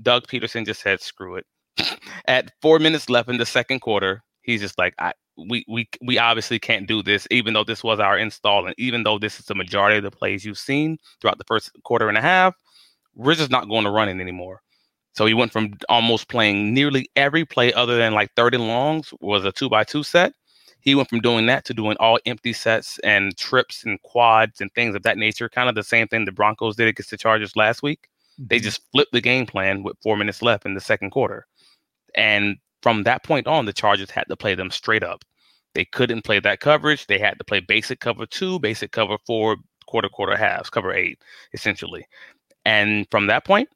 Doug 0.00 0.26
Pederson 0.26 0.64
just 0.64 0.80
said, 0.80 1.00
screw 1.00 1.36
it. 1.36 1.46
At 2.26 2.52
four 2.62 2.78
minutes 2.78 3.08
left 3.08 3.28
in 3.28 3.38
the 3.38 3.46
second 3.46 3.80
quarter, 3.80 4.22
he's 4.42 4.60
just 4.60 4.78
like, 4.78 4.94
I 4.98 5.12
we 5.36 5.64
we 5.68 5.88
we 6.02 6.18
obviously 6.18 6.58
can't 6.58 6.88
do 6.88 7.02
this, 7.02 7.26
even 7.30 7.54
though 7.54 7.64
this 7.64 7.84
was 7.84 8.00
our 8.00 8.18
install, 8.18 8.66
and 8.66 8.74
even 8.78 9.04
though 9.04 9.18
this 9.18 9.38
is 9.38 9.46
the 9.46 9.54
majority 9.54 9.96
of 9.96 10.02
the 10.02 10.10
plays 10.10 10.44
you've 10.44 10.58
seen 10.58 10.98
throughout 11.20 11.38
the 11.38 11.44
first 11.44 11.70
quarter 11.84 12.08
and 12.08 12.18
a 12.18 12.22
half, 12.22 12.54
we're 13.14 13.34
just 13.34 13.50
not 13.50 13.68
going 13.68 13.84
to 13.84 13.90
run 13.90 14.08
it 14.08 14.20
anymore. 14.20 14.62
So 15.14 15.26
he 15.26 15.34
went 15.34 15.52
from 15.52 15.74
almost 15.88 16.28
playing 16.28 16.74
nearly 16.74 17.10
every 17.16 17.44
play 17.44 17.72
other 17.72 17.96
than 17.96 18.14
like 18.14 18.32
third 18.34 18.54
and 18.54 18.68
longs 18.68 19.12
was 19.20 19.44
a 19.44 19.52
two 19.52 19.68
by 19.68 19.84
two 19.84 20.02
set. 20.02 20.32
He 20.80 20.94
went 20.94 21.08
from 21.08 21.20
doing 21.20 21.46
that 21.46 21.64
to 21.66 21.74
doing 21.74 21.96
all 21.98 22.18
empty 22.24 22.52
sets 22.52 22.98
and 23.00 23.36
trips 23.36 23.84
and 23.84 24.00
quads 24.02 24.60
and 24.60 24.72
things 24.74 24.94
of 24.94 25.02
that 25.02 25.18
nature. 25.18 25.48
Kind 25.48 25.68
of 25.68 25.74
the 25.74 25.82
same 25.82 26.06
thing 26.06 26.24
the 26.24 26.32
Broncos 26.32 26.76
did 26.76 26.86
against 26.86 27.10
the 27.10 27.16
Chargers 27.16 27.56
last 27.56 27.82
week. 27.82 28.08
They 28.38 28.56
mm-hmm. 28.56 28.64
just 28.64 28.80
flipped 28.92 29.12
the 29.12 29.20
game 29.20 29.44
plan 29.44 29.82
with 29.82 29.96
four 30.02 30.16
minutes 30.16 30.40
left 30.40 30.64
in 30.64 30.74
the 30.74 30.80
second 30.80 31.10
quarter. 31.10 31.46
And 32.14 32.56
from 32.82 33.04
that 33.04 33.24
point 33.24 33.46
on, 33.46 33.66
the 33.66 33.72
Chargers 33.72 34.10
had 34.10 34.24
to 34.28 34.36
play 34.36 34.54
them 34.54 34.70
straight 34.70 35.02
up. 35.02 35.24
They 35.74 35.84
couldn't 35.84 36.22
play 36.22 36.40
that 36.40 36.60
coverage. 36.60 37.06
They 37.06 37.18
had 37.18 37.38
to 37.38 37.44
play 37.44 37.60
basic 37.60 38.00
cover 38.00 38.26
two, 38.26 38.58
basic 38.58 38.92
cover 38.92 39.16
four, 39.26 39.56
quarter, 39.86 40.08
quarter 40.08 40.36
halves, 40.36 40.70
cover 40.70 40.92
eight, 40.92 41.18
essentially. 41.52 42.06
And 42.64 43.06
from 43.10 43.26
that 43.26 43.44
point, 43.44 43.68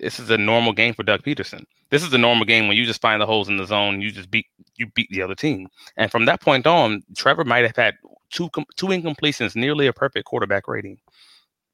this 0.00 0.20
is 0.20 0.30
a 0.30 0.38
normal 0.38 0.72
game 0.72 0.94
for 0.94 1.02
Doug 1.02 1.22
Pederson. 1.22 1.64
This 1.90 2.02
is 2.02 2.12
a 2.12 2.18
normal 2.18 2.44
game 2.44 2.68
when 2.68 2.76
you 2.76 2.84
just 2.84 3.00
find 3.00 3.20
the 3.20 3.26
holes 3.26 3.48
in 3.48 3.56
the 3.56 3.66
zone, 3.66 4.00
you 4.00 4.10
just 4.10 4.30
beat 4.30 4.46
you 4.76 4.86
beat 4.94 5.08
the 5.10 5.22
other 5.22 5.34
team. 5.34 5.68
And 5.96 6.10
from 6.10 6.26
that 6.26 6.40
point 6.40 6.66
on, 6.66 7.02
Trevor 7.16 7.44
might 7.44 7.64
have 7.64 7.76
had 7.76 7.94
two 8.30 8.48
two 8.76 8.86
incompletions, 8.88 9.56
nearly 9.56 9.86
a 9.86 9.92
perfect 9.92 10.26
quarterback 10.26 10.68
rating 10.68 10.98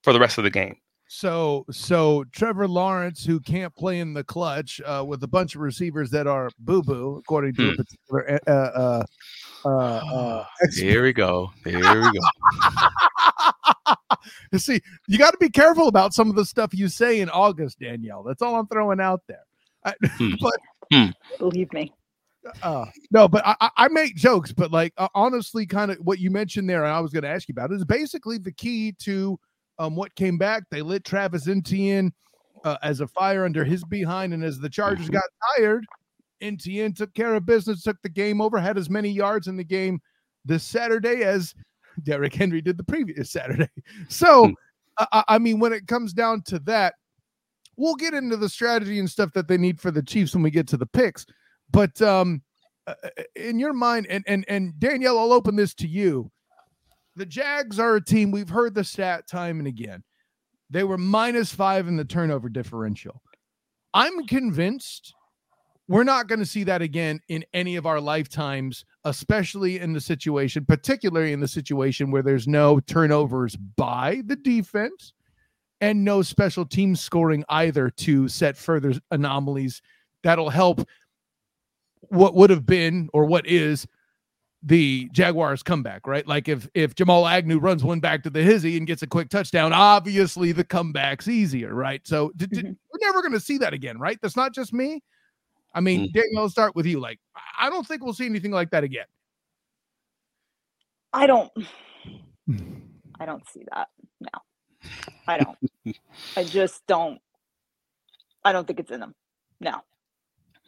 for 0.03 0.13
the 0.13 0.21
rest 0.21 0.39
of 0.39 0.45
the 0.45 0.51
game. 0.51 0.77
So, 1.25 1.65
so 1.71 2.25
Trevor 2.33 2.67
Lawrence, 2.67 3.25
who 3.25 3.39
can't 3.39 3.73
play 3.77 4.01
in 4.01 4.15
the 4.15 4.25
clutch 4.25 4.81
uh, 4.85 5.05
with 5.07 5.23
a 5.23 5.29
bunch 5.29 5.55
of 5.55 5.61
receivers 5.61 6.11
that 6.11 6.27
are 6.27 6.51
boo 6.59 6.83
boo, 6.83 7.19
according 7.19 7.55
to 7.55 7.69
a 7.69 7.71
Hmm. 7.71 7.77
particular 7.77 8.41
uh, 8.49 8.51
uh, 8.51 9.05
uh, 9.65 9.69
uh, 9.69 10.45
expert. 10.65 10.83
Here 10.85 11.03
we 11.05 11.13
go. 11.13 11.53
Here 11.65 12.03
we 12.03 12.19
go. 12.19 12.21
You 14.53 14.59
See, 14.59 14.81
you 15.07 15.19
got 15.19 15.33
to 15.33 15.37
be 15.39 15.51
careful 15.51 15.87
about 15.87 16.15
some 16.15 16.31
of 16.31 16.37
the 16.37 16.45
stuff 16.45 16.73
you 16.75 16.89
say 16.89 17.21
in 17.21 17.29
August, 17.31 17.79
Danielle. 17.79 18.23
That's 18.23 18.41
all 18.43 18.57
I'm 18.57 18.67
throwing 18.69 19.01
out 19.01 19.21
there. 19.29 19.45
I, 19.85 19.95
Hmm. 20.19 20.33
but 20.41 20.57
Believe 21.39 21.73
me. 21.73 21.93
uh, 22.63 22.87
no, 23.11 23.29
but 23.29 23.47
I, 23.47 23.55
I- 23.61 23.71
I 23.77 23.89
make 23.89 24.17
jokes, 24.17 24.51
but 24.53 24.73
like 24.73 24.93
uh, 24.99 25.09
honestly, 25.15 25.65
kind 25.67 25.91
of 25.93 25.99
what 25.99 26.19
you 26.19 26.31
mentioned 26.31 26.69
there, 26.69 26.85
and 26.85 26.93
I 26.93 27.01
was 27.01 27.13
going 27.13 27.23
to 27.23 27.29
ask 27.29 27.49
you 27.49 27.53
about 27.53 27.71
is 27.73 27.85
basically 27.85 28.39
the 28.39 28.53
key 28.53 28.93
to 29.01 29.39
um, 29.79 29.97
what 29.97 30.15
came 30.15 30.39
back. 30.39 30.65
They 30.71 30.83
lit 30.83 31.05
Travis 31.05 31.49
Etienne 31.49 32.13
uh, 32.65 32.77
as 32.83 33.01
a 33.01 33.07
fire 33.09 33.45
under 33.45 33.65
his 33.65 33.85
behind, 33.85 34.33
and 34.33 34.43
as 34.45 34.59
the 34.59 34.71
Chargers 34.71 35.09
Mhm. 35.09 35.13
got 35.15 35.25
tired, 35.57 35.85
Etienne 36.41 36.93
took 36.93 37.13
care 37.15 37.35
of 37.35 37.45
business, 37.47 37.83
took 37.83 38.01
the 38.03 38.09
game 38.09 38.41
over, 38.41 38.59
had 38.59 38.79
as 38.79 38.89
many 38.91 39.11
yards 39.11 39.47
in 39.49 39.57
the 39.57 39.65
game 39.65 40.01
this 40.45 40.63
Saturday 40.63 41.23
as 41.23 41.55
Derrick 42.03 42.35
Henry 42.35 42.61
did 42.61 42.77
the 42.77 42.85
previous 42.85 43.31
Saturday. 43.31 43.69
So, 44.09 44.47
Hmm. 44.49 44.53
I 45.29 45.39
mean, 45.39 45.59
when 45.59 45.73
it 45.73 45.89
comes 45.89 46.13
down 46.13 46.43
to 46.43 46.61
that, 46.61 46.95
we'll 47.77 47.97
get 47.97 48.15
into 48.15 48.37
the 48.37 48.49
strategy 48.49 49.01
and 49.01 49.11
stuff 49.11 49.33
that 49.33 49.49
they 49.49 49.59
need 49.59 49.81
for 49.81 49.91
the 49.91 50.03
Chiefs 50.03 50.35
when 50.35 50.43
we 50.45 50.51
get 50.53 50.69
to 50.69 50.77
the 50.77 50.87
picks. 50.87 51.27
But 51.71 52.01
um, 52.01 52.43
uh, 52.87 52.95
uh, 53.03 53.09
in 53.35 53.59
your 53.59 53.73
mind, 53.73 54.07
and 54.09 54.23
and 54.29 54.45
and 54.49 54.79
Danielle, 54.79 55.19
I'll 55.19 55.33
open 55.33 55.57
this 55.57 55.75
to 55.77 55.89
you. 55.89 56.31
The 57.17 57.27
Jags 57.27 57.79
are 57.79 57.97
a 57.97 58.05
team 58.05 58.31
we've 58.31 58.49
heard 58.49 58.75
the 58.75 58.85
stat 58.85 59.29
time 59.29 59.59
and 59.59 59.69
again. 59.69 60.03
They 60.71 60.85
were 60.85 60.99
minus 60.99 61.55
five 61.55 61.87
in 61.87 61.97
the 61.97 62.05
turnover 62.05 62.49
differential. 62.49 63.23
I'm 63.93 64.27
convinced 64.27 65.15
we're 65.87 66.05
not 66.05 66.27
going 66.27 66.39
to 66.39 66.47
see 66.47 66.65
that 66.65 66.83
again 66.83 67.21
in 67.29 67.45
any 67.53 67.77
of 67.77 67.87
our 67.87 68.01
lifetimes, 68.01 68.85
especially 69.05 69.79
in 69.79 69.93
the 69.93 70.01
situation, 70.01 70.65
particularly 70.65 71.33
in 71.33 71.41
the 71.41 71.49
situation 71.49 72.11
where 72.11 72.23
there's 72.23 72.49
no 72.49 72.81
turnovers 72.81 73.55
by 73.57 74.23
the 74.25 74.37
defense 74.37 75.13
and 75.81 76.05
no 76.05 76.23
special 76.23 76.65
team 76.65 76.97
scoring 76.97 77.45
either 77.51 77.91
to 77.91 78.27
set 78.29 78.57
further 78.57 78.95
anomalies 79.11 79.83
that'll 80.23 80.51
help 80.51 80.89
what 82.09 82.35
would 82.35 82.51
have 82.51 82.65
been 82.65 83.09
or 83.13 83.27
what 83.27 83.47
is 83.47 83.87
the 84.67 85.09
Jaguars 85.13 85.63
comeback, 85.63 86.07
right? 86.07 86.27
Like 86.27 86.49
if 86.49 86.69
if 86.75 86.95
Jamal 86.95 87.27
Agnew 87.29 87.59
runs 87.59 87.85
one 87.85 88.01
back 88.01 88.23
to 88.23 88.31
the 88.31 88.43
hizzy 88.43 88.77
and 88.79 88.87
gets 88.87 89.03
a 89.03 89.07
quick 89.07 89.29
touchdown, 89.29 89.73
obviously 89.75 90.53
the 90.53 90.65
comeback's 90.65 91.29
easier, 91.29 91.75
right? 91.75 92.01
So 92.07 92.33
d- 92.37 92.47
d- 92.47 92.63
Mhm. 92.63 92.77
we're 92.93 92.99
never 93.07 93.21
going 93.21 93.33
to 93.35 93.41
see 93.41 93.59
that 93.59 93.75
again, 93.75 93.99
right? 93.99 94.19
That's 94.23 94.37
not 94.37 94.55
just 94.55 94.73
me. 94.73 95.03
I 95.75 95.81
mean, 95.81 96.09
Mm. 96.09 96.13
Daniel, 96.15 96.39
I'll 96.43 96.49
start 96.49 96.75
with 96.75 96.87
you. 96.87 96.99
Like, 96.99 97.19
I- 97.37 97.67
I 97.67 97.71
don't 97.71 97.87
think 97.87 98.03
we'll 98.03 98.15
see 98.15 98.27
anything 98.27 98.53
like 98.53 98.71
that 98.71 98.85
again. 98.85 99.07
I 101.13 101.27
don't. 101.27 101.53
I 103.21 103.27
don't 103.27 103.47
see 103.51 103.65
that. 103.75 103.89
No, 104.21 104.89
I 105.29 105.39
don't. 105.39 105.59
I 106.37 106.45
just 106.45 106.87
don't. 106.87 107.21
I 108.45 108.53
don't 108.53 108.67
think 108.67 108.81
it's 108.81 108.91
in 108.91 109.01
them. 109.01 109.15
No. 109.61 109.81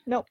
Nope. 0.07 0.27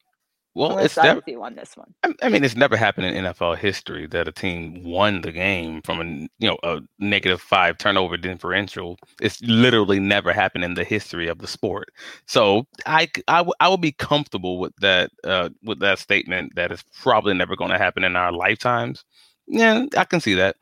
Well, 0.56 0.78
it's 0.80 0.96
never. 0.98 1.22
you 1.28 1.44
on 1.44 1.56
this 1.56 1.76
one. 1.76 1.94
I 2.24 2.30
mean, 2.30 2.44
it's 2.46 2.56
never 2.56 2.78
happened 2.78 3.08
in 3.08 3.26
NFL 3.26 3.58
history 3.58 4.08
that 4.08 4.28
a 4.28 4.32
team 4.32 4.84
won 4.84 5.22
the 5.22 5.34
game 5.34 5.82
from 5.84 6.02
a 6.02 6.06
you 6.40 6.50
know 6.50 6.58
a 6.64 6.82
negative 6.98 7.42
five 7.42 7.78
turnover 7.78 8.18
differential. 8.18 8.98
It's 9.22 9.42
literally 9.42 10.00
never 10.00 10.32
happened 10.34 10.64
in 10.64 10.76
the 10.76 10.86
history 10.86 11.28
of 11.28 11.40
the 11.40 11.48
sport. 11.48 11.90
So 12.26 12.68
I 12.86 13.10
I, 13.28 13.40
w- 13.40 13.54
I 13.60 13.68
would 13.68 13.82
be 13.82 13.92
comfortable 13.92 14.58
with 14.60 14.74
that 14.78 15.12
uh, 15.26 15.50
with 15.64 15.80
that 15.80 16.00
statement 16.00 16.56
that 16.56 16.72
it's 16.72 16.86
probably 17.02 17.34
never 17.34 17.58
going 17.58 17.72
to 17.72 17.78
happen 17.78 18.06
in 18.06 18.16
our 18.16 18.32
lifetimes. 18.32 19.04
Yeah, 19.48 19.86
I 19.98 20.06
can 20.06 20.22
see 20.22 20.36
that. 20.36 20.56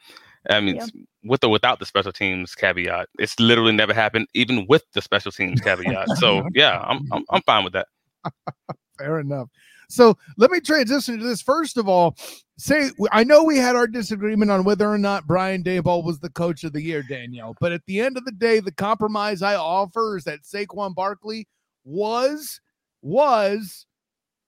I 0.49 0.59
mean, 0.59 0.77
Yeah. 0.77 0.87
with 1.23 1.43
or 1.43 1.51
without 1.51 1.79
the 1.79 1.85
special 1.85 2.11
teams 2.11 2.55
caveat, 2.55 3.09
it's 3.19 3.39
literally 3.39 3.73
never 3.73 3.93
happened, 3.93 4.27
even 4.33 4.65
with 4.67 4.83
the 4.93 5.01
special 5.03 5.31
teams 5.31 5.61
caveat. 5.61 6.15
So 6.17 6.43
yeah, 6.55 6.79
I'm 6.79 7.01
I'm, 7.11 7.25
I'm 7.29 7.41
fine 7.43 7.63
with 7.63 7.73
that. 7.73 7.87
Fair 8.99 9.19
enough. 9.19 9.49
So 9.93 10.17
let 10.37 10.49
me 10.49 10.59
transition 10.59 11.19
to 11.19 11.23
this. 11.23 11.41
First 11.41 11.77
of 11.77 11.87
all, 11.87 12.17
say 12.57 12.89
I 13.11 13.23
know 13.23 13.43
we 13.43 13.57
had 13.57 13.75
our 13.75 13.87
disagreement 13.87 14.49
on 14.51 14.63
whether 14.63 14.89
or 14.89 14.97
not 14.97 15.27
Brian 15.27 15.63
Daboll 15.63 16.03
was 16.03 16.19
the 16.19 16.31
coach 16.31 16.63
of 16.63 16.73
the 16.73 16.81
year, 16.81 17.03
Danielle. 17.07 17.55
But 17.59 17.71
at 17.71 17.85
the 17.85 17.99
end 17.99 18.17
of 18.17 18.25
the 18.25 18.31
day, 18.31 18.59
the 18.59 18.71
compromise 18.71 19.41
I 19.41 19.55
offer 19.55 20.17
is 20.17 20.23
that 20.23 20.43
Saquon 20.43 20.95
Barkley 20.95 21.47
was 21.83 22.59
was 23.01 23.85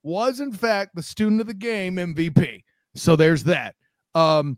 was 0.02 0.40
in 0.40 0.52
fact 0.52 0.96
the 0.96 1.04
student 1.04 1.42
of 1.42 1.48
the 1.48 1.54
game 1.54 1.98
MVP. 1.98 2.64
So 2.96 3.16
there's 3.16 3.44
that. 3.44 3.76
Um, 4.16 4.58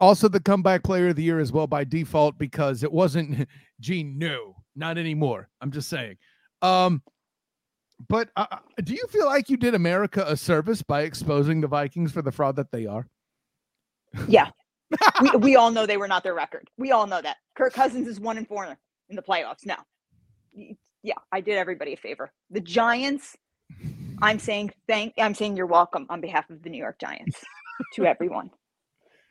also 0.00 0.28
the 0.28 0.40
comeback 0.40 0.84
player 0.84 1.08
of 1.08 1.16
the 1.16 1.22
year 1.22 1.40
as 1.40 1.52
well 1.52 1.66
by 1.66 1.84
default 1.84 2.38
because 2.38 2.82
it 2.82 2.92
wasn't 2.92 3.48
Gene. 3.80 4.16
New, 4.18 4.54
not 4.76 4.98
anymore. 4.98 5.48
I'm 5.60 5.70
just 5.70 5.88
saying. 5.88 6.16
Um, 6.62 7.02
but 8.08 8.30
uh, 8.36 8.46
do 8.82 8.94
you 8.94 9.06
feel 9.08 9.26
like 9.26 9.50
you 9.50 9.56
did 9.56 9.74
America 9.74 10.24
a 10.26 10.36
service 10.36 10.82
by 10.82 11.02
exposing 11.02 11.60
the 11.60 11.66
Vikings 11.68 12.12
for 12.12 12.22
the 12.22 12.32
fraud 12.32 12.56
that 12.56 12.70
they 12.70 12.86
are? 12.86 13.06
Yeah. 14.28 14.50
we, 15.20 15.30
we 15.38 15.56
all 15.56 15.70
know 15.70 15.86
they 15.86 15.96
were 15.96 16.08
not 16.08 16.22
their 16.22 16.34
record. 16.34 16.68
We 16.78 16.92
all 16.92 17.06
know 17.06 17.20
that. 17.20 17.36
Kirk 17.56 17.72
Cousins 17.72 18.08
is 18.08 18.18
one 18.18 18.38
and 18.38 18.48
four 18.48 18.76
in 19.08 19.16
the 19.16 19.22
playoffs. 19.22 19.66
No. 19.66 19.76
Yeah, 21.02 21.14
I 21.32 21.40
did 21.40 21.56
everybody 21.56 21.92
a 21.92 21.96
favor. 21.96 22.32
The 22.50 22.60
Giants, 22.60 23.36
I'm 24.20 24.38
saying 24.38 24.72
thank 24.86 25.14
I'm 25.18 25.34
saying 25.34 25.56
you're 25.56 25.66
welcome 25.66 26.06
on 26.10 26.20
behalf 26.20 26.50
of 26.50 26.62
the 26.62 26.70
New 26.70 26.78
York 26.78 26.98
Giants 26.98 27.42
to 27.94 28.04
everyone. 28.04 28.50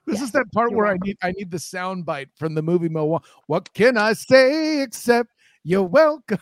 This 0.08 0.20
Yeah, 0.20 0.24
is 0.24 0.32
that 0.32 0.52
part 0.52 0.72
where 0.72 0.88
I 0.88 0.98
need 1.04 1.18
I 1.22 1.32
need 1.32 1.52
the 1.52 1.60
sound 1.60 2.06
bite 2.06 2.30
from 2.36 2.56
the 2.56 2.64
movie 2.64 2.90
Mo. 2.90 3.22
What 3.48 3.72
can 3.74 3.98
I 3.98 4.14
say 4.14 4.82
except 4.82 5.30
you're 5.64 5.84
welcome? 5.84 6.40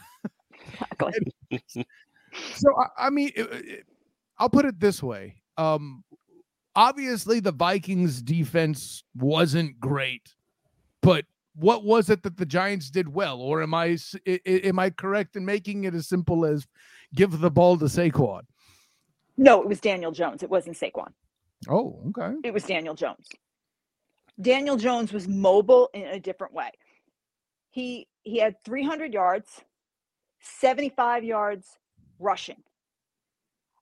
Exactly. 0.92 1.86
So 2.56 2.70
I, 2.78 3.08
I 3.08 3.10
mean, 3.10 3.32
it- 3.36 3.52
it- 3.52 3.86
I'll 4.40 4.50
put 4.50 4.66
it 4.66 4.80
this 4.80 5.02
way. 5.02 5.42
Um, 5.58 6.04
obviously, 6.76 7.40
the 7.40 7.52
Vikings 7.52 8.22
defense 8.22 9.04
wasn't 9.16 9.80
great, 9.80 10.36
but 11.02 11.26
what 11.56 11.84
was 11.84 12.12
it 12.12 12.22
that 12.22 12.38
the 12.38 12.46
Giants 12.46 12.92
did 12.92 13.12
well? 13.12 13.42
Or 13.42 13.64
am 13.64 13.74
I 13.74 13.98
am 14.46 14.78
I 14.78 14.92
correct 14.92 15.36
in 15.36 15.44
making 15.44 15.86
it 15.86 15.96
as 15.96 16.08
simple 16.08 16.46
as 16.46 16.68
give 17.16 17.40
the 17.40 17.50
ball 17.50 17.78
to 17.80 17.86
Saquon? 17.86 18.42
No, 19.38 19.62
it 19.64 19.68
was 19.68 19.80
Daniel 19.80 20.12
Jones. 20.12 20.44
It 20.44 20.50
wasn't 20.52 20.78
Saquon. 20.78 21.14
Oh, 21.68 22.00
okay. 22.10 22.36
It 22.44 22.54
was 22.54 22.64
Daniel 22.64 22.94
Jones. 22.94 23.28
Daniel 24.40 24.78
Jones 24.78 25.12
was 25.12 25.28
mobile 25.28 25.90
in 25.96 26.04
a 26.04 26.20
different 26.20 26.54
way. 26.54 26.70
He 27.72 28.08
he 28.22 28.38
had 28.38 28.56
300 28.64 29.14
yards, 29.14 29.50
75 30.42 31.24
yards 31.24 31.68
rushing. 32.20 32.64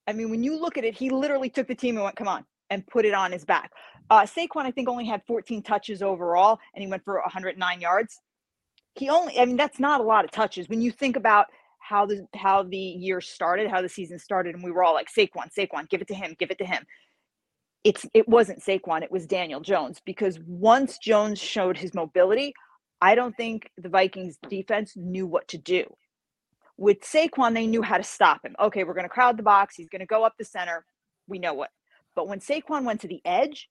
I 0.08 0.14
mean, 0.14 0.30
when 0.30 0.44
you 0.44 0.60
look 0.60 0.78
at 0.78 0.84
it, 0.84 0.96
he 0.96 1.10
literally 1.10 1.50
took 1.50 1.68
the 1.68 1.76
team 1.76 1.96
and 1.96 2.04
went, 2.04 2.16
"Come 2.16 2.28
on," 2.28 2.46
and 2.70 2.86
put 2.88 3.06
it 3.06 3.14
on 3.14 3.32
his 3.32 3.46
back. 3.46 3.72
Uh, 4.10 4.22
Saquon, 4.22 4.66
I 4.66 4.72
think, 4.72 4.88
only 4.88 5.06
had 5.06 5.24
14 5.26 5.64
touches 5.64 6.02
overall, 6.02 6.60
and 6.74 6.84
he 6.84 6.88
went 6.88 7.04
for 7.04 7.20
109 7.22 7.82
yards. 7.82 8.20
He 8.96 9.10
only, 9.10 9.40
I 9.40 9.46
mean, 9.46 9.58
that's 9.58 9.80
not 9.80 10.00
a 10.00 10.04
lot 10.04 10.26
of 10.26 10.32
touches 10.32 10.70
when 10.70 10.82
you 10.82 10.92
think 10.92 11.16
about 11.16 11.48
how 11.80 12.06
the 12.06 12.28
how 12.36 12.64
the 12.64 12.78
year 12.78 13.22
started, 13.22 13.70
how 13.70 13.82
the 13.82 13.90
season 13.90 14.20
started, 14.20 14.56
and 14.56 14.64
we 14.64 14.72
were 14.72 14.84
all 14.84 14.94
like, 14.94 15.10
"Saquon, 15.10 15.54
Saquon, 15.58 15.90
give 15.90 16.02
it 16.02 16.08
to 16.10 16.16
him, 16.16 16.36
give 16.40 16.52
it 16.52 16.60
to 16.60 16.66
him." 16.66 16.86
it's 17.86 18.06
it 18.14 18.28
wasn't 18.28 18.60
Saquon, 18.60 19.04
it 19.04 19.12
was 19.12 19.28
Daniel 19.28 19.62
Jones 19.62 20.02
because 20.04 20.40
once 20.46 20.98
Jones 20.98 21.40
showed 21.40 21.78
his 21.78 21.94
mobility, 21.94 22.54
I 23.00 23.14
don't 23.16 23.38
think 23.38 23.70
the 23.78 23.90
Vikings 23.90 24.38
defense 24.50 24.94
knew 24.98 25.28
what 25.28 25.48
to 25.50 25.60
do. 25.60 25.86
With 26.78 27.01
Saquon, 27.01 27.53
they 27.53 27.67
knew 27.67 27.82
how 27.82 27.97
to 27.97 28.03
stop 28.03 28.45
him. 28.45 28.55
Okay, 28.59 28.84
we're 28.84 28.93
going 28.93 29.05
to 29.05 29.09
crowd 29.09 29.38
the 29.38 29.43
box. 29.43 29.76
He's 29.76 29.89
going 29.89 30.01
to 30.01 30.05
go 30.05 30.23
up 30.23 30.34
the 30.38 30.45
center. 30.45 30.86
We 31.28 31.39
know 31.39 31.53
what. 31.53 31.69
But 32.15 32.28
when 32.28 32.39
Saquon 32.39 32.84
went 32.84 33.01
to 33.01 33.07
the 33.07 33.21
edge, 33.23 33.69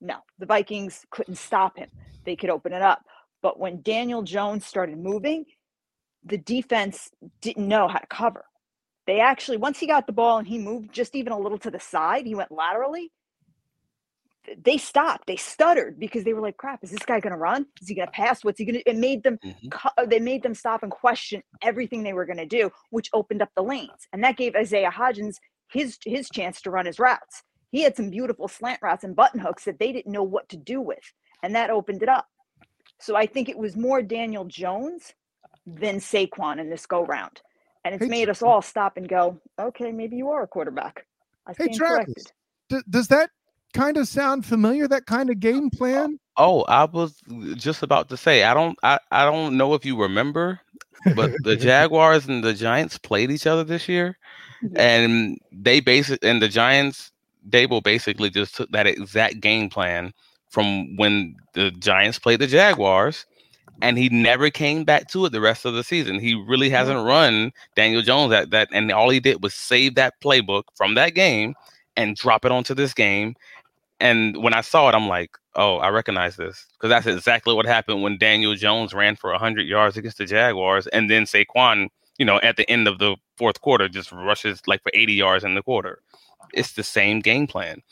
no, 0.00 0.16
the 0.38 0.46
Vikings 0.46 1.04
couldn't 1.10 1.36
stop 1.36 1.76
him. 1.76 1.90
They 2.24 2.36
could 2.36 2.50
open 2.50 2.72
it 2.72 2.82
up. 2.82 3.02
But 3.42 3.58
when 3.58 3.82
Daniel 3.82 4.22
Jones 4.22 4.66
started 4.66 4.98
moving, 4.98 5.44
the 6.24 6.38
defense 6.38 7.10
didn't 7.40 7.66
know 7.66 7.88
how 7.88 7.98
to 7.98 8.06
cover. 8.06 8.44
They 9.06 9.20
actually, 9.20 9.56
once 9.56 9.78
he 9.78 9.86
got 9.86 10.06
the 10.06 10.12
ball 10.12 10.38
and 10.38 10.46
he 10.46 10.58
moved 10.58 10.92
just 10.92 11.16
even 11.16 11.32
a 11.32 11.38
little 11.38 11.58
to 11.58 11.70
the 11.70 11.80
side, 11.80 12.26
he 12.26 12.34
went 12.34 12.52
laterally 12.52 13.10
they 14.64 14.78
stopped. 14.78 15.26
They 15.26 15.36
stuttered 15.36 15.98
because 16.00 16.24
they 16.24 16.32
were 16.34 16.40
like, 16.40 16.56
"Crap, 16.56 16.84
is 16.84 16.90
this 16.90 17.04
guy 17.04 17.20
going 17.20 17.32
to 17.32 17.38
run? 17.38 17.66
Is 17.80 17.88
he 17.88 17.94
going 17.94 18.08
to 18.08 18.12
pass? 18.12 18.44
What's 18.44 18.58
he 18.58 18.64
going 18.64 18.76
to?" 18.82 18.90
It 18.90 18.96
made 18.96 19.22
them. 19.22 19.38
Mhm. 19.44 19.70
cu- 19.70 20.06
They 20.06 20.20
made 20.20 20.42
them 20.42 20.54
stop 20.54 20.82
and 20.82 20.92
question 20.92 21.42
everything 21.62 22.02
they 22.02 22.12
were 22.14 22.26
going 22.26 22.38
to 22.38 22.46
do, 22.46 22.70
which 22.90 23.10
opened 23.12 23.42
up 23.42 23.50
the 23.56 23.62
lanes, 23.62 24.08
and 24.12 24.24
that 24.24 24.36
gave 24.36 24.54
Isaiah 24.56 24.90
Hodgins 24.90 25.36
his 25.72 25.98
his 26.04 26.30
chance 26.30 26.60
to 26.62 26.70
run 26.70 26.86
his 26.86 26.98
routes. 26.98 27.42
He 27.72 27.82
had 27.82 27.96
some 27.96 28.10
beautiful 28.10 28.48
slant 28.48 28.80
routes 28.82 29.04
and 29.04 29.16
button 29.16 29.40
hooks 29.40 29.64
that 29.64 29.78
they 29.78 29.92
didn't 29.92 30.12
know 30.12 30.24
what 30.24 30.48
to 30.50 30.56
do 30.56 30.80
with, 30.80 31.12
and 31.42 31.54
that 31.54 31.70
opened 31.70 32.02
it 32.02 32.08
up. 32.08 32.26
So 33.00 33.16
I 33.16 33.26
think 33.26 33.48
it 33.48 33.58
was 33.58 33.76
more 33.76 34.02
Daniel 34.02 34.44
Jones 34.46 35.14
than 35.66 35.96
Saquon 35.98 36.60
in 36.60 36.70
this 36.70 36.86
go 36.86 37.04
round, 37.04 37.42
and 37.84 37.94
it's 37.94 38.04
Hey, 38.04 38.08
made 38.08 38.28
us 38.30 38.42
all 38.42 38.62
stop 38.62 38.96
and 38.96 39.08
go, 39.08 39.40
"Okay, 39.60 39.92
maybe 39.92 40.16
you 40.16 40.30
are 40.30 40.42
a 40.42 40.48
quarterback." 40.48 41.06
I 41.46 41.54
Hey, 41.56 41.64
stand 41.66 41.78
Travis. 41.78 42.06
corrected. 42.14 42.32
D- 42.70 42.82
does 42.90 43.08
that 43.08 43.30
kind 43.72 43.96
of 43.96 44.08
sound 44.08 44.44
familiar? 44.46 44.88
That 44.88 45.06
kind 45.06 45.30
of 45.30 45.40
game 45.40 45.70
oh, 45.74 45.76
plan? 45.76 46.18
Oh, 46.36 46.62
I 46.62 46.84
was 46.84 47.20
just 47.54 47.82
about 47.82 48.08
to 48.10 48.16
say 48.16 48.44
I 48.44 48.54
don't 48.54 48.78
I, 48.82 48.98
I 49.10 49.24
don't 49.24 49.56
know 49.56 49.74
if 49.74 49.84
you 49.84 50.00
remember, 50.00 50.60
but 51.14 51.32
the 51.42 51.56
Jaguars 51.60 52.26
and 52.26 52.42
the 52.42 52.54
Giants 52.54 52.98
played 52.98 53.30
each 53.30 53.46
other 53.46 53.64
this 53.64 53.88
year, 53.88 54.16
mm-hmm. 54.62 54.76
and 54.76 55.38
they 55.52 55.80
basic 55.80 56.24
and 56.24 56.40
the 56.40 56.48
Giants 56.48 57.12
Daboll 57.48 57.82
basically 57.82 58.30
just 58.30 58.54
took 58.54 58.70
that 58.72 58.86
exact 58.86 59.40
game 59.40 59.68
plan 59.68 60.12
from 60.48 60.96
when 60.96 61.36
the 61.54 61.70
Giants 61.72 62.18
played 62.18 62.40
the 62.40 62.46
Jaguars, 62.46 63.24
and 63.82 63.96
he 63.96 64.08
never 64.08 64.50
came 64.50 64.84
back 64.84 65.08
to 65.08 65.24
it 65.24 65.32
the 65.32 65.40
rest 65.40 65.64
of 65.64 65.74
the 65.74 65.84
season. 65.84 66.18
He 66.18 66.34
really 66.34 66.70
hasn't 66.70 67.06
run 67.06 67.52
Daniel 67.76 68.02
Jones 68.02 68.32
at 68.32 68.50
that, 68.50 68.68
and 68.72 68.90
all 68.92 69.10
he 69.10 69.20
did 69.20 69.42
was 69.42 69.54
save 69.54 69.94
that 69.94 70.14
playbook 70.20 70.64
from 70.74 70.94
that 70.94 71.14
game 71.14 71.54
and 71.96 72.16
drop 72.16 72.44
it 72.44 72.52
onto 72.52 72.74
this 72.74 72.94
game. 72.94 73.34
And 74.00 74.42
when 74.42 74.54
I 74.54 74.62
saw 74.62 74.88
it, 74.88 74.94
I'm 74.94 75.08
like, 75.08 75.36
oh, 75.54 75.76
I 75.76 75.88
recognize 75.88 76.36
this 76.36 76.66
because 76.72 76.88
that's 76.88 77.06
exactly 77.06 77.54
what 77.54 77.66
happened 77.66 78.02
when 78.02 78.18
Daniel 78.18 78.54
Jones 78.54 78.94
ran 78.94 79.16
for 79.16 79.30
100 79.30 79.66
yards 79.66 79.96
against 79.96 80.18
the 80.18 80.24
Jaguars, 80.24 80.86
and 80.88 81.10
then 81.10 81.24
Saquon, 81.24 81.88
you 82.18 82.24
know, 82.24 82.40
at 82.42 82.56
the 82.56 82.68
end 82.70 82.88
of 82.88 82.98
the 82.98 83.16
fourth 83.36 83.60
quarter, 83.60 83.88
just 83.88 84.10
rushes 84.12 84.62
like 84.66 84.82
for 84.82 84.90
80 84.94 85.12
yards 85.12 85.44
in 85.44 85.54
the 85.54 85.62
quarter. 85.62 86.00
It's 86.54 86.72
the 86.72 86.82
same 86.82 87.20
game 87.20 87.46
plan. 87.46 87.82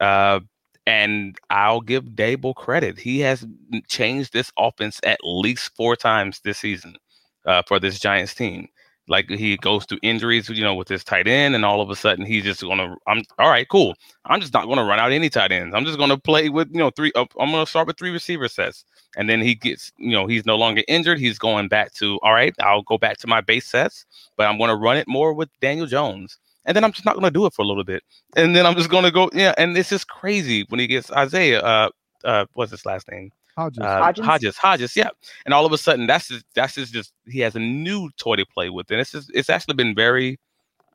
Uh, 0.00 0.40
and 0.86 1.36
I'll 1.50 1.82
give 1.82 2.04
Daboll 2.04 2.54
credit. 2.54 2.98
He 2.98 3.20
has 3.20 3.46
changed 3.88 4.32
this 4.32 4.50
offense 4.58 4.98
at 5.04 5.20
least 5.22 5.70
four 5.76 5.94
times 5.94 6.40
this 6.40 6.58
season 6.58 6.96
uh, 7.44 7.62
for 7.66 7.78
this 7.78 7.98
Giants 7.98 8.34
team. 8.34 8.68
Like 9.10 9.28
he 9.28 9.56
goes 9.56 9.84
through 9.86 9.98
injuries, 10.02 10.48
you 10.48 10.62
know, 10.62 10.76
with 10.76 10.86
his 10.86 11.02
tight 11.02 11.26
end, 11.26 11.56
and 11.56 11.64
all 11.64 11.80
of 11.80 11.90
a 11.90 11.96
sudden 11.96 12.24
he's 12.24 12.44
just 12.44 12.62
gonna. 12.62 12.94
I'm 13.08 13.22
all 13.40 13.50
right, 13.50 13.68
cool. 13.68 13.94
I'm 14.24 14.40
just 14.40 14.54
not 14.54 14.68
gonna 14.68 14.84
run 14.84 15.00
out 15.00 15.10
any 15.10 15.28
tight 15.28 15.50
ends. 15.50 15.74
I'm 15.74 15.84
just 15.84 15.98
gonna 15.98 16.16
play 16.16 16.48
with, 16.48 16.68
you 16.70 16.78
know, 16.78 16.90
three. 16.90 17.10
Uh, 17.16 17.26
I'm 17.40 17.50
gonna 17.50 17.66
start 17.66 17.88
with 17.88 17.98
three 17.98 18.10
receiver 18.10 18.46
sets, 18.46 18.84
and 19.16 19.28
then 19.28 19.40
he 19.40 19.56
gets, 19.56 19.90
you 19.98 20.12
know, 20.12 20.28
he's 20.28 20.46
no 20.46 20.54
longer 20.56 20.84
injured. 20.86 21.18
He's 21.18 21.40
going 21.40 21.66
back 21.66 21.92
to, 21.94 22.20
all 22.22 22.32
right, 22.32 22.54
I'll 22.60 22.82
go 22.82 22.98
back 22.98 23.18
to 23.18 23.26
my 23.26 23.40
base 23.40 23.66
sets, 23.66 24.06
but 24.36 24.46
I'm 24.46 24.58
gonna 24.58 24.76
run 24.76 24.96
it 24.96 25.08
more 25.08 25.34
with 25.34 25.48
Daniel 25.60 25.86
Jones, 25.86 26.38
and 26.64 26.76
then 26.76 26.84
I'm 26.84 26.92
just 26.92 27.04
not 27.04 27.16
gonna 27.16 27.32
do 27.32 27.46
it 27.46 27.52
for 27.52 27.62
a 27.62 27.66
little 27.66 27.84
bit, 27.84 28.04
and 28.36 28.54
then 28.54 28.64
I'm 28.64 28.76
just 28.76 28.90
gonna 28.90 29.10
go, 29.10 29.28
yeah. 29.34 29.54
And 29.58 29.76
it's 29.76 29.90
just 29.90 30.06
crazy 30.06 30.66
when 30.68 30.78
he 30.78 30.86
gets 30.86 31.10
Isaiah. 31.10 31.60
Uh, 31.62 31.90
uh, 32.22 32.46
what's 32.54 32.70
his 32.70 32.86
last 32.86 33.10
name? 33.10 33.32
Hodges. 33.60 33.82
uh, 33.84 34.00
Hodgins? 34.02 34.24
Hodges, 34.24 34.56
Hodges, 34.56 34.96
yeah. 34.96 35.10
And 35.44 35.54
all 35.54 35.66
of 35.66 35.72
a 35.72 35.78
sudden, 35.78 36.06
that's 36.06 36.28
just, 36.28 36.44
that's 36.54 36.74
just, 36.74 36.92
just 36.92 37.12
he 37.26 37.40
has 37.40 37.54
a 37.56 37.60
new 37.60 38.10
toy 38.18 38.36
to 38.36 38.46
play 38.46 38.70
with, 38.70 38.90
and 38.90 39.00
it's 39.00 39.12
just, 39.12 39.30
it's 39.34 39.50
actually 39.50 39.74
been 39.74 39.94
very 39.94 40.38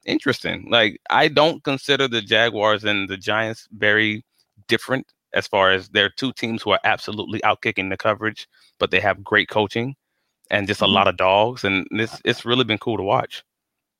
interesting. 0.05 0.67
Like 0.69 0.99
I 1.09 1.27
don't 1.27 1.63
consider 1.63 2.07
the 2.07 2.21
Jaguars 2.21 2.83
and 2.83 3.09
the 3.09 3.17
Giants 3.17 3.67
very 3.77 4.23
different 4.67 5.05
as 5.33 5.47
far 5.47 5.71
as 5.71 5.89
they're 5.89 6.09
two 6.09 6.31
teams 6.33 6.61
who 6.63 6.71
are 6.71 6.79
absolutely 6.83 7.39
outkicking 7.41 7.89
the 7.89 7.97
coverage, 7.97 8.47
but 8.79 8.91
they 8.91 8.99
have 9.01 9.23
great 9.23 9.49
coaching 9.49 9.95
and 10.51 10.67
just 10.67 10.81
a 10.81 10.85
Mhm. 10.85 10.93
lot 10.93 11.07
of 11.07 11.17
dogs, 11.17 11.63
and 11.63 11.87
this 11.91 12.21
it's 12.23 12.45
really 12.45 12.63
been 12.63 12.77
cool 12.77 12.97
to 12.97 13.03
watch. 13.03 13.43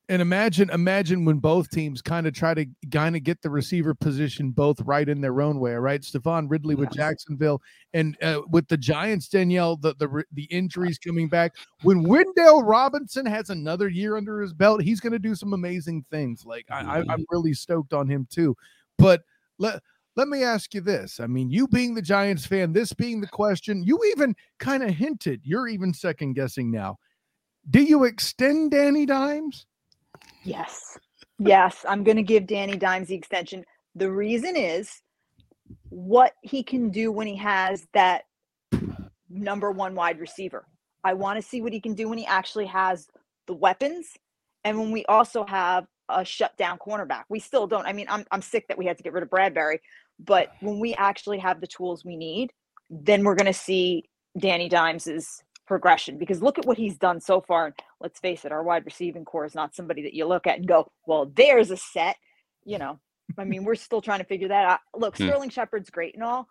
And 0.08 0.22
imagine 0.22 0.70
imagine 0.70 1.26
when 1.26 1.40
both 1.40 1.70
teams 1.70 2.02
kind 2.02 2.28
of 2.28 2.34
try 2.34 2.54
to 2.54 2.66
kind 2.92 3.16
of 3.16 3.24
get 3.24 3.42
the 3.42 3.50
receiver 3.50 3.96
position 3.96 4.52
both 4.52 4.80
right 4.82 5.10
in 5.10 5.20
their 5.20 5.42
own 5.42 5.60
way 5.60 5.74
right 5.74 6.02
Stephon 6.02 6.50
Ridley 6.50 6.76
with 6.76 6.92
Jacksonville 6.92 7.62
and 7.94 8.16
uh, 8.22 8.42
with 8.50 8.68
the 8.68 8.78
Giants 8.78 9.28
Danielle 9.28 9.78
the, 9.78 9.96
the 9.96 10.24
the 10.34 10.44
injuries 10.46 11.00
coming 11.00 11.28
back 11.28 11.54
when 11.82 12.06
Wan'Dale 12.06 12.64
Robinson 12.64 13.26
has 13.26 13.50
another 13.50 13.90
year 13.90 14.16
under 14.16 14.42
his 14.42 14.54
belt 14.54 14.84
he's 14.84 15.00
going 15.00 15.14
to 15.14 15.20
do 15.20 15.34
some 15.34 15.54
amazing 15.54 16.06
things 16.12 16.46
like 16.46 16.66
I, 16.70 16.82
I, 16.82 17.04
I'm 17.10 17.26
really 17.32 17.54
stoked 17.54 17.94
on 17.94 18.08
him 18.08 18.28
too 18.30 18.56
but 18.98 19.24
let 19.58 19.82
let 20.16 20.28
me 20.28 20.44
ask 20.44 20.74
you 20.74 20.82
this. 20.82 21.20
I 21.20 21.28
mean, 21.28 21.50
you 21.50 21.68
being 21.68 21.94
the 21.94 22.02
Giants 22.02 22.46
fan, 22.46 22.72
this 22.72 22.94
being 22.94 23.20
the 23.20 23.28
question, 23.28 23.84
you 23.84 24.00
even 24.12 24.36
kind 24.60 24.82
of 24.82 24.92
hinted, 24.92 25.42
you're 25.44 25.68
even 25.68 25.94
second 25.94 26.34
guessing 26.34 26.72
now. 26.72 26.98
Do 27.70 27.84
you 27.84 28.06
extend 28.06 28.72
Danny 28.72 29.06
Dimes? 29.06 29.66
Yes. 30.46 30.98
Yes. 31.40 31.84
I'm 31.88 32.04
going 32.04 32.18
to 32.18 32.24
give 32.24 32.48
Danny 32.48 32.78
Dimes 32.78 33.10
the 33.10 33.16
extension. 33.16 33.66
The 33.96 34.12
reason 34.12 34.56
is 34.56 35.02
what 35.90 36.34
he 36.42 36.64
can 36.64 36.90
do 36.90 37.12
when 37.12 37.28
he 37.28 37.36
has 37.38 37.88
that 37.94 38.24
number 39.30 39.72
one 39.72 39.96
wide 39.96 40.20
receiver. 40.20 40.66
I 41.04 41.14
want 41.14 41.42
to 41.42 41.48
see 41.48 41.62
what 41.62 41.74
he 41.74 41.82
can 41.82 41.94
do 41.94 42.08
when 42.08 42.18
he 42.18 42.26
actually 42.26 42.68
has 42.68 43.08
the 43.48 43.54
weapons 43.54 44.14
and 44.64 44.80
when 44.80 44.92
we 44.92 45.06
also 45.06 45.46
have 45.46 45.86
a 46.10 46.24
shutdown 46.24 46.78
cornerback. 46.78 47.24
We 47.30 47.40
still 47.40 47.68
don't. 47.68 47.86
I 47.86 47.94
mean, 47.94 48.08
I'm, 48.10 48.26
I'm 48.32 48.42
sick 48.42 48.68
that 48.68 48.78
we 48.78 48.86
had 48.86 48.98
to 48.98 49.04
get 49.04 49.14
rid 49.14 49.24
of 49.24 49.30
Bradberry, 49.30 49.80
but 50.20 50.52
when 50.62 50.80
we 50.80 50.94
actually 50.96 51.40
have 51.40 51.62
the 51.62 51.68
tools 51.68 52.06
we 52.06 52.16
need, 52.16 52.52
then 52.90 53.24
we're 53.24 53.36
going 53.36 53.46
to 53.48 53.54
see 53.54 54.06
Danny 54.38 54.70
Dimes's 54.70 55.44
progression 55.66 56.18
because 56.18 56.42
look 56.42 56.60
at 56.60 56.66
what 56.66 56.78
he's 56.78 56.98
done 56.98 57.20
so 57.20 57.42
far. 57.42 57.74
Let's 58.06 58.20
face 58.20 58.46
it, 58.46 58.52
our 58.52 58.62
wide 58.62 58.86
receiving 58.86 59.26
core 59.26 59.46
is 59.46 59.56
not 59.56 59.74
somebody 59.74 60.04
that 60.04 60.14
you 60.14 60.28
look 60.28 60.46
at 60.46 60.60
and 60.60 60.68
go, 60.68 60.92
well, 61.08 61.32
there's 61.36 61.72
a 61.72 61.78
set. 61.78 62.18
You 62.64 62.78
know, 62.78 63.00
I 63.36 63.46
mean, 63.46 63.64
we're 63.64 63.74
still 63.74 64.00
trying 64.00 64.20
to 64.20 64.26
figure 64.26 64.50
that 64.50 64.66
out. 64.66 64.80
Look, 64.96 65.18
Hmm. 65.18 65.26
Sterling 65.26 65.50
Shepard's 65.50 65.90
great 65.90 66.14
and 66.14 66.24
all, 66.24 66.48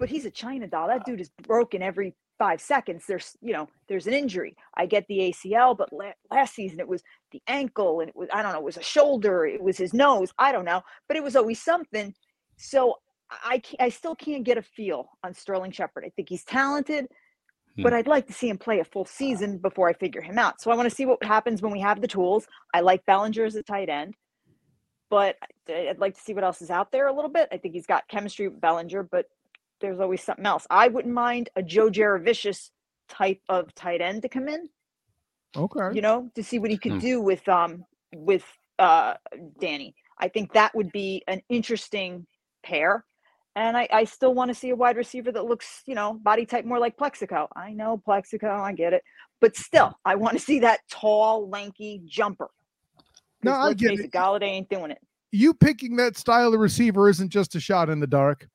but 0.00 0.08
he's 0.08 0.24
a 0.24 0.32
China 0.32 0.66
doll. 0.66 0.88
That 0.88 1.04
dude 1.04 1.20
is 1.20 1.30
broken 1.46 1.80
every 1.80 2.16
five 2.40 2.60
seconds. 2.60 3.04
There's, 3.06 3.36
you 3.40 3.52
know, 3.52 3.68
there's 3.88 4.08
an 4.08 4.14
injury. 4.14 4.56
I 4.76 4.86
get 4.86 5.06
the 5.06 5.32
ACL, 5.32 5.78
but 5.78 5.92
la- 5.92 6.10
last 6.32 6.56
season 6.56 6.80
it 6.80 6.88
was 6.88 7.04
the 7.30 7.40
ankle 7.46 8.00
and 8.00 8.08
it 8.08 8.16
was, 8.16 8.28
I 8.32 8.42
don't 8.42 8.52
know, 8.52 8.58
it 8.58 8.64
was 8.64 8.78
a 8.78 8.82
shoulder, 8.82 9.46
it 9.46 9.62
was 9.62 9.78
his 9.78 9.94
nose. 9.94 10.32
I 10.40 10.50
don't 10.50 10.64
know, 10.64 10.82
but 11.06 11.16
it 11.16 11.22
was 11.22 11.36
always 11.36 11.62
something. 11.62 12.12
So 12.56 12.96
I, 13.30 13.62
I 13.78 13.90
still 13.90 14.16
can't 14.16 14.42
get 14.42 14.58
a 14.58 14.62
feel 14.62 15.10
on 15.22 15.34
Sterling 15.34 15.70
Shepard. 15.70 16.04
I 16.04 16.10
think 16.16 16.28
he's 16.28 16.42
talented, 16.42 17.06
but 17.76 17.92
I'd 17.92 18.06
like 18.06 18.26
to 18.26 18.32
see 18.32 18.48
him 18.48 18.58
play 18.58 18.80
a 18.80 18.84
full 18.84 19.04
season 19.04 19.58
before 19.58 19.88
I 19.88 19.92
figure 19.94 20.20
him 20.20 20.38
out. 20.38 20.60
So 20.60 20.70
I 20.70 20.76
want 20.76 20.88
to 20.88 20.94
see 20.94 21.06
what 21.06 21.22
happens 21.24 21.62
when 21.62 21.72
we 21.72 21.80
have 21.80 22.00
the 22.00 22.08
tools. 22.08 22.46
I 22.74 22.80
like 22.80 23.06
Bellinger 23.06 23.44
as 23.44 23.54
a 23.56 23.62
tight 23.62 23.88
end, 23.88 24.14
but 25.08 25.36
I'd 25.68 25.98
like 25.98 26.14
to 26.16 26.20
see 26.20 26.34
what 26.34 26.44
else 26.44 26.62
is 26.62 26.70
out 26.70 26.92
there 26.92 27.06
a 27.08 27.12
little 27.12 27.30
bit. 27.30 27.48
I 27.52 27.56
think 27.56 27.74
he's 27.74 27.86
got 27.86 28.08
chemistry 28.08 28.48
with 28.48 28.60
Bellinger, 28.60 29.04
but 29.04 29.26
there's 29.80 30.00
always 30.00 30.22
something 30.22 30.46
else. 30.46 30.66
I 30.70 30.88
wouldn't 30.88 31.14
mind 31.14 31.48
a 31.56 31.62
Joe 31.62 31.90
Jaravicious 31.90 32.70
type 33.08 33.40
of 33.48 33.74
tight 33.74 34.00
end 34.00 34.22
to 34.22 34.28
come 34.28 34.48
in, 34.48 34.68
Okay. 35.56 35.94
you 35.94 36.02
know, 36.02 36.30
to 36.34 36.42
see 36.44 36.58
what 36.58 36.70
he 36.70 36.76
could 36.78 36.92
Hmm. 36.92 36.98
do 36.98 37.20
with 37.20 37.48
um 37.48 37.84
with 38.14 38.44
uh 38.78 39.14
Danny. 39.58 39.94
I 40.18 40.28
think 40.28 40.52
that 40.52 40.74
would 40.74 40.92
be 40.92 41.22
an 41.28 41.40
interesting 41.48 42.26
pair. 42.62 43.04
And 43.56 43.76
I, 43.76 43.88
I 43.92 44.04
still 44.04 44.32
want 44.32 44.48
to 44.50 44.54
see 44.54 44.70
a 44.70 44.76
wide 44.76 44.96
receiver 44.96 45.32
that 45.32 45.44
looks, 45.44 45.82
you 45.86 45.94
know, 45.94 46.14
body 46.22 46.46
type 46.46 46.64
more 46.64 46.78
like 46.78 46.96
Plaxico. 46.96 47.48
I 47.56 47.72
know 47.72 48.00
Plaxico, 48.04 48.48
I 48.48 48.72
get 48.72 48.92
it. 48.92 49.02
But 49.40 49.56
still, 49.56 49.98
I 50.04 50.14
want 50.14 50.34
to 50.38 50.42
see 50.42 50.60
that 50.60 50.80
tall, 50.90 51.48
lanky 51.48 52.00
jumper. 52.06 52.48
No, 53.42 53.52
I 53.52 53.64
let's 53.68 53.80
get 53.80 53.88
face 53.90 54.00
it. 54.00 54.12
Golladay 54.12 54.42
ain't 54.44 54.68
doing 54.68 54.90
it. 54.92 54.98
You 55.32 55.54
picking 55.54 55.96
that 55.96 56.16
style 56.16 56.52
of 56.54 56.60
receiver 56.60 57.08
isn't 57.08 57.30
just 57.30 57.54
a 57.54 57.60
shot 57.60 57.88
in 57.88 57.98
the 58.00 58.06
dark. 58.06 58.46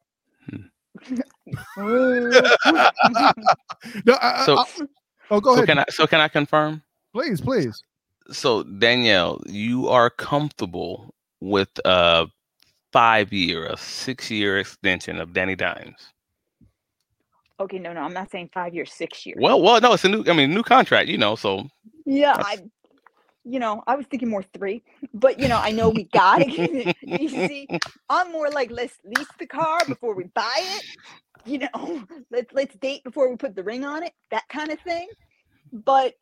Hmm. 0.50 1.18
No, 4.06 4.14
I, 4.14 4.42
I- 4.42 4.46
So- 4.46 4.58
I- 4.60 4.66
oh, 5.32 5.40
go 5.42 5.52
so 5.52 5.56
ahead. 5.56 5.68
can 5.68 5.80
I 5.80 5.86
so 5.90 6.08
can 6.08 6.20
I 6.22 6.28
confirm? 6.28 6.82
please, 7.14 7.42
please. 7.42 7.82
So 8.32 8.64
Danielle, 8.64 9.42
you 9.46 9.88
are 9.88 10.10
comfortable 10.10 11.14
with 11.42 11.70
a 11.86 12.28
five 12.96 13.34
year, 13.34 13.68
a 13.68 13.78
six 13.78 14.32
year 14.32 14.60
extension 14.60 15.20
of 15.20 15.34
Danny 15.34 15.58
Dimes. 15.58 16.14
okay, 17.60 17.80
no, 17.80 17.94
no, 17.94 18.02
I'm 18.02 18.14
not 18.14 18.32
saying 18.32 18.52
five 18.54 18.74
years, 18.76 18.94
six 18.94 19.26
years. 19.26 19.40
Well, 19.42 19.62
well, 19.62 19.82
no, 19.82 19.94
it's 19.94 20.06
a 20.06 20.10
new. 20.10 20.24
I 20.28 20.34
mean, 20.34 20.54
new 20.54 20.64
contract. 20.64 21.10
You 21.10 21.18
know, 21.18 21.36
so 21.36 21.68
Yeah, 22.06 22.38
I, 22.40 22.60
you 23.46 23.60
know, 23.60 23.84
I 23.88 23.96
was 23.96 24.08
thinking 24.08 24.30
more 24.30 24.44
three, 24.44 24.84
but 25.14 25.40
you 25.40 25.48
know, 25.50 25.60
I 25.60 25.72
know 25.72 25.90
we 25.90 26.06
got 26.06 26.42
it. 26.46 26.96
you 27.02 27.30
see, 27.30 27.70
I'm 28.10 28.32
more 28.32 28.50
like 28.52 28.72
let's 28.72 28.98
lease 29.06 29.30
the 29.40 29.48
car 29.48 29.86
before 29.88 30.16
we 30.16 30.26
buy 30.36 30.56
it. 30.60 30.86
You 31.46 31.60
know, 31.60 32.04
let's 32.32 32.54
let's 32.54 32.76
date 32.78 33.04
before 33.04 33.30
we 33.30 33.38
put 33.38 33.56
the 33.56 33.64
ring 33.64 33.86
on 33.86 34.04
it, 34.04 34.14
that 34.32 34.46
kind 34.50 34.72
of 34.72 34.80
thing. 34.82 35.10
But 35.74 36.16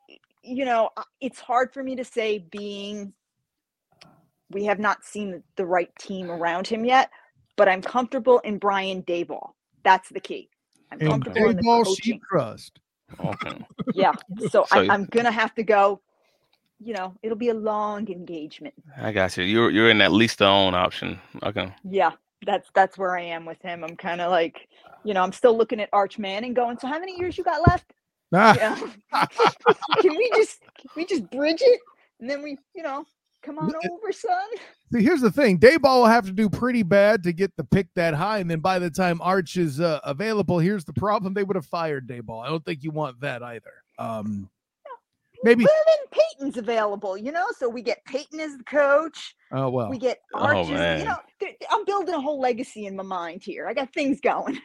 you 0.44 0.66
know, 0.66 0.90
it's 1.22 1.40
hard 1.42 1.74
for 1.74 1.84
me 1.84 1.98
to 1.98 2.06
say 2.06 2.40
being. 2.40 3.14
We 4.54 4.66
have 4.66 4.80
not 4.80 5.04
seen 5.04 5.44
the 5.56 5.66
right 5.66 5.94
team 5.98 6.30
around 6.32 6.68
him 6.68 6.86
yet, 6.86 7.10
but 7.56 7.68
I'm 7.68 7.82
comfortable 7.82 8.40
in 8.40 8.58
Brian 8.58 9.04
Daboll. 9.04 9.52
That's 9.84 10.10
the 10.10 10.20
key. 10.20 10.50
I'm 10.92 11.00
And 11.02 11.10
comfortable 11.10 11.50
in 11.50 11.58
the 11.58 11.64
coaching 11.64 12.20
trust. 12.30 12.80
okay. 13.20 13.66
yeah 13.94 14.14
so, 14.40 14.48
So- 14.48 14.66
I, 14.72 14.88
i'm 14.90 15.06
gonna 15.06 15.32
have 15.32 15.54
to 15.56 15.64
go 15.64 16.02
you 16.80 16.94
know 16.94 17.14
it'll 17.22 17.38
be 17.38 17.50
a 17.50 17.54
long 17.54 18.10
engagement 18.10 18.74
I 19.00 19.12
got 19.12 19.38
you. 19.38 19.44
You're 19.44 19.70
you're 19.70 19.90
in 19.90 20.02
at 20.02 20.12
least 20.12 20.40
the 20.40 20.46
own 20.48 20.74
option. 20.74 21.20
Okay. 21.44 21.74
yeah 21.84 22.12
that's 22.46 22.70
that's 22.74 22.98
where 22.98 23.16
i 23.18 23.22
am 23.22 23.46
with 23.46 23.62
him 23.62 23.84
i'm 23.84 23.96
kind 23.96 24.20
of 24.20 24.32
like 24.32 24.68
you 25.04 25.14
know 25.14 25.22
i'm 25.22 25.32
still 25.32 25.56
looking 25.56 25.80
at 25.80 25.90
arch 25.94 26.18
manning 26.18 26.54
going 26.54 26.78
so 26.80 26.88
how 26.88 27.00
many 27.00 27.18
years 27.20 27.38
you 27.38 27.44
got 27.44 27.66
left 27.68 27.94
Ah, 28.34 28.56
yeah 28.58 28.76
can 30.02 30.16
we 30.18 30.30
just 30.36 30.60
can 30.80 30.90
we 30.96 31.06
just 31.06 31.30
bridge 31.30 31.62
it 31.62 31.80
and 32.20 32.28
then 32.30 32.42
we 32.42 32.58
you 32.76 32.82
know 32.84 33.06
come 33.44 33.60
on 33.60 33.74
L- 33.76 33.92
over 33.94 34.12
son 34.12 34.48
See, 34.92 35.02
here's 35.02 35.22
the 35.22 35.32
thing. 35.32 35.58
Daboll 35.58 36.02
will 36.02 36.06
have 36.06 36.28
to 36.28 36.32
do 36.32 36.48
pretty 36.48 36.84
bad 36.84 37.24
to 37.24 37.34
get 37.34 37.52
the 37.58 37.64
pick 37.64 37.88
that 37.96 38.14
high, 38.14 38.38
and 38.38 38.52
then 38.52 38.60
by 38.60 38.78
the 38.78 38.92
time 38.92 39.20
Arch 39.24 39.58
is 39.58 39.80
uh, 39.80 40.00
available, 40.04 40.60
here's 40.60 40.86
the 40.86 40.94
problem: 40.94 41.34
they 41.34 41.44
would 41.44 41.56
have 41.56 41.66
fired 41.66 42.08
Daboll. 42.08 42.46
I 42.46 42.50
don't 42.50 42.64
think 42.64 42.84
you 42.84 42.92
want 42.92 43.20
that 43.22 43.42
either. 43.42 43.74
Um, 43.98 44.52
maybe. 45.44 45.64
well 45.64 45.74
then 45.88 46.22
peyton's 46.40 46.58
available 46.58 47.18
you 47.18 47.32
know 47.32 47.46
so 47.58 47.68
we 47.68 47.82
get 47.82 48.04
peyton 48.06 48.40
as 48.40 48.58
the 48.58 48.64
coach 48.64 49.36
Oh 49.52 49.70
well. 49.70 49.90
we 49.90 49.98
get 49.98 50.20
Oh, 50.34 50.40
arch 50.40 50.70
as, 50.72 51.00
you 51.02 51.06
know 51.06 51.18
i'm 51.72 51.86
building 51.86 52.16
a 52.16 52.22
whole 52.22 52.40
legacy 52.40 52.86
in 52.86 52.96
my 52.96 53.04
mind 53.04 53.42
here 53.44 53.68
i 53.68 53.74
got 53.74 53.94
things 53.94 54.22
going 54.22 54.60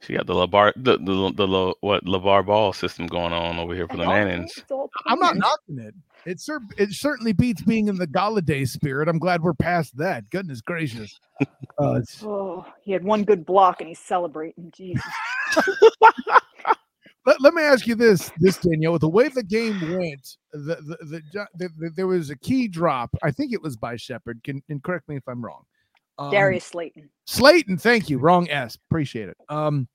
She 0.00 0.14
got 0.14 0.26
the 0.26 0.34
LaVar 0.34 0.74
the 0.76 0.98
the, 0.98 1.32
the, 1.32 1.46
the 1.46 1.74
what 1.80 2.04
LaVar 2.04 2.46
Ball 2.46 2.72
system 2.72 3.06
going 3.06 3.32
on 3.32 3.58
over 3.58 3.74
here 3.74 3.88
for 3.88 3.94
I 3.94 3.96
the 3.96 4.04
know, 4.04 4.10
Mannings. 4.10 4.62
I'm 5.06 5.18
not 5.18 5.36
knocking 5.36 5.78
it. 5.80 5.94
It 6.28 6.40
cer- 6.40 6.60
it 6.76 6.92
certainly 6.92 7.32
beats 7.32 7.62
being 7.62 7.88
in 7.88 7.96
the 7.96 8.06
Golladay 8.06 8.68
spirit. 8.68 9.08
I'm 9.08 9.18
glad 9.18 9.42
we're 9.42 9.54
past 9.54 9.96
that. 9.96 10.28
Goodness 10.30 10.60
gracious. 10.60 11.18
Uh, 11.78 12.00
Oh, 12.24 12.66
he 12.82 12.90
had 12.90 13.04
one 13.04 13.22
good 13.22 13.46
block 13.46 13.80
and 13.80 13.86
he's 13.86 14.00
celebrating. 14.00 14.72
Jesus. 14.76 15.04
let, 17.24 17.40
let 17.40 17.54
me 17.54 17.62
ask 17.62 17.86
you 17.86 17.94
this, 17.94 18.32
this 18.40 18.56
Danielle. 18.56 18.94
With 18.94 19.02
the 19.02 19.08
way 19.08 19.28
the 19.28 19.44
game 19.44 19.80
went, 19.80 20.36
the, 20.52 20.74
the, 20.74 20.96
the, 21.04 21.46
the, 21.54 21.68
the 21.78 21.90
there 21.94 22.08
was 22.08 22.30
a 22.30 22.36
key 22.36 22.66
drop. 22.66 23.14
I 23.22 23.30
think 23.30 23.52
it 23.52 23.62
was 23.62 23.76
by 23.76 23.94
Shepard. 23.94 24.40
Can 24.42 24.60
and 24.68 24.82
correct 24.82 25.08
me 25.08 25.14
if 25.14 25.22
I'm 25.28 25.44
wrong. 25.44 25.62
Um, 26.18 26.32
Darius 26.32 26.64
Slayton. 26.64 27.08
Slayton, 27.26 27.78
thank 27.78 28.10
you. 28.10 28.18
Wrong 28.18 28.50
S. 28.50 28.76
Appreciate 28.90 29.28
it. 29.28 29.36
Um, 29.48 29.86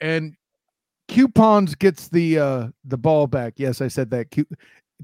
and 0.00 0.34
coupons 1.06 1.76
gets 1.76 2.08
the 2.08 2.40
uh 2.40 2.68
the 2.84 2.98
ball 2.98 3.28
back. 3.28 3.54
Yes, 3.58 3.80
I 3.80 3.86
said 3.86 4.10
that. 4.10 4.32
Cu- 4.32 4.46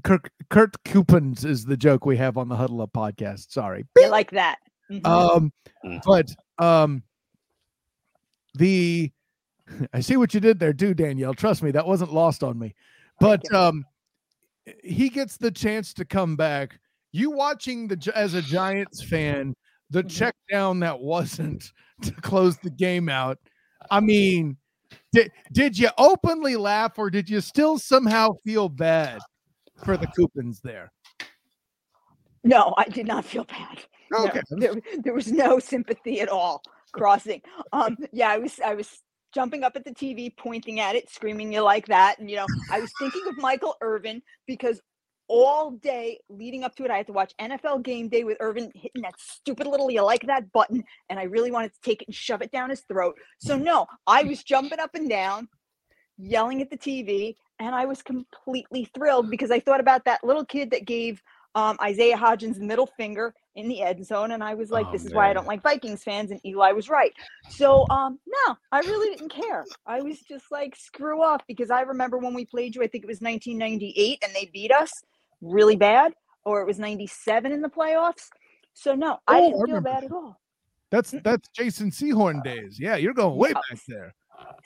Kirk 0.03 0.31
Kurt 0.49 0.75
coupons 0.83 1.45
is 1.45 1.65
the 1.65 1.77
joke 1.77 2.05
we 2.05 2.17
have 2.17 2.37
on 2.37 2.49
the 2.49 2.55
Huddle 2.55 2.81
Up 2.81 2.91
podcast. 2.93 3.51
Sorry. 3.51 3.85
You 3.97 4.09
like 4.09 4.31
that. 4.31 4.57
Mhm. 4.91 5.05
Um, 5.05 5.53
Mm. 5.85 6.01
but 6.05 6.29
um, 6.63 7.03
the 8.55 9.11
I 9.93 9.99
see 10.01 10.17
what 10.17 10.33
you 10.33 10.39
did 10.39 10.59
there 10.59 10.73
too, 10.73 10.93
Danielle. 10.93 11.33
Trust 11.33 11.63
me, 11.63 11.71
that 11.71 11.87
wasn't 11.87 12.13
lost 12.13 12.43
on 12.43 12.57
me. 12.59 12.73
But 13.19 13.51
um, 13.53 13.85
he 14.83 15.09
gets 15.09 15.37
the 15.37 15.51
chance 15.51 15.93
to 15.95 16.05
come 16.05 16.35
back. 16.35 16.79
You 17.11 17.31
watching 17.31 17.87
the 17.87 18.11
as 18.15 18.33
a 18.33 18.41
Giants 18.41 19.01
fan, 19.03 19.55
the 19.89 20.03
Mhm. 20.03 20.09
check 20.09 20.35
down 20.51 20.79
that 20.79 20.99
wasn't 20.99 21.71
to 22.01 22.11
close 22.21 22.57
the 22.57 22.69
game 22.71 23.09
out. 23.09 23.37
I 23.91 23.99
mean, 23.99 24.57
did 25.11 25.31
did 25.51 25.77
you 25.77 25.89
openly 25.97 26.55
laugh 26.55 26.97
or 26.97 27.09
did 27.09 27.29
you 27.29 27.39
still 27.41 27.77
somehow 27.77 28.33
feel 28.43 28.69
bad 28.69 29.19
for 29.85 29.97
the 29.97 30.07
coupons 30.07 30.59
there? 30.63 30.91
no, 32.43 32.73
I 32.77 32.85
did 32.85 33.07
not 33.07 33.25
feel 33.25 33.45
bad. 33.45 33.79
No, 34.11 34.25
Okay. 34.27 34.41
there, 34.51 34.73
there 35.01 35.13
was 35.13 35.31
no 35.31 35.59
sympathy 35.59 36.19
at 36.21 36.29
all 36.29 36.61
crossing. 36.91 37.41
Um, 37.71 37.97
yeah, 38.11 38.29
I 38.29 38.37
was 38.37 38.59
I 38.59 38.75
was 38.75 39.01
jumping 39.33 39.63
up 39.63 39.75
at 39.75 39.83
the 39.85 39.91
TV, 39.93 40.35
pointing 40.35 40.79
at 40.79 40.95
it, 40.95 41.09
screaming 41.09 41.51
you 41.51 41.61
like 41.61 41.87
that. 41.87 42.19
And 42.19 42.29
you 42.29 42.35
know, 42.37 42.45
I 42.71 42.79
was 42.79 42.91
thinking 42.99 43.23
of 43.27 43.37
Michael 43.37 43.75
Irvin 43.81 44.21
because 44.45 44.81
all 45.29 45.71
day 45.71 46.19
leading 46.29 46.63
up 46.63 46.75
to 46.75 46.83
it, 46.83 46.91
I 46.91 46.97
had 46.97 47.07
to 47.07 47.13
watch 47.13 47.33
NFL 47.39 47.81
game 47.83 48.09
day 48.09 48.23
with 48.25 48.37
Irvin 48.41 48.71
hitting 48.75 49.01
that 49.03 49.15
stupid 49.17 49.65
little 49.65 49.89
you 49.89 50.03
like 50.03 50.27
that 50.27 50.51
button, 50.51 50.83
and 51.09 51.17
I 51.19 51.23
really 51.23 51.49
wanted 51.49 51.73
to 51.73 51.81
take 51.81 52.01
it 52.01 52.07
and 52.09 52.15
shove 52.15 52.41
it 52.41 52.51
down 52.51 52.69
his 52.69 52.81
throat. 52.81 53.15
So 53.39 53.57
no, 53.57 53.87
I 54.05 54.23
was 54.23 54.43
jumping 54.43 54.79
up 54.79 54.95
and 54.95 55.09
down, 55.09 55.47
yelling 56.17 56.61
at 56.61 56.69
the 56.69 56.77
TV, 56.77 57.35
and 57.59 57.75
I 57.75 57.85
was 57.85 58.01
completely 58.01 58.85
thrilled 58.93 59.29
because 59.29 59.51
I 59.51 59.59
thought 59.59 59.79
about 59.79 60.05
that 60.05 60.23
little 60.23 60.45
kid 60.45 60.71
that 60.71 60.85
gave 60.85 61.21
um, 61.55 61.77
Isaiah 61.81 62.17
Hodgins' 62.17 62.55
the 62.57 62.65
middle 62.65 62.87
finger 62.87 63.33
in 63.55 63.67
the 63.67 63.81
end 63.81 64.05
zone, 64.05 64.31
and 64.31 64.43
I 64.43 64.55
was 64.55 64.71
like, 64.71 64.87
Oh, 64.89 64.91
"This 64.91 65.05
is 65.05 65.13
why 65.13 65.29
I 65.29 65.33
don't 65.33 65.45
like 65.45 65.61
Vikings 65.61 66.03
fans." 66.03 66.31
And 66.31 66.43
Eli 66.45 66.71
was 66.71 66.89
right. 66.89 67.13
So, 67.49 67.85
um, 67.91 68.19
no, 68.25 68.57
I 68.71 68.79
really 68.79 69.15
didn't 69.15 69.29
care. 69.29 69.67
I 69.85 70.01
was 70.01 70.19
just 70.21 70.45
like, 70.51 70.75
"Screw 70.75 71.21
off," 71.21 71.41
because 71.47 71.69
I 71.69 71.81
remember 71.81 72.17
when 72.17 72.33
we 72.33 72.45
played 72.45 72.75
you. 72.75 72.81
I 72.81 72.87
think 72.87 73.03
it 73.03 73.07
was 73.07 73.21
1998, 73.21 74.23
and 74.23 74.33
they 74.33 74.49
beat 74.51 74.71
us 74.71 74.91
really 75.41 75.75
bad, 75.75 76.13
or 76.45 76.61
it 76.61 76.65
was 76.65 76.79
97 76.79 77.51
in 77.51 77.61
the 77.61 77.69
playoffs. 77.69 78.29
So 78.73 78.95
no, 78.95 79.19
I 79.27 79.39
Oh, 79.39 79.49
didn't 79.49 79.61
I 79.61 79.65
feel 79.65 79.81
bad 79.81 80.03
at 80.05 80.11
all. 80.11 80.39
That's 80.89 81.13
that's 81.23 81.47
Jason 81.49 81.91
Sehorn 81.91 82.43
days. 82.43 82.79
Yeah, 82.79 82.95
you're 82.95 83.13
going 83.13 83.37
way 83.37 83.49
Yeah. 83.49 83.53
back 83.53 83.79
there. 83.87 84.15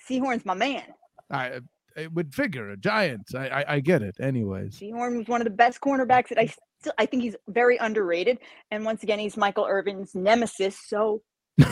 Sehorn's 0.09 0.45
my 0.45 0.53
man. 0.53 0.83
I 1.29 1.59
it 1.97 2.13
would 2.13 2.33
figure 2.33 2.69
a 2.69 2.77
giant. 2.77 3.33
I, 3.35 3.49
I 3.49 3.65
I 3.75 3.79
get 3.79 4.01
it. 4.01 4.15
Anyways, 4.19 4.79
Sehorn 4.79 5.17
was 5.17 5.27
one 5.27 5.41
of 5.41 5.45
the 5.45 5.51
best 5.51 5.81
cornerbacks 5.81 6.29
that 6.29 6.39
I 6.39 6.53
still 6.79 6.93
I 6.97 7.05
think 7.05 7.23
he's 7.23 7.35
very 7.47 7.77
underrated. 7.77 8.37
And 8.71 8.85
once 8.85 9.03
again, 9.03 9.19
he's 9.19 9.35
Michael 9.35 9.65
Irvin's 9.65 10.15
nemesis, 10.15 10.79
so 10.85 11.21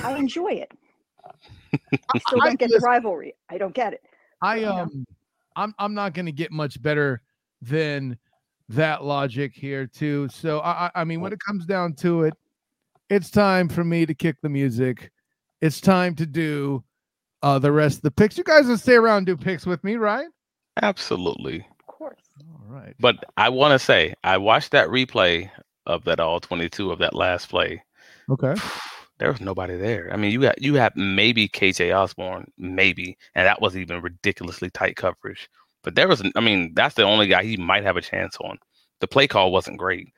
I 0.03 0.15
enjoy 0.17 0.53
it. 0.53 0.71
I 2.13 2.19
still 2.19 2.39
don't 2.39 2.59
get 2.59 2.69
the 2.69 2.79
rivalry. 2.79 3.35
I 3.49 3.57
don't 3.57 3.73
get 3.73 3.93
it. 3.93 4.01
I 4.41 4.57
you 4.57 4.65
know. 4.65 4.77
um 4.77 5.05
I'm 5.55 5.73
I'm 5.79 5.93
not 5.93 6.13
gonna 6.13 6.31
get 6.31 6.51
much 6.51 6.81
better 6.81 7.21
than 7.61 8.17
that 8.69 9.03
logic 9.03 9.53
here 9.53 9.85
too. 9.85 10.27
So 10.29 10.59
I 10.59 10.87
I 10.87 11.01
I 11.01 11.03
mean 11.03 11.21
when 11.21 11.33
it 11.33 11.39
comes 11.39 11.65
down 11.65 11.93
to 11.95 12.23
it, 12.23 12.33
it's 13.09 13.29
time 13.29 13.69
for 13.69 13.83
me 13.83 14.05
to 14.05 14.13
kick 14.13 14.37
the 14.41 14.49
music. 14.49 15.11
It's 15.61 15.79
time 15.79 16.15
to 16.15 16.25
do 16.25 16.83
uh 17.45 17.59
the 17.59 17.71
rest 17.71 17.97
of 17.97 18.01
the 18.01 18.11
picks. 18.11 18.37
You 18.37 18.43
guys 18.43 18.65
will 18.65 18.77
stay 18.77 18.95
around 18.95 19.17
and 19.17 19.25
do 19.27 19.37
picks 19.37 19.65
with 19.65 19.83
me, 19.83 19.95
right? 19.95 20.27
Absolutely. 20.81 21.65
Of 21.79 21.87
course. 21.87 22.23
All 22.41 22.65
right. 22.67 22.95
But 22.99 23.23
I 23.37 23.49
want 23.49 23.71
to 23.71 23.79
say, 23.79 24.15
I 24.23 24.37
watched 24.37 24.71
that 24.71 24.89
replay 24.89 25.49
of 25.85 26.03
that 26.05 26.19
all 26.19 26.39
22 26.39 26.91
of 26.91 26.99
that 26.99 27.13
last 27.13 27.49
play. 27.49 27.83
Okay. 28.29 28.55
There 29.19 29.31
was 29.31 29.39
nobody 29.39 29.77
there. 29.77 30.09
I 30.11 30.17
mean, 30.17 30.31
you 30.31 30.41
got 30.41 30.61
you 30.61 30.73
have 30.75 30.95
maybe 30.97 31.47
KJ 31.47 31.95
Osborne, 31.95 32.51
maybe, 32.57 33.17
and 33.35 33.45
that 33.45 33.61
was 33.61 33.77
even 33.77 34.01
ridiculously 34.01 34.69
tight 34.71 34.97
coverage. 34.97 35.47
But 35.83 35.95
there 35.95 36.07
was, 36.07 36.23
I 36.35 36.41
mean, 36.41 36.73
that's 36.73 36.95
the 36.95 37.03
only 37.03 37.27
guy 37.27 37.43
he 37.43 37.57
might 37.57 37.83
have 37.83 37.95
a 37.95 38.01
chance 38.01 38.35
on. 38.41 38.57
The 38.99 39.07
play 39.07 39.27
call 39.27 39.51
wasn't 39.51 39.77
great. 39.77 40.11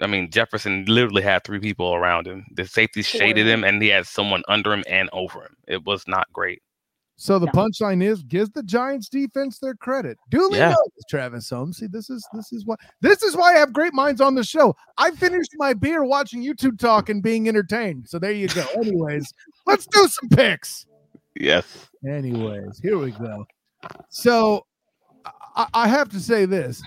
I 0.00 0.06
mean, 0.06 0.30
Jefferson 0.30 0.86
literally 0.86 1.22
had 1.22 1.44
three 1.44 1.60
people 1.60 1.94
around 1.94 2.26
him. 2.26 2.46
The 2.54 2.64
safety 2.64 3.02
shaded 3.02 3.46
him, 3.46 3.62
and 3.64 3.82
he 3.82 3.88
had 3.88 4.06
someone 4.06 4.42
under 4.48 4.72
him 4.72 4.82
and 4.88 5.10
over 5.12 5.42
him. 5.42 5.56
It 5.68 5.84
was 5.84 6.08
not 6.08 6.32
great. 6.32 6.62
So 7.22 7.38
the 7.38 7.44
No. 7.46 7.52
punchline 7.52 8.02
is 8.02 8.22
gives 8.22 8.48
the 8.48 8.62
Giants 8.62 9.10
defense 9.10 9.58
their 9.58 9.74
credit. 9.74 10.16
Duly 10.30 10.56
Yeah. 10.56 10.70
noted, 10.70 10.92
Travis 11.06 11.50
Holmes. 11.50 11.76
See, 11.76 11.86
this 11.86 12.08
is 12.08 12.26
this 12.32 12.50
is 12.50 12.64
why 12.64 12.76
this 13.02 13.22
is 13.22 13.36
why 13.36 13.54
I 13.54 13.58
have 13.58 13.74
great 13.74 13.92
minds 13.92 14.22
on 14.22 14.34
the 14.34 14.42
show. 14.42 14.74
I 14.96 15.10
finished 15.10 15.50
my 15.58 15.74
beer 15.74 16.02
watching 16.02 16.42
YouTube 16.42 16.78
talk 16.78 17.10
and 17.10 17.22
being 17.22 17.46
entertained. 17.46 18.08
So 18.08 18.18
there 18.18 18.32
you 18.32 18.48
go. 18.48 18.64
Anyways, 18.74 19.34
let's 19.66 19.84
do 19.86 20.08
some 20.08 20.30
picks. 20.30 20.86
Yes. 21.38 21.90
Anyways, 22.08 22.80
here 22.80 22.96
we 22.96 23.10
go. 23.10 23.44
So 24.08 24.64
I, 25.54 25.66
I 25.74 25.88
have 25.88 26.08
to 26.12 26.20
say 26.20 26.46
this. 26.46 26.82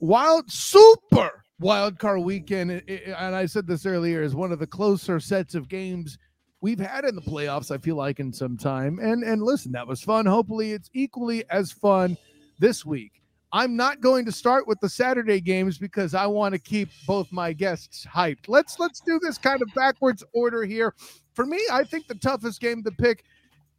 Wild 0.00 0.50
super 0.50 1.44
wild 1.60 2.00
card 2.00 2.20
weekend, 2.22 2.72
i- 2.72 2.82
i- 2.88 3.12
and 3.26 3.34
I 3.36 3.46
said 3.46 3.68
this 3.68 3.86
earlier, 3.86 4.22
is 4.22 4.34
one 4.34 4.50
of 4.50 4.58
the 4.58 4.66
closer 4.66 5.20
sets 5.20 5.54
of 5.54 5.68
games 5.68 6.18
we've 6.60 6.78
had 6.78 7.04
in 7.04 7.14
the 7.14 7.22
playoffs. 7.22 7.70
I 7.70 7.78
feel 7.78 7.96
like 7.96 8.20
in 8.20 8.32
some 8.32 8.56
time, 8.56 8.98
and 9.00 9.22
and 9.22 9.42
listen, 9.42 9.72
that 9.72 9.86
was 9.86 10.02
fun. 10.02 10.26
Hopefully, 10.26 10.72
it's 10.72 10.90
equally 10.92 11.44
as 11.50 11.72
fun 11.72 12.16
this 12.58 12.84
week. 12.84 13.22
I'm 13.50 13.76
not 13.76 14.02
going 14.02 14.26
to 14.26 14.32
start 14.32 14.66
with 14.66 14.78
the 14.80 14.90
Saturday 14.90 15.40
games 15.40 15.78
because 15.78 16.14
I 16.14 16.26
want 16.26 16.52
to 16.52 16.58
keep 16.58 16.90
both 17.06 17.32
my 17.32 17.52
guests 17.52 18.06
hyped. 18.06 18.48
Let's 18.48 18.78
let's 18.78 19.00
do 19.00 19.18
this 19.18 19.38
kind 19.38 19.62
of 19.62 19.68
backwards 19.74 20.22
order 20.34 20.64
here. 20.64 20.94
For 21.34 21.46
me, 21.46 21.60
I 21.72 21.84
think 21.84 22.08
the 22.08 22.14
toughest 22.16 22.60
game 22.60 22.82
to 22.84 22.90
pick 22.90 23.24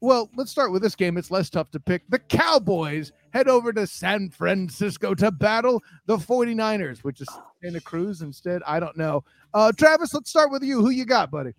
well, 0.02 0.30
let's 0.36 0.52
start 0.52 0.72
with 0.72 0.82
this 0.82 0.96
game. 0.96 1.18
It's 1.18 1.32
less 1.32 1.50
tough 1.50 1.72
to 1.72 1.80
pick. 1.80 2.04
The 2.10 2.20
Cowboys 2.20 3.12
head 3.32 3.48
over 3.48 3.74
to 3.74 3.86
San 3.86 4.30
Francisco 4.30 5.14
to 5.16 5.32
battle 5.32 5.84
the 6.06 6.18
49ers, 6.18 7.00
which 7.00 7.22
is 7.22 7.28
Santa 7.62 7.82
Cruz 7.82 8.22
instead. 8.22 8.62
I 8.66 8.80
don't 8.80 8.98
know. 8.98 9.24
Uh, 9.54 9.72
Travis, 9.74 10.14
let's 10.14 10.30
start 10.30 10.52
with 10.52 10.64
you. 10.64 10.80
Who 10.80 10.90
you 10.90 11.06
got, 11.06 11.32
buddy? 11.32 11.54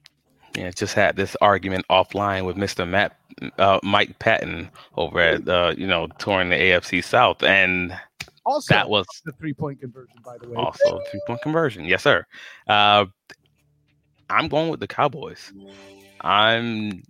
Yeah, 0.55 0.70
just 0.72 0.94
had 0.94 1.16
this 1.16 1.36
argument 1.40 1.84
offline 1.90 2.44
with 2.44 2.57
Mr. 2.57 2.88
Matt, 2.88 3.16
uh, 3.59 3.78
Mike 3.82 4.18
Patton 4.18 4.68
over 4.96 5.20
at, 5.20 5.48
uh, 5.48 5.74
you 5.78 5.86
know, 5.86 6.09
touring 6.18 6.51
the 6.51 6.57
AFC 6.57 7.03
South, 7.05 7.42
and 7.42 7.96
Also, 8.44 8.74
that 8.74 8.88
was 8.90 9.07
the 9.24 9.32
three 9.32 9.55
point 9.55 9.80
conversion, 9.80 10.16
by 10.24 10.36
the 10.38 10.48
way. 10.48 10.57
also 10.57 11.01
three 11.11 11.20
point 11.26 11.40
conversion. 11.42 11.84
Yes, 11.84 12.03
sir. 12.03 12.26
Uh, 12.66 13.07
I'm 14.28 14.48
going 14.48 14.70
with 14.70 14.80
the 14.80 14.88
Cowboys. 14.88 15.53
I'm 16.22 17.03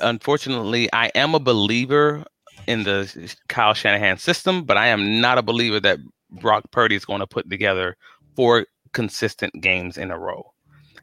unfortunately 0.00 0.88
I 0.92 1.06
am 1.14 1.34
a 1.34 1.40
believer 1.40 2.24
in 2.66 2.82
the 2.84 3.32
Kyle 3.48 3.74
Shanahan 3.74 4.18
system, 4.18 4.64
but 4.64 4.76
I 4.76 4.88
am 4.88 5.20
not 5.20 5.38
a 5.38 5.42
believer 5.42 5.80
that 5.80 5.98
Brock 6.30 6.70
Purdy 6.72 6.96
is 6.96 7.04
going 7.04 7.20
to 7.20 7.26
put 7.26 7.48
together 7.48 7.96
four 8.36 8.66
consistent 8.92 9.52
games 9.60 9.96
in 9.96 10.10
a 10.10 10.18
row, 10.18 10.52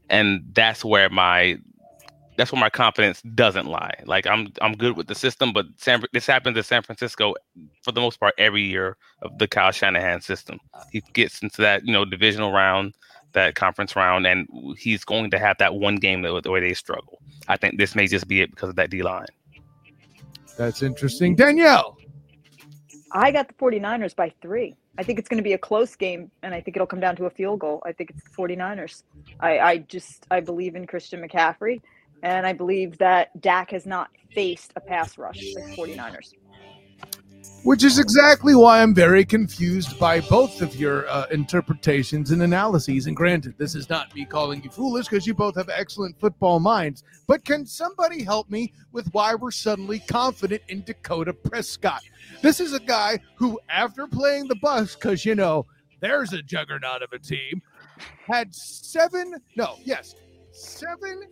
and 0.10 0.44
that's 0.54 0.84
where 0.86 1.10
my 1.10 1.58
that's 2.38 2.52
where 2.52 2.60
my 2.60 2.70
confidence 2.70 3.22
doesn't 3.22 3.68
lie. 3.68 3.96
Like 4.06 4.28
I'm 4.28 4.50
I'm 4.62 4.74
good 4.74 4.98
with 4.98 5.08
the 5.08 5.16
system, 5.16 5.54
but 5.54 5.66
San, 5.78 6.04
this 6.14 6.28
happens 6.28 6.58
in 6.58 6.64
San 6.64 6.82
Francisco 6.82 7.36
for 7.82 7.92
the 7.92 8.02
most 8.02 8.20
part 8.20 8.34
every 8.38 8.64
year 8.64 8.98
of 9.22 9.38
the 9.38 9.48
Kyle 9.48 9.72
Shanahan 9.72 10.22
system. 10.22 10.60
He 10.92 11.02
gets 11.14 11.42
into 11.42 11.62
that 11.62 11.86
you 11.86 11.94
know 11.94 12.06
divisional 12.06 12.52
round, 12.52 12.94
that 13.34 13.56
conference 13.56 13.96
round, 13.96 14.28
and 14.28 14.48
he's 14.78 15.04
going 15.04 15.32
to 15.32 15.40
have 15.40 15.58
that 15.60 15.76
one 15.76 15.96
game 15.98 16.22
that 16.24 16.44
the 16.44 16.52
way 16.52 16.60
they 16.60 16.74
struggle. 16.74 17.20
I 17.48 17.58
think 17.58 17.78
this 17.78 17.96
may 17.96 18.08
just 18.08 18.28
be 18.28 18.42
it 18.42 18.52
because 18.52 18.70
of 18.70 18.76
that 18.76 18.90
D 18.90 19.02
line. 19.04 19.28
That's 20.58 20.82
interesting. 20.82 21.36
Danielle. 21.36 21.98
I 23.12 23.32
got 23.32 23.48
the 23.48 23.54
49ers 23.54 24.16
by 24.16 24.34
three. 24.42 24.76
I 24.98 25.04
think 25.04 25.20
it's 25.20 25.30
going 25.30 25.38
to 25.38 25.44
be 25.44 25.54
a 25.54 25.58
close 25.58 25.96
game, 25.96 26.32
and 26.42 26.54
I 26.54 26.62
think 26.62 26.76
it'll 26.76 26.88
come 26.88 27.00
down 27.00 27.16
to 27.18 27.26
a 27.26 27.30
field 27.30 27.60
goal. 27.60 27.82
I 27.86 27.92
think 27.92 28.12
it's 28.12 28.24
the 28.24 28.30
49ers. 28.30 29.04
I, 29.40 29.60
I 29.60 29.78
just 29.78 30.26
I 30.32 30.40
believe 30.40 30.76
in 30.76 30.88
Christian 30.88 31.26
McCaffrey, 31.26 31.82
and 32.24 32.46
I 32.46 32.54
believe 32.54 32.98
that 32.98 33.40
Dak 33.42 33.72
has 33.72 33.86
not 33.86 34.10
faced 34.34 34.74
a 34.76 34.82
pass 34.82 35.18
rush 35.18 35.42
like 35.56 35.76
49ers. 35.76 36.34
Which 37.64 37.84
is 37.84 37.98
exactly 37.98 38.54
why 38.54 38.82
I'm 38.82 38.94
very 38.94 39.26
confused 39.26 39.98
by 40.00 40.20
both 40.20 40.62
of 40.62 40.76
your 40.76 41.10
uh, 41.10 41.26
interpretations 41.32 42.30
and 42.30 42.44
analyses. 42.44 43.08
And 43.08 43.16
granted, 43.16 43.56
this 43.58 43.74
is 43.74 43.90
not 43.90 44.14
me 44.14 44.24
calling 44.24 44.64
you 44.64 44.70
foolish 44.70 45.08
because 45.08 45.26
you 45.26 45.34
both 45.34 45.56
have 45.56 45.70
excellent 45.70 46.20
football 46.20 46.60
minds. 46.60 47.04
But 47.28 47.44
can 47.44 47.66
somebody 47.66 48.24
help 48.24 48.52
me 48.52 48.72
with 48.92 49.08
why 49.14 49.34
we're 49.34 49.50
suddenly 49.50 50.00
confident 50.00 50.62
in 50.68 50.84
Dakota 50.84 51.34
Prescott? 51.34 52.04
This 52.44 52.60
is 52.60 52.74
a 52.74 52.80
guy 52.80 53.20
who, 53.36 53.60
after 53.68 54.06
playing 54.06 54.48
the 54.48 54.58
bus, 54.58 54.94
because 54.96 55.26
you 55.26 55.34
know 55.34 55.66
there's 56.02 56.34
a 56.34 56.44
juggernaut 56.44 57.02
of 57.02 57.14
a 57.14 57.20
team, 57.20 57.64
had 58.28 58.54
seven, 58.54 59.36
no, 59.56 59.78
yes, 59.84 60.14
seven 60.52 61.24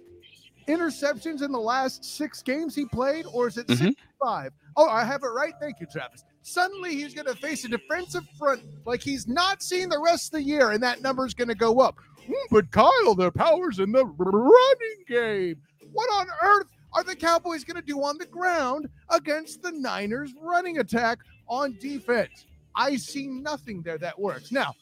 interceptions 0.67 1.41
in 1.41 1.51
the 1.51 1.59
last 1.59 2.03
six 2.05 2.41
games 2.41 2.75
he 2.75 2.85
played, 2.85 3.25
or 3.31 3.47
is 3.47 3.57
it 3.57 3.67
Mhm. 3.67 3.77
six 3.77 4.01
five? 4.21 4.53
Oh, 4.75 4.87
I 4.87 5.03
have 5.03 5.23
it 5.23 5.27
right. 5.27 5.53
Thank 5.59 5.79
you, 5.79 5.85
Travis. 5.91 6.23
Suddenly 6.41 6.95
he's 6.95 7.13
going 7.13 7.27
to 7.27 7.35
face 7.35 7.63
a 7.63 7.69
defensive 7.69 8.23
front 8.37 8.63
like 8.85 9.01
he's 9.01 9.27
not 9.27 9.61
seen 9.63 9.87
the 9.89 9.99
rest 9.99 10.27
of 10.27 10.39
the 10.39 10.43
year, 10.43 10.71
and 10.71 10.81
that 10.83 11.01
number's 11.01 11.33
going 11.33 11.47
to 11.47 11.55
go 11.55 11.79
up. 11.79 11.95
Hmm, 12.25 12.33
But 12.51 12.71
Kyle, 12.71 13.15
their 13.15 13.31
powers 13.31 13.79
in 13.79 13.91
the 13.91 14.05
running 14.05 15.03
game. 15.07 15.61
What 15.91 16.09
on 16.13 16.27
earth 16.41 16.67
are 16.93 17.03
the 17.03 17.15
Cowboys 17.15 17.63
going 17.63 17.75
to 17.79 17.85
do 17.85 18.01
on 18.03 18.17
the 18.17 18.25
ground 18.25 18.89
against 19.09 19.61
the 19.61 19.71
Niners' 19.71 20.33
running 20.41 20.79
attack 20.79 21.19
on 21.47 21.77
defense? 21.79 22.45
I 22.75 22.95
see 22.97 23.27
nothing 23.27 23.81
there 23.83 23.97
that 23.99 24.19
works. 24.19 24.51
Now, 24.51 24.73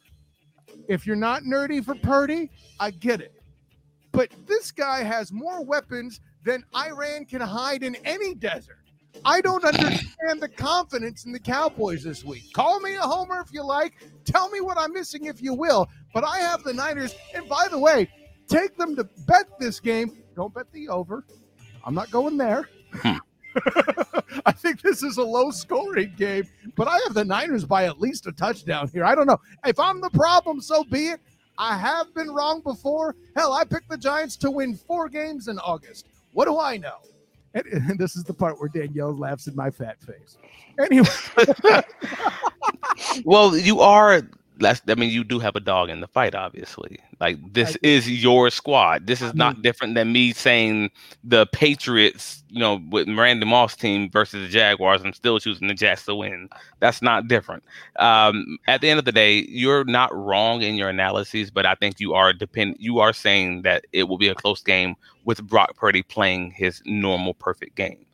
if 0.88 1.06
you're 1.06 1.16
not 1.16 1.44
nerdy 1.44 1.84
for 1.84 1.96
Purdy, 1.96 2.50
I 2.80 2.92
get 2.92 3.22
it. 3.22 3.41
But 4.12 4.30
this 4.46 4.72
guy 4.72 5.04
has 5.04 5.32
more 5.32 5.64
weapons 5.64 6.20
than 6.44 6.64
Iran 6.76 7.26
can 7.26 7.42
hide 7.42 7.84
in 7.84 7.96
any 8.04 8.36
desert. 8.36 8.78
I 9.26 9.42
don't 9.42 9.64
understand 9.64 10.42
the 10.42 10.50
confidence 10.50 11.26
in 11.26 11.32
the 11.32 11.40
Cowboys 11.40 12.04
this 12.04 12.24
week. 12.24 12.54
Call 12.54 12.80
me 12.80 12.96
a 12.96 13.02
homer 13.02 13.42
if 13.42 13.54
you 13.54 13.64
like. 13.64 13.94
Tell 14.26 14.50
me 14.50 14.62
what 14.62 14.78
I'm 14.78 14.94
missing 14.94 15.26
if 15.26 15.42
you 15.42 15.54
will. 15.54 15.90
But 16.14 16.24
I 16.24 16.40
have 16.40 16.64
the 16.64 16.74
Niners. 16.74 17.16
And 17.36 17.48
by 17.48 17.68
the 17.70 17.78
way, 17.78 18.10
take 18.48 18.78
them 18.78 18.96
to 18.96 19.04
bet 19.28 19.48
this 19.60 19.80
game. 19.80 20.24
Don't 20.36 20.54
bet 20.54 20.72
the 20.72 20.90
over. 20.90 21.26
I'm 21.84 21.94
not 21.94 22.10
going 22.12 22.38
there. 22.38 22.70
Hmm. 22.94 23.18
I 24.46 24.52
think 24.54 24.82
this 24.82 25.04
is 25.04 25.18
a 25.18 25.24
low 25.24 25.52
scoring 25.52 26.14
game, 26.18 26.46
but 26.76 26.88
I 26.88 26.98
have 27.06 27.14
the 27.14 27.26
Niners 27.26 27.66
by 27.66 27.86
at 27.86 28.00
least 28.00 28.28
a 28.28 28.32
touchdown 28.32 28.88
here. 28.88 29.04
I 29.04 29.14
don't 29.14 29.28
know. 29.28 29.40
If 29.66 29.78
I'm 29.78 30.00
the 30.00 30.10
problem, 30.12 30.62
so 30.62 30.84
be 30.86 31.08
it. 31.08 31.20
I 31.62 31.78
have 31.78 32.12
been 32.16 32.32
wrong 32.32 32.62
before. 32.62 33.16
Hell, 33.36 33.54
I 33.54 33.64
picked 33.64 33.88
the 33.88 33.98
Giants 33.98 34.36
to 34.38 34.50
win 34.50 34.76
four 34.76 35.08
games 35.08 35.48
in 35.48 35.60
August. 35.60 36.08
What 36.34 36.46
do 36.46 36.60
I 36.60 36.76
know? 36.78 36.98
And, 37.54 37.66
and 37.68 38.00
this 38.00 38.16
is 38.16 38.24
the 38.24 38.34
part 38.34 38.60
where 38.60 38.68
Danielle 38.68 39.16
laughs 39.16 39.46
in 39.46 39.56
my 39.56 39.70
fat 39.70 39.98
face. 40.02 40.38
Anyway, 40.80 41.08
Well, 43.26 43.56
you 43.56 43.80
are 43.80 44.24
that's 44.62 44.82
I 44.88 44.96
mean 44.96 45.10
you 45.10 45.24
do 45.24 45.40
have 45.40 45.56
a 45.56 45.60
dog 45.60 45.90
in 45.90 46.00
the 46.00 46.08
fight, 46.08 46.36
obviously. 46.36 47.00
Like 47.20 47.38
this 47.54 47.76
is 47.84 48.10
your 48.24 48.50
squad. 48.50 49.08
This 49.08 49.22
is 49.22 49.34
not 49.34 49.62
different 49.62 49.96
than 49.96 50.12
me 50.12 50.34
saying 50.34 50.92
the 51.24 51.46
Patriots, 51.48 52.44
you 52.50 52.60
know, 52.60 52.82
with 52.90 53.10
Randy 53.10 53.46
Moss 53.46 53.76
team 53.76 54.10
versus 54.10 54.48
the 54.48 54.52
Jaguars. 54.52 55.02
I'm 55.04 55.14
still 55.14 55.40
choosing 55.40 55.68
the 55.68 55.74
Jets 55.74 56.06
to 56.06 56.16
win. 56.16 56.50
That's 56.80 57.02
not 57.02 57.28
different. 57.28 57.64
Um, 57.98 58.58
at 58.68 58.82
the 58.82 58.90
end 58.90 59.00
of 59.00 59.06
the 59.06 59.12
day, 59.12 59.46
you're 59.50 59.84
not 59.84 60.16
wrong 60.16 60.62
in 60.62 60.76
your 60.76 60.90
analyses, 60.90 61.52
but 61.52 61.66
I 61.66 61.76
think 61.76 62.00
you 62.00 62.14
are 62.14 62.34
depend. 62.34 62.78
You 62.80 63.00
are 63.00 63.14
saying 63.14 63.64
that 63.64 63.86
it 63.92 64.04
will 64.04 64.18
be 64.18 64.30
a 64.30 64.36
close 64.36 64.62
game 64.62 64.96
with 65.26 65.46
Brock 65.48 65.76
Purdy 65.76 66.04
playing 66.04 66.52
his 66.52 66.82
normal 66.86 67.34
perfect 67.34 67.76
game. 67.76 68.06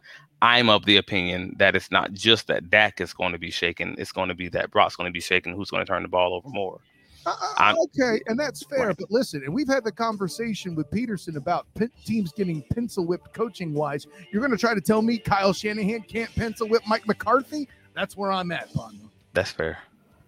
I'm 0.42 0.70
of 0.70 0.86
the 0.86 0.98
opinion 0.98 1.56
that 1.58 1.76
it's 1.76 1.92
not 1.92 2.14
just 2.14 2.48
that 2.48 2.70
Dak 2.70 3.02
is 3.02 3.14
going 3.14 3.32
to 3.32 3.40
be 3.40 3.52
shaken; 3.52 3.96
it's 3.98 4.12
going 4.12 4.30
to 4.30 4.36
be 4.36 4.50
that 4.50 4.72
Brock's 4.72 4.96
going 4.96 5.10
to 5.10 5.14
be 5.14 5.20
shaken. 5.20 5.54
Who's 5.54 5.72
going 5.72 5.86
to 5.86 5.92
turn 5.92 6.04
the 6.04 6.10
ball 6.10 6.34
over 6.34 6.50
more? 6.50 6.80
Uh, 7.26 7.74
okay, 7.84 8.22
and 8.28 8.40
that's 8.40 8.64
fair. 8.64 8.88
Right. 8.88 8.98
But 8.98 9.12
listen, 9.12 9.44
and 9.44 9.54
we've 9.54 9.68
had 9.68 9.84
the 9.84 9.92
conversation 9.92 10.76
with 10.76 10.90
Peterson 10.92 11.36
about 11.36 11.68
teams 12.06 12.32
getting 12.32 12.64
pencil 12.74 13.06
whipped 13.06 13.34
coaching 13.34 13.74
wise. 13.74 14.08
You're 14.32 14.42
going 14.42 14.52
to 14.52 14.58
try 14.58 14.74
to 14.74 14.80
tell 14.80 15.02
me 15.02 15.18
Kyle 15.18 15.52
Shanahan 15.52 16.04
can't 16.04 16.34
pencil 16.36 16.70
whip 16.70 16.84
Mike 16.88 17.06
McCarthy? 17.06 17.68
That's 17.96 18.16
where 18.16 18.32
I'm 18.32 18.52
at, 18.52 18.74
Pondo. 18.74 19.12
That's 19.34 19.52
fair. 19.52 19.80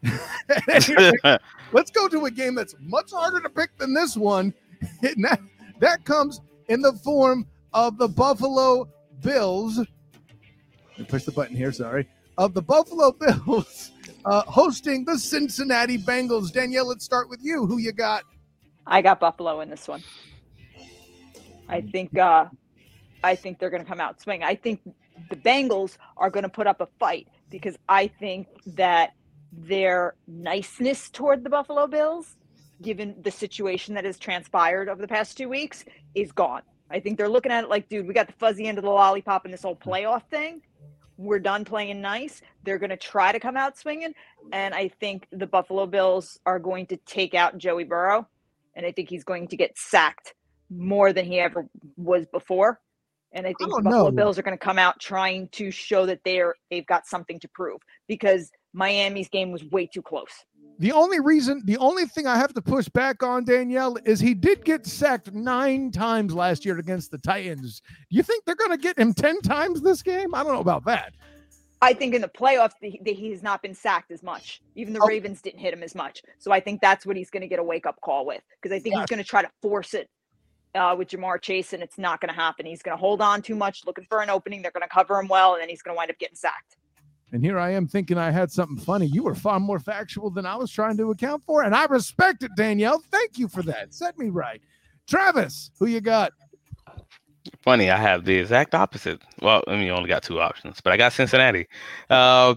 Let's 0.67 1.91
go 1.91 2.07
to 2.07 2.25
a 2.25 2.31
game 2.31 2.55
that's 2.55 2.75
much 2.79 3.11
harder 3.11 3.39
to 3.41 3.49
pick 3.49 3.77
than 3.77 3.93
this 3.93 4.17
one. 4.17 4.53
And 5.03 5.25
that, 5.25 5.41
that 5.79 6.05
comes 6.05 6.39
in 6.69 6.81
the 6.81 6.93
form 6.93 7.45
of 7.73 7.97
the 7.97 8.07
Buffalo 8.07 8.87
Bills 9.19 9.81
push 11.05 11.23
the 11.23 11.31
button 11.31 11.55
here, 11.55 11.71
sorry, 11.71 12.07
of 12.37 12.53
the 12.53 12.61
Buffalo 12.61 13.11
Bills 13.45 13.91
uh, 14.25 14.41
hosting 14.43 15.05
the 15.05 15.17
Cincinnati 15.17 15.97
Bengals. 15.97 16.51
Danielle, 16.51 16.87
let's 16.87 17.05
start 17.05 17.29
with 17.29 17.39
you. 17.41 17.65
Who 17.65 17.77
you 17.77 17.91
got? 17.91 18.23
I 18.85 19.01
got 19.01 19.19
Buffalo 19.19 19.61
in 19.61 19.69
this 19.69 19.87
one. 19.87 20.03
I 21.67 21.81
think 21.81 22.17
uh, 22.17 22.45
I 23.23 23.35
think 23.35 23.59
they're 23.59 23.69
going 23.69 23.83
to 23.83 23.87
come 23.87 23.99
out 23.99 24.21
swing. 24.21 24.43
I 24.43 24.55
think 24.55 24.81
the 25.29 25.35
Bengals 25.35 25.97
are 26.17 26.29
going 26.29 26.43
to 26.43 26.49
put 26.49 26.67
up 26.67 26.81
a 26.81 26.87
fight 26.99 27.27
because 27.49 27.77
I 27.87 28.07
think 28.07 28.47
that 28.65 29.13
their 29.51 30.15
niceness 30.27 31.09
toward 31.09 31.43
the 31.43 31.49
Buffalo 31.49 31.87
Bills, 31.87 32.35
given 32.81 33.15
the 33.21 33.31
situation 33.31 33.93
that 33.95 34.05
has 34.05 34.17
transpired 34.17 34.89
over 34.89 35.01
the 35.01 35.07
past 35.07 35.37
two 35.37 35.49
weeks, 35.49 35.85
is 36.15 36.31
gone. 36.31 36.61
I 36.89 36.99
think 36.99 37.17
they're 37.17 37.29
looking 37.29 37.51
at 37.51 37.65
it 37.65 37.69
like, 37.69 37.87
dude, 37.89 38.07
we 38.07 38.13
got 38.13 38.27
the 38.27 38.33
fuzzy 38.33 38.65
end 38.65 38.77
of 38.79 38.83
the 38.83 38.89
lollipop 38.89 39.45
in 39.45 39.51
this 39.51 39.61
whole 39.61 39.75
playoff 39.75 40.23
thing 40.29 40.61
we're 41.19 41.39
done 41.39 41.65
playing 41.65 41.99
nice. 41.99 42.41
They're 42.63 42.77
going 42.79 42.91
to 42.91 42.97
try 42.97 43.33
to 43.33 43.39
come 43.41 43.57
out 43.57 43.77
swinging. 43.77 44.13
And 44.53 44.73
I 44.73 44.87
think 44.87 45.27
the 45.31 45.45
Buffalo 45.45 45.85
Bills 45.85 46.39
are 46.45 46.59
going 46.59 46.85
to 46.87 46.97
take 46.97 47.33
out 47.33 47.57
Joey 47.57 47.83
Burrow. 47.83 48.25
And 48.73 48.85
I 48.85 48.93
think 48.93 49.09
he's 49.09 49.25
going 49.25 49.49
to 49.49 49.57
get 49.57 49.77
sacked 49.77 50.33
more 50.69 51.11
than 51.11 51.25
he 51.25 51.37
ever 51.39 51.67
was 51.97 52.25
before. 52.27 52.79
And 53.33 53.45
I 53.45 53.53
think 53.59 53.73
I 53.73 53.77
the 53.77 53.83
Buffalo 53.83 54.05
know. 54.05 54.11
Bills 54.11 54.39
are 54.39 54.43
going 54.43 54.57
to 54.57 54.63
come 54.63 54.79
out 54.79 54.99
trying 55.01 55.49
to 55.49 55.71
show 55.71 56.05
that 56.05 56.21
they're 56.23 56.55
they've 56.71 56.87
got 56.87 57.05
something 57.05 57.39
to 57.41 57.49
prove 57.49 57.81
because 58.07 58.49
Miami's 58.73 59.27
game 59.27 59.51
was 59.51 59.63
way 59.65 59.87
too 59.87 60.01
close. 60.01 60.45
The 60.79 60.93
only 60.93 61.19
reason, 61.19 61.61
the 61.65 61.77
only 61.77 62.05
thing 62.05 62.25
I 62.25 62.37
have 62.37 62.53
to 62.53 62.61
push 62.61 62.87
back 62.87 63.21
on 63.21 63.43
Danielle 63.43 63.97
is 64.05 64.21
he 64.21 64.33
did 64.33 64.63
get 64.63 64.85
sacked 64.85 65.33
nine 65.33 65.91
times 65.91 66.33
last 66.33 66.63
year 66.63 66.79
against 66.79 67.11
the 67.11 67.17
Titans. 67.17 67.81
You 68.09 68.23
think 68.23 68.45
they're 68.45 68.55
going 68.55 68.71
to 68.71 68.77
get 68.77 68.97
him 68.97 69.13
10 69.13 69.41
times 69.41 69.81
this 69.81 70.01
game? 70.01 70.33
I 70.33 70.41
don't 70.41 70.53
know 70.53 70.61
about 70.61 70.85
that. 70.85 71.13
I 71.81 71.93
think 71.93 72.13
in 72.13 72.21
the 72.21 72.29
playoffs, 72.29 72.73
the, 72.81 72.97
the, 73.03 73.13
he's 73.13 73.43
not 73.43 73.61
been 73.61 73.73
sacked 73.73 74.09
as 74.11 74.23
much. 74.23 74.61
Even 74.75 74.93
the 74.93 75.01
oh. 75.01 75.07
Ravens 75.07 75.41
didn't 75.41 75.59
hit 75.59 75.73
him 75.73 75.83
as 75.83 75.95
much. 75.95 76.23
So 76.37 76.53
I 76.53 76.61
think 76.61 76.79
that's 76.79 77.05
what 77.05 77.17
he's 77.17 77.29
going 77.29 77.41
to 77.41 77.47
get 77.47 77.59
a 77.59 77.63
wake 77.63 77.85
up 77.85 77.99
call 77.99 78.25
with 78.25 78.41
because 78.61 78.73
I 78.73 78.79
think 78.79 78.95
he's 78.95 79.05
going 79.05 79.21
to 79.21 79.27
try 79.27 79.41
to 79.41 79.51
force 79.61 79.93
it 79.93 80.09
uh, 80.75 80.95
with 80.97 81.09
Ja'Marr 81.09 81.41
Chase, 81.41 81.73
and 81.73 81.83
it's 81.83 81.97
not 81.97 82.21
going 82.21 82.33
to 82.33 82.39
happen. 82.39 82.65
He's 82.65 82.81
going 82.81 82.97
to 82.97 82.99
hold 82.99 83.21
on 83.21 83.41
too 83.41 83.55
much, 83.55 83.85
looking 83.85 84.05
for 84.05 84.21
an 84.21 84.29
opening. 84.29 84.61
They're 84.61 84.71
going 84.71 84.87
to 84.87 84.89
cover 84.89 85.19
him 85.19 85.27
well, 85.27 85.53
and 85.53 85.61
then 85.61 85.67
he's 85.67 85.81
going 85.81 85.93
to 85.93 85.97
wind 85.97 86.11
up 86.11 86.19
getting 86.19 86.35
sacked. 86.35 86.77
And 87.31 87.43
here 87.43 87.59
I 87.59 87.71
am 87.71 87.87
thinking 87.87 88.17
I 88.17 88.31
had 88.31 88.51
something 88.51 88.77
funny. 88.77 89.05
You 89.05 89.23
were 89.23 89.35
far 89.35 89.59
more 89.59 89.79
factual 89.79 90.29
than 90.29 90.45
I 90.45 90.55
was 90.55 90.71
trying 90.71 90.97
to 90.97 91.11
account 91.11 91.43
for. 91.45 91.63
And 91.63 91.75
I 91.75 91.85
respect 91.85 92.43
it, 92.43 92.51
Danielle. 92.55 93.03
Thank 93.11 93.37
you 93.37 93.47
for 93.47 93.61
that. 93.63 93.93
Set 93.93 94.17
me 94.17 94.29
right. 94.29 94.61
Travis, 95.07 95.71
who 95.77 95.85
you 95.85 96.01
got? 96.01 96.33
Funny, 97.61 97.89
I 97.89 97.97
have 97.97 98.25
the 98.25 98.35
exact 98.35 98.73
opposite. 98.73 99.21
Well, 99.41 99.63
I 99.67 99.71
mean, 99.75 99.85
you 99.85 99.91
only 99.91 100.09
got 100.09 100.23
two 100.23 100.39
options, 100.39 100.81
but 100.81 100.93
I 100.93 100.97
got 100.97 101.13
Cincinnati. 101.13 101.67
Uh, 102.09 102.55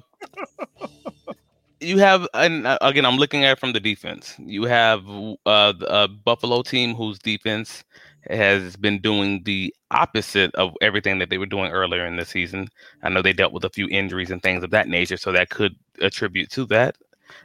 you 1.81 1.99
have, 1.99 2.29
and 2.35 2.66
uh, 2.66 2.79
again, 2.81 3.05
I'm 3.05 3.16
looking 3.16 3.45
at 3.45 3.53
it 3.53 3.59
from 3.59 3.73
the 3.73 3.81
defense. 3.81 4.37
You 4.39 4.64
have 4.64 5.05
uh, 5.47 5.73
a 5.87 6.09
Buffalo 6.09 6.62
team 6.62 6.95
whose 6.95 7.18
defense 7.18 7.85
has 8.31 8.77
been 8.77 9.01
doing 9.01 9.43
the 9.45 9.75
opposite 9.91 10.55
of 10.55 10.75
everything 10.81 11.18
that 11.18 11.31
they 11.31 11.39
were 11.39 11.47
doing 11.47 11.73
earlier 11.73 12.07
in 12.07 12.16
the 12.16 12.25
season. 12.25 12.68
I 13.03 13.09
know 13.09 13.23
they 13.23 13.33
dealt 13.33 13.53
with 13.53 13.64
a 13.64 13.70
few 13.70 13.89
injuries 13.89 14.31
and 14.31 14.43
things 14.43 14.62
of 14.62 14.70
that 14.70 14.89
nature, 14.89 15.16
so 15.16 15.33
that 15.33 15.51
could 15.51 15.75
attribute 16.01 16.51
to 16.51 16.66
that. 16.66 16.97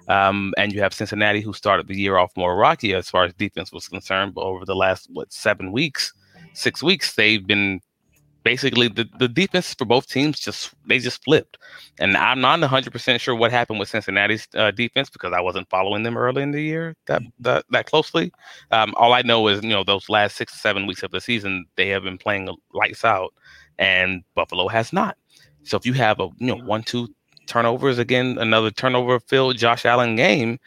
Um, 0.07 0.53
and 0.57 0.73
you 0.73 0.82
have 0.82 0.93
Cincinnati, 0.93 1.41
who 1.41 1.53
started 1.53 1.88
the 1.88 1.95
year 1.95 2.17
off 2.17 2.32
more 2.38 2.55
rocky 2.55 2.93
as 2.93 3.09
far 3.09 3.23
as 3.23 3.34
defense 3.34 3.71
was 3.71 3.88
concerned, 3.88 4.34
but 4.34 4.41
over 4.43 4.65
the 4.65 4.75
last 4.75 5.07
what 5.11 5.32
seven 5.32 5.71
weeks, 5.71 6.13
six 6.53 6.84
weeks, 6.84 7.15
they've 7.15 7.45
been 7.45 7.82
basically 8.47 8.87
the, 8.87 9.05
the 9.19 9.27
defense 9.27 9.73
for 9.73 9.83
both 9.83 10.07
teams 10.07 10.39
just 10.39 10.73
they 10.85 10.99
just 10.99 11.21
flipped. 11.25 11.57
And 11.99 12.15
i'm 12.15 12.39
not 12.39 12.59
100% 12.59 13.19
sure 13.19 13.35
what 13.35 13.51
happened 13.51 13.79
with 13.79 13.89
cincinnati's 13.89 14.47
uh, 14.55 14.71
defense 14.71 15.09
because 15.09 15.33
i 15.33 15.41
wasn't 15.41 15.69
following 15.69 16.03
them 16.03 16.17
early 16.17 16.41
in 16.41 16.51
the 16.51 16.63
year 16.63 16.95
that 17.07 17.21
mm-hmm. 17.21 17.43
that, 17.43 17.65
that 17.71 17.85
closely. 17.87 18.31
Um, 18.71 18.93
all 18.95 19.11
i 19.13 19.21
know 19.21 19.47
is 19.49 19.61
you 19.63 19.69
know 19.69 19.83
those 19.83 20.07
last 20.07 20.37
six 20.37 20.53
to 20.53 20.59
seven 20.59 20.87
weeks 20.87 21.03
of 21.03 21.11
the 21.11 21.19
season 21.19 21.65
they 21.75 21.89
have 21.89 22.03
been 22.03 22.17
playing 22.17 22.47
lights 22.73 23.03
out 23.03 23.33
and 23.79 24.23
buffalo 24.33 24.69
has 24.69 24.93
not. 24.93 25.17
So 25.63 25.75
if 25.75 25.85
you 25.85 25.93
have 25.93 26.21
a 26.21 26.29
you 26.37 26.47
know 26.47 26.63
one 26.63 26.83
two 26.83 27.09
turnovers 27.47 27.97
again 27.97 28.37
another 28.39 28.71
turnover 28.71 29.19
filled 29.19 29.57
josh 29.57 29.85
allen 29.85 30.15
game 30.15 30.59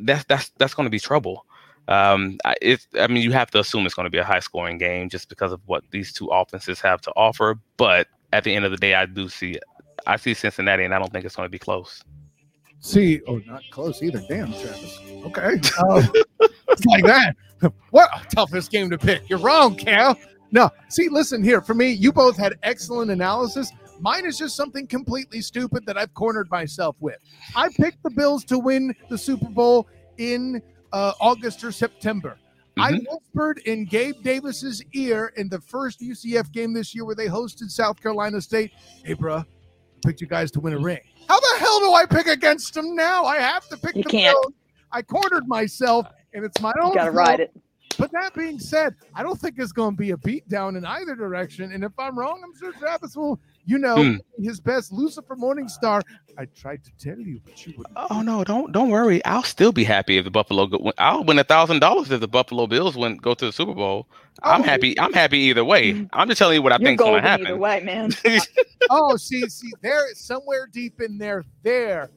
that's 0.00 0.24
that's 0.24 0.50
that's 0.58 0.74
going 0.74 0.86
to 0.86 0.90
be 0.90 0.98
trouble 0.98 1.44
um, 1.88 2.38
it, 2.62 2.86
I 2.98 3.06
mean, 3.06 3.22
you 3.22 3.32
have 3.32 3.50
to 3.52 3.60
assume 3.60 3.86
it's 3.86 3.94
going 3.94 4.06
to 4.06 4.10
be 4.10 4.18
a 4.18 4.24
high 4.24 4.40
scoring 4.40 4.78
game 4.78 5.08
just 5.08 5.28
because 5.28 5.52
of 5.52 5.60
what 5.66 5.82
these 5.90 6.12
two 6.12 6.26
offenses 6.26 6.80
have 6.80 7.00
to 7.02 7.12
offer. 7.16 7.58
But 7.76 8.08
at 8.32 8.44
the 8.44 8.54
end 8.54 8.64
of 8.64 8.70
the 8.70 8.76
day, 8.76 8.94
I 8.94 9.06
do 9.06 9.28
see 9.28 9.58
I 10.06 10.16
see 10.16 10.34
Cincinnati, 10.34 10.84
and 10.84 10.94
I 10.94 10.98
don't 10.98 11.12
think 11.12 11.24
it's 11.24 11.36
going 11.36 11.46
to 11.46 11.50
be 11.50 11.58
close. 11.58 12.02
See, 12.80 13.20
oh, 13.26 13.38
not 13.46 13.62
close 13.70 14.02
either. 14.02 14.22
Damn, 14.28 14.52
Travis. 14.52 14.98
Okay, 15.24 15.60
um, 15.84 16.10
it's 16.68 16.84
like 16.86 17.04
that. 17.04 17.36
What 17.90 18.08
toughest 18.34 18.70
game 18.70 18.88
to 18.88 18.96
pick? 18.96 19.28
You're 19.28 19.38
wrong, 19.38 19.76
Cal. 19.76 20.16
No, 20.50 20.70
see, 20.88 21.10
listen 21.10 21.44
here. 21.44 21.60
For 21.60 21.74
me, 21.74 21.90
you 21.90 22.10
both 22.10 22.38
had 22.38 22.54
excellent 22.62 23.10
analysis. 23.10 23.70
Mine 24.00 24.24
is 24.24 24.38
just 24.38 24.56
something 24.56 24.86
completely 24.86 25.42
stupid 25.42 25.84
that 25.84 25.98
I've 25.98 26.14
cornered 26.14 26.50
myself 26.50 26.96
with. 27.00 27.18
I 27.54 27.68
picked 27.68 28.02
the 28.02 28.08
Bills 28.08 28.44
to 28.46 28.58
win 28.58 28.94
the 29.10 29.18
Super 29.18 29.50
Bowl 29.50 29.88
in 30.16 30.62
uh, 30.92 31.12
August 31.20 31.64
or 31.64 31.72
September. 31.72 32.38
Mm-hmm. 32.78 32.80
I 32.82 33.00
whispered 33.10 33.58
in 33.66 33.84
Gabe 33.84 34.22
Davis's 34.22 34.82
ear 34.92 35.32
in 35.36 35.48
the 35.48 35.60
first 35.60 36.00
UCF 36.00 36.52
game 36.52 36.72
this 36.72 36.94
year 36.94 37.04
where 37.04 37.14
they 37.14 37.26
hosted 37.26 37.70
South 37.70 38.00
Carolina 38.00 38.40
State. 38.40 38.72
Hey, 39.04 39.14
bro, 39.14 39.38
I 39.38 39.44
picked 40.04 40.20
you 40.20 40.26
guys 40.26 40.50
to 40.52 40.60
win 40.60 40.74
a 40.74 40.78
ring. 40.78 41.00
How 41.28 41.40
the 41.40 41.58
hell 41.58 41.80
do 41.80 41.92
I 41.94 42.06
pick 42.06 42.26
against 42.26 42.74
them 42.74 42.94
now? 42.94 43.24
I 43.24 43.38
have 43.38 43.68
to 43.68 43.76
pick. 43.76 43.96
You 43.96 44.04
can't. 44.04 44.36
Bills. 44.42 44.54
I 44.92 45.02
cornered 45.02 45.46
myself, 45.46 46.06
and 46.32 46.44
it's 46.44 46.60
my 46.60 46.72
own. 46.80 46.90
You 46.90 46.96
gotta 46.96 47.10
ride 47.10 47.40
it. 47.40 47.52
But 47.98 48.12
that 48.12 48.34
being 48.34 48.58
said, 48.58 48.94
I 49.14 49.22
don't 49.22 49.38
think 49.38 49.56
it's 49.58 49.72
going 49.72 49.90
to 49.90 49.96
be 49.96 50.12
a 50.12 50.16
beatdown 50.16 50.78
in 50.78 50.86
either 50.86 51.14
direction. 51.14 51.72
And 51.72 51.84
if 51.84 51.92
I'm 51.98 52.18
wrong, 52.18 52.40
I'm 52.42 52.56
sure 52.58 52.72
Travis 52.72 53.16
will 53.16 53.38
you 53.70 53.78
know, 53.78 53.96
mm. 53.98 54.18
his 54.42 54.58
best 54.58 54.90
Lucifer 54.90 55.36
Morningstar. 55.36 56.02
I 56.36 56.46
tried 56.46 56.82
to 56.82 56.90
tell 56.98 57.20
you, 57.20 57.40
but 57.44 57.64
you 57.64 57.74
wouldn't. 57.76 57.96
Oh 58.10 58.20
no, 58.20 58.42
don't 58.42 58.72
don't 58.72 58.90
worry. 58.90 59.24
I'll 59.24 59.44
still 59.44 59.70
be 59.70 59.84
happy 59.84 60.18
if 60.18 60.24
the 60.24 60.30
Buffalo 60.30 60.66
go. 60.66 60.78
Win. 60.80 60.92
I'll 60.98 61.22
win 61.22 61.38
a 61.38 61.44
thousand 61.44 61.78
dollars 61.78 62.10
if 62.10 62.18
the 62.18 62.26
Buffalo 62.26 62.66
Bills 62.66 62.96
win 62.96 63.18
go 63.18 63.32
to 63.32 63.46
the 63.46 63.52
Super 63.52 63.72
Bowl. 63.72 64.08
Oh, 64.42 64.50
I'm 64.50 64.64
happy. 64.64 64.98
I'm 64.98 65.12
happy 65.12 65.38
either 65.38 65.64
way. 65.64 65.92
Mm. 65.92 66.08
I'm 66.12 66.26
just 66.26 66.40
telling 66.40 66.56
you 66.56 66.62
what 66.62 66.72
I 66.72 66.78
think 66.78 67.00
is 67.00 67.04
going 67.04 67.22
to 67.22 67.28
happen. 67.28 67.46
Either 67.46 67.58
way, 67.58 67.80
man. 67.84 68.10
oh, 68.90 69.16
see, 69.16 69.48
see, 69.48 69.70
there, 69.82 70.12
somewhere 70.14 70.66
deep 70.72 71.00
in 71.00 71.16
there, 71.16 71.44
there, 71.62 72.10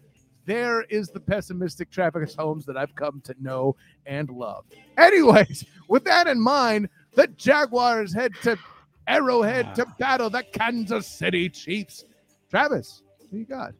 there 0.45 0.81
is 0.83 1.09
the 1.09 1.19
pessimistic 1.19 1.91
Travis 1.91 2.33
Holmes 2.33 2.65
that 2.65 2.77
I've 2.77 2.95
come 2.95 3.21
to 3.25 3.35
know 3.39 3.75
and 4.07 4.27
love. 4.29 4.65
Anyways, 4.97 5.65
with 5.87 6.03
that 6.05 6.25
in 6.25 6.39
mind, 6.39 6.89
the 7.13 7.27
Jaguars 7.27 8.11
head 8.11 8.33
to 8.41 8.57
Arrowhead 9.07 9.75
to 9.75 9.85
battle 9.99 10.29
the 10.29 10.43
Kansas 10.43 11.07
City 11.07 11.49
Chiefs. 11.49 12.05
Travis, 12.49 13.01
who 13.31 13.39
you 13.39 13.45
got? 13.45 13.73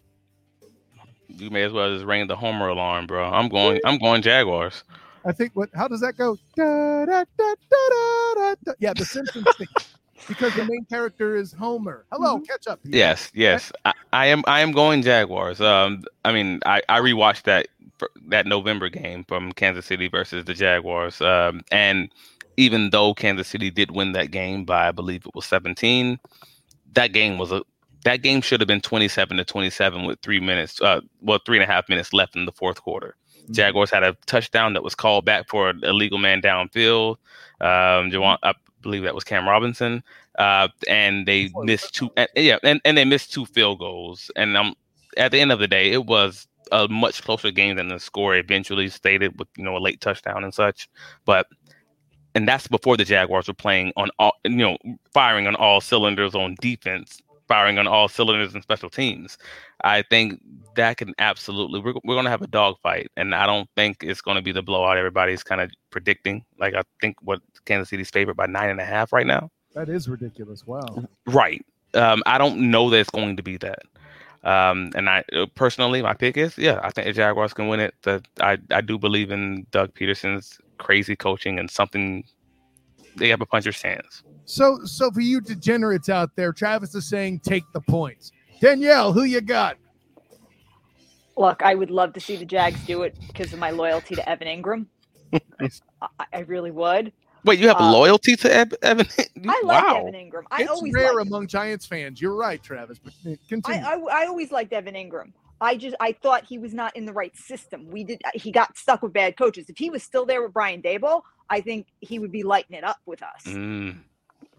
You 1.27 1.49
may 1.49 1.63
as 1.63 1.71
well 1.71 1.93
just 1.93 2.05
ring 2.05 2.27
the 2.27 2.35
homer 2.35 2.69
alarm, 2.69 3.07
bro. 3.07 3.25
I'm 3.25 3.49
going. 3.49 3.79
I'm 3.85 3.97
going 3.97 4.21
Jaguars. 4.21 4.83
I 5.25 5.31
think. 5.31 5.51
What? 5.55 5.69
How 5.73 5.87
does 5.87 6.01
that 6.01 6.17
go? 6.17 6.37
Da, 6.55 7.05
da, 7.05 7.23
da, 7.37 8.73
yeah, 8.79 8.93
the 8.93 9.05
Simpsons 9.05 9.47
thing. 9.57 9.67
Because 10.25 10.55
the 10.55 10.63
main 10.63 10.85
character 10.89 11.35
is 11.35 11.51
Homer. 11.51 12.05
Hello, 12.09 12.35
mm-hmm. 12.35 12.45
catch 12.45 12.65
up. 12.67 12.79
Yes, 12.85 13.29
yes. 13.33 13.73
I, 13.83 13.91
I, 14.13 14.27
am. 14.27 14.41
I 14.47 14.61
am 14.61 14.71
going 14.71 15.01
Jaguars. 15.01 15.59
Um, 15.59 16.03
I 16.23 16.31
mean, 16.31 16.61
I 16.65 16.81
I 16.87 17.01
rewatched 17.01 17.43
that 17.43 17.67
that 18.27 18.45
November 18.45 18.89
game 18.89 19.25
from 19.27 19.51
Kansas 19.51 19.85
City 19.85 20.07
versus 20.07 20.45
the 20.45 20.53
Jaguars. 20.53 21.21
Um, 21.21 21.61
and 21.71 22.09
even 22.57 22.89
though 22.91 23.13
Kansas 23.13 23.47
City 23.47 23.69
did 23.69 23.91
win 23.91 24.13
that 24.13 24.31
game 24.31 24.65
by 24.65 24.87
I 24.87 24.91
believe 24.91 25.25
it 25.25 25.35
was 25.35 25.45
17, 25.45 26.19
that 26.93 27.13
game 27.13 27.37
was 27.37 27.51
a 27.51 27.63
that 28.03 28.21
game 28.21 28.41
should 28.41 28.59
have 28.59 28.67
been 28.67 28.81
27 28.81 29.37
to 29.37 29.45
27 29.45 30.05
with 30.05 30.19
three 30.21 30.39
minutes, 30.39 30.81
uh, 30.81 31.01
well, 31.21 31.39
three 31.45 31.57
and 31.57 31.63
a 31.63 31.73
half 31.73 31.87
minutes 31.87 32.13
left 32.13 32.35
in 32.35 32.45
the 32.45 32.51
fourth 32.51 32.81
quarter. 32.81 33.15
Mm-hmm. 33.43 33.53
Jaguars 33.53 33.91
had 33.91 34.03
a 34.03 34.15
touchdown 34.25 34.73
that 34.73 34.83
was 34.83 34.95
called 34.95 35.25
back 35.25 35.47
for 35.47 35.69
an 35.69 35.81
illegal 35.83 36.17
man 36.17 36.41
downfield. 36.41 37.15
Um, 37.61 38.11
Jawaan, 38.11 38.37
I 38.43 38.53
believe 38.81 39.03
that 39.03 39.15
was 39.15 39.23
Cam 39.23 39.47
Robinson, 39.47 40.03
uh, 40.37 40.67
and 40.87 41.25
they 41.25 41.49
missed 41.63 41.95
two. 41.95 42.11
And, 42.17 42.27
yeah, 42.35 42.57
and, 42.63 42.81
and 42.83 42.97
they 42.97 43.05
missed 43.05 43.33
two 43.33 43.45
field 43.45 43.79
goals. 43.79 44.29
And 44.35 44.57
um, 44.57 44.75
at 45.17 45.31
the 45.31 45.39
end 45.39 45.51
of 45.51 45.59
the 45.59 45.67
day, 45.67 45.91
it 45.91 46.05
was 46.05 46.47
a 46.71 46.87
much 46.87 47.23
closer 47.23 47.51
game 47.51 47.77
than 47.77 47.89
the 47.89 47.99
score 47.99 48.35
eventually 48.35 48.89
stated 48.89 49.37
with 49.39 49.47
you 49.57 49.63
know 49.63 49.77
a 49.77 49.79
late 49.79 50.01
touchdown 50.01 50.43
and 50.43 50.53
such. 50.53 50.89
But 51.25 51.47
and 52.35 52.47
that's 52.47 52.67
before 52.67 52.97
the 52.97 53.03
Jaguars 53.03 53.47
were 53.47 53.53
playing 53.53 53.93
on 53.95 54.09
all 54.19 54.33
you 54.43 54.51
know 54.51 54.77
firing 55.13 55.47
on 55.47 55.55
all 55.55 55.81
cylinders 55.81 56.35
on 56.35 56.55
defense 56.61 57.21
firing 57.47 57.77
on 57.77 57.87
all 57.87 58.07
cylinders 58.07 58.53
and 58.53 58.63
special 58.63 58.89
teams. 58.89 59.37
I 59.83 60.01
think 60.03 60.41
that 60.75 60.97
can 60.97 61.13
absolutely 61.19 61.79
we're, 61.81 61.93
we're 62.03 62.15
going 62.15 62.25
to 62.25 62.31
have 62.31 62.41
a 62.41 62.47
dogfight, 62.47 63.11
and 63.17 63.35
I 63.35 63.45
don't 63.45 63.69
think 63.75 63.97
it's 64.01 64.21
going 64.21 64.35
to 64.35 64.41
be 64.41 64.51
the 64.51 64.63
blowout 64.63 64.97
everybody's 64.97 65.43
kind 65.43 65.61
of 65.61 65.71
predicting. 65.91 66.43
Like 66.57 66.73
I 66.73 66.83
think 67.01 67.17
what 67.21 67.41
Kansas 67.65 67.89
City's 67.89 68.09
favorite 68.09 68.37
by 68.37 68.47
nine 68.47 68.69
and 68.69 68.79
a 68.79 68.85
half 68.85 69.13
right 69.13 69.27
now. 69.27 69.49
That 69.75 69.89
is 69.89 70.07
ridiculous. 70.07 70.65
Wow. 70.65 71.07
Right. 71.25 71.65
Um, 71.95 72.23
I 72.25 72.37
don't 72.37 72.71
know 72.71 72.89
that 72.89 72.99
it's 72.99 73.09
going 73.09 73.37
to 73.37 73.43
be 73.43 73.57
that. 73.57 73.83
Um, 74.43 74.91
and 74.95 75.09
I 75.09 75.23
uh, 75.33 75.45
personally, 75.55 76.01
my 76.01 76.13
pick 76.13 76.37
is 76.37 76.57
yeah, 76.57 76.79
I 76.83 76.89
think 76.89 77.07
the 77.07 77.13
Jaguars 77.13 77.53
can 77.53 77.67
win 77.67 77.79
it. 77.79 77.95
The, 78.01 78.21
I 78.41 78.57
I 78.71 78.81
do 78.81 78.97
believe 78.97 79.31
in 79.31 79.65
Doug 79.71 79.93
Pederson's 79.93 80.59
crazy 80.77 81.15
coaching 81.15 81.59
and 81.59 81.69
something 81.69 82.23
they 83.15 83.29
have 83.29 83.41
a 83.41 83.45
puncher's 83.45 83.81
hands. 83.81 84.23
So, 84.45 84.79
so 84.85 85.11
for 85.11 85.21
you 85.21 85.41
degenerates 85.41 86.09
out 86.09 86.35
there, 86.35 86.51
Travis 86.51 86.95
is 86.95 87.07
saying 87.07 87.39
take 87.39 87.63
the 87.73 87.81
points. 87.81 88.31
Danielle, 88.59 89.13
who 89.13 89.23
you 89.23 89.41
got? 89.41 89.77
Look, 91.37 91.63
I 91.63 91.75
would 91.75 91.91
love 91.91 92.13
to 92.13 92.19
see 92.19 92.35
the 92.35 92.45
Jags 92.45 92.79
do 92.85 93.03
it 93.03 93.15
because 93.27 93.53
of 93.53 93.59
my 93.59 93.71
loyalty 93.71 94.15
to 94.15 94.29
Evan 94.29 94.47
Engram. 94.47 94.85
I, 95.61 96.25
I, 96.31 96.39
really 96.41 96.69
would. 96.69 97.11
Wait, 97.43 97.59
you 97.59 97.67
have 97.67 97.81
uh, 97.81 97.91
loyalty 97.91 98.35
to 98.35 98.53
Evan? 98.53 98.77
Evan? 98.83 99.07
I 99.47 99.61
like 99.63 99.83
wow. 99.83 100.01
Evan 100.01 100.13
Engram. 100.13 100.43
I 100.51 100.61
it's 100.61 100.69
always 100.69 100.93
rare 100.93 101.15
liked 101.15 101.27
among 101.27 101.47
Giants 101.47 101.87
fans. 101.87 102.21
You're 102.21 102.35
right, 102.35 102.61
Travis. 102.61 102.99
But 102.99 103.13
continue. 103.49 103.81
I, 103.81 103.95
I, 103.95 104.23
I 104.23 104.25
always 104.27 104.51
liked 104.51 104.73
Evan 104.73 104.93
Engram. 104.93 105.33
I 105.63 105.77
just 105.77 105.95
I 105.99 106.11
thought 106.11 106.45
he 106.45 106.57
was 106.57 106.73
not 106.73 106.95
in 106.95 107.05
the 107.05 107.13
right 107.13 107.35
system. 107.35 107.87
We 107.89 108.03
did 108.03 108.21
he 108.33 108.51
got 108.51 108.77
stuck 108.77 109.01
with 109.01 109.13
bad 109.13 109.37
coaches. 109.37 109.69
If 109.69 109.77
he 109.77 109.89
was 109.89 110.03
still 110.03 110.25
there 110.25 110.41
with 110.43 110.53
Brian 110.53 110.81
Daboll, 110.81 111.21
I 111.49 111.61
think 111.61 111.87
he 112.01 112.19
would 112.19 112.31
be 112.31 112.43
lighting 112.43 112.77
it 112.77 112.83
up 112.83 112.99
with 113.05 113.23
us. 113.23 113.43
Mm. 113.45 113.99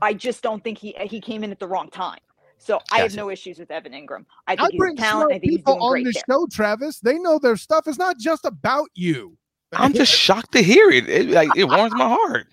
I 0.00 0.14
just 0.14 0.42
don't 0.42 0.64
think 0.64 0.78
he 0.78 0.96
he 1.02 1.20
came 1.20 1.44
in 1.44 1.50
at 1.50 1.60
the 1.60 1.66
wrong 1.66 1.90
time. 1.90 2.20
So 2.58 2.74
gotcha. 2.74 2.94
I 2.94 2.98
have 3.00 3.14
no 3.14 3.28
issues 3.28 3.58
with 3.58 3.70
Evan 3.70 3.92
Engram. 3.92 4.24
I 4.46 4.56
think 4.56 4.82
I 4.82 4.88
he's 4.88 4.98
talent. 4.98 5.32
I 5.32 5.38
think 5.38 5.52
he's 5.52 5.62
doing 5.62 5.78
on 5.78 6.02
the 6.02 6.22
show, 6.26 6.46
Travis. 6.50 7.00
They 7.00 7.18
know 7.18 7.38
their 7.38 7.56
stuff 7.56 7.86
It's 7.86 7.98
not 7.98 8.18
just 8.18 8.46
about 8.46 8.88
you. 8.94 9.36
I'm 9.74 9.92
just 9.92 10.12
shocked 10.12 10.52
to 10.52 10.62
hear 10.62 10.88
it. 10.88 11.08
It, 11.08 11.28
like, 11.28 11.50
it 11.56 11.64
warms 11.64 11.92
my 11.94 12.08
heart. 12.08 12.46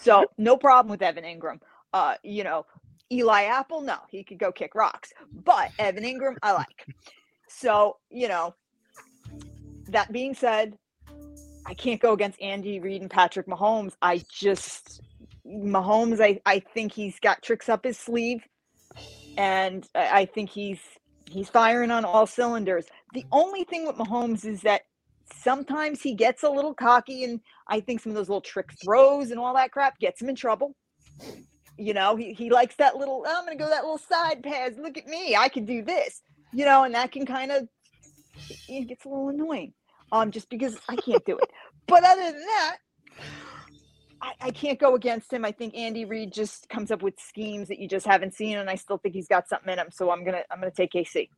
So 0.00 0.26
no 0.36 0.56
problem 0.56 0.90
with 0.90 1.02
Evan 1.02 1.24
Engram. 1.24 1.58
Uh, 1.92 2.14
you 2.22 2.44
know, 2.44 2.66
Eli 3.10 3.44
Apple, 3.44 3.80
no, 3.80 3.96
he 4.08 4.22
could 4.22 4.38
go 4.38 4.52
kick 4.52 4.74
rocks. 4.74 5.12
But 5.32 5.70
Evan 5.78 6.04
Engram, 6.04 6.36
I 6.42 6.52
like. 6.52 6.86
So, 7.56 7.98
you 8.10 8.28
know, 8.28 8.54
that 9.88 10.12
being 10.12 10.34
said, 10.34 10.76
I 11.66 11.74
can't 11.74 12.00
go 12.00 12.12
against 12.12 12.40
Andy 12.42 12.80
Reid 12.80 13.00
and 13.00 13.10
Patrick 13.10 13.46
Mahomes. 13.46 13.94
I 14.02 14.22
just 14.30 15.00
Mahomes, 15.46 16.20
I, 16.20 16.40
I 16.46 16.60
think 16.60 16.92
he's 16.92 17.18
got 17.20 17.42
tricks 17.42 17.68
up 17.68 17.84
his 17.84 17.98
sleeve. 17.98 18.42
And 19.36 19.86
I 19.94 20.26
think 20.26 20.50
he's 20.50 20.80
he's 21.28 21.48
firing 21.48 21.90
on 21.90 22.04
all 22.04 22.26
cylinders. 22.26 22.86
The 23.12 23.24
only 23.32 23.64
thing 23.64 23.86
with 23.86 23.96
Mahomes 23.96 24.44
is 24.44 24.60
that 24.62 24.82
sometimes 25.32 26.02
he 26.02 26.14
gets 26.14 26.42
a 26.42 26.50
little 26.50 26.74
cocky 26.74 27.24
and 27.24 27.40
I 27.68 27.80
think 27.80 28.00
some 28.00 28.10
of 28.10 28.16
those 28.16 28.28
little 28.28 28.40
trick 28.40 28.70
throws 28.84 29.30
and 29.30 29.40
all 29.40 29.54
that 29.54 29.72
crap 29.72 29.98
gets 29.98 30.20
him 30.20 30.28
in 30.28 30.36
trouble. 30.36 30.74
You 31.76 31.94
know, 31.94 32.14
he, 32.14 32.32
he 32.32 32.50
likes 32.50 32.76
that 32.76 32.96
little, 32.96 33.24
oh, 33.26 33.36
I'm 33.36 33.44
going 33.46 33.58
to 33.58 33.64
go 33.64 33.68
that 33.68 33.82
little 33.82 33.98
side 33.98 34.42
pass. 34.44 34.72
Look 34.78 34.96
at 34.96 35.08
me. 35.08 35.34
I 35.34 35.48
can 35.48 35.64
do 35.64 35.82
this 35.82 36.22
you 36.54 36.64
know, 36.64 36.84
and 36.84 36.94
that 36.94 37.12
can 37.12 37.26
kind 37.26 37.50
of 37.50 37.68
it 38.68 38.88
gets 38.88 39.04
a 39.04 39.08
little 39.08 39.28
annoying. 39.28 39.72
Um, 40.12 40.30
just 40.30 40.48
because 40.48 40.78
I 40.88 40.96
can't 40.96 41.24
do 41.24 41.36
it. 41.38 41.50
But 41.86 42.04
other 42.04 42.22
than 42.22 42.40
that, 42.40 42.76
I, 44.22 44.32
I 44.40 44.50
can't 44.50 44.78
go 44.78 44.94
against 44.94 45.32
him. 45.32 45.44
I 45.44 45.52
think 45.52 45.74
Andy 45.74 46.04
Reid 46.04 46.32
just 46.32 46.68
comes 46.68 46.90
up 46.90 47.02
with 47.02 47.14
schemes 47.18 47.68
that 47.68 47.78
you 47.78 47.88
just 47.88 48.06
haven't 48.06 48.34
seen, 48.34 48.58
and 48.58 48.70
I 48.70 48.76
still 48.76 48.98
think 48.98 49.14
he's 49.14 49.28
got 49.28 49.48
something 49.48 49.72
in 49.72 49.78
him. 49.78 49.88
So 49.90 50.10
I'm 50.10 50.24
gonna 50.24 50.42
I'm 50.50 50.60
gonna 50.60 50.70
take 50.70 50.92
KC. 50.92 51.28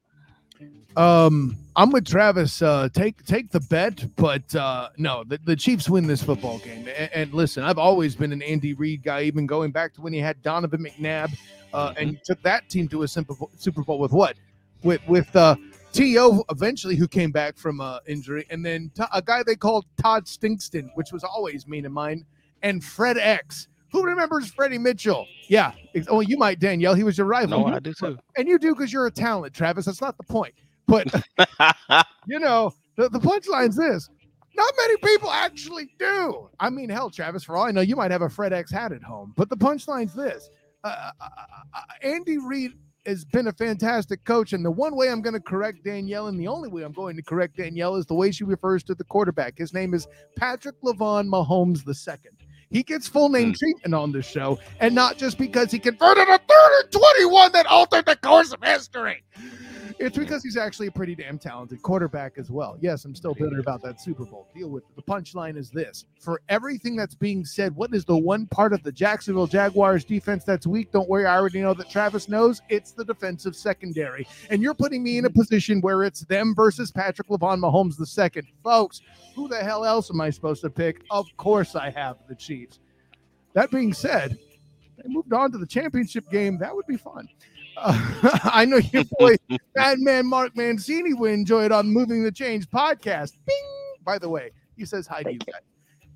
Um, 0.96 1.56
I'm 1.74 1.90
with 1.90 2.06
Travis. 2.06 2.62
Uh, 2.62 2.88
take 2.92 3.24
take 3.24 3.50
the 3.50 3.60
bet, 3.60 4.04
but 4.16 4.54
uh, 4.54 4.90
no, 4.96 5.24
the, 5.24 5.38
the 5.44 5.56
Chiefs 5.56 5.90
win 5.90 6.06
this 6.06 6.22
football 6.22 6.58
game. 6.58 6.88
And, 6.96 7.10
and, 7.12 7.34
listen, 7.34 7.62
I've 7.62 7.78
always 7.78 8.14
been 8.14 8.32
an 8.32 8.40
Andy 8.40 8.72
Reid 8.72 9.02
guy, 9.02 9.22
even 9.22 9.46
going 9.46 9.72
back 9.72 9.92
to 9.94 10.00
when 10.00 10.12
he 10.12 10.18
had 10.18 10.40
Donovan 10.42 10.84
McNabb, 10.84 11.36
uh, 11.74 11.92
and 11.98 12.10
he 12.10 12.20
took 12.24 12.40
that 12.42 12.68
team 12.70 12.88
to 12.88 13.02
a 13.02 13.08
Super 13.08 13.82
Bowl 13.82 13.98
with 13.98 14.12
what 14.12 14.36
with 14.86 15.06
with 15.08 15.34
uh, 15.36 15.56
To 15.92 16.44
eventually 16.50 16.96
who 16.96 17.08
came 17.08 17.32
back 17.32 17.58
from 17.58 17.80
uh, 17.80 17.98
injury, 18.06 18.46
and 18.48 18.64
then 18.64 18.90
t- 18.94 19.02
a 19.12 19.20
guy 19.20 19.42
they 19.42 19.56
called 19.56 19.84
Todd 20.00 20.24
Stinkston, 20.24 20.90
which 20.94 21.12
was 21.12 21.24
always 21.24 21.66
mean 21.66 21.84
in 21.84 21.92
mine, 21.92 22.24
and 22.62 22.80
FredEx. 22.80 23.66
Who 23.92 24.04
remembers 24.04 24.50
Freddie 24.50 24.78
Mitchell? 24.78 25.26
Yeah. 25.48 25.72
Oh, 26.08 26.20
you 26.20 26.36
might, 26.36 26.58
Danielle. 26.58 26.94
He 26.94 27.04
was 27.04 27.16
your 27.16 27.26
rival. 27.26 27.66
No, 27.66 27.74
I 27.74 27.78
do 27.78 27.94
too. 27.94 28.18
And 28.36 28.48
you 28.48 28.58
do 28.58 28.74
because 28.74 28.92
you're 28.92 29.06
a 29.06 29.10
talent, 29.10 29.54
Travis. 29.54 29.86
That's 29.86 30.00
not 30.00 30.16
the 30.16 30.24
point. 30.24 30.54
But 30.86 31.06
you 32.26 32.38
know, 32.38 32.74
the, 32.96 33.08
the 33.08 33.20
punchline's 33.20 33.76
this. 33.76 34.08
Not 34.54 34.72
many 34.78 34.96
people 34.98 35.30
actually 35.30 35.90
do. 35.98 36.48
I 36.60 36.70
mean, 36.70 36.88
hell, 36.88 37.10
Travis, 37.10 37.44
for 37.44 37.56
all 37.56 37.64
I 37.64 37.70
know, 37.70 37.80
you 37.82 37.96
might 37.96 38.10
have 38.10 38.22
a 38.22 38.28
FredEx 38.28 38.72
hat 38.72 38.92
at 38.92 39.02
home. 39.02 39.34
But 39.36 39.48
the 39.48 39.56
punchline's 39.56 40.14
this. 40.14 40.50
Uh, 40.82 40.88
uh, 40.88 41.10
uh, 41.20 41.28
uh 41.74 41.80
Andy 42.02 42.38
Reid 42.38 42.72
has 43.06 43.24
been 43.24 43.46
a 43.46 43.52
fantastic 43.52 44.24
coach. 44.24 44.52
And 44.52 44.64
the 44.64 44.70
one 44.70 44.96
way 44.96 45.08
I'm 45.08 45.22
going 45.22 45.34
to 45.34 45.40
correct 45.40 45.84
Danielle, 45.84 46.26
and 46.28 46.38
the 46.38 46.48
only 46.48 46.68
way 46.68 46.82
I'm 46.82 46.92
going 46.92 47.16
to 47.16 47.22
correct 47.22 47.56
Danielle, 47.56 47.96
is 47.96 48.06
the 48.06 48.14
way 48.14 48.30
she 48.32 48.44
refers 48.44 48.82
to 48.84 48.94
the 48.94 49.04
quarterback. 49.04 49.58
His 49.58 49.72
name 49.72 49.94
is 49.94 50.06
Patrick 50.36 50.76
Lavon 50.82 51.28
Mahomes 51.28 51.86
II. 51.86 52.30
He 52.70 52.82
gets 52.82 53.06
full 53.06 53.28
name 53.28 53.52
mm. 53.52 53.56
treatment 53.56 53.94
on 53.94 54.12
this 54.12 54.26
show, 54.26 54.58
and 54.80 54.94
not 54.94 55.18
just 55.18 55.38
because 55.38 55.70
he 55.70 55.78
converted 55.78 56.28
a 56.28 56.38
third 56.38 56.80
and 56.82 56.92
21 56.92 57.52
that 57.52 57.66
altered 57.66 58.06
the 58.06 58.16
course 58.16 58.52
of 58.52 58.62
history. 58.62 59.22
It's 59.98 60.18
because 60.18 60.42
he's 60.42 60.58
actually 60.58 60.88
a 60.88 60.90
pretty 60.90 61.14
damn 61.14 61.38
talented 61.38 61.80
quarterback 61.80 62.34
as 62.36 62.50
well. 62.50 62.76
Yes, 62.80 63.04
I'm 63.06 63.14
still 63.14 63.32
bitter 63.32 63.60
about 63.60 63.82
that 63.82 64.00
Super 64.00 64.26
Bowl. 64.26 64.46
Deal 64.54 64.68
with 64.68 64.84
it. 64.84 64.94
The 64.94 65.02
punchline 65.02 65.56
is 65.56 65.70
this 65.70 66.04
for 66.20 66.42
everything 66.50 66.96
that's 66.96 67.14
being 67.14 67.44
said, 67.46 67.74
what 67.74 67.94
is 67.94 68.04
the 68.04 68.16
one 68.16 68.46
part 68.48 68.74
of 68.74 68.82
the 68.82 68.92
Jacksonville 68.92 69.46
Jaguars 69.46 70.04
defense 70.04 70.44
that's 70.44 70.66
weak? 70.66 70.92
Don't 70.92 71.08
worry, 71.08 71.24
I 71.24 71.36
already 71.36 71.62
know 71.62 71.72
that 71.72 71.88
Travis 71.88 72.28
knows 72.28 72.60
it's 72.68 72.92
the 72.92 73.04
defensive 73.04 73.56
secondary. 73.56 74.26
And 74.50 74.62
you're 74.62 74.74
putting 74.74 75.02
me 75.02 75.16
in 75.16 75.24
a 75.24 75.30
position 75.30 75.80
where 75.80 76.04
it's 76.04 76.20
them 76.26 76.54
versus 76.54 76.92
Patrick 76.92 77.28
Lavon 77.28 77.60
Mahomes 77.60 77.96
the 77.96 78.06
second. 78.06 78.46
Folks, 78.62 79.00
who 79.34 79.48
the 79.48 79.56
hell 79.56 79.84
else 79.84 80.10
am 80.10 80.20
I 80.20 80.28
supposed 80.28 80.60
to 80.62 80.70
pick? 80.70 81.04
Of 81.10 81.26
course 81.38 81.74
I 81.74 81.90
have 81.90 82.18
the 82.28 82.34
Chiefs. 82.34 82.80
That 83.54 83.70
being 83.70 83.94
said, 83.94 84.38
they 84.98 85.08
moved 85.08 85.32
on 85.32 85.52
to 85.52 85.58
the 85.58 85.66
championship 85.66 86.30
game. 86.30 86.58
That 86.58 86.74
would 86.74 86.86
be 86.86 86.98
fun. 86.98 87.28
Uh, 87.76 88.38
I 88.44 88.64
know 88.64 88.78
your 88.78 89.04
boy, 89.18 89.36
Madman 89.74 90.26
Mark 90.26 90.56
Mancini, 90.56 91.14
would 91.14 91.32
enjoy 91.32 91.64
it 91.64 91.72
on 91.72 91.88
Moving 91.88 92.22
the 92.22 92.32
Chains 92.32 92.66
podcast. 92.66 93.32
Bing! 93.46 94.04
By 94.04 94.18
the 94.18 94.28
way, 94.28 94.50
he 94.76 94.84
says 94.84 95.06
hi 95.06 95.22
to 95.22 95.32
you 95.32 95.38
guys. 95.38 95.62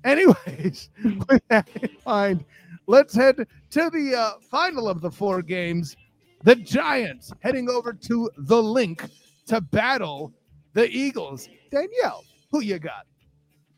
Anyways, 0.03 0.89
with 1.29 1.41
that 1.49 1.69
in 1.75 1.89
mind, 2.05 2.45
let's 2.87 3.13
head 3.13 3.35
to 3.37 3.89
the 3.89 4.15
uh, 4.17 4.31
final 4.49 4.89
of 4.89 5.01
the 5.01 5.11
four 5.11 5.41
games. 5.41 5.95
The 6.43 6.55
Giants 6.55 7.31
heading 7.41 7.69
over 7.69 7.93
to 7.93 8.31
the 8.35 8.61
Linc 8.61 9.05
to 9.47 9.61
battle 9.61 10.33
the 10.73 10.89
Eagles. 10.89 11.47
Danielle, 11.69 12.23
who 12.51 12.61
you 12.61 12.79
got? 12.79 13.05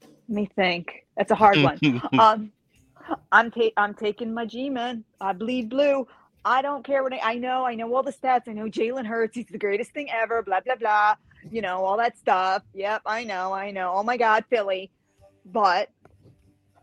Let 0.02 0.36
me 0.36 0.50
think. 0.56 1.06
That's 1.18 1.32
a 1.32 1.36
hard 1.36 1.62
one. 1.62 1.78
um, 2.20 2.52
I'm 3.34 3.52
ta- 3.52 3.74
I'm 3.76 3.94
taking 3.94 4.34
my 4.34 4.46
G 4.46 4.70
man. 4.70 5.04
I 5.20 5.34
bleed 5.34 5.70
blue. 5.70 6.08
I 6.46 6.62
don't 6.62 6.86
care 6.86 7.04
what 7.04 7.14
I, 7.14 7.20
I 7.24 7.36
know. 7.36 7.66
I 7.66 7.76
know 7.76 7.94
all 7.96 8.04
the 8.04 8.12
stats. 8.12 8.48
I 8.48 8.54
know 8.54 8.66
Jalen 8.66 9.06
Hurts. 9.06 9.36
He's 9.36 9.46
the 9.48 9.58
greatest 9.58 9.92
thing 9.92 10.10
ever. 10.12 10.42
Blah 10.42 10.62
blah 10.62 10.76
blah. 10.76 11.16
You 11.50 11.62
know 11.62 11.84
all 11.86 11.98
that 11.98 12.18
stuff. 12.18 12.64
Yep, 12.74 13.04
I 13.06 13.24
know. 13.24 13.54
I 13.54 13.72
know. 13.72 13.94
Oh 13.96 14.04
my 14.04 14.18
God, 14.18 14.44
Philly. 14.50 14.92
But 15.46 15.90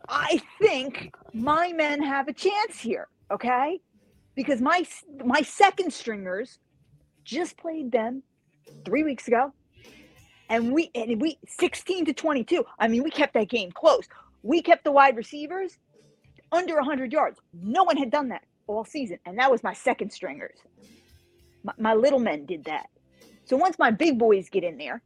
I 0.09 0.41
think 0.59 1.13
my 1.33 1.73
men 1.73 2.01
have 2.01 2.27
a 2.27 2.33
chance 2.33 2.79
here. 2.79 3.07
Okay, 3.29 3.79
because 4.35 4.61
my 4.61 4.85
my 5.23 5.41
second 5.41 5.93
stringers 5.93 6.59
just 7.23 7.57
played 7.57 7.91
them 7.91 8.23
three 8.83 9.03
weeks 9.03 9.27
ago, 9.27 9.53
and 10.49 10.73
we 10.73 10.89
and 10.95 11.21
we 11.21 11.37
16 11.47 12.05
to 12.05 12.13
22. 12.13 12.65
I 12.79 12.87
mean, 12.87 13.03
we 13.03 13.11
kept 13.11 13.35
that 13.35 13.49
game 13.49 13.71
close. 13.71 14.07
We 14.43 14.63
kept 14.63 14.83
the 14.83 14.91
wide 14.91 15.17
receivers 15.17 15.77
under 16.51 16.75
100 16.75 17.13
yards. 17.13 17.39
No 17.53 17.83
one 17.83 17.95
had 17.95 18.09
done 18.09 18.29
that 18.29 18.41
all 18.67 18.85
season, 18.85 19.19
and 19.25 19.37
that 19.39 19.51
was 19.51 19.63
my 19.63 19.73
second 19.73 20.11
stringers. 20.11 20.57
My, 21.63 21.73
my 21.77 21.93
little 21.93 22.19
men 22.19 22.45
did 22.45 22.65
that. 22.65 22.89
So 23.45 23.57
once 23.57 23.77
my 23.77 23.91
big 23.91 24.17
boys 24.17 24.49
get 24.49 24.63
in 24.63 24.77
there, 24.77 25.01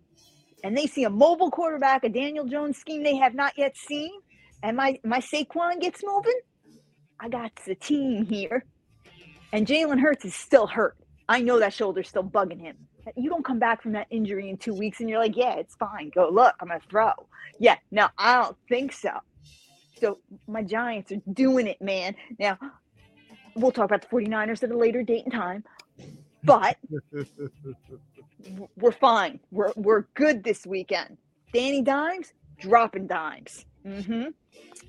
and 0.63 0.77
they 0.77 0.87
see 0.87 1.03
a 1.03 1.09
mobile 1.09 1.51
quarterback, 1.51 2.03
a 2.03 2.09
Daniel 2.09 2.45
Jones 2.45 2.77
scheme 2.77 3.03
they 3.03 3.15
have 3.17 3.35
not 3.35 3.53
yet 3.57 3.77
seen, 3.77 4.11
and 4.63 4.75
my 4.77 4.99
my 5.03 5.19
Saquon 5.19 5.79
gets 5.79 6.01
moving, 6.03 6.39
I 7.19 7.29
got 7.29 7.51
the 7.65 7.75
team 7.75 8.25
here. 8.25 8.65
And 9.51 9.65
Jalen 9.65 9.99
Hurts 9.99 10.25
is 10.25 10.35
still 10.35 10.67
hurt. 10.67 10.97
I 11.29 11.41
know 11.41 11.59
that 11.59 11.73
shoulder's 11.73 12.09
still 12.09 12.23
bugging 12.23 12.59
him. 12.59 12.75
You 13.15 13.29
don't 13.29 13.45
come 13.45 13.59
back 13.59 13.81
from 13.81 13.93
that 13.93 14.07
injury 14.09 14.49
in 14.49 14.57
two 14.57 14.73
weeks 14.73 14.99
and 14.99 15.09
you're 15.09 15.19
like, 15.19 15.37
yeah, 15.37 15.55
it's 15.55 15.75
fine. 15.75 16.11
Go 16.13 16.29
look, 16.29 16.55
I'm 16.59 16.67
gonna 16.67 16.79
throw. 16.89 17.11
Yeah, 17.59 17.77
no, 17.91 18.07
I 18.17 18.41
don't 18.41 18.57
think 18.67 18.91
so. 18.91 19.11
So 19.99 20.19
my 20.47 20.63
Giants 20.63 21.11
are 21.11 21.21
doing 21.31 21.67
it, 21.67 21.81
man. 21.81 22.15
Now 22.37 22.57
we'll 23.55 23.71
talk 23.71 23.85
about 23.85 24.01
the 24.01 24.07
49ers 24.07 24.63
at 24.63 24.71
a 24.71 24.77
later 24.77 25.03
date 25.03 25.23
and 25.23 25.33
time, 25.33 25.63
but 26.43 26.77
we're 28.77 28.91
fine. 28.91 29.39
We're 29.51 29.71
we're 29.75 30.03
good 30.13 30.43
this 30.43 30.65
weekend. 30.65 31.17
Danny 31.53 31.81
Dimes 31.81 32.33
dropping 32.59 33.07
dimes. 33.07 33.65
Mm-hmm. 33.85 34.27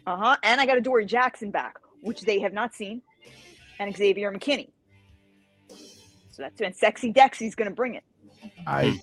Uh-huh. 0.07 0.37
And 0.43 0.61
I 0.61 0.67
got 0.67 0.79
Adoree 0.79 1.07
Jackson 1.07 1.51
back, 1.51 1.77
which 2.01 2.23
they 2.23 2.39
have 2.41 2.53
not 2.53 2.75
seen, 2.75 3.03
and 3.79 3.95
Xavier 3.97 4.33
McKinney. 4.33 4.71
So 6.31 6.43
that's 6.43 6.61
when 6.61 6.75
Sexy 6.75 7.13
Dexy's 7.13 7.55
going 7.55 7.69
to 7.69 7.75
bring 7.75 7.95
it. 7.95 8.05
I, 8.67 9.01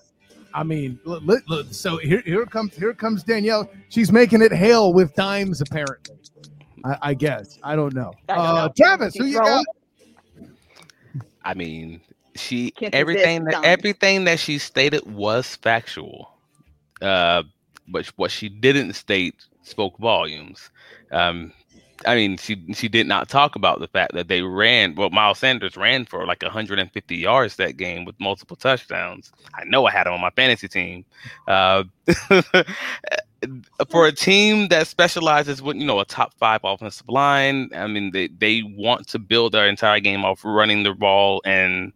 I 0.54 0.64
mean, 0.64 1.00
look, 1.04 1.24
look, 1.24 1.44
look, 1.48 1.68
so 1.72 1.98
here, 1.98 2.22
here 2.26 2.46
comes, 2.46 2.76
here 2.76 2.94
comes 2.94 3.24
Danielle. 3.24 3.70
She's 3.90 4.12
making 4.12 4.42
it 4.42 4.52
hail 4.52 4.94
with 4.94 5.16
dimes, 5.16 5.60
apparently. 5.62 6.16
I, 6.84 6.98
I 7.02 7.14
guess. 7.14 7.60
I 7.64 7.76
don't 7.76 7.94
know. 7.94 8.14
I 8.30 8.36
don't 8.36 8.46
uh, 8.46 8.68
know. 8.68 8.74
Travis, 8.76 9.14
She's 9.14 9.22
who 9.22 9.28
you 9.28 9.40
got? 9.40 9.66
I 11.46 11.54
mean, 11.54 12.02
she 12.36 12.72
Can't 12.72 12.94
everything 12.94 13.46
that 13.46 13.64
everything 13.64 14.26
that 14.26 14.40
she 14.40 14.58
stated 14.58 15.06
was 15.12 15.56
factual. 15.56 16.32
Uh, 17.02 17.44
but 17.88 18.06
what 18.16 18.32
she 18.32 18.50
didn't 18.50 18.94
state 18.94 19.36
spoke 19.62 19.98
volumes. 19.98 20.70
Um, 21.12 21.52
I 22.06 22.16
mean, 22.16 22.38
she 22.38 22.62
she 22.74 22.90
did 22.90 23.08
not 23.08 23.30
talk 23.30 23.56
about 23.56 23.80
the 23.80 23.88
fact 23.88 24.14
that 24.14 24.28
they 24.28 24.42
ran. 24.42 24.96
Well, 24.96 25.10
Miles 25.10 25.40
Sanders 25.40 25.78
ran 25.78 26.06
for 26.06 26.26
like 26.26 26.42
150 26.42 27.16
yards 27.16 27.56
that 27.58 27.78
game 27.78 28.06
with 28.06 28.20
multiple 28.20 28.58
touchdowns. 28.58 29.32
I 29.54 29.64
know 29.66 29.86
I 29.86 29.92
had 29.92 30.08
him 30.08 30.14
on 30.14 30.22
my 30.22 30.32
fantasy 30.32 30.68
team. 30.68 31.06
Uh, 31.48 31.84
for 33.90 34.08
a 34.08 34.12
team 34.12 34.68
that 34.70 34.88
specializes 34.88 35.62
with 35.62 35.78
you 35.78 35.86
know 35.86 36.00
a 36.00 36.06
top 36.06 36.34
five 36.36 36.62
offensive 36.64 37.08
line, 37.10 37.70
I 37.76 37.88
mean 37.88 38.12
they 38.12 38.28
they 38.28 38.64
want 38.64 39.08
to 39.10 39.20
build 39.20 39.52
their 39.54 39.68
entire 39.68 40.00
game 40.00 40.26
off 40.26 40.42
running 40.44 40.84
the 40.84 40.94
ball 40.94 41.42
and 41.46 41.94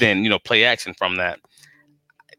then 0.00 0.24
you 0.24 0.30
know 0.30 0.38
play 0.38 0.64
action 0.64 0.94
from 0.94 1.16
that. 1.16 1.40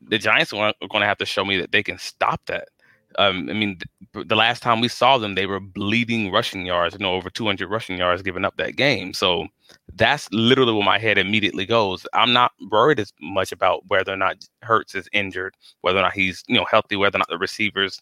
The 0.08 0.18
Giants 0.18 0.54
are 0.54 0.74
going 0.82 1.02
to 1.02 1.08
have 1.08 1.18
to 1.18 1.26
show 1.26 1.46
me 1.46 1.58
that 1.58 1.72
they 1.72 1.82
can 1.84 1.98
stop 1.98 2.42
that. 2.48 2.70
Um, 3.18 3.50
I 3.50 3.54
mean, 3.54 3.80
th- 4.14 4.28
the 4.28 4.36
last 4.36 4.62
time 4.62 4.82
we 4.82 4.88
saw 4.88 5.18
them, 5.18 5.36
they 5.36 5.46
were 5.46 5.60
bleeding 5.60 6.32
rushing 6.32 6.66
yards, 6.66 6.96
you 6.96 7.00
know, 7.00 7.14
over 7.14 7.30
200 7.30 7.70
rushing 7.70 7.98
yards 7.98 8.22
giving 8.22 8.46
up 8.46 8.58
that 8.58 8.76
game. 8.76 9.14
So 9.14 9.48
that's 9.96 10.32
literally 10.32 10.74
where 10.74 10.84
my 10.84 11.00
head 11.00 11.18
immediately 11.18 11.66
goes. 11.66 12.06
I'm 12.14 12.34
not 12.34 12.52
worried 12.72 13.00
as 13.00 13.14
much 13.22 13.52
about 13.52 13.88
whether 13.88 14.14
or 14.14 14.18
not 14.18 14.38
Hurts 14.62 14.96
is 14.96 15.08
injured, 15.14 15.56
whether 15.82 16.00
or 16.00 16.04
not 16.04 16.14
he's 16.14 16.44
you 16.48 16.56
know 16.56 16.66
healthy, 16.70 16.96
whether 16.96 17.18
or 17.18 17.20
not 17.20 17.30
the 17.30 17.38
receivers 17.38 18.02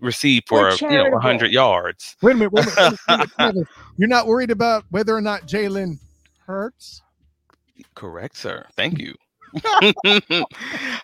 receive 0.00 0.42
for 0.46 0.70
you 0.88 0.96
know 0.96 1.08
100 1.10 1.50
yards. 1.50 2.16
Wait 2.22 2.32
a 2.32 2.34
minute. 2.36 2.52
Wait 2.52 2.62
a 2.62 2.66
minute, 2.66 2.76
wait 2.76 2.84
a 2.84 2.86
minute, 2.86 3.00
wait 3.08 3.14
a 3.14 3.18
minute, 3.18 3.30
Travis. 3.34 3.68
You're 3.96 4.08
not 4.08 4.26
worried 4.26 4.50
about 4.50 4.84
whether 4.90 5.14
or 5.14 5.20
not 5.20 5.42
Jalen 5.42 5.98
hurts? 6.46 7.02
Correct, 7.94 8.36
sir. 8.36 8.66
Thank 8.74 8.98
you. 8.98 9.14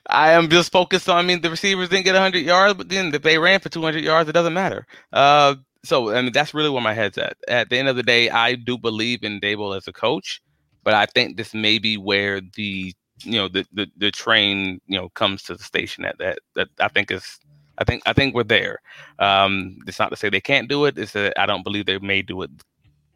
I 0.09 0.33
am 0.33 0.49
just 0.49 0.73
focused 0.73 1.09
on. 1.09 1.17
I 1.19 1.23
mean, 1.23 1.41
the 1.41 1.51
receivers 1.51 1.89
didn't 1.89 2.05
get 2.05 2.15
100 2.15 2.39
yards, 2.45 2.75
but 2.75 2.89
then 2.89 3.15
if 3.15 3.23
they 3.23 3.39
ran 3.39 3.61
for 3.61 3.69
200 3.69 4.05
yards, 4.05 4.29
it 4.29 4.33
doesn't 4.33 4.55
matter. 4.55 4.87
Uh, 5.13 5.57
so 5.85 6.11
I 6.15 6.23
mean, 6.23 6.33
that's 6.33 6.55
really 6.55 6.71
where 6.71 6.83
my 6.83 6.95
head's 6.95 7.19
at. 7.19 7.37
At 7.49 7.71
the 7.71 7.79
end 7.79 7.89
of 7.89 7.97
the 7.97 8.03
day, 8.03 8.31
I 8.31 8.55
do 8.55 8.79
believe 8.79 9.23
in 9.23 9.41
Daboll 9.41 9.77
as 9.77 9.87
a 9.89 9.93
coach, 9.93 10.43
but 10.83 10.95
I 10.95 11.07
think 11.07 11.37
this 11.37 11.55
may 11.55 11.79
be 11.79 11.97
where 11.97 12.41
the 12.41 12.95
you 13.23 13.33
know 13.33 13.49
the 13.49 13.67
the, 13.73 13.87
the 13.97 14.11
train 14.11 14.81
you 14.87 14.99
know 14.99 15.09
comes 15.11 15.43
to 15.45 15.55
the 15.55 15.63
station 15.63 16.05
at 16.05 16.19
that 16.19 16.39
that 16.57 16.69
I 16.81 16.89
think 16.89 17.11
is. 17.11 17.39
I 17.77 17.85
think 17.85 18.03
I 18.07 18.13
think 18.13 18.35
we're 18.35 18.45
there. 18.45 18.79
Um, 19.19 19.79
it's 19.87 19.99
not 19.99 20.11
to 20.11 20.17
say 20.17 20.29
they 20.31 20.41
can't 20.41 20.69
do 20.69 20.85
it. 20.85 20.97
It's 20.97 21.13
that 21.13 21.39
I 21.39 21.47
don't 21.47 21.65
believe 21.65 21.87
they 21.87 21.99
may 21.99 22.23
do 22.23 22.43
it. 22.43 22.51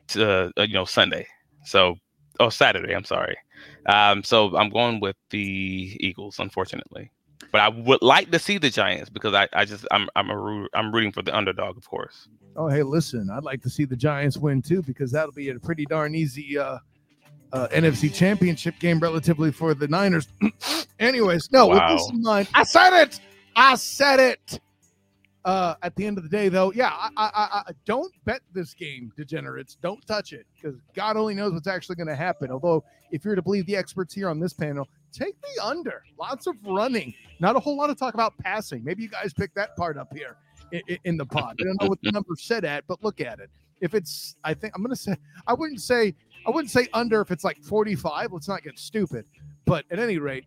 To, 0.08 0.52
uh, 0.56 0.62
you 0.62 0.74
know, 0.74 0.84
Sunday. 0.84 1.26
So, 1.64 1.96
oh, 2.40 2.48
Saturday. 2.48 2.94
I'm 2.94 3.04
sorry. 3.04 3.36
Um, 3.88 4.22
so 4.22 4.56
I'm 4.56 4.68
going 4.68 5.00
with 5.00 5.16
the 5.30 5.96
Eagles, 5.98 6.38
unfortunately. 6.38 7.10
But 7.50 7.62
I 7.62 7.68
would 7.68 8.02
like 8.02 8.30
to 8.32 8.38
see 8.38 8.58
the 8.58 8.68
Giants 8.68 9.08
because 9.08 9.32
I, 9.32 9.48
I 9.54 9.64
just 9.64 9.86
I'm 9.90 10.08
I'm 10.14 10.28
a 10.30 10.66
I'm 10.74 10.94
rooting 10.94 11.12
for 11.12 11.22
the 11.22 11.34
underdog, 11.34 11.78
of 11.78 11.88
course. 11.88 12.28
Oh, 12.56 12.68
hey, 12.68 12.82
listen, 12.82 13.30
I'd 13.30 13.44
like 13.44 13.62
to 13.62 13.70
see 13.70 13.84
the 13.86 13.96
Giants 13.96 14.36
win 14.36 14.60
too 14.60 14.82
because 14.82 15.10
that'll 15.12 15.32
be 15.32 15.48
a 15.48 15.58
pretty 15.58 15.86
darn 15.86 16.14
easy 16.14 16.58
uh, 16.58 16.78
uh, 17.52 17.68
NFC 17.68 18.12
Championship 18.12 18.78
game, 18.78 19.00
relatively 19.00 19.50
for 19.50 19.72
the 19.72 19.88
Niners. 19.88 20.28
Anyways, 20.98 21.50
no, 21.52 21.68
with 21.68 21.80
this 21.88 22.10
in 22.10 22.20
mind, 22.20 22.48
I 22.54 22.64
said 22.64 23.02
it. 23.02 23.20
I 23.56 23.76
said 23.76 24.20
it. 24.20 24.60
Uh, 25.48 25.74
at 25.82 25.96
the 25.96 26.04
end 26.04 26.18
of 26.18 26.22
the 26.22 26.28
day, 26.28 26.50
though, 26.50 26.70
yeah, 26.72 26.90
I, 26.92 27.10
I, 27.16 27.62
I, 27.66 27.72
don't 27.86 28.12
bet 28.26 28.42
this 28.52 28.74
game, 28.74 29.10
degenerates. 29.16 29.78
Don't 29.80 30.06
touch 30.06 30.34
it 30.34 30.44
because 30.54 30.78
God 30.94 31.16
only 31.16 31.32
knows 31.32 31.54
what's 31.54 31.66
actually 31.66 31.96
going 31.96 32.08
to 32.08 32.14
happen. 32.14 32.50
Although, 32.50 32.84
if 33.12 33.24
you're 33.24 33.34
to 33.34 33.40
believe 33.40 33.64
the 33.64 33.74
experts 33.74 34.12
here 34.12 34.28
on 34.28 34.40
this 34.40 34.52
panel, 34.52 34.86
take 35.10 35.36
the 35.40 35.64
under. 35.64 36.02
Lots 36.20 36.48
of 36.48 36.56
running, 36.66 37.14
not 37.40 37.56
a 37.56 37.60
whole 37.60 37.78
lot 37.78 37.88
of 37.88 37.98
talk 37.98 38.12
about 38.12 38.36
passing. 38.36 38.84
Maybe 38.84 39.02
you 39.02 39.08
guys 39.08 39.32
pick 39.32 39.54
that 39.54 39.74
part 39.74 39.96
up 39.96 40.14
here 40.14 40.36
in, 40.70 40.98
in 41.04 41.16
the 41.16 41.24
pod. 41.24 41.56
I 41.58 41.64
don't 41.64 41.80
know 41.80 41.88
what 41.88 42.02
the 42.02 42.12
number's 42.12 42.42
set 42.42 42.66
at, 42.66 42.84
but 42.86 43.02
look 43.02 43.22
at 43.22 43.40
it. 43.40 43.48
If 43.80 43.94
it's, 43.94 44.36
I 44.44 44.52
think 44.52 44.74
I'm 44.76 44.82
going 44.82 44.94
to 44.94 45.00
say, 45.00 45.16
I 45.46 45.54
wouldn't 45.54 45.80
say, 45.80 46.14
I 46.46 46.50
wouldn't 46.50 46.70
say 46.70 46.88
under 46.92 47.22
if 47.22 47.30
it's 47.30 47.44
like 47.44 47.56
45. 47.62 48.34
Let's 48.34 48.48
not 48.48 48.62
get 48.62 48.78
stupid. 48.78 49.24
But 49.64 49.86
at 49.90 49.98
any 49.98 50.18
rate, 50.18 50.44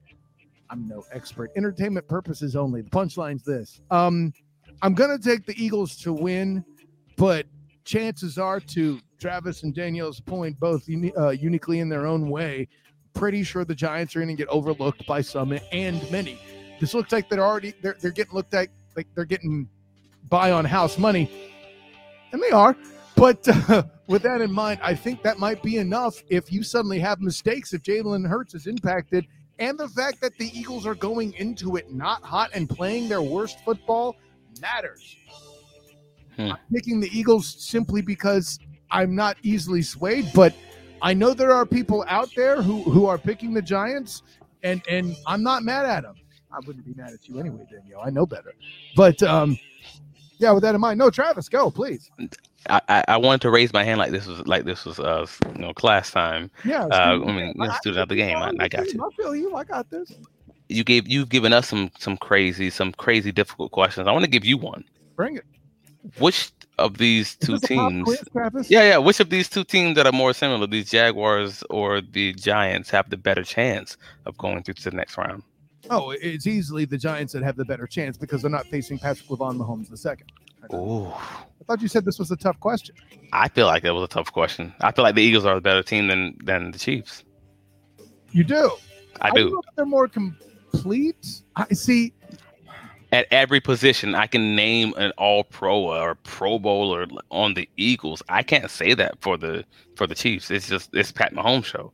I'm 0.70 0.88
no 0.88 1.06
expert. 1.12 1.50
Entertainment 1.58 2.08
purposes 2.08 2.56
only. 2.56 2.84
The 2.84 2.92
punchline's 2.92 3.42
this. 3.42 3.82
Um, 3.90 4.32
I'm 4.82 4.94
gonna 4.94 5.20
take 5.20 5.46
the 5.46 5.64
Eagles 5.64 5.96
to 5.98 6.14
win, 6.14 6.66
but 7.18 7.46
chances 7.84 8.38
are, 8.38 8.60
to 8.60 9.00
Travis 9.20 9.64
and 9.64 9.74
Danielle's 9.74 10.20
point, 10.20 10.60
both 10.60 10.88
uni- 10.88 11.14
uh, 11.16 11.30
uniquely 11.30 11.80
in 11.80 11.90
their 11.90 12.08
own 12.08 12.30
way, 12.30 12.68
pretty 13.14 13.44
sure 13.44 13.66
the 13.66 13.76
Giants 13.76 14.16
are 14.16 14.20
going 14.20 14.36
to 14.36 14.42
get 14.42 14.48
overlooked 14.50 15.06
by 15.06 15.22
some 15.22 15.58
and 15.72 16.12
many. 16.12 16.40
This 16.80 16.94
looks 16.94 17.12
like 17.12 17.30
they're 17.30 17.46
already 17.46 17.74
they're, 17.82 17.96
they're 18.00 18.12
getting 18.12 18.34
looked 18.34 18.54
at 18.54 18.70
like 18.96 19.08
they're 19.14 19.26
getting 19.26 19.70
buy 20.30 20.52
on 20.52 20.66
house 20.66 20.98
money, 20.98 21.30
and 22.32 22.42
they 22.42 22.50
are. 22.50 22.76
But 23.16 23.48
uh, 23.48 23.84
with 24.08 24.24
that 24.24 24.42
in 24.42 24.52
mind, 24.52 24.80
I 24.82 24.96
think 24.96 25.22
that 25.24 25.38
might 25.38 25.62
be 25.62 25.78
enough 25.78 26.24
if 26.30 26.52
you 26.52 26.64
suddenly 26.64 27.00
have 27.00 27.20
mistakes 27.20 27.74
if 27.74 27.84
Jalen 27.84 28.28
Hurts 28.28 28.56
is 28.56 28.66
impacted, 28.66 29.28
and 29.60 29.78
the 29.78 29.90
fact 29.90 30.22
that 30.22 30.36
the 30.40 30.50
Eagles 30.58 30.88
are 30.88 30.96
going 30.96 31.34
into 31.34 31.76
it 31.76 31.94
not 31.94 32.24
hot 32.24 32.50
and 32.54 32.68
playing 32.68 33.10
their 33.10 33.22
worst 33.22 33.60
football 33.60 34.16
matters. 34.60 35.16
Hmm. 36.36 36.52
I'm 36.52 36.58
picking 36.74 37.00
the 37.00 37.10
Eagles 37.18 37.48
simply 37.60 38.02
because 38.02 38.60
I'm 38.90 39.16
not 39.16 39.38
easily 39.44 39.82
swayed, 39.82 40.32
but 40.34 40.54
I 41.02 41.14
know 41.14 41.34
there 41.34 41.52
are 41.52 41.66
people 41.66 42.04
out 42.08 42.30
there 42.36 42.62
who 42.62 42.84
who 42.84 43.06
are 43.06 43.18
picking 43.18 43.54
the 43.54 43.62
Giants, 43.62 44.24
and 44.64 44.82
and 44.90 45.16
I'm 45.28 45.44
not 45.44 45.64
mad 45.64 45.86
at 45.86 46.04
them. 46.04 46.16
I 46.52 46.60
wouldn't 46.66 46.86
be 46.86 46.94
mad 46.96 47.14
at 47.14 47.28
you 47.28 47.40
anyway, 47.40 47.66
Danielle. 47.72 48.02
I 48.06 48.10
know 48.10 48.26
better. 48.26 48.54
But 48.96 49.22
um, 49.24 49.58
yeah, 50.38 50.52
with 50.52 50.64
that 50.64 50.76
in 50.76 50.82
mind, 50.82 51.00
no, 51.00 51.10
Travis, 51.10 51.48
go 51.50 51.72
please. 51.72 52.12
I, 52.70 52.82
I, 52.90 53.04
I 53.08 53.18
wanted 53.18 53.42
to 53.42 53.50
raise 53.52 53.74
my 53.74 53.84
hand 53.84 53.98
like 54.00 54.12
this 54.12 54.28
was 54.28 54.46
like 54.48 54.66
this 54.66 54.86
was 54.86 55.00
uh 55.00 55.26
you 55.56 55.62
know 55.62 55.74
class 55.74 56.12
time. 56.12 56.52
Yeah, 56.64 56.86
Uh, 56.86 57.20
I 57.26 57.32
mean, 57.32 57.54
let's 57.58 57.80
do 57.82 57.92
another 57.92 58.16
game. 58.16 58.38
I, 58.38 58.52
I 58.60 58.68
got 58.68 58.92
you. 58.94 59.04
I 59.04 59.16
feel 59.16 59.36
you. 59.36 59.56
I 59.56 59.64
got 59.64 59.90
this. 59.90 60.12
You 60.72 60.84
gave 60.84 61.08
you've 61.08 61.30
given 61.30 61.54
us 61.54 61.68
some 61.68 61.92
some 62.00 62.18
crazy 62.18 62.70
some 62.70 62.92
crazy 62.94 63.32
difficult 63.32 63.72
questions. 63.72 64.08
I 64.08 64.12
want 64.12 64.26
to 64.26 64.30
give 64.30 64.46
you 64.46 64.58
one. 64.58 64.84
Bring 65.16 65.38
it. 65.38 65.46
Which 66.20 66.52
of 66.80 66.98
these 66.98 67.36
two 67.36 67.58
this 67.58 67.70
a 67.70 67.76
pop 67.76 67.90
teams? 67.92 68.24
quiz, 68.32 68.70
Yeah, 68.70 68.84
yeah. 68.84 68.98
Which 68.98 69.20
of 69.20 69.30
these 69.30 69.48
two 69.50 69.64
teams 69.64 69.96
that 69.96 70.08
are 70.08 70.12
more 70.12 70.34
similar, 70.34 70.66
these 70.66 70.90
Jaguars 70.90 71.64
or 71.70 72.02
the 72.02 72.34
Giants, 72.34 72.90
have 72.90 73.10
the 73.10 73.18
better 73.18 73.44
chance 73.44 73.98
of 74.26 74.38
going 74.38 74.64
through 74.64 74.76
to 74.76 74.90
the 74.90 74.96
next 74.96 75.18
round? 75.18 75.44
Oh, 75.90 76.12
it's 76.12 76.48
easily 76.48 76.86
the 76.86 76.98
Giants 76.98 77.34
that 77.34 77.44
have 77.44 77.56
the 77.56 77.66
better 77.66 77.88
chance 77.88 78.18
because 78.18 78.42
they're 78.42 78.52
not 78.52 78.68
facing 78.68 78.98
Patrick 78.98 79.28
Lavon 79.28 79.58
Mahomes 79.58 79.90
the 79.90 79.98
second. 79.98 80.32
Ooh, 80.74 81.08
I 81.08 81.64
thought 81.68 81.82
you 81.82 81.88
said 81.88 82.06
this 82.06 82.20
was 82.20 82.32
a 82.32 82.36
tough 82.36 82.60
question. 82.60 82.96
I 83.34 83.48
feel 83.50 83.66
like 83.66 83.84
that 83.84 83.94
was 83.94 84.04
a 84.04 84.08
tough 84.08 84.32
question. 84.32 84.74
I 84.82 84.92
feel 84.92 85.04
like 85.04 85.16
the 85.16 85.24
Eagles 85.24 85.46
are 85.46 85.58
a 85.58 85.62
better 85.62 85.84
team 85.84 86.08
than 86.08 86.38
than 86.44 86.72
the 86.72 86.80
Chiefs. 86.80 87.24
You 88.32 88.44
do. 88.44 88.72
I 89.22 89.32
do. 89.32 89.60
if 89.60 89.76
they're 89.76 89.86
more 89.86 90.08
complete. 90.72 91.42
I 91.56 91.68
see. 91.74 92.14
at 93.12 93.28
every 93.32 93.60
position. 93.60 94.16
I 94.16 94.26
can 94.28 94.56
name 94.56 94.94
an 94.98 95.12
All 95.18 95.44
Pro 95.44 95.80
or 95.92 96.16
Pro 96.16 96.58
Bowler 96.60 97.08
on 97.30 97.54
the 97.54 97.68
Eagles. 97.78 98.24
I 98.30 98.42
can't 98.44 98.70
say 98.72 98.94
that 98.94 99.20
for 99.22 99.38
the 99.38 99.66
for 99.96 100.08
the 100.08 100.16
Chiefs. 100.16 100.50
It's 100.50 100.68
just 100.68 100.90
it's 100.94 101.12
Pat 101.12 101.34
Mahomes 101.34 101.66
show. 101.66 101.92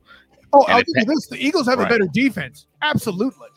Oh, 0.54 0.64
And 0.66 0.74
I'll 0.76 0.80
give 0.84 0.94
you 0.96 1.06
this: 1.06 1.28
the 1.28 1.38
Eagles 1.44 1.68
have 1.68 1.80
Right. 1.80 1.88
a 1.88 1.90
better 1.90 2.08
defense. 2.14 2.68
Absolutely. 2.82 3.48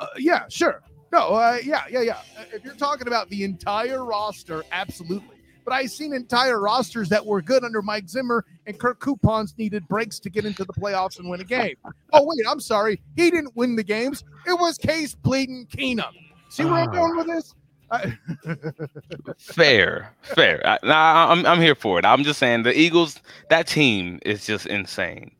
Uh, 0.00 0.06
yeah, 0.18 0.44
sure. 0.48 0.82
No, 1.12 1.28
uh, 1.34 1.58
yeah, 1.62 1.82
yeah, 1.90 2.00
yeah. 2.00 2.18
Uh, 2.38 2.44
If 2.54 2.64
you're 2.64 2.74
talking 2.74 3.06
about 3.06 3.28
the 3.28 3.44
entire 3.44 4.04
roster, 4.04 4.64
absolutely. 4.72 5.36
But 5.64 5.74
I've 5.74 5.90
seen 5.90 6.12
entire 6.14 6.60
rosters 6.60 7.08
that 7.10 7.24
were 7.24 7.42
good 7.42 7.64
under 7.64 7.82
Mike 7.82 8.08
Zimmer, 8.08 8.44
and 8.66 8.78
Kirk 8.78 9.00
Cousins 9.00 9.54
needed 9.58 9.86
breaks 9.88 10.18
to 10.20 10.30
get 10.30 10.44
into 10.44 10.64
the 10.64 10.72
playoffs 10.72 11.18
and 11.18 11.28
win 11.30 11.40
a 11.40 11.44
game. 11.44 11.76
Oh 12.12 12.24
wait, 12.24 12.44
I'm 12.48 12.58
sorry, 12.60 13.00
he 13.14 13.30
didn't 13.30 13.54
win 13.54 13.76
the 13.76 13.84
games. 13.84 14.24
It 14.46 14.58
was 14.58 14.76
Case 14.78 15.14
Bleeding 15.14 15.66
Keenum. 15.66 16.10
See 16.50 16.64
where 16.64 16.74
I'm 16.74 16.88
Ah. 16.88 16.92
going 16.92 17.16
with 17.16 17.26
this? 17.28 17.54
Fair, 19.38 20.14
fair. 20.22 20.60
I, 20.66 20.78
nah, 20.82 21.30
I'm 21.30 21.44
I'm 21.46 21.60
here 21.60 21.74
for 21.74 21.98
it. 21.98 22.04
I'm 22.04 22.22
just 22.24 22.38
saying 22.38 22.62
the 22.62 22.78
Eagles. 22.78 23.20
That 23.48 23.66
team 23.66 24.18
is 24.24 24.46
just 24.46 24.66
insane. 24.66 25.30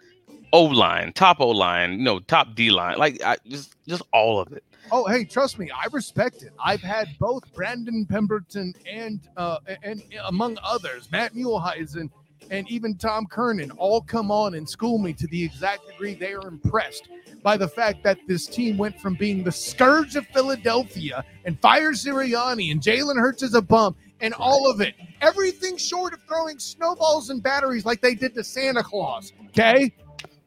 O 0.52 0.64
line, 0.64 1.12
top 1.12 1.40
O 1.40 1.48
line, 1.48 1.92
you 1.92 1.98
know, 2.04 2.18
top 2.20 2.54
D 2.54 2.70
line, 2.70 2.98
like 2.98 3.22
I, 3.22 3.36
just 3.46 3.74
just 3.88 4.02
all 4.12 4.40
of 4.40 4.52
it. 4.52 4.64
Oh, 4.92 5.06
hey, 5.06 5.24
trust 5.24 5.58
me, 5.58 5.70
I 5.70 5.86
respect 5.92 6.42
it. 6.42 6.52
I've 6.62 6.80
had 6.80 7.08
both 7.18 7.52
Brandon 7.54 8.06
Pemberton 8.06 8.74
and 8.90 9.20
uh 9.36 9.58
and, 9.66 9.78
and 9.82 10.02
among 10.26 10.58
others, 10.62 11.10
Matt 11.12 11.34
Muleheisen 11.34 12.10
and 12.50 12.68
even 12.70 12.96
Tom 12.96 13.26
Kernan 13.26 13.70
all 13.72 14.00
come 14.00 14.30
on 14.30 14.54
and 14.54 14.68
school 14.68 14.98
me 14.98 15.12
to 15.14 15.26
the 15.28 15.44
exact 15.44 15.86
degree 15.86 16.14
they 16.14 16.32
are 16.32 16.48
impressed 16.48 17.08
by 17.42 17.56
the 17.56 17.68
fact 17.68 18.02
that 18.02 18.18
this 18.26 18.46
team 18.46 18.76
went 18.76 19.00
from 19.00 19.14
being 19.14 19.44
the 19.44 19.52
scourge 19.52 20.16
of 20.16 20.26
Philadelphia 20.28 21.24
and 21.44 21.60
fire 21.60 21.92
Sirianni 21.92 22.72
and 22.72 22.80
Jalen 22.80 23.16
Hurts 23.16 23.42
is 23.42 23.54
a 23.54 23.62
bum 23.62 23.94
and 24.20 24.34
all 24.34 24.70
of 24.70 24.80
it. 24.80 24.94
Everything 25.20 25.76
short 25.76 26.12
of 26.12 26.20
throwing 26.22 26.58
snowballs 26.58 27.30
and 27.30 27.42
batteries 27.42 27.84
like 27.84 28.00
they 28.00 28.14
did 28.14 28.34
to 28.34 28.44
Santa 28.44 28.82
Claus. 28.82 29.32
Okay. 29.48 29.92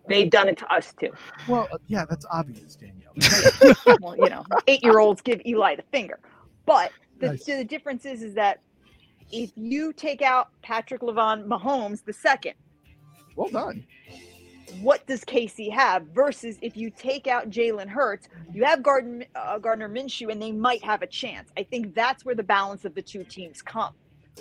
They've 0.08 0.30
done 0.30 0.50
it 0.50 0.58
to 0.58 0.74
us 0.74 0.94
too. 1.00 1.12
Well, 1.48 1.68
yeah, 1.88 2.06
that's 2.10 2.26
obvious, 2.30 2.76
Danielle. 2.76 2.93
well, 4.02 4.16
you 4.18 4.30
know, 4.30 4.46
eight 4.68 4.84
year 4.84 5.00
olds 5.00 5.22
give 5.22 5.42
Eli 5.46 5.76
the 5.76 5.84
finger. 5.92 6.20
But 6.66 6.92
the, 7.20 7.30
Nice. 7.30 7.46
the 7.46 7.64
difference 7.64 8.06
is, 8.06 8.24
is 8.24 8.34
that 8.36 8.60
if 9.32 9.52
you 9.56 9.94
take 9.94 10.22
out 10.22 10.50
Patrick 10.62 11.02
Lavon 11.02 11.46
Mahomes 11.48 12.04
the 12.04 12.14
second, 12.14 12.54
well 13.36 13.50
done. 13.50 13.86
what 14.82 15.06
does 15.08 15.24
KC 15.26 15.72
have? 15.72 16.04
Versus 16.14 16.58
if 16.62 16.78
you 16.78 16.90
take 16.92 17.28
out 17.28 17.50
Jalen 17.50 17.88
Hurts, 17.88 18.28
you 18.54 18.64
have 18.64 18.84
Gardner, 18.84 19.26
uh, 19.36 19.58
Gardner 19.60 19.90
Minshew, 19.90 20.32
and 20.32 20.42
they 20.42 20.52
might 20.52 20.84
have 20.84 21.02
a 21.02 21.08
chance. 21.08 21.50
I 21.58 21.64
think 21.64 21.96
that's 21.96 22.26
where 22.26 22.36
the 22.36 22.44
balance 22.44 22.86
of 22.86 22.94
the 22.96 23.02
two 23.02 23.24
teams 23.24 23.62
come. 23.62 23.94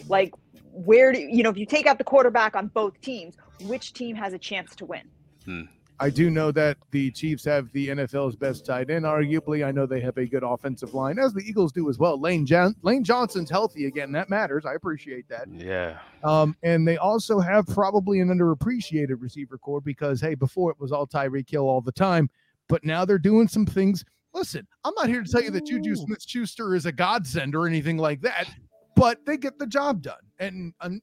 Like, 0.08 0.32
where 0.72 1.12
do 1.12 1.20
you 1.20 1.42
know 1.42 1.50
if 1.50 1.56
you 1.58 1.66
take 1.66 1.86
out 1.86 1.98
the 1.98 2.04
quarterback 2.04 2.56
on 2.56 2.68
both 2.68 2.98
teams, 3.00 3.34
which 3.62 3.92
team 3.92 4.16
has 4.16 4.32
a 4.32 4.38
chance 4.38 4.74
to 4.76 4.86
win? 4.86 5.68
I 6.00 6.10
do 6.10 6.30
know 6.30 6.50
that 6.52 6.76
the 6.90 7.10
Chiefs 7.12 7.44
have 7.44 7.70
the 7.72 7.88
NFL's 7.88 8.34
best 8.36 8.66
tight 8.66 8.90
end. 8.90 9.04
Arguably, 9.04 9.64
I 9.64 9.70
know 9.70 9.86
they 9.86 10.00
have 10.00 10.16
a 10.16 10.26
good 10.26 10.42
offensive 10.42 10.94
line, 10.94 11.18
as 11.18 11.32
the 11.32 11.42
Eagles 11.42 11.72
do 11.72 11.88
as 11.88 11.98
well. 11.98 12.20
Lane 12.20 12.46
Lane 12.82 13.04
Johnson's 13.04 13.50
healthy 13.50 13.86
again. 13.86 14.12
That 14.12 14.28
matters. 14.28 14.66
I 14.66 14.74
appreciate 14.74 15.28
that. 15.28 15.46
Yeah, 15.52 15.98
Um, 16.24 16.56
and 16.62 16.86
they 16.86 16.96
also 16.96 17.38
have 17.38 17.66
probably 17.66 18.20
an 18.20 18.28
underappreciated 18.28 19.20
receiver 19.20 19.58
corps 19.58 19.80
because 19.80 20.20
hey, 20.20 20.34
before 20.34 20.70
it 20.70 20.80
was 20.80 20.92
all 20.92 21.06
Tyreek 21.06 21.48
Hill 21.48 21.68
all 21.68 21.80
the 21.80 21.92
time, 21.92 22.28
but 22.68 22.84
now 22.84 23.04
they're 23.04 23.18
doing 23.18 23.48
some 23.48 23.66
things. 23.66 24.04
Listen, 24.34 24.66
I'm 24.84 24.94
not 24.94 25.08
here 25.08 25.22
to 25.22 25.30
tell 25.30 25.42
you 25.42 25.50
that 25.50 25.66
Juju. 25.66 25.94
Smith 25.94 26.22
Schuster 26.26 26.74
is 26.74 26.86
a 26.86 26.92
godsend 26.92 27.54
or 27.54 27.66
anything 27.66 27.98
like 27.98 28.22
that, 28.22 28.48
but 28.96 29.24
they 29.26 29.36
get 29.36 29.58
the 29.58 29.66
job 29.66 30.02
done. 30.02 30.14
And, 30.38 30.72
and 30.80 31.02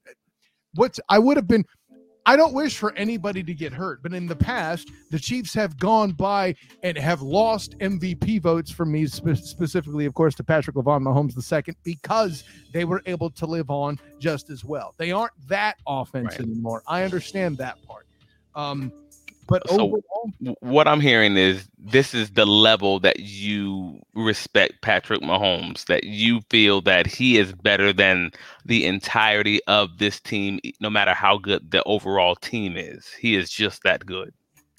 what's 0.74 1.00
I 1.08 1.18
would 1.18 1.36
have 1.36 1.48
been 1.48 1.64
I 2.26 2.36
don't 2.36 2.52
wish 2.52 2.76
for 2.76 2.92
anybody 2.96 3.42
to 3.42 3.54
get 3.54 3.72
hurt, 3.72 4.02
but 4.02 4.12
in 4.12 4.26
the 4.26 4.36
past, 4.36 4.90
the 5.10 5.18
Chiefs 5.18 5.54
have 5.54 5.78
gone 5.78 6.12
by 6.12 6.54
and 6.82 6.96
have 6.98 7.22
lost 7.22 7.76
MVP 7.78 8.40
votes 8.42 8.70
from 8.70 8.92
me, 8.92 9.06
spe- 9.06 9.34
specifically, 9.36 10.04
of 10.04 10.14
course, 10.14 10.34
to 10.36 10.44
Patrick 10.44 10.76
Lavon 10.76 11.02
Mahomes 11.02 11.34
II, 11.68 11.74
because 11.82 12.44
they 12.72 12.84
were 12.84 13.02
able 13.06 13.30
to 13.30 13.46
live 13.46 13.70
on 13.70 13.98
just 14.18 14.50
as 14.50 14.64
well. 14.64 14.94
They 14.98 15.12
aren't 15.12 15.32
that 15.48 15.76
offense 15.86 16.32
Right. 16.32 16.40
anymore. 16.40 16.82
I 16.86 17.02
understand 17.04 17.56
that 17.58 17.82
part. 17.86 18.06
Um, 18.54 18.92
but 19.50 19.68
So- 19.68 19.80
overall, 19.80 20.56
what 20.60 20.86
I'm 20.86 21.00
hearing 21.00 21.36
is 21.36 21.68
this 21.76 22.14
is 22.14 22.30
the 22.30 22.46
level 22.46 23.00
that 23.00 23.18
you 23.18 24.00
respect 24.14 24.80
Patrick 24.80 25.20
Mahomes, 25.22 25.86
that 25.86 26.04
you 26.04 26.40
feel 26.50 26.80
that 26.82 27.06
he 27.08 27.36
is 27.36 27.52
better 27.52 27.92
than 27.92 28.30
the 28.64 28.86
entirety 28.86 29.60
of 29.66 29.98
this 29.98 30.20
team, 30.20 30.60
no 30.78 30.88
matter 30.88 31.12
how 31.12 31.36
good 31.36 31.72
the 31.72 31.82
overall 31.82 32.36
team 32.36 32.76
is. 32.76 33.08
He 33.08 33.34
is 33.34 33.50
just 33.50 33.82
that 33.82 34.06
good. 34.06 34.32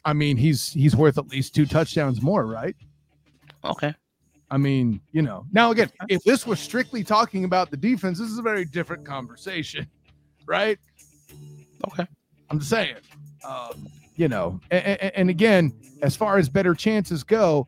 I 0.06 0.14
mean, 0.14 0.38
he's 0.38 0.72
he's 0.72 0.96
worth 0.96 1.18
at 1.18 1.28
least 1.28 1.54
two 1.54 1.66
touchdowns 1.66 2.22
more, 2.22 2.46
right? 2.48 2.76
Okay. 3.66 3.94
I 4.50 4.58
mean, 4.58 5.02
you 5.12 5.22
know. 5.22 5.46
Now 5.52 5.72
again, 5.72 5.92
if 6.08 6.24
this 6.24 6.48
was 6.48 6.60
strictly 6.62 7.04
talking 7.04 7.44
about 7.44 7.72
the 7.72 7.78
defense, 7.78 8.20
this 8.20 8.30
is 8.30 8.38
a 8.38 8.42
very 8.42 8.66
different 8.66 9.06
conversation, 9.06 9.86
right? 10.46 10.80
Okay. 11.88 12.08
I'm 12.50 12.60
just 12.60 12.70
saying, 12.70 12.96
um, 13.44 13.88
you 14.22 14.28
know, 14.28 14.60
and, 14.70 15.02
and 15.16 15.30
again, 15.32 15.74
as 16.04 16.16
far 16.16 16.38
as 16.38 16.48
better 16.48 16.76
chances 16.76 17.24
go, 17.24 17.66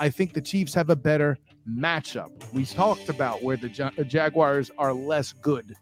I 0.00 0.10
think 0.10 0.32
the 0.32 0.40
Chiefs 0.40 0.74
have 0.74 0.90
a 0.90 0.96
better 0.96 1.38
matchup. 1.70 2.30
We 2.52 2.64
talked 2.64 3.08
about 3.08 3.44
where 3.44 3.56
the 3.56 3.68
Jaguars 3.68 4.72
are 4.76 4.92
less 4.92 5.30
good, 5.30 5.76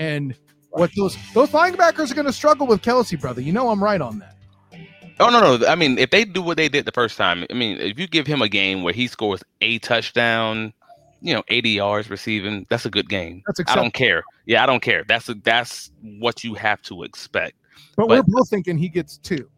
and 0.00 0.34
what 0.70 0.90
those 0.96 1.16
those 1.32 1.50
linebackers 1.50 2.10
are 2.10 2.16
going 2.16 2.26
to 2.26 2.32
struggle 2.32 2.66
with 2.66 2.82
Kelce, 2.82 3.20
brother. 3.20 3.40
You 3.40 3.52
know, 3.52 3.68
I'm 3.68 3.80
right 3.80 4.00
on 4.00 4.18
that. 4.18 4.34
Oh 5.20 5.30
no, 5.30 5.56
no. 5.56 5.64
I 5.68 5.76
mean, 5.76 5.96
if 5.96 6.10
they 6.10 6.24
do 6.24 6.42
what 6.42 6.56
they 6.56 6.68
did 6.68 6.84
the 6.84 6.90
first 6.90 7.16
time, 7.16 7.46
I 7.48 7.54
mean, 7.54 7.78
if 7.78 8.00
you 8.00 8.08
give 8.08 8.26
him 8.26 8.42
a 8.42 8.48
game 8.48 8.82
where 8.82 8.92
he 8.92 9.06
scores 9.06 9.44
a 9.60 9.78
touchdown, 9.78 10.72
you 11.20 11.32
know, 11.32 11.44
80 11.46 11.70
yards 11.70 12.10
receiving, 12.10 12.66
that's 12.68 12.84
a 12.84 12.90
good 12.90 13.08
game. 13.08 13.44
That's 13.46 13.60
I 13.70 13.76
don't 13.76 13.94
care. 13.94 14.24
Yeah, 14.44 14.64
I 14.64 14.66
don't 14.66 14.82
care. 14.82 15.04
That's 15.06 15.28
a, 15.28 15.34
that's 15.34 15.92
what 16.18 16.42
you 16.42 16.54
have 16.54 16.82
to 16.82 17.04
expect. 17.04 17.54
But, 17.96 18.08
but- 18.08 18.26
we're 18.26 18.34
both 18.38 18.48
thinking 18.50 18.78
he 18.78 18.88
gets 18.88 19.18
two. 19.18 19.48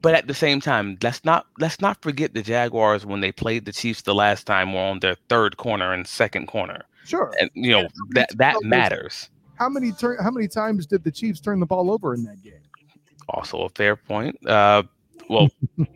But 0.00 0.14
at 0.14 0.26
the 0.26 0.32
same 0.32 0.58
time, 0.58 0.96
let's 1.02 1.22
not 1.22 1.46
let's 1.58 1.78
not 1.82 2.00
forget 2.00 2.32
the 2.32 2.40
Jaguars 2.42 3.04
when 3.04 3.20
they 3.20 3.30
played 3.30 3.66
the 3.66 3.72
Chiefs 3.72 4.00
the 4.00 4.14
last 4.14 4.46
time 4.46 4.72
were 4.72 4.80
on 4.80 5.00
their 5.00 5.16
third 5.28 5.58
corner 5.58 5.92
and 5.92 6.06
second 6.06 6.46
corner, 6.46 6.80
Sure. 7.04 7.30
and 7.38 7.50
you 7.52 7.72
know 7.72 7.86
that 8.12 8.30
that 8.38 8.56
matters. 8.62 9.28
How 9.56 9.68
many 9.68 9.92
turn? 9.92 10.16
How 10.22 10.30
many 10.30 10.48
times 10.48 10.86
did 10.86 11.04
the 11.04 11.10
Chiefs 11.10 11.40
turn 11.40 11.60
the 11.60 11.66
ball 11.66 11.90
over 11.90 12.14
in 12.14 12.24
that 12.24 12.42
game? 12.42 12.54
Also 13.28 13.58
a 13.64 13.68
fair 13.68 13.94
point. 13.94 14.34
Uh, 14.46 14.82
well, 15.28 15.48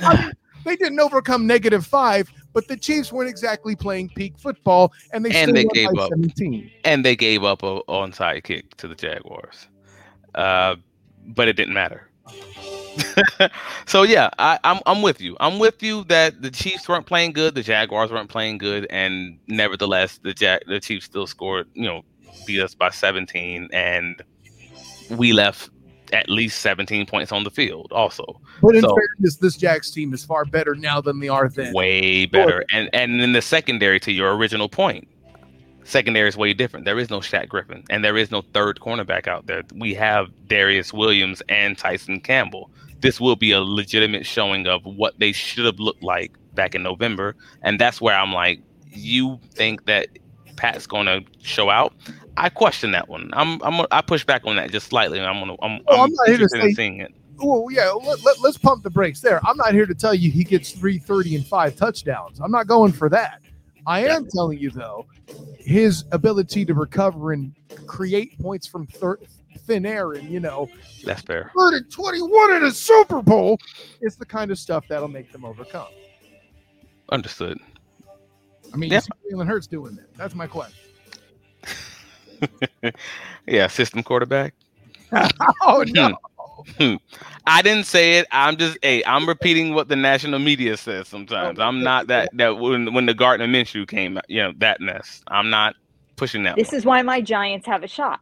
They 0.64 0.74
didn't 0.74 0.98
overcome 0.98 1.46
negative 1.46 1.86
five, 1.86 2.28
but 2.52 2.66
the 2.66 2.76
Chiefs 2.76 3.12
weren't 3.12 3.30
exactly 3.30 3.76
playing 3.76 4.08
peak 4.16 4.36
football, 4.36 4.92
and 5.12 5.24
they 5.24 5.30
And 5.30 5.50
still 5.50 5.54
they 5.54 5.64
gave 5.66 5.96
up. 5.96 6.08
17. 6.08 6.68
and 6.84 7.04
they 7.04 7.14
gave 7.14 7.44
up 7.44 7.62
a 7.62 7.82
onside 7.88 8.42
kick 8.42 8.76
to 8.78 8.88
the 8.88 8.96
Jaguars, 8.96 9.68
uh, 10.36 10.76
but 11.28 11.48
it 11.48 11.54
didn't 11.56 11.74
matter. 11.74 12.08
so 13.86 14.02
yeah, 14.02 14.30
I, 14.38 14.58
I'm 14.64 14.80
I'm 14.86 15.02
with 15.02 15.20
you. 15.20 15.36
I'm 15.40 15.58
with 15.58 15.82
you 15.82 16.04
that 16.04 16.40
the 16.42 16.50
Chiefs 16.50 16.88
weren't 16.88 17.06
playing 17.06 17.32
good, 17.32 17.54
the 17.54 17.62
Jaguars 17.62 18.10
weren't 18.10 18.30
playing 18.30 18.58
good, 18.58 18.86
and 18.90 19.38
nevertheless, 19.48 20.18
the 20.22 20.32
Jag 20.32 20.62
the 20.66 20.80
Chiefs 20.80 21.06
still 21.06 21.26
scored. 21.26 21.66
You 21.74 21.84
know, 21.84 22.04
beat 22.46 22.60
us 22.60 22.74
by 22.74 22.90
17, 22.90 23.68
and 23.72 24.22
we 25.10 25.32
left 25.32 25.70
at 26.12 26.30
least 26.30 26.60
17 26.60 27.04
points 27.06 27.32
on 27.32 27.42
the 27.44 27.50
field. 27.50 27.88
Also, 27.92 28.40
But 28.62 28.76
in 28.76 28.82
So- 28.82 28.94
fairness, 28.96 29.36
this 29.36 29.56
Jags 29.56 29.90
team 29.90 30.14
is 30.14 30.24
far 30.24 30.44
better 30.44 30.74
now 30.74 31.00
than 31.00 31.18
they 31.20 31.28
are 31.28 31.48
then. 31.48 31.72
way 31.74 32.26
better. 32.26 32.64
And 32.72 32.88
and 32.92 33.20
in 33.20 33.32
the 33.32 33.42
secondary, 33.42 34.00
to 34.00 34.12
your 34.12 34.34
original 34.36 34.68
point, 34.68 35.06
secondary 35.86 36.28
is 36.28 36.36
way 36.36 36.52
different. 36.52 36.84
There 36.84 36.98
is 36.98 37.10
no 37.10 37.20
Shaq 37.20 37.48
Griffin, 37.48 37.84
and 37.90 38.04
there 38.04 38.16
is 38.16 38.30
no 38.30 38.42
third 38.52 38.80
cornerback 38.80 39.26
out 39.26 39.46
there. 39.46 39.62
We 39.74 39.94
have 39.94 40.28
Darious 40.46 40.92
Williams 40.92 41.42
and 41.48 41.78
Tyson 41.78 42.20
Campbell. 42.20 42.70
This 43.00 43.20
will 43.20 43.36
be 43.36 43.52
a 43.52 43.60
legitimate 43.60 44.26
showing 44.26 44.66
of 44.66 44.84
what 44.84 45.18
they 45.18 45.32
should 45.32 45.64
have 45.64 45.78
looked 45.78 46.02
like 46.02 46.32
back 46.54 46.74
in 46.74 46.82
November, 46.82 47.36
and 47.62 47.78
that's 47.78 48.00
where 48.00 48.16
I'm 48.16 48.32
like, 48.32 48.60
you 48.90 49.38
think 49.52 49.86
that 49.86 50.08
Pat's 50.56 50.86
going 50.86 51.06
to 51.06 51.22
show 51.42 51.70
out? 51.70 51.94
I 52.36 52.48
question 52.48 52.90
that 52.92 53.08
one. 53.08 53.30
I'm 53.32 53.62
I'm 53.62 53.86
I 53.90 54.02
push 54.02 54.24
back 54.24 54.42
on 54.44 54.56
that 54.56 54.70
just 54.70 54.88
slightly. 54.88 55.20
I'm 55.20 55.38
gonna 55.40 55.56
I'm, 55.62 55.80
Oh, 55.86 55.94
I'm, 55.94 56.00
I'm 56.00 56.12
not 56.12 56.26
here 56.26 56.36
to 56.36 56.42
interested 56.42 56.64
in 56.64 56.74
seeing 56.74 57.00
it. 57.00 57.14
Oh 57.40 57.68
yeah, 57.68 57.90
let, 57.90 58.24
let, 58.24 58.44
us 58.44 58.56
pump 58.56 58.82
the 58.82 58.90
brakes 58.90 59.20
there. 59.20 59.40
I'm 59.46 59.56
not 59.56 59.74
here 59.74 59.86
to 59.86 59.94
tell 59.94 60.14
you 60.14 60.30
he 60.30 60.42
gets 60.42 60.72
330 60.72 61.36
and 61.36 61.46
five 61.46 61.76
touchdowns. 61.76 62.40
I'm 62.40 62.50
not 62.50 62.66
going 62.66 62.92
for 62.92 63.08
that. 63.10 63.42
I 63.86 64.04
Yeah. 64.06 64.16
am 64.16 64.26
telling 64.28 64.58
you 64.58 64.70
though, 64.70 65.06
his 65.58 66.04
ability 66.12 66.64
to 66.64 66.74
recover 66.74 67.32
and 67.32 67.54
create 67.86 68.38
points 68.40 68.66
from 68.66 68.86
thir- 68.86 69.20
thin 69.60 69.86
air 69.86 70.12
and 70.12 70.28
you 70.28 70.40
know 70.40 70.68
That's 71.04 71.22
fair. 71.22 71.50
third 71.56 71.74
and 71.74 71.90
21 71.90 72.56
in 72.56 72.64
a 72.64 72.70
Super 72.70 73.22
Bowl 73.22 73.58
is 74.00 74.16
the 74.16 74.26
kind 74.26 74.50
of 74.50 74.58
stuff 74.58 74.84
that'll 74.88 75.08
make 75.08 75.32
them 75.32 75.44
overcome. 75.44 75.88
Understood. 77.10 77.58
I 78.72 78.76
mean, 78.76 78.90
Yeah. 78.90 78.96
you 78.96 79.30
see 79.30 79.34
Jalen 79.36 79.46
Hurts 79.46 79.66
doing 79.66 79.94
that. 79.96 80.12
That's 80.14 80.34
my 80.34 80.46
question. 80.46 80.78
Yeah, 83.46 83.66
system 83.68 84.02
quarterback. 84.02 84.54
Oh 85.62 85.84
hmm. 85.84 85.92
no. 85.92 86.16
I 87.46 87.62
didn't 87.62 87.86
say 87.86 88.18
it. 88.18 88.26
I'm 88.30 88.56
just 88.56 88.78
hey, 88.82 89.02
I'm 89.04 89.26
repeating 89.26 89.74
what 89.74 89.88
the 89.88 89.96
national 89.96 90.38
media 90.38 90.76
says 90.76 91.08
sometimes. 91.08 91.58
I'm 91.58 91.82
not 91.82 92.08
that 92.08 92.30
that 92.34 92.58
when 92.58 92.92
when 92.92 93.06
the 93.06 93.14
Gardner 93.14 93.46
Minshew 93.46 93.86
came, 93.86 94.18
you 94.28 94.42
know, 94.42 94.52
that 94.58 94.80
mess. 94.80 95.22
I'm 95.28 95.50
not 95.50 95.76
pushing 96.16 96.42
that. 96.44 96.56
This 96.56 96.72
one. 96.72 96.78
is 96.78 96.84
why 96.84 97.02
my 97.02 97.20
Giants 97.20 97.66
have 97.66 97.82
a 97.82 97.88
shot. 97.88 98.20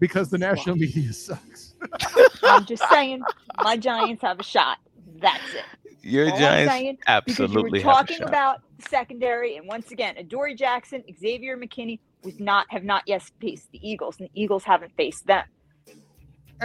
because 0.00 0.30
the 0.30 0.38
national 0.38 0.76
media 0.76 1.12
sucks. 1.12 1.74
I'm 2.42 2.64
just 2.64 2.82
saying, 2.90 3.22
my 3.62 3.76
Giants 3.76 4.22
have 4.22 4.40
a 4.40 4.44
shot. 4.44 4.78
That's 5.20 5.54
it. 5.54 5.64
Your 6.02 6.30
All 6.30 6.38
Giants 6.38 6.72
saying, 6.72 6.98
absolutely 7.06 7.80
because 7.80 7.82
you 7.82 7.86
were 7.86 7.92
have 7.92 8.04
a 8.04 8.08
talking 8.08 8.22
about 8.22 8.60
secondary, 8.78 9.56
and 9.56 9.66
once 9.66 9.90
again, 9.90 10.16
Adoree 10.18 10.54
Jackson, 10.54 11.02
Xavier 11.18 11.56
McKinney 11.56 12.00
was 12.22 12.38
not 12.40 12.66
have 12.70 12.84
not 12.84 13.04
yet 13.06 13.22
faced 13.40 13.70
the 13.72 13.88
Eagles, 13.88 14.18
and 14.18 14.28
the 14.28 14.42
Eagles 14.42 14.64
haven't 14.64 14.92
faced 14.96 15.26
them. 15.26 15.44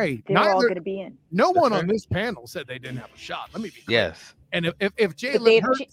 Hey, 0.04 0.24
They're 0.28 0.50
all 0.50 0.66
going 0.66 0.76
to 0.76 0.82
be 0.82 1.02
in, 1.02 1.18
no 1.32 1.52
one 1.52 1.72
fair. 1.72 1.80
on 1.80 1.88
this 1.88 2.06
panel 2.06 2.48
said 2.48 2.68
they 2.68 2.80
didn't 2.80 2.98
have 3.00 3.12
a 3.14 3.18
shot. 3.18 3.50
Let 3.54 3.62
me 3.64 3.72
be 3.72 3.82
clear. 3.84 4.00
Yes. 4.00 4.36
And 4.54 4.66
if 4.68 4.76
if, 4.80 4.94
if 4.98 5.16
but 5.32 5.44
they 5.44 5.56
Jalen 5.56 5.56
have, 5.56 5.66
a 5.66 5.68
Hurts, 5.68 5.86
ch- 5.86 5.90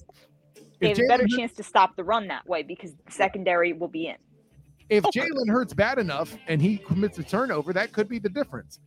they 0.80 0.90
if 0.90 0.92
have 0.92 1.00
a 1.00 1.04
better 1.04 1.24
Jalen, 1.24 1.36
chance 1.36 1.52
to 1.54 1.62
stop 1.64 1.96
the 1.96 2.04
run 2.04 2.28
that 2.28 2.48
way 2.48 2.62
because 2.62 2.92
the 2.94 3.12
secondary 3.12 3.72
will 3.72 3.88
be 3.88 4.08
in. 4.08 4.16
if 4.90 5.04
Okay. 5.04 5.20
Jalen 5.20 5.50
Hurts 5.50 5.74
bad 5.74 5.98
enough 5.98 6.38
and 6.48 6.62
he 6.62 6.78
commits 6.78 7.18
a 7.18 7.24
turnover, 7.24 7.72
that 7.74 7.92
could 7.92 8.08
be 8.08 8.18
the 8.18 8.30
difference. 8.30 8.80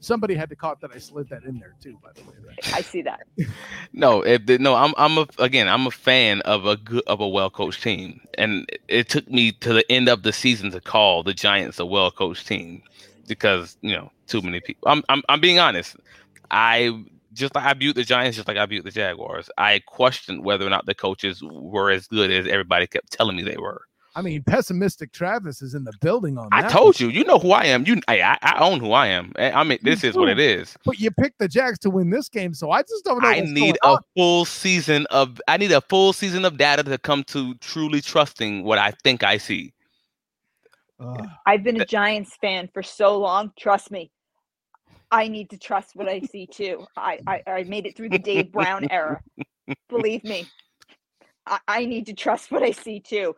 Somebody 0.00 0.34
had 0.34 0.50
to 0.50 0.56
caught 0.56 0.80
that 0.82 0.92
I 0.94 0.98
slid 0.98 1.28
that 1.30 1.44
in 1.44 1.58
there 1.58 1.74
too. 1.82 1.98
By 2.02 2.10
the 2.14 2.22
way, 2.22 2.36
right? 2.46 2.58
I 2.72 2.82
see 2.82 3.02
that. 3.02 3.20
No, 3.92 4.22
if 4.22 4.46
the, 4.46 4.58
no, 4.58 4.74
I'm 4.74 4.94
I'm 4.98 5.18
a 5.18 5.26
again, 5.38 5.68
I'm 5.68 5.86
a 5.86 5.90
fan 5.90 6.42
of 6.42 6.66
a 6.66 6.76
good 6.76 7.02
of 7.06 7.20
a 7.20 7.28
well 7.28 7.50
coached 7.50 7.82
team, 7.82 8.20
and 8.36 8.68
it 8.88 9.08
took 9.08 9.30
me 9.30 9.52
to 9.52 9.72
the 9.72 9.90
end 9.90 10.08
of 10.08 10.22
the 10.22 10.32
season 10.32 10.70
to 10.72 10.80
call 10.80 11.22
the 11.22 11.34
Giants 11.34 11.78
a 11.80 11.86
well 11.86 12.10
coached 12.10 12.46
team 12.46 12.82
because 13.26 13.78
you 13.82 13.94
know 13.94 14.10
too 14.26 14.42
many 14.42 14.60
people. 14.60 14.88
I'm 14.88 15.02
I'm 15.08 15.22
I'm 15.28 15.40
being 15.40 15.58
honest. 15.58 15.96
I 16.50 17.04
just 17.32 17.54
like 17.54 17.64
I 17.64 17.74
viewed 17.74 17.96
the 17.96 18.04
Giants 18.04 18.36
just 18.36 18.48
like 18.48 18.56
I 18.56 18.66
viewed 18.66 18.84
the 18.84 18.90
Jaguars. 18.90 19.50
I 19.58 19.80
questioned 19.86 20.44
whether 20.44 20.66
or 20.66 20.70
not 20.70 20.86
the 20.86 20.94
coaches 20.94 21.42
were 21.42 21.90
as 21.90 22.06
good 22.06 22.30
as 22.30 22.46
everybody 22.46 22.86
kept 22.86 23.12
telling 23.12 23.36
me 23.36 23.42
they 23.42 23.56
were. 23.56 23.82
I 24.16 24.22
mean, 24.22 24.42
pessimistic 24.44 25.12
Travis 25.12 25.60
is 25.60 25.74
in 25.74 25.84
the 25.84 25.92
building 26.00 26.38
on 26.38 26.48
that. 26.50 26.56
I 26.56 26.62
that. 26.62 26.70
told 26.70 26.98
you, 26.98 27.10
you 27.10 27.22
know 27.24 27.38
who 27.38 27.52
I 27.52 27.66
am. 27.66 27.84
You, 27.86 28.00
I, 28.08 28.22
I 28.22 28.38
I 28.40 28.58
own 28.60 28.80
who 28.80 28.92
I 28.92 29.08
am. 29.08 29.32
I 29.36 29.52
I 29.52 29.62
mean, 29.62 29.78
this 29.82 30.02
is 30.02 30.16
what 30.16 30.30
it 30.30 30.38
is. 30.38 30.74
But 30.86 30.98
you 30.98 31.10
picked 31.10 31.38
the 31.38 31.48
Jags 31.48 31.78
to 31.80 31.90
win 31.90 32.08
this 32.08 32.30
game, 32.30 32.54
so 32.54 32.70
I 32.70 32.80
just 32.80 33.04
don't 33.04 33.22
know. 33.22 33.28
I 33.28 33.40
what's 33.40 33.50
need 33.50 33.76
going 33.82 33.98
a 33.98 34.00
full 34.16 34.46
season 34.46 35.06
of 35.10 35.38
I 35.46 35.58
need 35.58 35.70
a 35.70 35.82
full 35.82 36.14
season 36.14 36.46
of 36.46 36.56
data 36.56 36.82
to 36.82 36.96
come 36.96 37.24
to 37.24 37.54
truly 37.56 38.00
trusting 38.00 38.64
what 38.64 38.78
I 38.78 38.92
think 39.04 39.22
I 39.22 39.36
see. 39.36 39.74
on. 40.98 41.20
Ugh. 41.20 41.28
I've 41.44 41.62
been 41.62 41.78
a 41.78 41.84
Giants 41.84 42.38
fan 42.40 42.70
for 42.72 42.82
so 42.82 43.18
long. 43.18 43.52
Trust 43.58 43.90
me, 43.90 44.10
I 45.10 45.28
need 45.28 45.50
to 45.50 45.58
trust 45.58 45.94
what 45.94 46.08
I 46.08 46.20
see 46.20 46.46
too. 46.46 46.84
I 46.96 47.18
I, 47.26 47.42
I 47.46 47.62
made 47.64 47.86
it 47.86 47.96
through 47.96 48.10
the 48.10 48.18
Dave 48.18 48.52
Brown 48.52 48.88
era. 48.90 49.20
Believe 49.88 50.24
me, 50.24 50.46
I, 51.46 51.58
I 51.68 51.84
need 51.84 52.06
to 52.06 52.14
trust 52.14 52.50
what 52.50 52.62
I 52.62 52.70
see 52.72 53.00
too, 53.00 53.34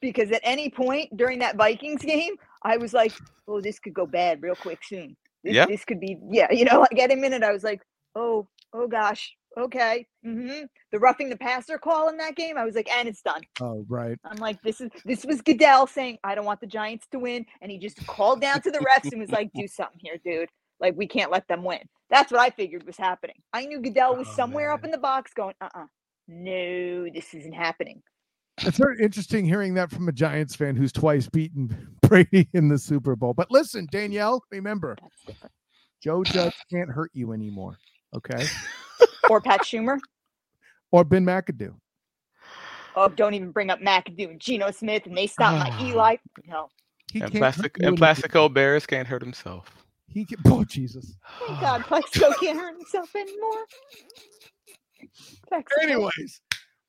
because 0.00 0.30
at 0.32 0.40
any 0.42 0.68
point 0.70 1.16
during 1.16 1.38
that 1.40 1.56
Vikings 1.56 2.02
game, 2.02 2.34
I 2.62 2.76
was 2.76 2.92
like, 2.92 3.12
"Oh, 3.48 3.60
this 3.60 3.78
could 3.78 3.94
go 3.94 4.06
bad 4.06 4.42
real 4.42 4.56
quick 4.56 4.80
soon. 4.84 5.16
This, 5.44 5.54
Yeah. 5.54 5.66
this 5.66 5.84
could 5.84 6.00
be 6.00 6.18
yeah." 6.30 6.50
You 6.50 6.64
know, 6.64 6.80
like 6.92 6.98
at 6.98 7.12
a 7.12 7.16
minute, 7.16 7.42
I 7.42 7.52
was 7.52 7.64
like, 7.64 7.82
"Oh, 8.14 8.48
oh 8.72 8.88
gosh, 8.88 9.32
okay." 9.58 10.06
Mm-hmm. 10.26 10.64
The 10.92 10.98
roughing 10.98 11.30
the 11.30 11.36
passer 11.36 11.78
call 11.78 12.08
in 12.08 12.16
that 12.18 12.36
game, 12.36 12.56
I 12.58 12.64
was 12.64 12.74
like, 12.74 12.88
"And 12.94 13.08
it's 13.08 13.22
done." 13.22 13.42
Oh, 13.60 13.84
right. 13.88 14.18
I'm 14.24 14.36
like, 14.38 14.60
this 14.62 14.80
is 14.80 14.90
this 15.04 15.24
was 15.24 15.40
Goodell 15.40 15.86
saying, 15.86 16.18
I 16.24 16.34
don't 16.34 16.44
want 16.44 16.60
the 16.60 16.66
Giants 16.66 17.06
to 17.12 17.18
win, 17.18 17.46
and 17.60 17.70
he 17.70 17.78
just 17.78 18.04
called 18.06 18.40
down 18.40 18.60
to 18.62 18.70
the 18.70 18.78
refs 18.80 19.10
and 19.12 19.20
was 19.20 19.30
like, 19.30 19.50
do 19.54 19.66
something 19.68 20.00
here, 20.00 20.18
dude. 20.24 20.48
Like 20.82 20.96
we 20.96 21.06
can't 21.06 21.30
let 21.30 21.46
them 21.48 21.62
win. 21.62 21.78
That's 22.10 22.30
what 22.30 22.40
I 22.40 22.50
figured 22.50 22.84
was 22.84 22.98
happening. 22.98 23.36
I 23.54 23.64
knew 23.64 23.80
Goodell 23.80 24.16
was 24.16 24.26
Oh, 24.28 24.34
somewhere 24.34 24.72
up 24.72 24.84
in 24.84 24.90
the 24.90 24.98
box 24.98 25.32
going, 25.32 25.54
uh, 25.60 25.68
uh 25.74 25.86
no, 26.28 27.08
this 27.08 27.32
isn't 27.32 27.54
happening. 27.54 28.02
It's 28.58 28.76
very 28.78 29.00
interesting 29.00 29.46
hearing 29.46 29.74
that 29.74 29.90
from 29.90 30.08
a 30.08 30.12
Giants 30.12 30.54
fan 30.54 30.76
who's 30.76 30.92
twice 30.92 31.28
beaten 31.28 31.96
Brady 32.02 32.48
in 32.52 32.68
the 32.68 32.78
Super 32.78 33.16
Bowl. 33.16 33.32
But 33.32 33.50
listen, 33.50 33.86
Danielle, 33.90 34.42
remember, 34.50 34.96
Joe 36.02 36.22
Judge 36.22 36.54
can't 36.70 36.90
hurt 36.90 37.10
you 37.14 37.32
anymore. 37.32 37.78
Okay. 38.14 38.44
Or 39.30 39.40
Pat 39.40 39.60
Shurmur. 39.60 39.98
Or 40.90 41.04
Ben 41.04 41.24
McAdoo. 41.24 41.74
Oh, 42.96 43.08
don't 43.08 43.34
even 43.34 43.52
bring 43.52 43.70
up 43.70 43.80
McAdoo 43.80 44.30
and 44.30 44.40
Geno 44.40 44.72
Smith, 44.72 45.06
and 45.06 45.16
they 45.16 45.28
stopped 45.28 45.70
my 45.70 45.86
Eli. 45.88 46.16
No, 46.44 46.68
He 47.12 47.20
And 47.20 47.30
can't 47.30 47.40
plastic 47.40 47.76
and 47.76 47.86
anymore. 47.86 47.98
Plaxico 47.98 48.48
Burress 48.48 48.84
can't 48.84 49.06
hurt 49.06 49.22
himself. 49.22 49.81
He 50.12 50.24
can, 50.24 50.38
oh 50.46 50.64
Jesus. 50.64 51.16
thank 51.46 51.60
God, 51.60 51.80
Plexo 51.88 52.32
can't 52.40 52.58
hurt 52.58 52.76
himself 52.76 53.14
anymore. 53.16 53.64
Plexo. 55.50 55.82
Anyways, 55.82 56.40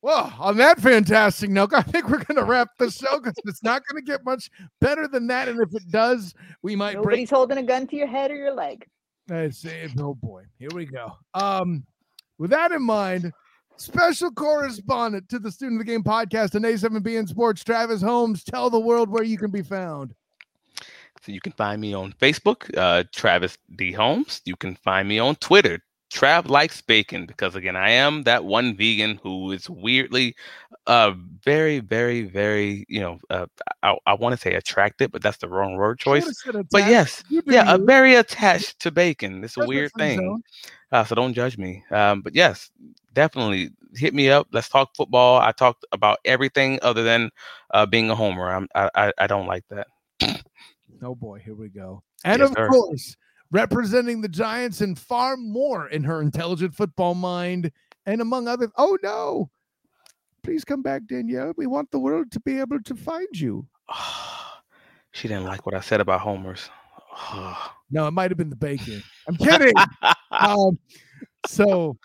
well, 0.01 0.33
on 0.37 0.57
that 0.57 0.79
fantastic 0.79 1.49
note, 1.49 1.73
I 1.73 1.81
think 1.81 2.09
we're 2.09 2.23
going 2.23 2.35
to 2.35 2.43
wrap 2.43 2.67
the 2.77 2.91
show 2.91 3.19
because 3.19 3.35
it's 3.45 3.63
not 3.63 3.83
going 3.87 4.03
to 4.03 4.05
get 4.05 4.25
much 4.25 4.49
better 4.81 5.07
than 5.07 5.27
that. 5.27 5.47
And 5.47 5.61
if 5.61 5.73
it 5.73 5.89
does, 5.89 6.33
we 6.61 6.75
might 6.75 6.95
break. 6.95 7.05
nobody's 7.05 7.29
holding 7.29 7.57
a 7.57 7.63
gun 7.63 7.87
to 7.87 7.95
your 7.95 8.07
head 8.07 8.29
or 8.29 8.35
your 8.35 8.53
leg. 8.53 8.85
It's, 9.29 9.63
it, 9.63 9.91
oh 9.99 10.15
boy, 10.15 10.43
here 10.59 10.69
we 10.75 10.85
go. 10.85 11.13
Um, 11.33 11.85
with 12.37 12.51
that 12.51 12.73
in 12.73 12.83
mind, 12.83 13.31
special 13.77 14.29
correspondent 14.31 15.29
to 15.29 15.39
the 15.39 15.49
Student 15.49 15.79
of 15.79 15.87
the 15.87 15.91
Game 15.91 16.03
podcast 16.03 16.55
and 16.55 16.65
A7BN 16.65 17.29
Sports, 17.29 17.63
Travis 17.63 18.01
Holmes, 18.01 18.43
tell 18.43 18.69
the 18.69 18.79
world 18.79 19.09
where 19.09 19.23
you 19.23 19.37
can 19.37 19.51
be 19.51 19.61
found. 19.61 20.13
So 21.25 21.31
you 21.31 21.39
can 21.39 21.53
find 21.53 21.79
me 21.79 21.93
on 21.93 22.13
Facebook, 22.13 22.69
uh, 22.77 23.03
Travis 23.13 23.57
D 23.75 23.93
Holmes. 23.93 24.41
You 24.45 24.55
can 24.57 24.75
find 24.75 25.07
me 25.07 25.19
on 25.19 25.35
Twitter, 25.37 25.79
Trav 26.13 26.47
likes 26.47 26.79
bacon, 26.79 27.25
because 27.25 27.55
again, 27.55 27.75
I 27.75 27.89
am 27.89 28.23
that 28.23 28.45
one 28.45 28.77
vegan 28.77 29.19
who 29.23 29.51
is 29.51 29.67
weirdly, 29.67 30.35
uh, 30.85 31.13
very, 31.43 31.79
very, 31.79 32.21
very, 32.21 32.85
you 32.87 32.99
know, 32.99 33.19
uh, 33.31 33.47
I, 33.81 33.97
I 34.05 34.13
want 34.13 34.33
to 34.33 34.37
say 34.39 34.53
attracted, 34.53 35.11
but 35.11 35.23
that's 35.23 35.37
the 35.37 35.49
wrong 35.49 35.75
word 35.75 35.97
choice. 35.97 36.43
But 36.71 36.87
yes, 36.87 37.23
yeah, 37.29 37.75
you. 37.75 37.85
very 37.85 38.15
attached 38.15 38.79
to 38.81 38.91
bacon. 38.91 39.43
It's 39.43 39.57
a 39.57 39.65
weird 39.65 39.91
thing. 39.97 40.43
Uh, 40.91 41.03
so 41.03 41.15
don't 41.15 41.33
judge 41.33 41.57
me. 41.57 41.83
Um, 41.89 42.21
but 42.21 42.35
yes, 42.35 42.69
definitely 43.13 43.71
hit 43.95 44.13
me 44.13 44.29
up. 44.29 44.47
Let's 44.51 44.69
talk 44.69 44.95
football. 44.95 45.39
I 45.39 45.51
talked 45.51 45.83
about 45.91 46.19
everything 46.25 46.77
other 46.83 47.01
than 47.01 47.31
uh, 47.73 47.87
being 47.87 48.11
a 48.11 48.15
homer. 48.15 48.51
I'm, 48.51 48.67
I, 48.75 48.89
I 48.93 49.13
I 49.17 49.27
don't 49.27 49.47
like 49.47 49.63
that. 49.69 49.87
Oh 51.03 51.15
boy, 51.15 51.39
here 51.39 51.55
we 51.55 51.69
go. 51.69 52.03
And 52.23 52.39
Yes, 52.39 52.49
of 52.49 52.55
sir. 52.55 52.67
course, 52.69 53.15
representing 53.51 54.21
the 54.21 54.29
Giants 54.29 54.81
and 54.81 54.97
far 54.97 55.37
more 55.37 55.87
in 55.87 56.03
her 56.03 56.21
intelligent 56.21 56.73
football 56.75 57.13
mind, 57.15 57.71
and 58.05 58.21
among 58.21 58.47
other. 58.47 58.69
Oh 58.77 58.97
no! 59.03 59.49
Please 60.43 60.63
come 60.65 60.81
back, 60.81 61.03
Danielle. 61.07 61.53
We 61.57 61.67
want 61.67 61.91
the 61.91 61.99
world 61.99 62.31
to 62.31 62.39
be 62.41 62.59
able 62.59 62.81
to 62.81 62.95
find 62.95 63.27
you. 63.33 63.67
she 65.11 65.27
didn't 65.27 65.45
like 65.45 65.65
what 65.65 65.75
I 65.75 65.79
said 65.81 66.01
about 66.01 66.21
homers. 66.21 66.69
No, 67.91 68.07
it 68.07 68.11
might 68.11 68.31
have 68.31 68.39
been 68.39 68.49
the 68.49 68.55
bacon. 68.55 69.03
I'm 69.27 69.35
kidding. 69.37 69.73
um, 70.31 70.79
so, 71.45 71.95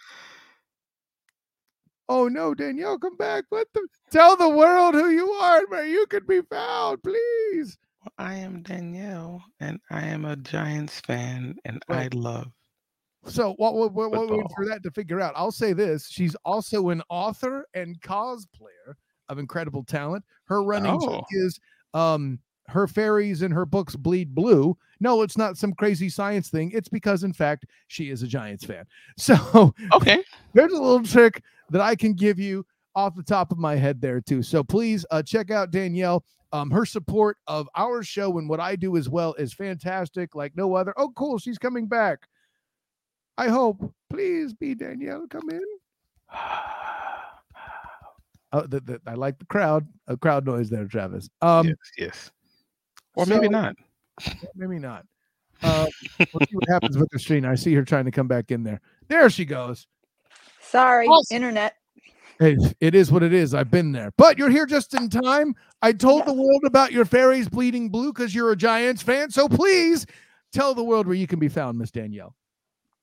oh 2.10 2.28
no, 2.28 2.54
Danielle, 2.54 2.98
come 2.98 3.16
back. 3.16 3.44
Let 3.50 3.68
the 3.72 3.86
tell 4.10 4.36
the 4.36 4.50
world 4.50 4.92
who 4.92 5.08
you 5.08 5.30
are 5.30 5.60
and 5.60 5.70
where 5.70 5.86
you 5.86 6.04
can 6.10 6.26
be 6.26 6.42
found, 6.42 7.02
please. 7.02 7.78
I 8.18 8.34
am 8.34 8.62
Danielle, 8.62 9.42
and 9.60 9.80
I 9.90 10.06
am 10.06 10.24
a 10.24 10.36
Giants 10.36 11.00
fan, 11.00 11.56
and 11.64 11.82
Right. 11.88 12.12
I 12.12 12.16
love. 12.16 12.48
So, 13.26 13.54
what 13.54 13.74
what 13.74 13.92
what, 13.92 14.10
what 14.10 14.28
Football. 14.28 14.52
for 14.54 14.66
that 14.66 14.82
to 14.84 14.90
figure 14.90 15.20
out? 15.20 15.34
I'll 15.36 15.52
say 15.52 15.72
this: 15.72 16.08
she's 16.08 16.34
also 16.44 16.88
an 16.90 17.02
author 17.08 17.66
and 17.74 18.00
cosplayer 18.00 18.94
of 19.28 19.38
incredible 19.38 19.84
talent. 19.84 20.24
Her 20.44 20.62
running 20.62 20.98
Oh. 21.02 21.20
is 21.32 21.58
um 21.94 22.38
her 22.68 22.86
fairies 22.86 23.42
and 23.42 23.52
her 23.52 23.64
books 23.66 23.96
bleed 23.96 24.34
blue. 24.34 24.76
No, 25.00 25.22
it's 25.22 25.36
not 25.38 25.56
some 25.56 25.72
crazy 25.72 26.08
science 26.08 26.50
thing. 26.50 26.70
It's 26.72 26.88
because, 26.88 27.24
in 27.24 27.32
fact, 27.32 27.64
she 27.86 28.10
is 28.10 28.22
a 28.22 28.26
Giants 28.26 28.64
fan. 28.64 28.84
So 29.16 29.74
Okay. 29.92 30.22
there's 30.54 30.72
a 30.72 30.80
little 30.80 31.02
trick 31.02 31.42
that 31.70 31.80
I 31.80 31.96
can 31.96 32.12
give 32.14 32.38
you 32.38 32.64
off 32.94 33.14
the 33.14 33.22
top 33.22 33.52
of 33.52 33.58
my 33.58 33.76
head 33.76 34.00
there 34.00 34.20
too. 34.20 34.42
So 34.42 34.62
please 34.62 35.06
uh, 35.10 35.22
check 35.22 35.50
out 35.50 35.70
Danielle. 35.70 36.24
Um, 36.52 36.70
her 36.70 36.86
support 36.86 37.36
of 37.46 37.68
our 37.76 38.02
show 38.02 38.38
and 38.38 38.48
what 38.48 38.60
I 38.60 38.74
do 38.74 38.96
as 38.96 39.08
well 39.08 39.34
is 39.34 39.52
fantastic, 39.52 40.34
like 40.34 40.56
no 40.56 40.74
other. 40.74 40.94
Oh, 40.96 41.10
cool, 41.14 41.38
she's 41.38 41.58
coming 41.58 41.86
back. 41.86 42.26
I 43.36 43.48
hope. 43.48 43.92
Please 44.10 44.54
be 44.54 44.74
Danielle. 44.74 45.26
Come 45.28 45.50
in. 45.50 45.62
Oh, 48.50 48.62
the, 48.62 48.80
the, 48.80 48.98
I 49.06 49.12
like 49.12 49.38
the 49.38 49.44
crowd. 49.44 49.86
A 50.06 50.16
crowd 50.16 50.46
noise 50.46 50.70
there, 50.70 50.86
Travis. 50.86 51.28
Um, 51.42 51.66
yes, 51.66 51.76
yes. 51.98 52.30
Or 53.14 53.26
maybe 53.26 53.46
not. 53.46 53.76
maybe 54.54 54.78
not. 54.78 55.04
Uh, 55.62 55.86
we'll 56.18 56.46
see 56.48 56.56
what 56.56 56.68
happens 56.70 56.96
with 56.96 57.10
the 57.10 57.18
screen. 57.18 57.44
I 57.44 57.56
see 57.56 57.74
her 57.74 57.84
trying 57.84 58.06
to 58.06 58.10
come 58.10 58.26
back 58.26 58.50
in 58.50 58.62
there. 58.62 58.80
There 59.08 59.28
she 59.28 59.44
goes. 59.44 59.86
Sorry, 60.62 61.06
Awesome. 61.06 61.34
internet. 61.36 61.74
It, 62.40 62.76
it 62.80 62.94
is 62.94 63.10
what 63.10 63.22
it 63.22 63.32
is. 63.32 63.52
I've 63.52 63.70
been 63.70 63.92
there. 63.92 64.12
But 64.16 64.38
you're 64.38 64.50
here 64.50 64.66
just 64.66 64.94
in 64.94 65.10
time. 65.10 65.54
I 65.82 65.92
told 65.92 66.24
the 66.24 66.32
world 66.32 66.62
about 66.64 66.92
your 66.92 67.04
fairies 67.04 67.48
bleeding 67.48 67.88
blue 67.88 68.12
because 68.12 68.34
you're 68.34 68.52
a 68.52 68.56
Giants 68.56 69.02
fan. 69.02 69.30
So 69.30 69.48
please 69.48 70.06
tell 70.52 70.74
the 70.74 70.84
world 70.84 71.06
where 71.06 71.16
you 71.16 71.26
can 71.26 71.38
be 71.38 71.48
found, 71.48 71.78
Miss 71.78 71.90
Danielle. 71.90 72.34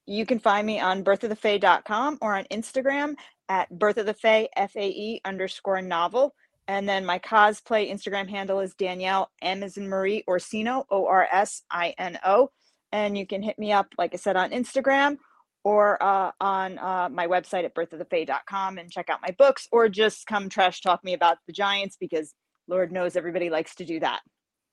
You 0.05 0.25
can 0.25 0.39
find 0.39 0.65
me 0.65 0.79
on 0.79 1.03
birthofthefae.com 1.03 2.19
or 2.21 2.35
on 2.35 2.45
Instagram 2.45 3.15
at 3.49 3.71
birthofthefae, 3.73 4.47
F-A-E 4.55 5.21
underscore 5.25 5.81
novel. 5.81 6.33
And 6.67 6.87
then 6.87 7.05
my 7.05 7.19
cosplay 7.19 7.91
Instagram 7.91 8.29
handle 8.29 8.59
is 8.59 8.73
Danielle 8.73 9.29
in 9.41 9.69
Marie 9.77 10.23
Orsino, 10.27 10.85
O-R-S-I-N-O. 10.89 12.51
And 12.91 13.17
you 13.17 13.27
can 13.27 13.43
hit 13.43 13.59
me 13.59 13.71
up, 13.71 13.87
like 13.97 14.13
I 14.13 14.17
said, 14.17 14.37
on 14.37 14.51
Instagram 14.51 15.17
or 15.65 16.01
uh, 16.01 16.31
on 16.39 16.77
uh, 16.77 17.09
my 17.11 17.25
website 17.25 17.65
at 17.65 17.73
birthofthefae.com 17.73 18.77
and 18.77 18.91
check 18.91 19.09
out 19.09 19.19
my 19.23 19.35
books 19.37 19.67
or 19.71 19.89
just 19.89 20.27
come 20.27 20.47
trash 20.47 20.79
talk 20.79 21.03
me 21.03 21.13
about 21.13 21.39
the 21.47 21.53
Giants 21.53 21.97
because 21.99 22.35
Lord 22.67 22.91
knows 22.91 23.15
everybody 23.15 23.49
likes 23.49 23.73
to 23.75 23.85
do 23.85 23.99
that. 23.99 24.21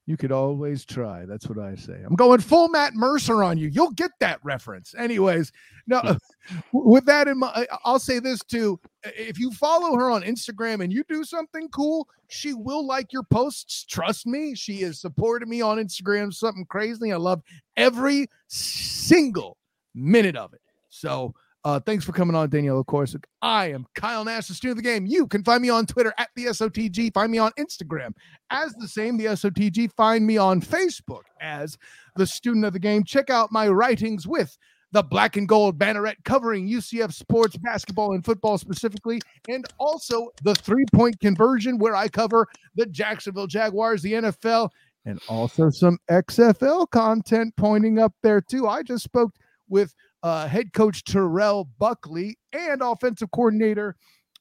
You 0.05 0.17
could 0.17 0.33
always 0.33 0.85
try. 0.85 1.25
That's 1.25 1.49
what 1.49 1.59
I 1.59 1.77
say. 1.77 1.95
I'm 2.05 2.15
going 2.15 2.41
full 2.41 2.69
Matt 2.69 2.93
Mercer 2.93 3.43
on 3.43 3.57
you. 3.57 3.69
You'll 3.69 3.93
get 3.93 4.11
that 4.21 4.41
reference. 4.43 4.95
Anyways, 4.99 5.51
no, 5.87 6.19
with 6.73 7.07
that 7.07 7.27
in 7.27 7.39
mind, 7.39 7.69
I'll 7.85 8.01
say 8.01 8.19
this 8.19 8.41
too. 8.41 8.79
If 9.05 9.39
you 9.39 9.51
follow 9.53 9.97
her 9.97 10.11
on 10.11 10.23
Instagram 10.23 10.83
and 10.83 10.93
you 10.93 11.05
do 11.09 11.25
something 11.25 11.69
cool, 11.69 12.07
she 12.29 12.53
will 12.53 12.87
like 12.87 13.13
your 13.13 13.23
posts. 13.23 13.85
Trust 13.85 14.27
me. 14.27 14.55
She 14.55 14.83
has 14.83 15.01
supported 15.01 15.49
me 15.49 15.63
on 15.63 15.79
Instagram, 15.79 16.35
something 16.35 16.67
crazy. 16.67 17.13
I 17.13 17.17
love 17.17 17.41
every 17.79 18.27
single 18.49 19.57
minute 19.95 20.37
of 20.37 20.53
it. 20.53 20.61
So 20.93 21.35
uh, 21.65 21.81
thanks 21.81 22.05
for 22.05 22.13
coming 22.13 22.37
on, 22.37 22.51
Danielle. 22.51 22.79
Of 22.79 22.87
course, 22.87 23.17
I 23.41 23.71
am 23.71 23.87
Kyle 23.95 24.25
Nash, 24.25 24.49
the 24.49 24.55
student 24.55 24.79
of 24.79 24.85
the 24.85 24.91
game. 24.91 25.07
You 25.07 25.27
can 25.27 25.43
find 25.43 25.63
me 25.63 25.71
on 25.71 25.87
Twitter 25.87 26.13
at 26.19 26.29
the 26.37 26.47
SOTG. 26.47 27.15
Find 27.15 27.33
me 27.33 27.39
on 27.39 27.53
Instagram 27.59 28.13
as 28.51 28.73
the 28.75 28.89
same, 28.89 29.17
the 29.17 29.27
SOTG. 29.27 29.93
Find 29.93 30.27
me 30.27 30.37
on 30.37 30.61
Facebook 30.61 31.23
as 31.41 31.79
the 32.17 32.27
student 32.27 32.65
of 32.65 32.73
the 32.73 32.79
game. 32.79 33.05
Check 33.05 33.31
out 33.31 33.53
my 33.53 33.69
writings 33.69 34.27
with 34.27 34.57
the 34.91 35.03
black 35.03 35.37
and 35.37 35.49
gold 35.49 35.79
banneret 35.79 36.17
covering 36.25 36.69
UCF 36.69 37.13
sports, 37.13 37.57
basketball, 37.57 38.13
and 38.13 38.25
football 38.25 38.59
specifically, 38.59 39.21
and 39.49 39.65
also 39.79 40.29
the 40.43 40.55
three 40.57 40.85
point 40.93 41.19
conversion 41.21 41.79
where 41.79 41.97
I 41.97 42.09
cover 42.09 42.47
the 42.75 42.87
Jacksonville 42.87 43.47
Jaguars, 43.47 44.03
the 44.03 44.13
NFL, 44.15 44.69
and 45.07 45.21
also 45.29 45.71
some 45.71 45.99
XFL 46.11 46.91
content 46.91 47.55
pointing 47.57 47.99
up 47.99 48.13
there 48.23 48.41
too. 48.41 48.69
I 48.69 48.83
just 48.83 49.05
spoke 49.05 49.33
with 49.69 49.95
uh, 50.23 50.47
head 50.47 50.73
coach 50.73 51.05
Terrell 51.05 51.69
Buckley 51.79 52.37
and 52.53 52.83
offensive 52.83 53.31
coordinator 53.33 53.97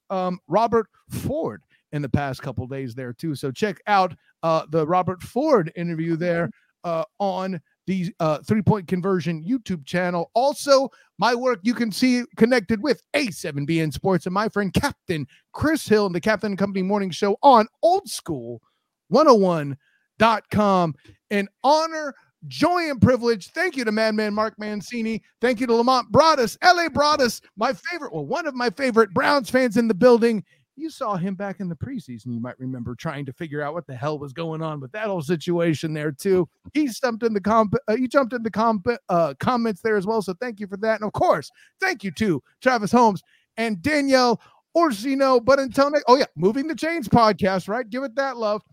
um, 0.09 0.39
Robert 0.47 0.87
Ford 1.09 1.63
in 1.91 2.01
the 2.01 2.09
past 2.09 2.41
couple 2.41 2.67
days 2.67 2.95
there 2.95 3.13
too. 3.13 3.35
So 3.35 3.51
check 3.51 3.81
out 3.87 4.13
uh, 4.43 4.65
the 4.69 4.85
Robert 4.85 5.21
Ford 5.21 5.71
interview 5.75 6.15
there 6.15 6.49
uh, 6.83 7.03
on 7.19 7.59
the 7.87 8.13
uh, 8.19 8.39
three 8.39 8.61
point 8.61 8.87
conversion 8.87 9.43
YouTube 9.43 9.85
channel. 9.85 10.29
Also, 10.33 10.89
my 11.17 11.35
work 11.35 11.59
you 11.63 11.73
can 11.73 11.91
see 11.91 12.23
connected 12.37 12.81
with 12.81 13.01
A7BN 13.15 13.91
Sports 13.93 14.25
and 14.25 14.33
my 14.33 14.49
friend 14.49 14.73
Captain 14.73 15.27
Chris 15.53 15.87
Hill 15.87 16.05
and 16.05 16.15
the 16.15 16.21
Captain 16.21 16.51
and 16.51 16.57
Company 16.57 16.83
Morning 16.83 17.11
Show 17.11 17.37
on 17.41 17.67
Old 17.81 18.07
School 18.07 18.61
101.com. 19.09 20.95
An 21.31 21.47
honor, 21.63 22.13
joy, 22.47 22.89
and 22.89 23.01
privilege. 23.01 23.49
Thank 23.51 23.75
you 23.75 23.85
to 23.85 23.91
Madman 23.91 24.33
Mark 24.33 24.57
Mancini. 24.57 25.21
Thank 25.39 25.59
you 25.59 25.67
to 25.67 25.75
Lamont 25.75 26.11
Broadus, 26.11 26.57
LA 26.63 26.89
Broadus, 26.89 27.41
my 27.57 27.73
favorite, 27.73 28.13
well, 28.13 28.25
one 28.25 28.47
of 28.47 28.55
my 28.55 28.69
favorite 28.69 29.13
Browns 29.13 29.49
fans 29.49 29.77
in 29.77 29.87
the 29.87 29.93
building. 29.93 30.43
You 30.77 30.89
saw 30.89 31.15
him 31.15 31.35
back 31.35 31.59
in 31.59 31.69
the 31.69 31.75
preseason. 31.75 32.33
You 32.33 32.39
might 32.39 32.59
remember 32.59 32.95
trying 32.95 33.25
to 33.25 33.33
figure 33.33 33.61
out 33.61 33.73
what 33.73 33.85
the 33.85 33.95
hell 33.95 34.17
was 34.17 34.33
going 34.33 34.63
on 34.63 34.79
with 34.79 34.91
that 34.93 35.07
whole 35.07 35.21
situation 35.21 35.93
there 35.93 36.11
too. 36.11 36.47
He 36.73 36.87
jumped 36.87 37.23
in 37.23 37.33
the 37.33 37.41
comp. 37.41 37.75
Uh, 37.87 37.97
he 37.97 38.07
jumped 38.07 38.33
in 38.33 38.41
the 38.41 38.49
comp 38.49 38.87
uh, 39.09 39.33
comments 39.39 39.81
there 39.81 39.97
as 39.97 40.07
well. 40.07 40.21
So 40.21 40.33
thank 40.33 40.59
you 40.59 40.67
for 40.67 40.77
that. 40.77 41.01
And 41.01 41.07
of 41.07 41.13
course, 41.13 41.51
thank 41.79 42.03
you 42.03 42.11
to 42.11 42.41
Travis 42.61 42.91
Holmes 42.91 43.21
and 43.57 43.81
Danielle 43.81 44.41
Orsino. 44.75 45.39
But 45.39 45.59
until 45.59 45.91
next, 45.91 46.05
oh 46.07 46.15
yeah, 46.15 46.25
moving 46.35 46.67
the 46.67 46.75
chains 46.75 47.07
podcast, 47.07 47.67
right? 47.67 47.87
Give 47.87 48.03
it 48.03 48.15
that 48.15 48.37
love. 48.37 48.63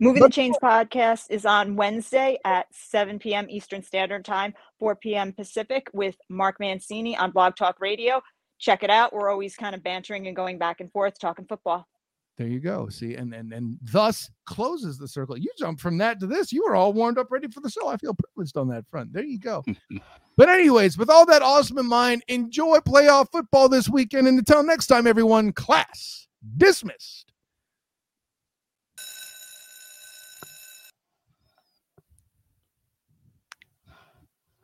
Moving 0.00 0.22
the 0.22 0.28
Chains 0.28 0.56
podcast 0.62 1.26
is 1.28 1.44
on 1.44 1.74
Wednesday 1.74 2.38
at 2.44 2.66
7 2.72 3.18
p.m. 3.18 3.46
Eastern 3.50 3.82
Standard 3.82 4.24
Time, 4.24 4.54
4 4.78 4.94
p.m. 4.94 5.32
Pacific 5.32 5.88
with 5.92 6.14
Mark 6.28 6.60
Mancini 6.60 7.16
on 7.16 7.32
Blog 7.32 7.56
Talk 7.56 7.80
Radio. 7.80 8.22
Check 8.60 8.84
it 8.84 8.90
out. 8.90 9.12
We're 9.12 9.28
always 9.28 9.56
kind 9.56 9.74
of 9.74 9.82
bantering 9.82 10.28
and 10.28 10.36
going 10.36 10.56
back 10.56 10.80
and 10.80 10.92
forth 10.92 11.18
talking 11.18 11.46
football. 11.46 11.88
There 12.36 12.46
you 12.46 12.60
go. 12.60 12.88
See, 12.88 13.16
and 13.16 13.34
and 13.34 13.52
and 13.52 13.76
thus 13.82 14.30
closes 14.46 14.98
the 14.98 15.08
circle. 15.08 15.36
You 15.36 15.50
jump 15.58 15.80
from 15.80 15.98
that 15.98 16.20
to 16.20 16.28
this. 16.28 16.52
You 16.52 16.62
were 16.62 16.76
all 16.76 16.92
warmed 16.92 17.18
up, 17.18 17.32
ready 17.32 17.48
for 17.48 17.58
the 17.58 17.68
show. 17.68 17.88
I 17.88 17.96
feel 17.96 18.14
privileged 18.14 18.56
on 18.56 18.68
that 18.68 18.84
front. 18.88 19.12
There 19.12 19.24
you 19.24 19.40
go. 19.40 19.64
but 20.36 20.48
anyways, 20.48 20.96
with 20.96 21.10
all 21.10 21.26
that 21.26 21.42
awesome 21.42 21.78
in 21.78 21.86
mind, 21.86 22.22
enjoy 22.28 22.78
playoff 22.78 23.32
football 23.32 23.68
this 23.68 23.88
weekend. 23.88 24.28
And 24.28 24.38
until 24.38 24.62
next 24.62 24.86
time, 24.86 25.08
everyone, 25.08 25.52
class 25.52 26.28
dismissed. 26.56 27.32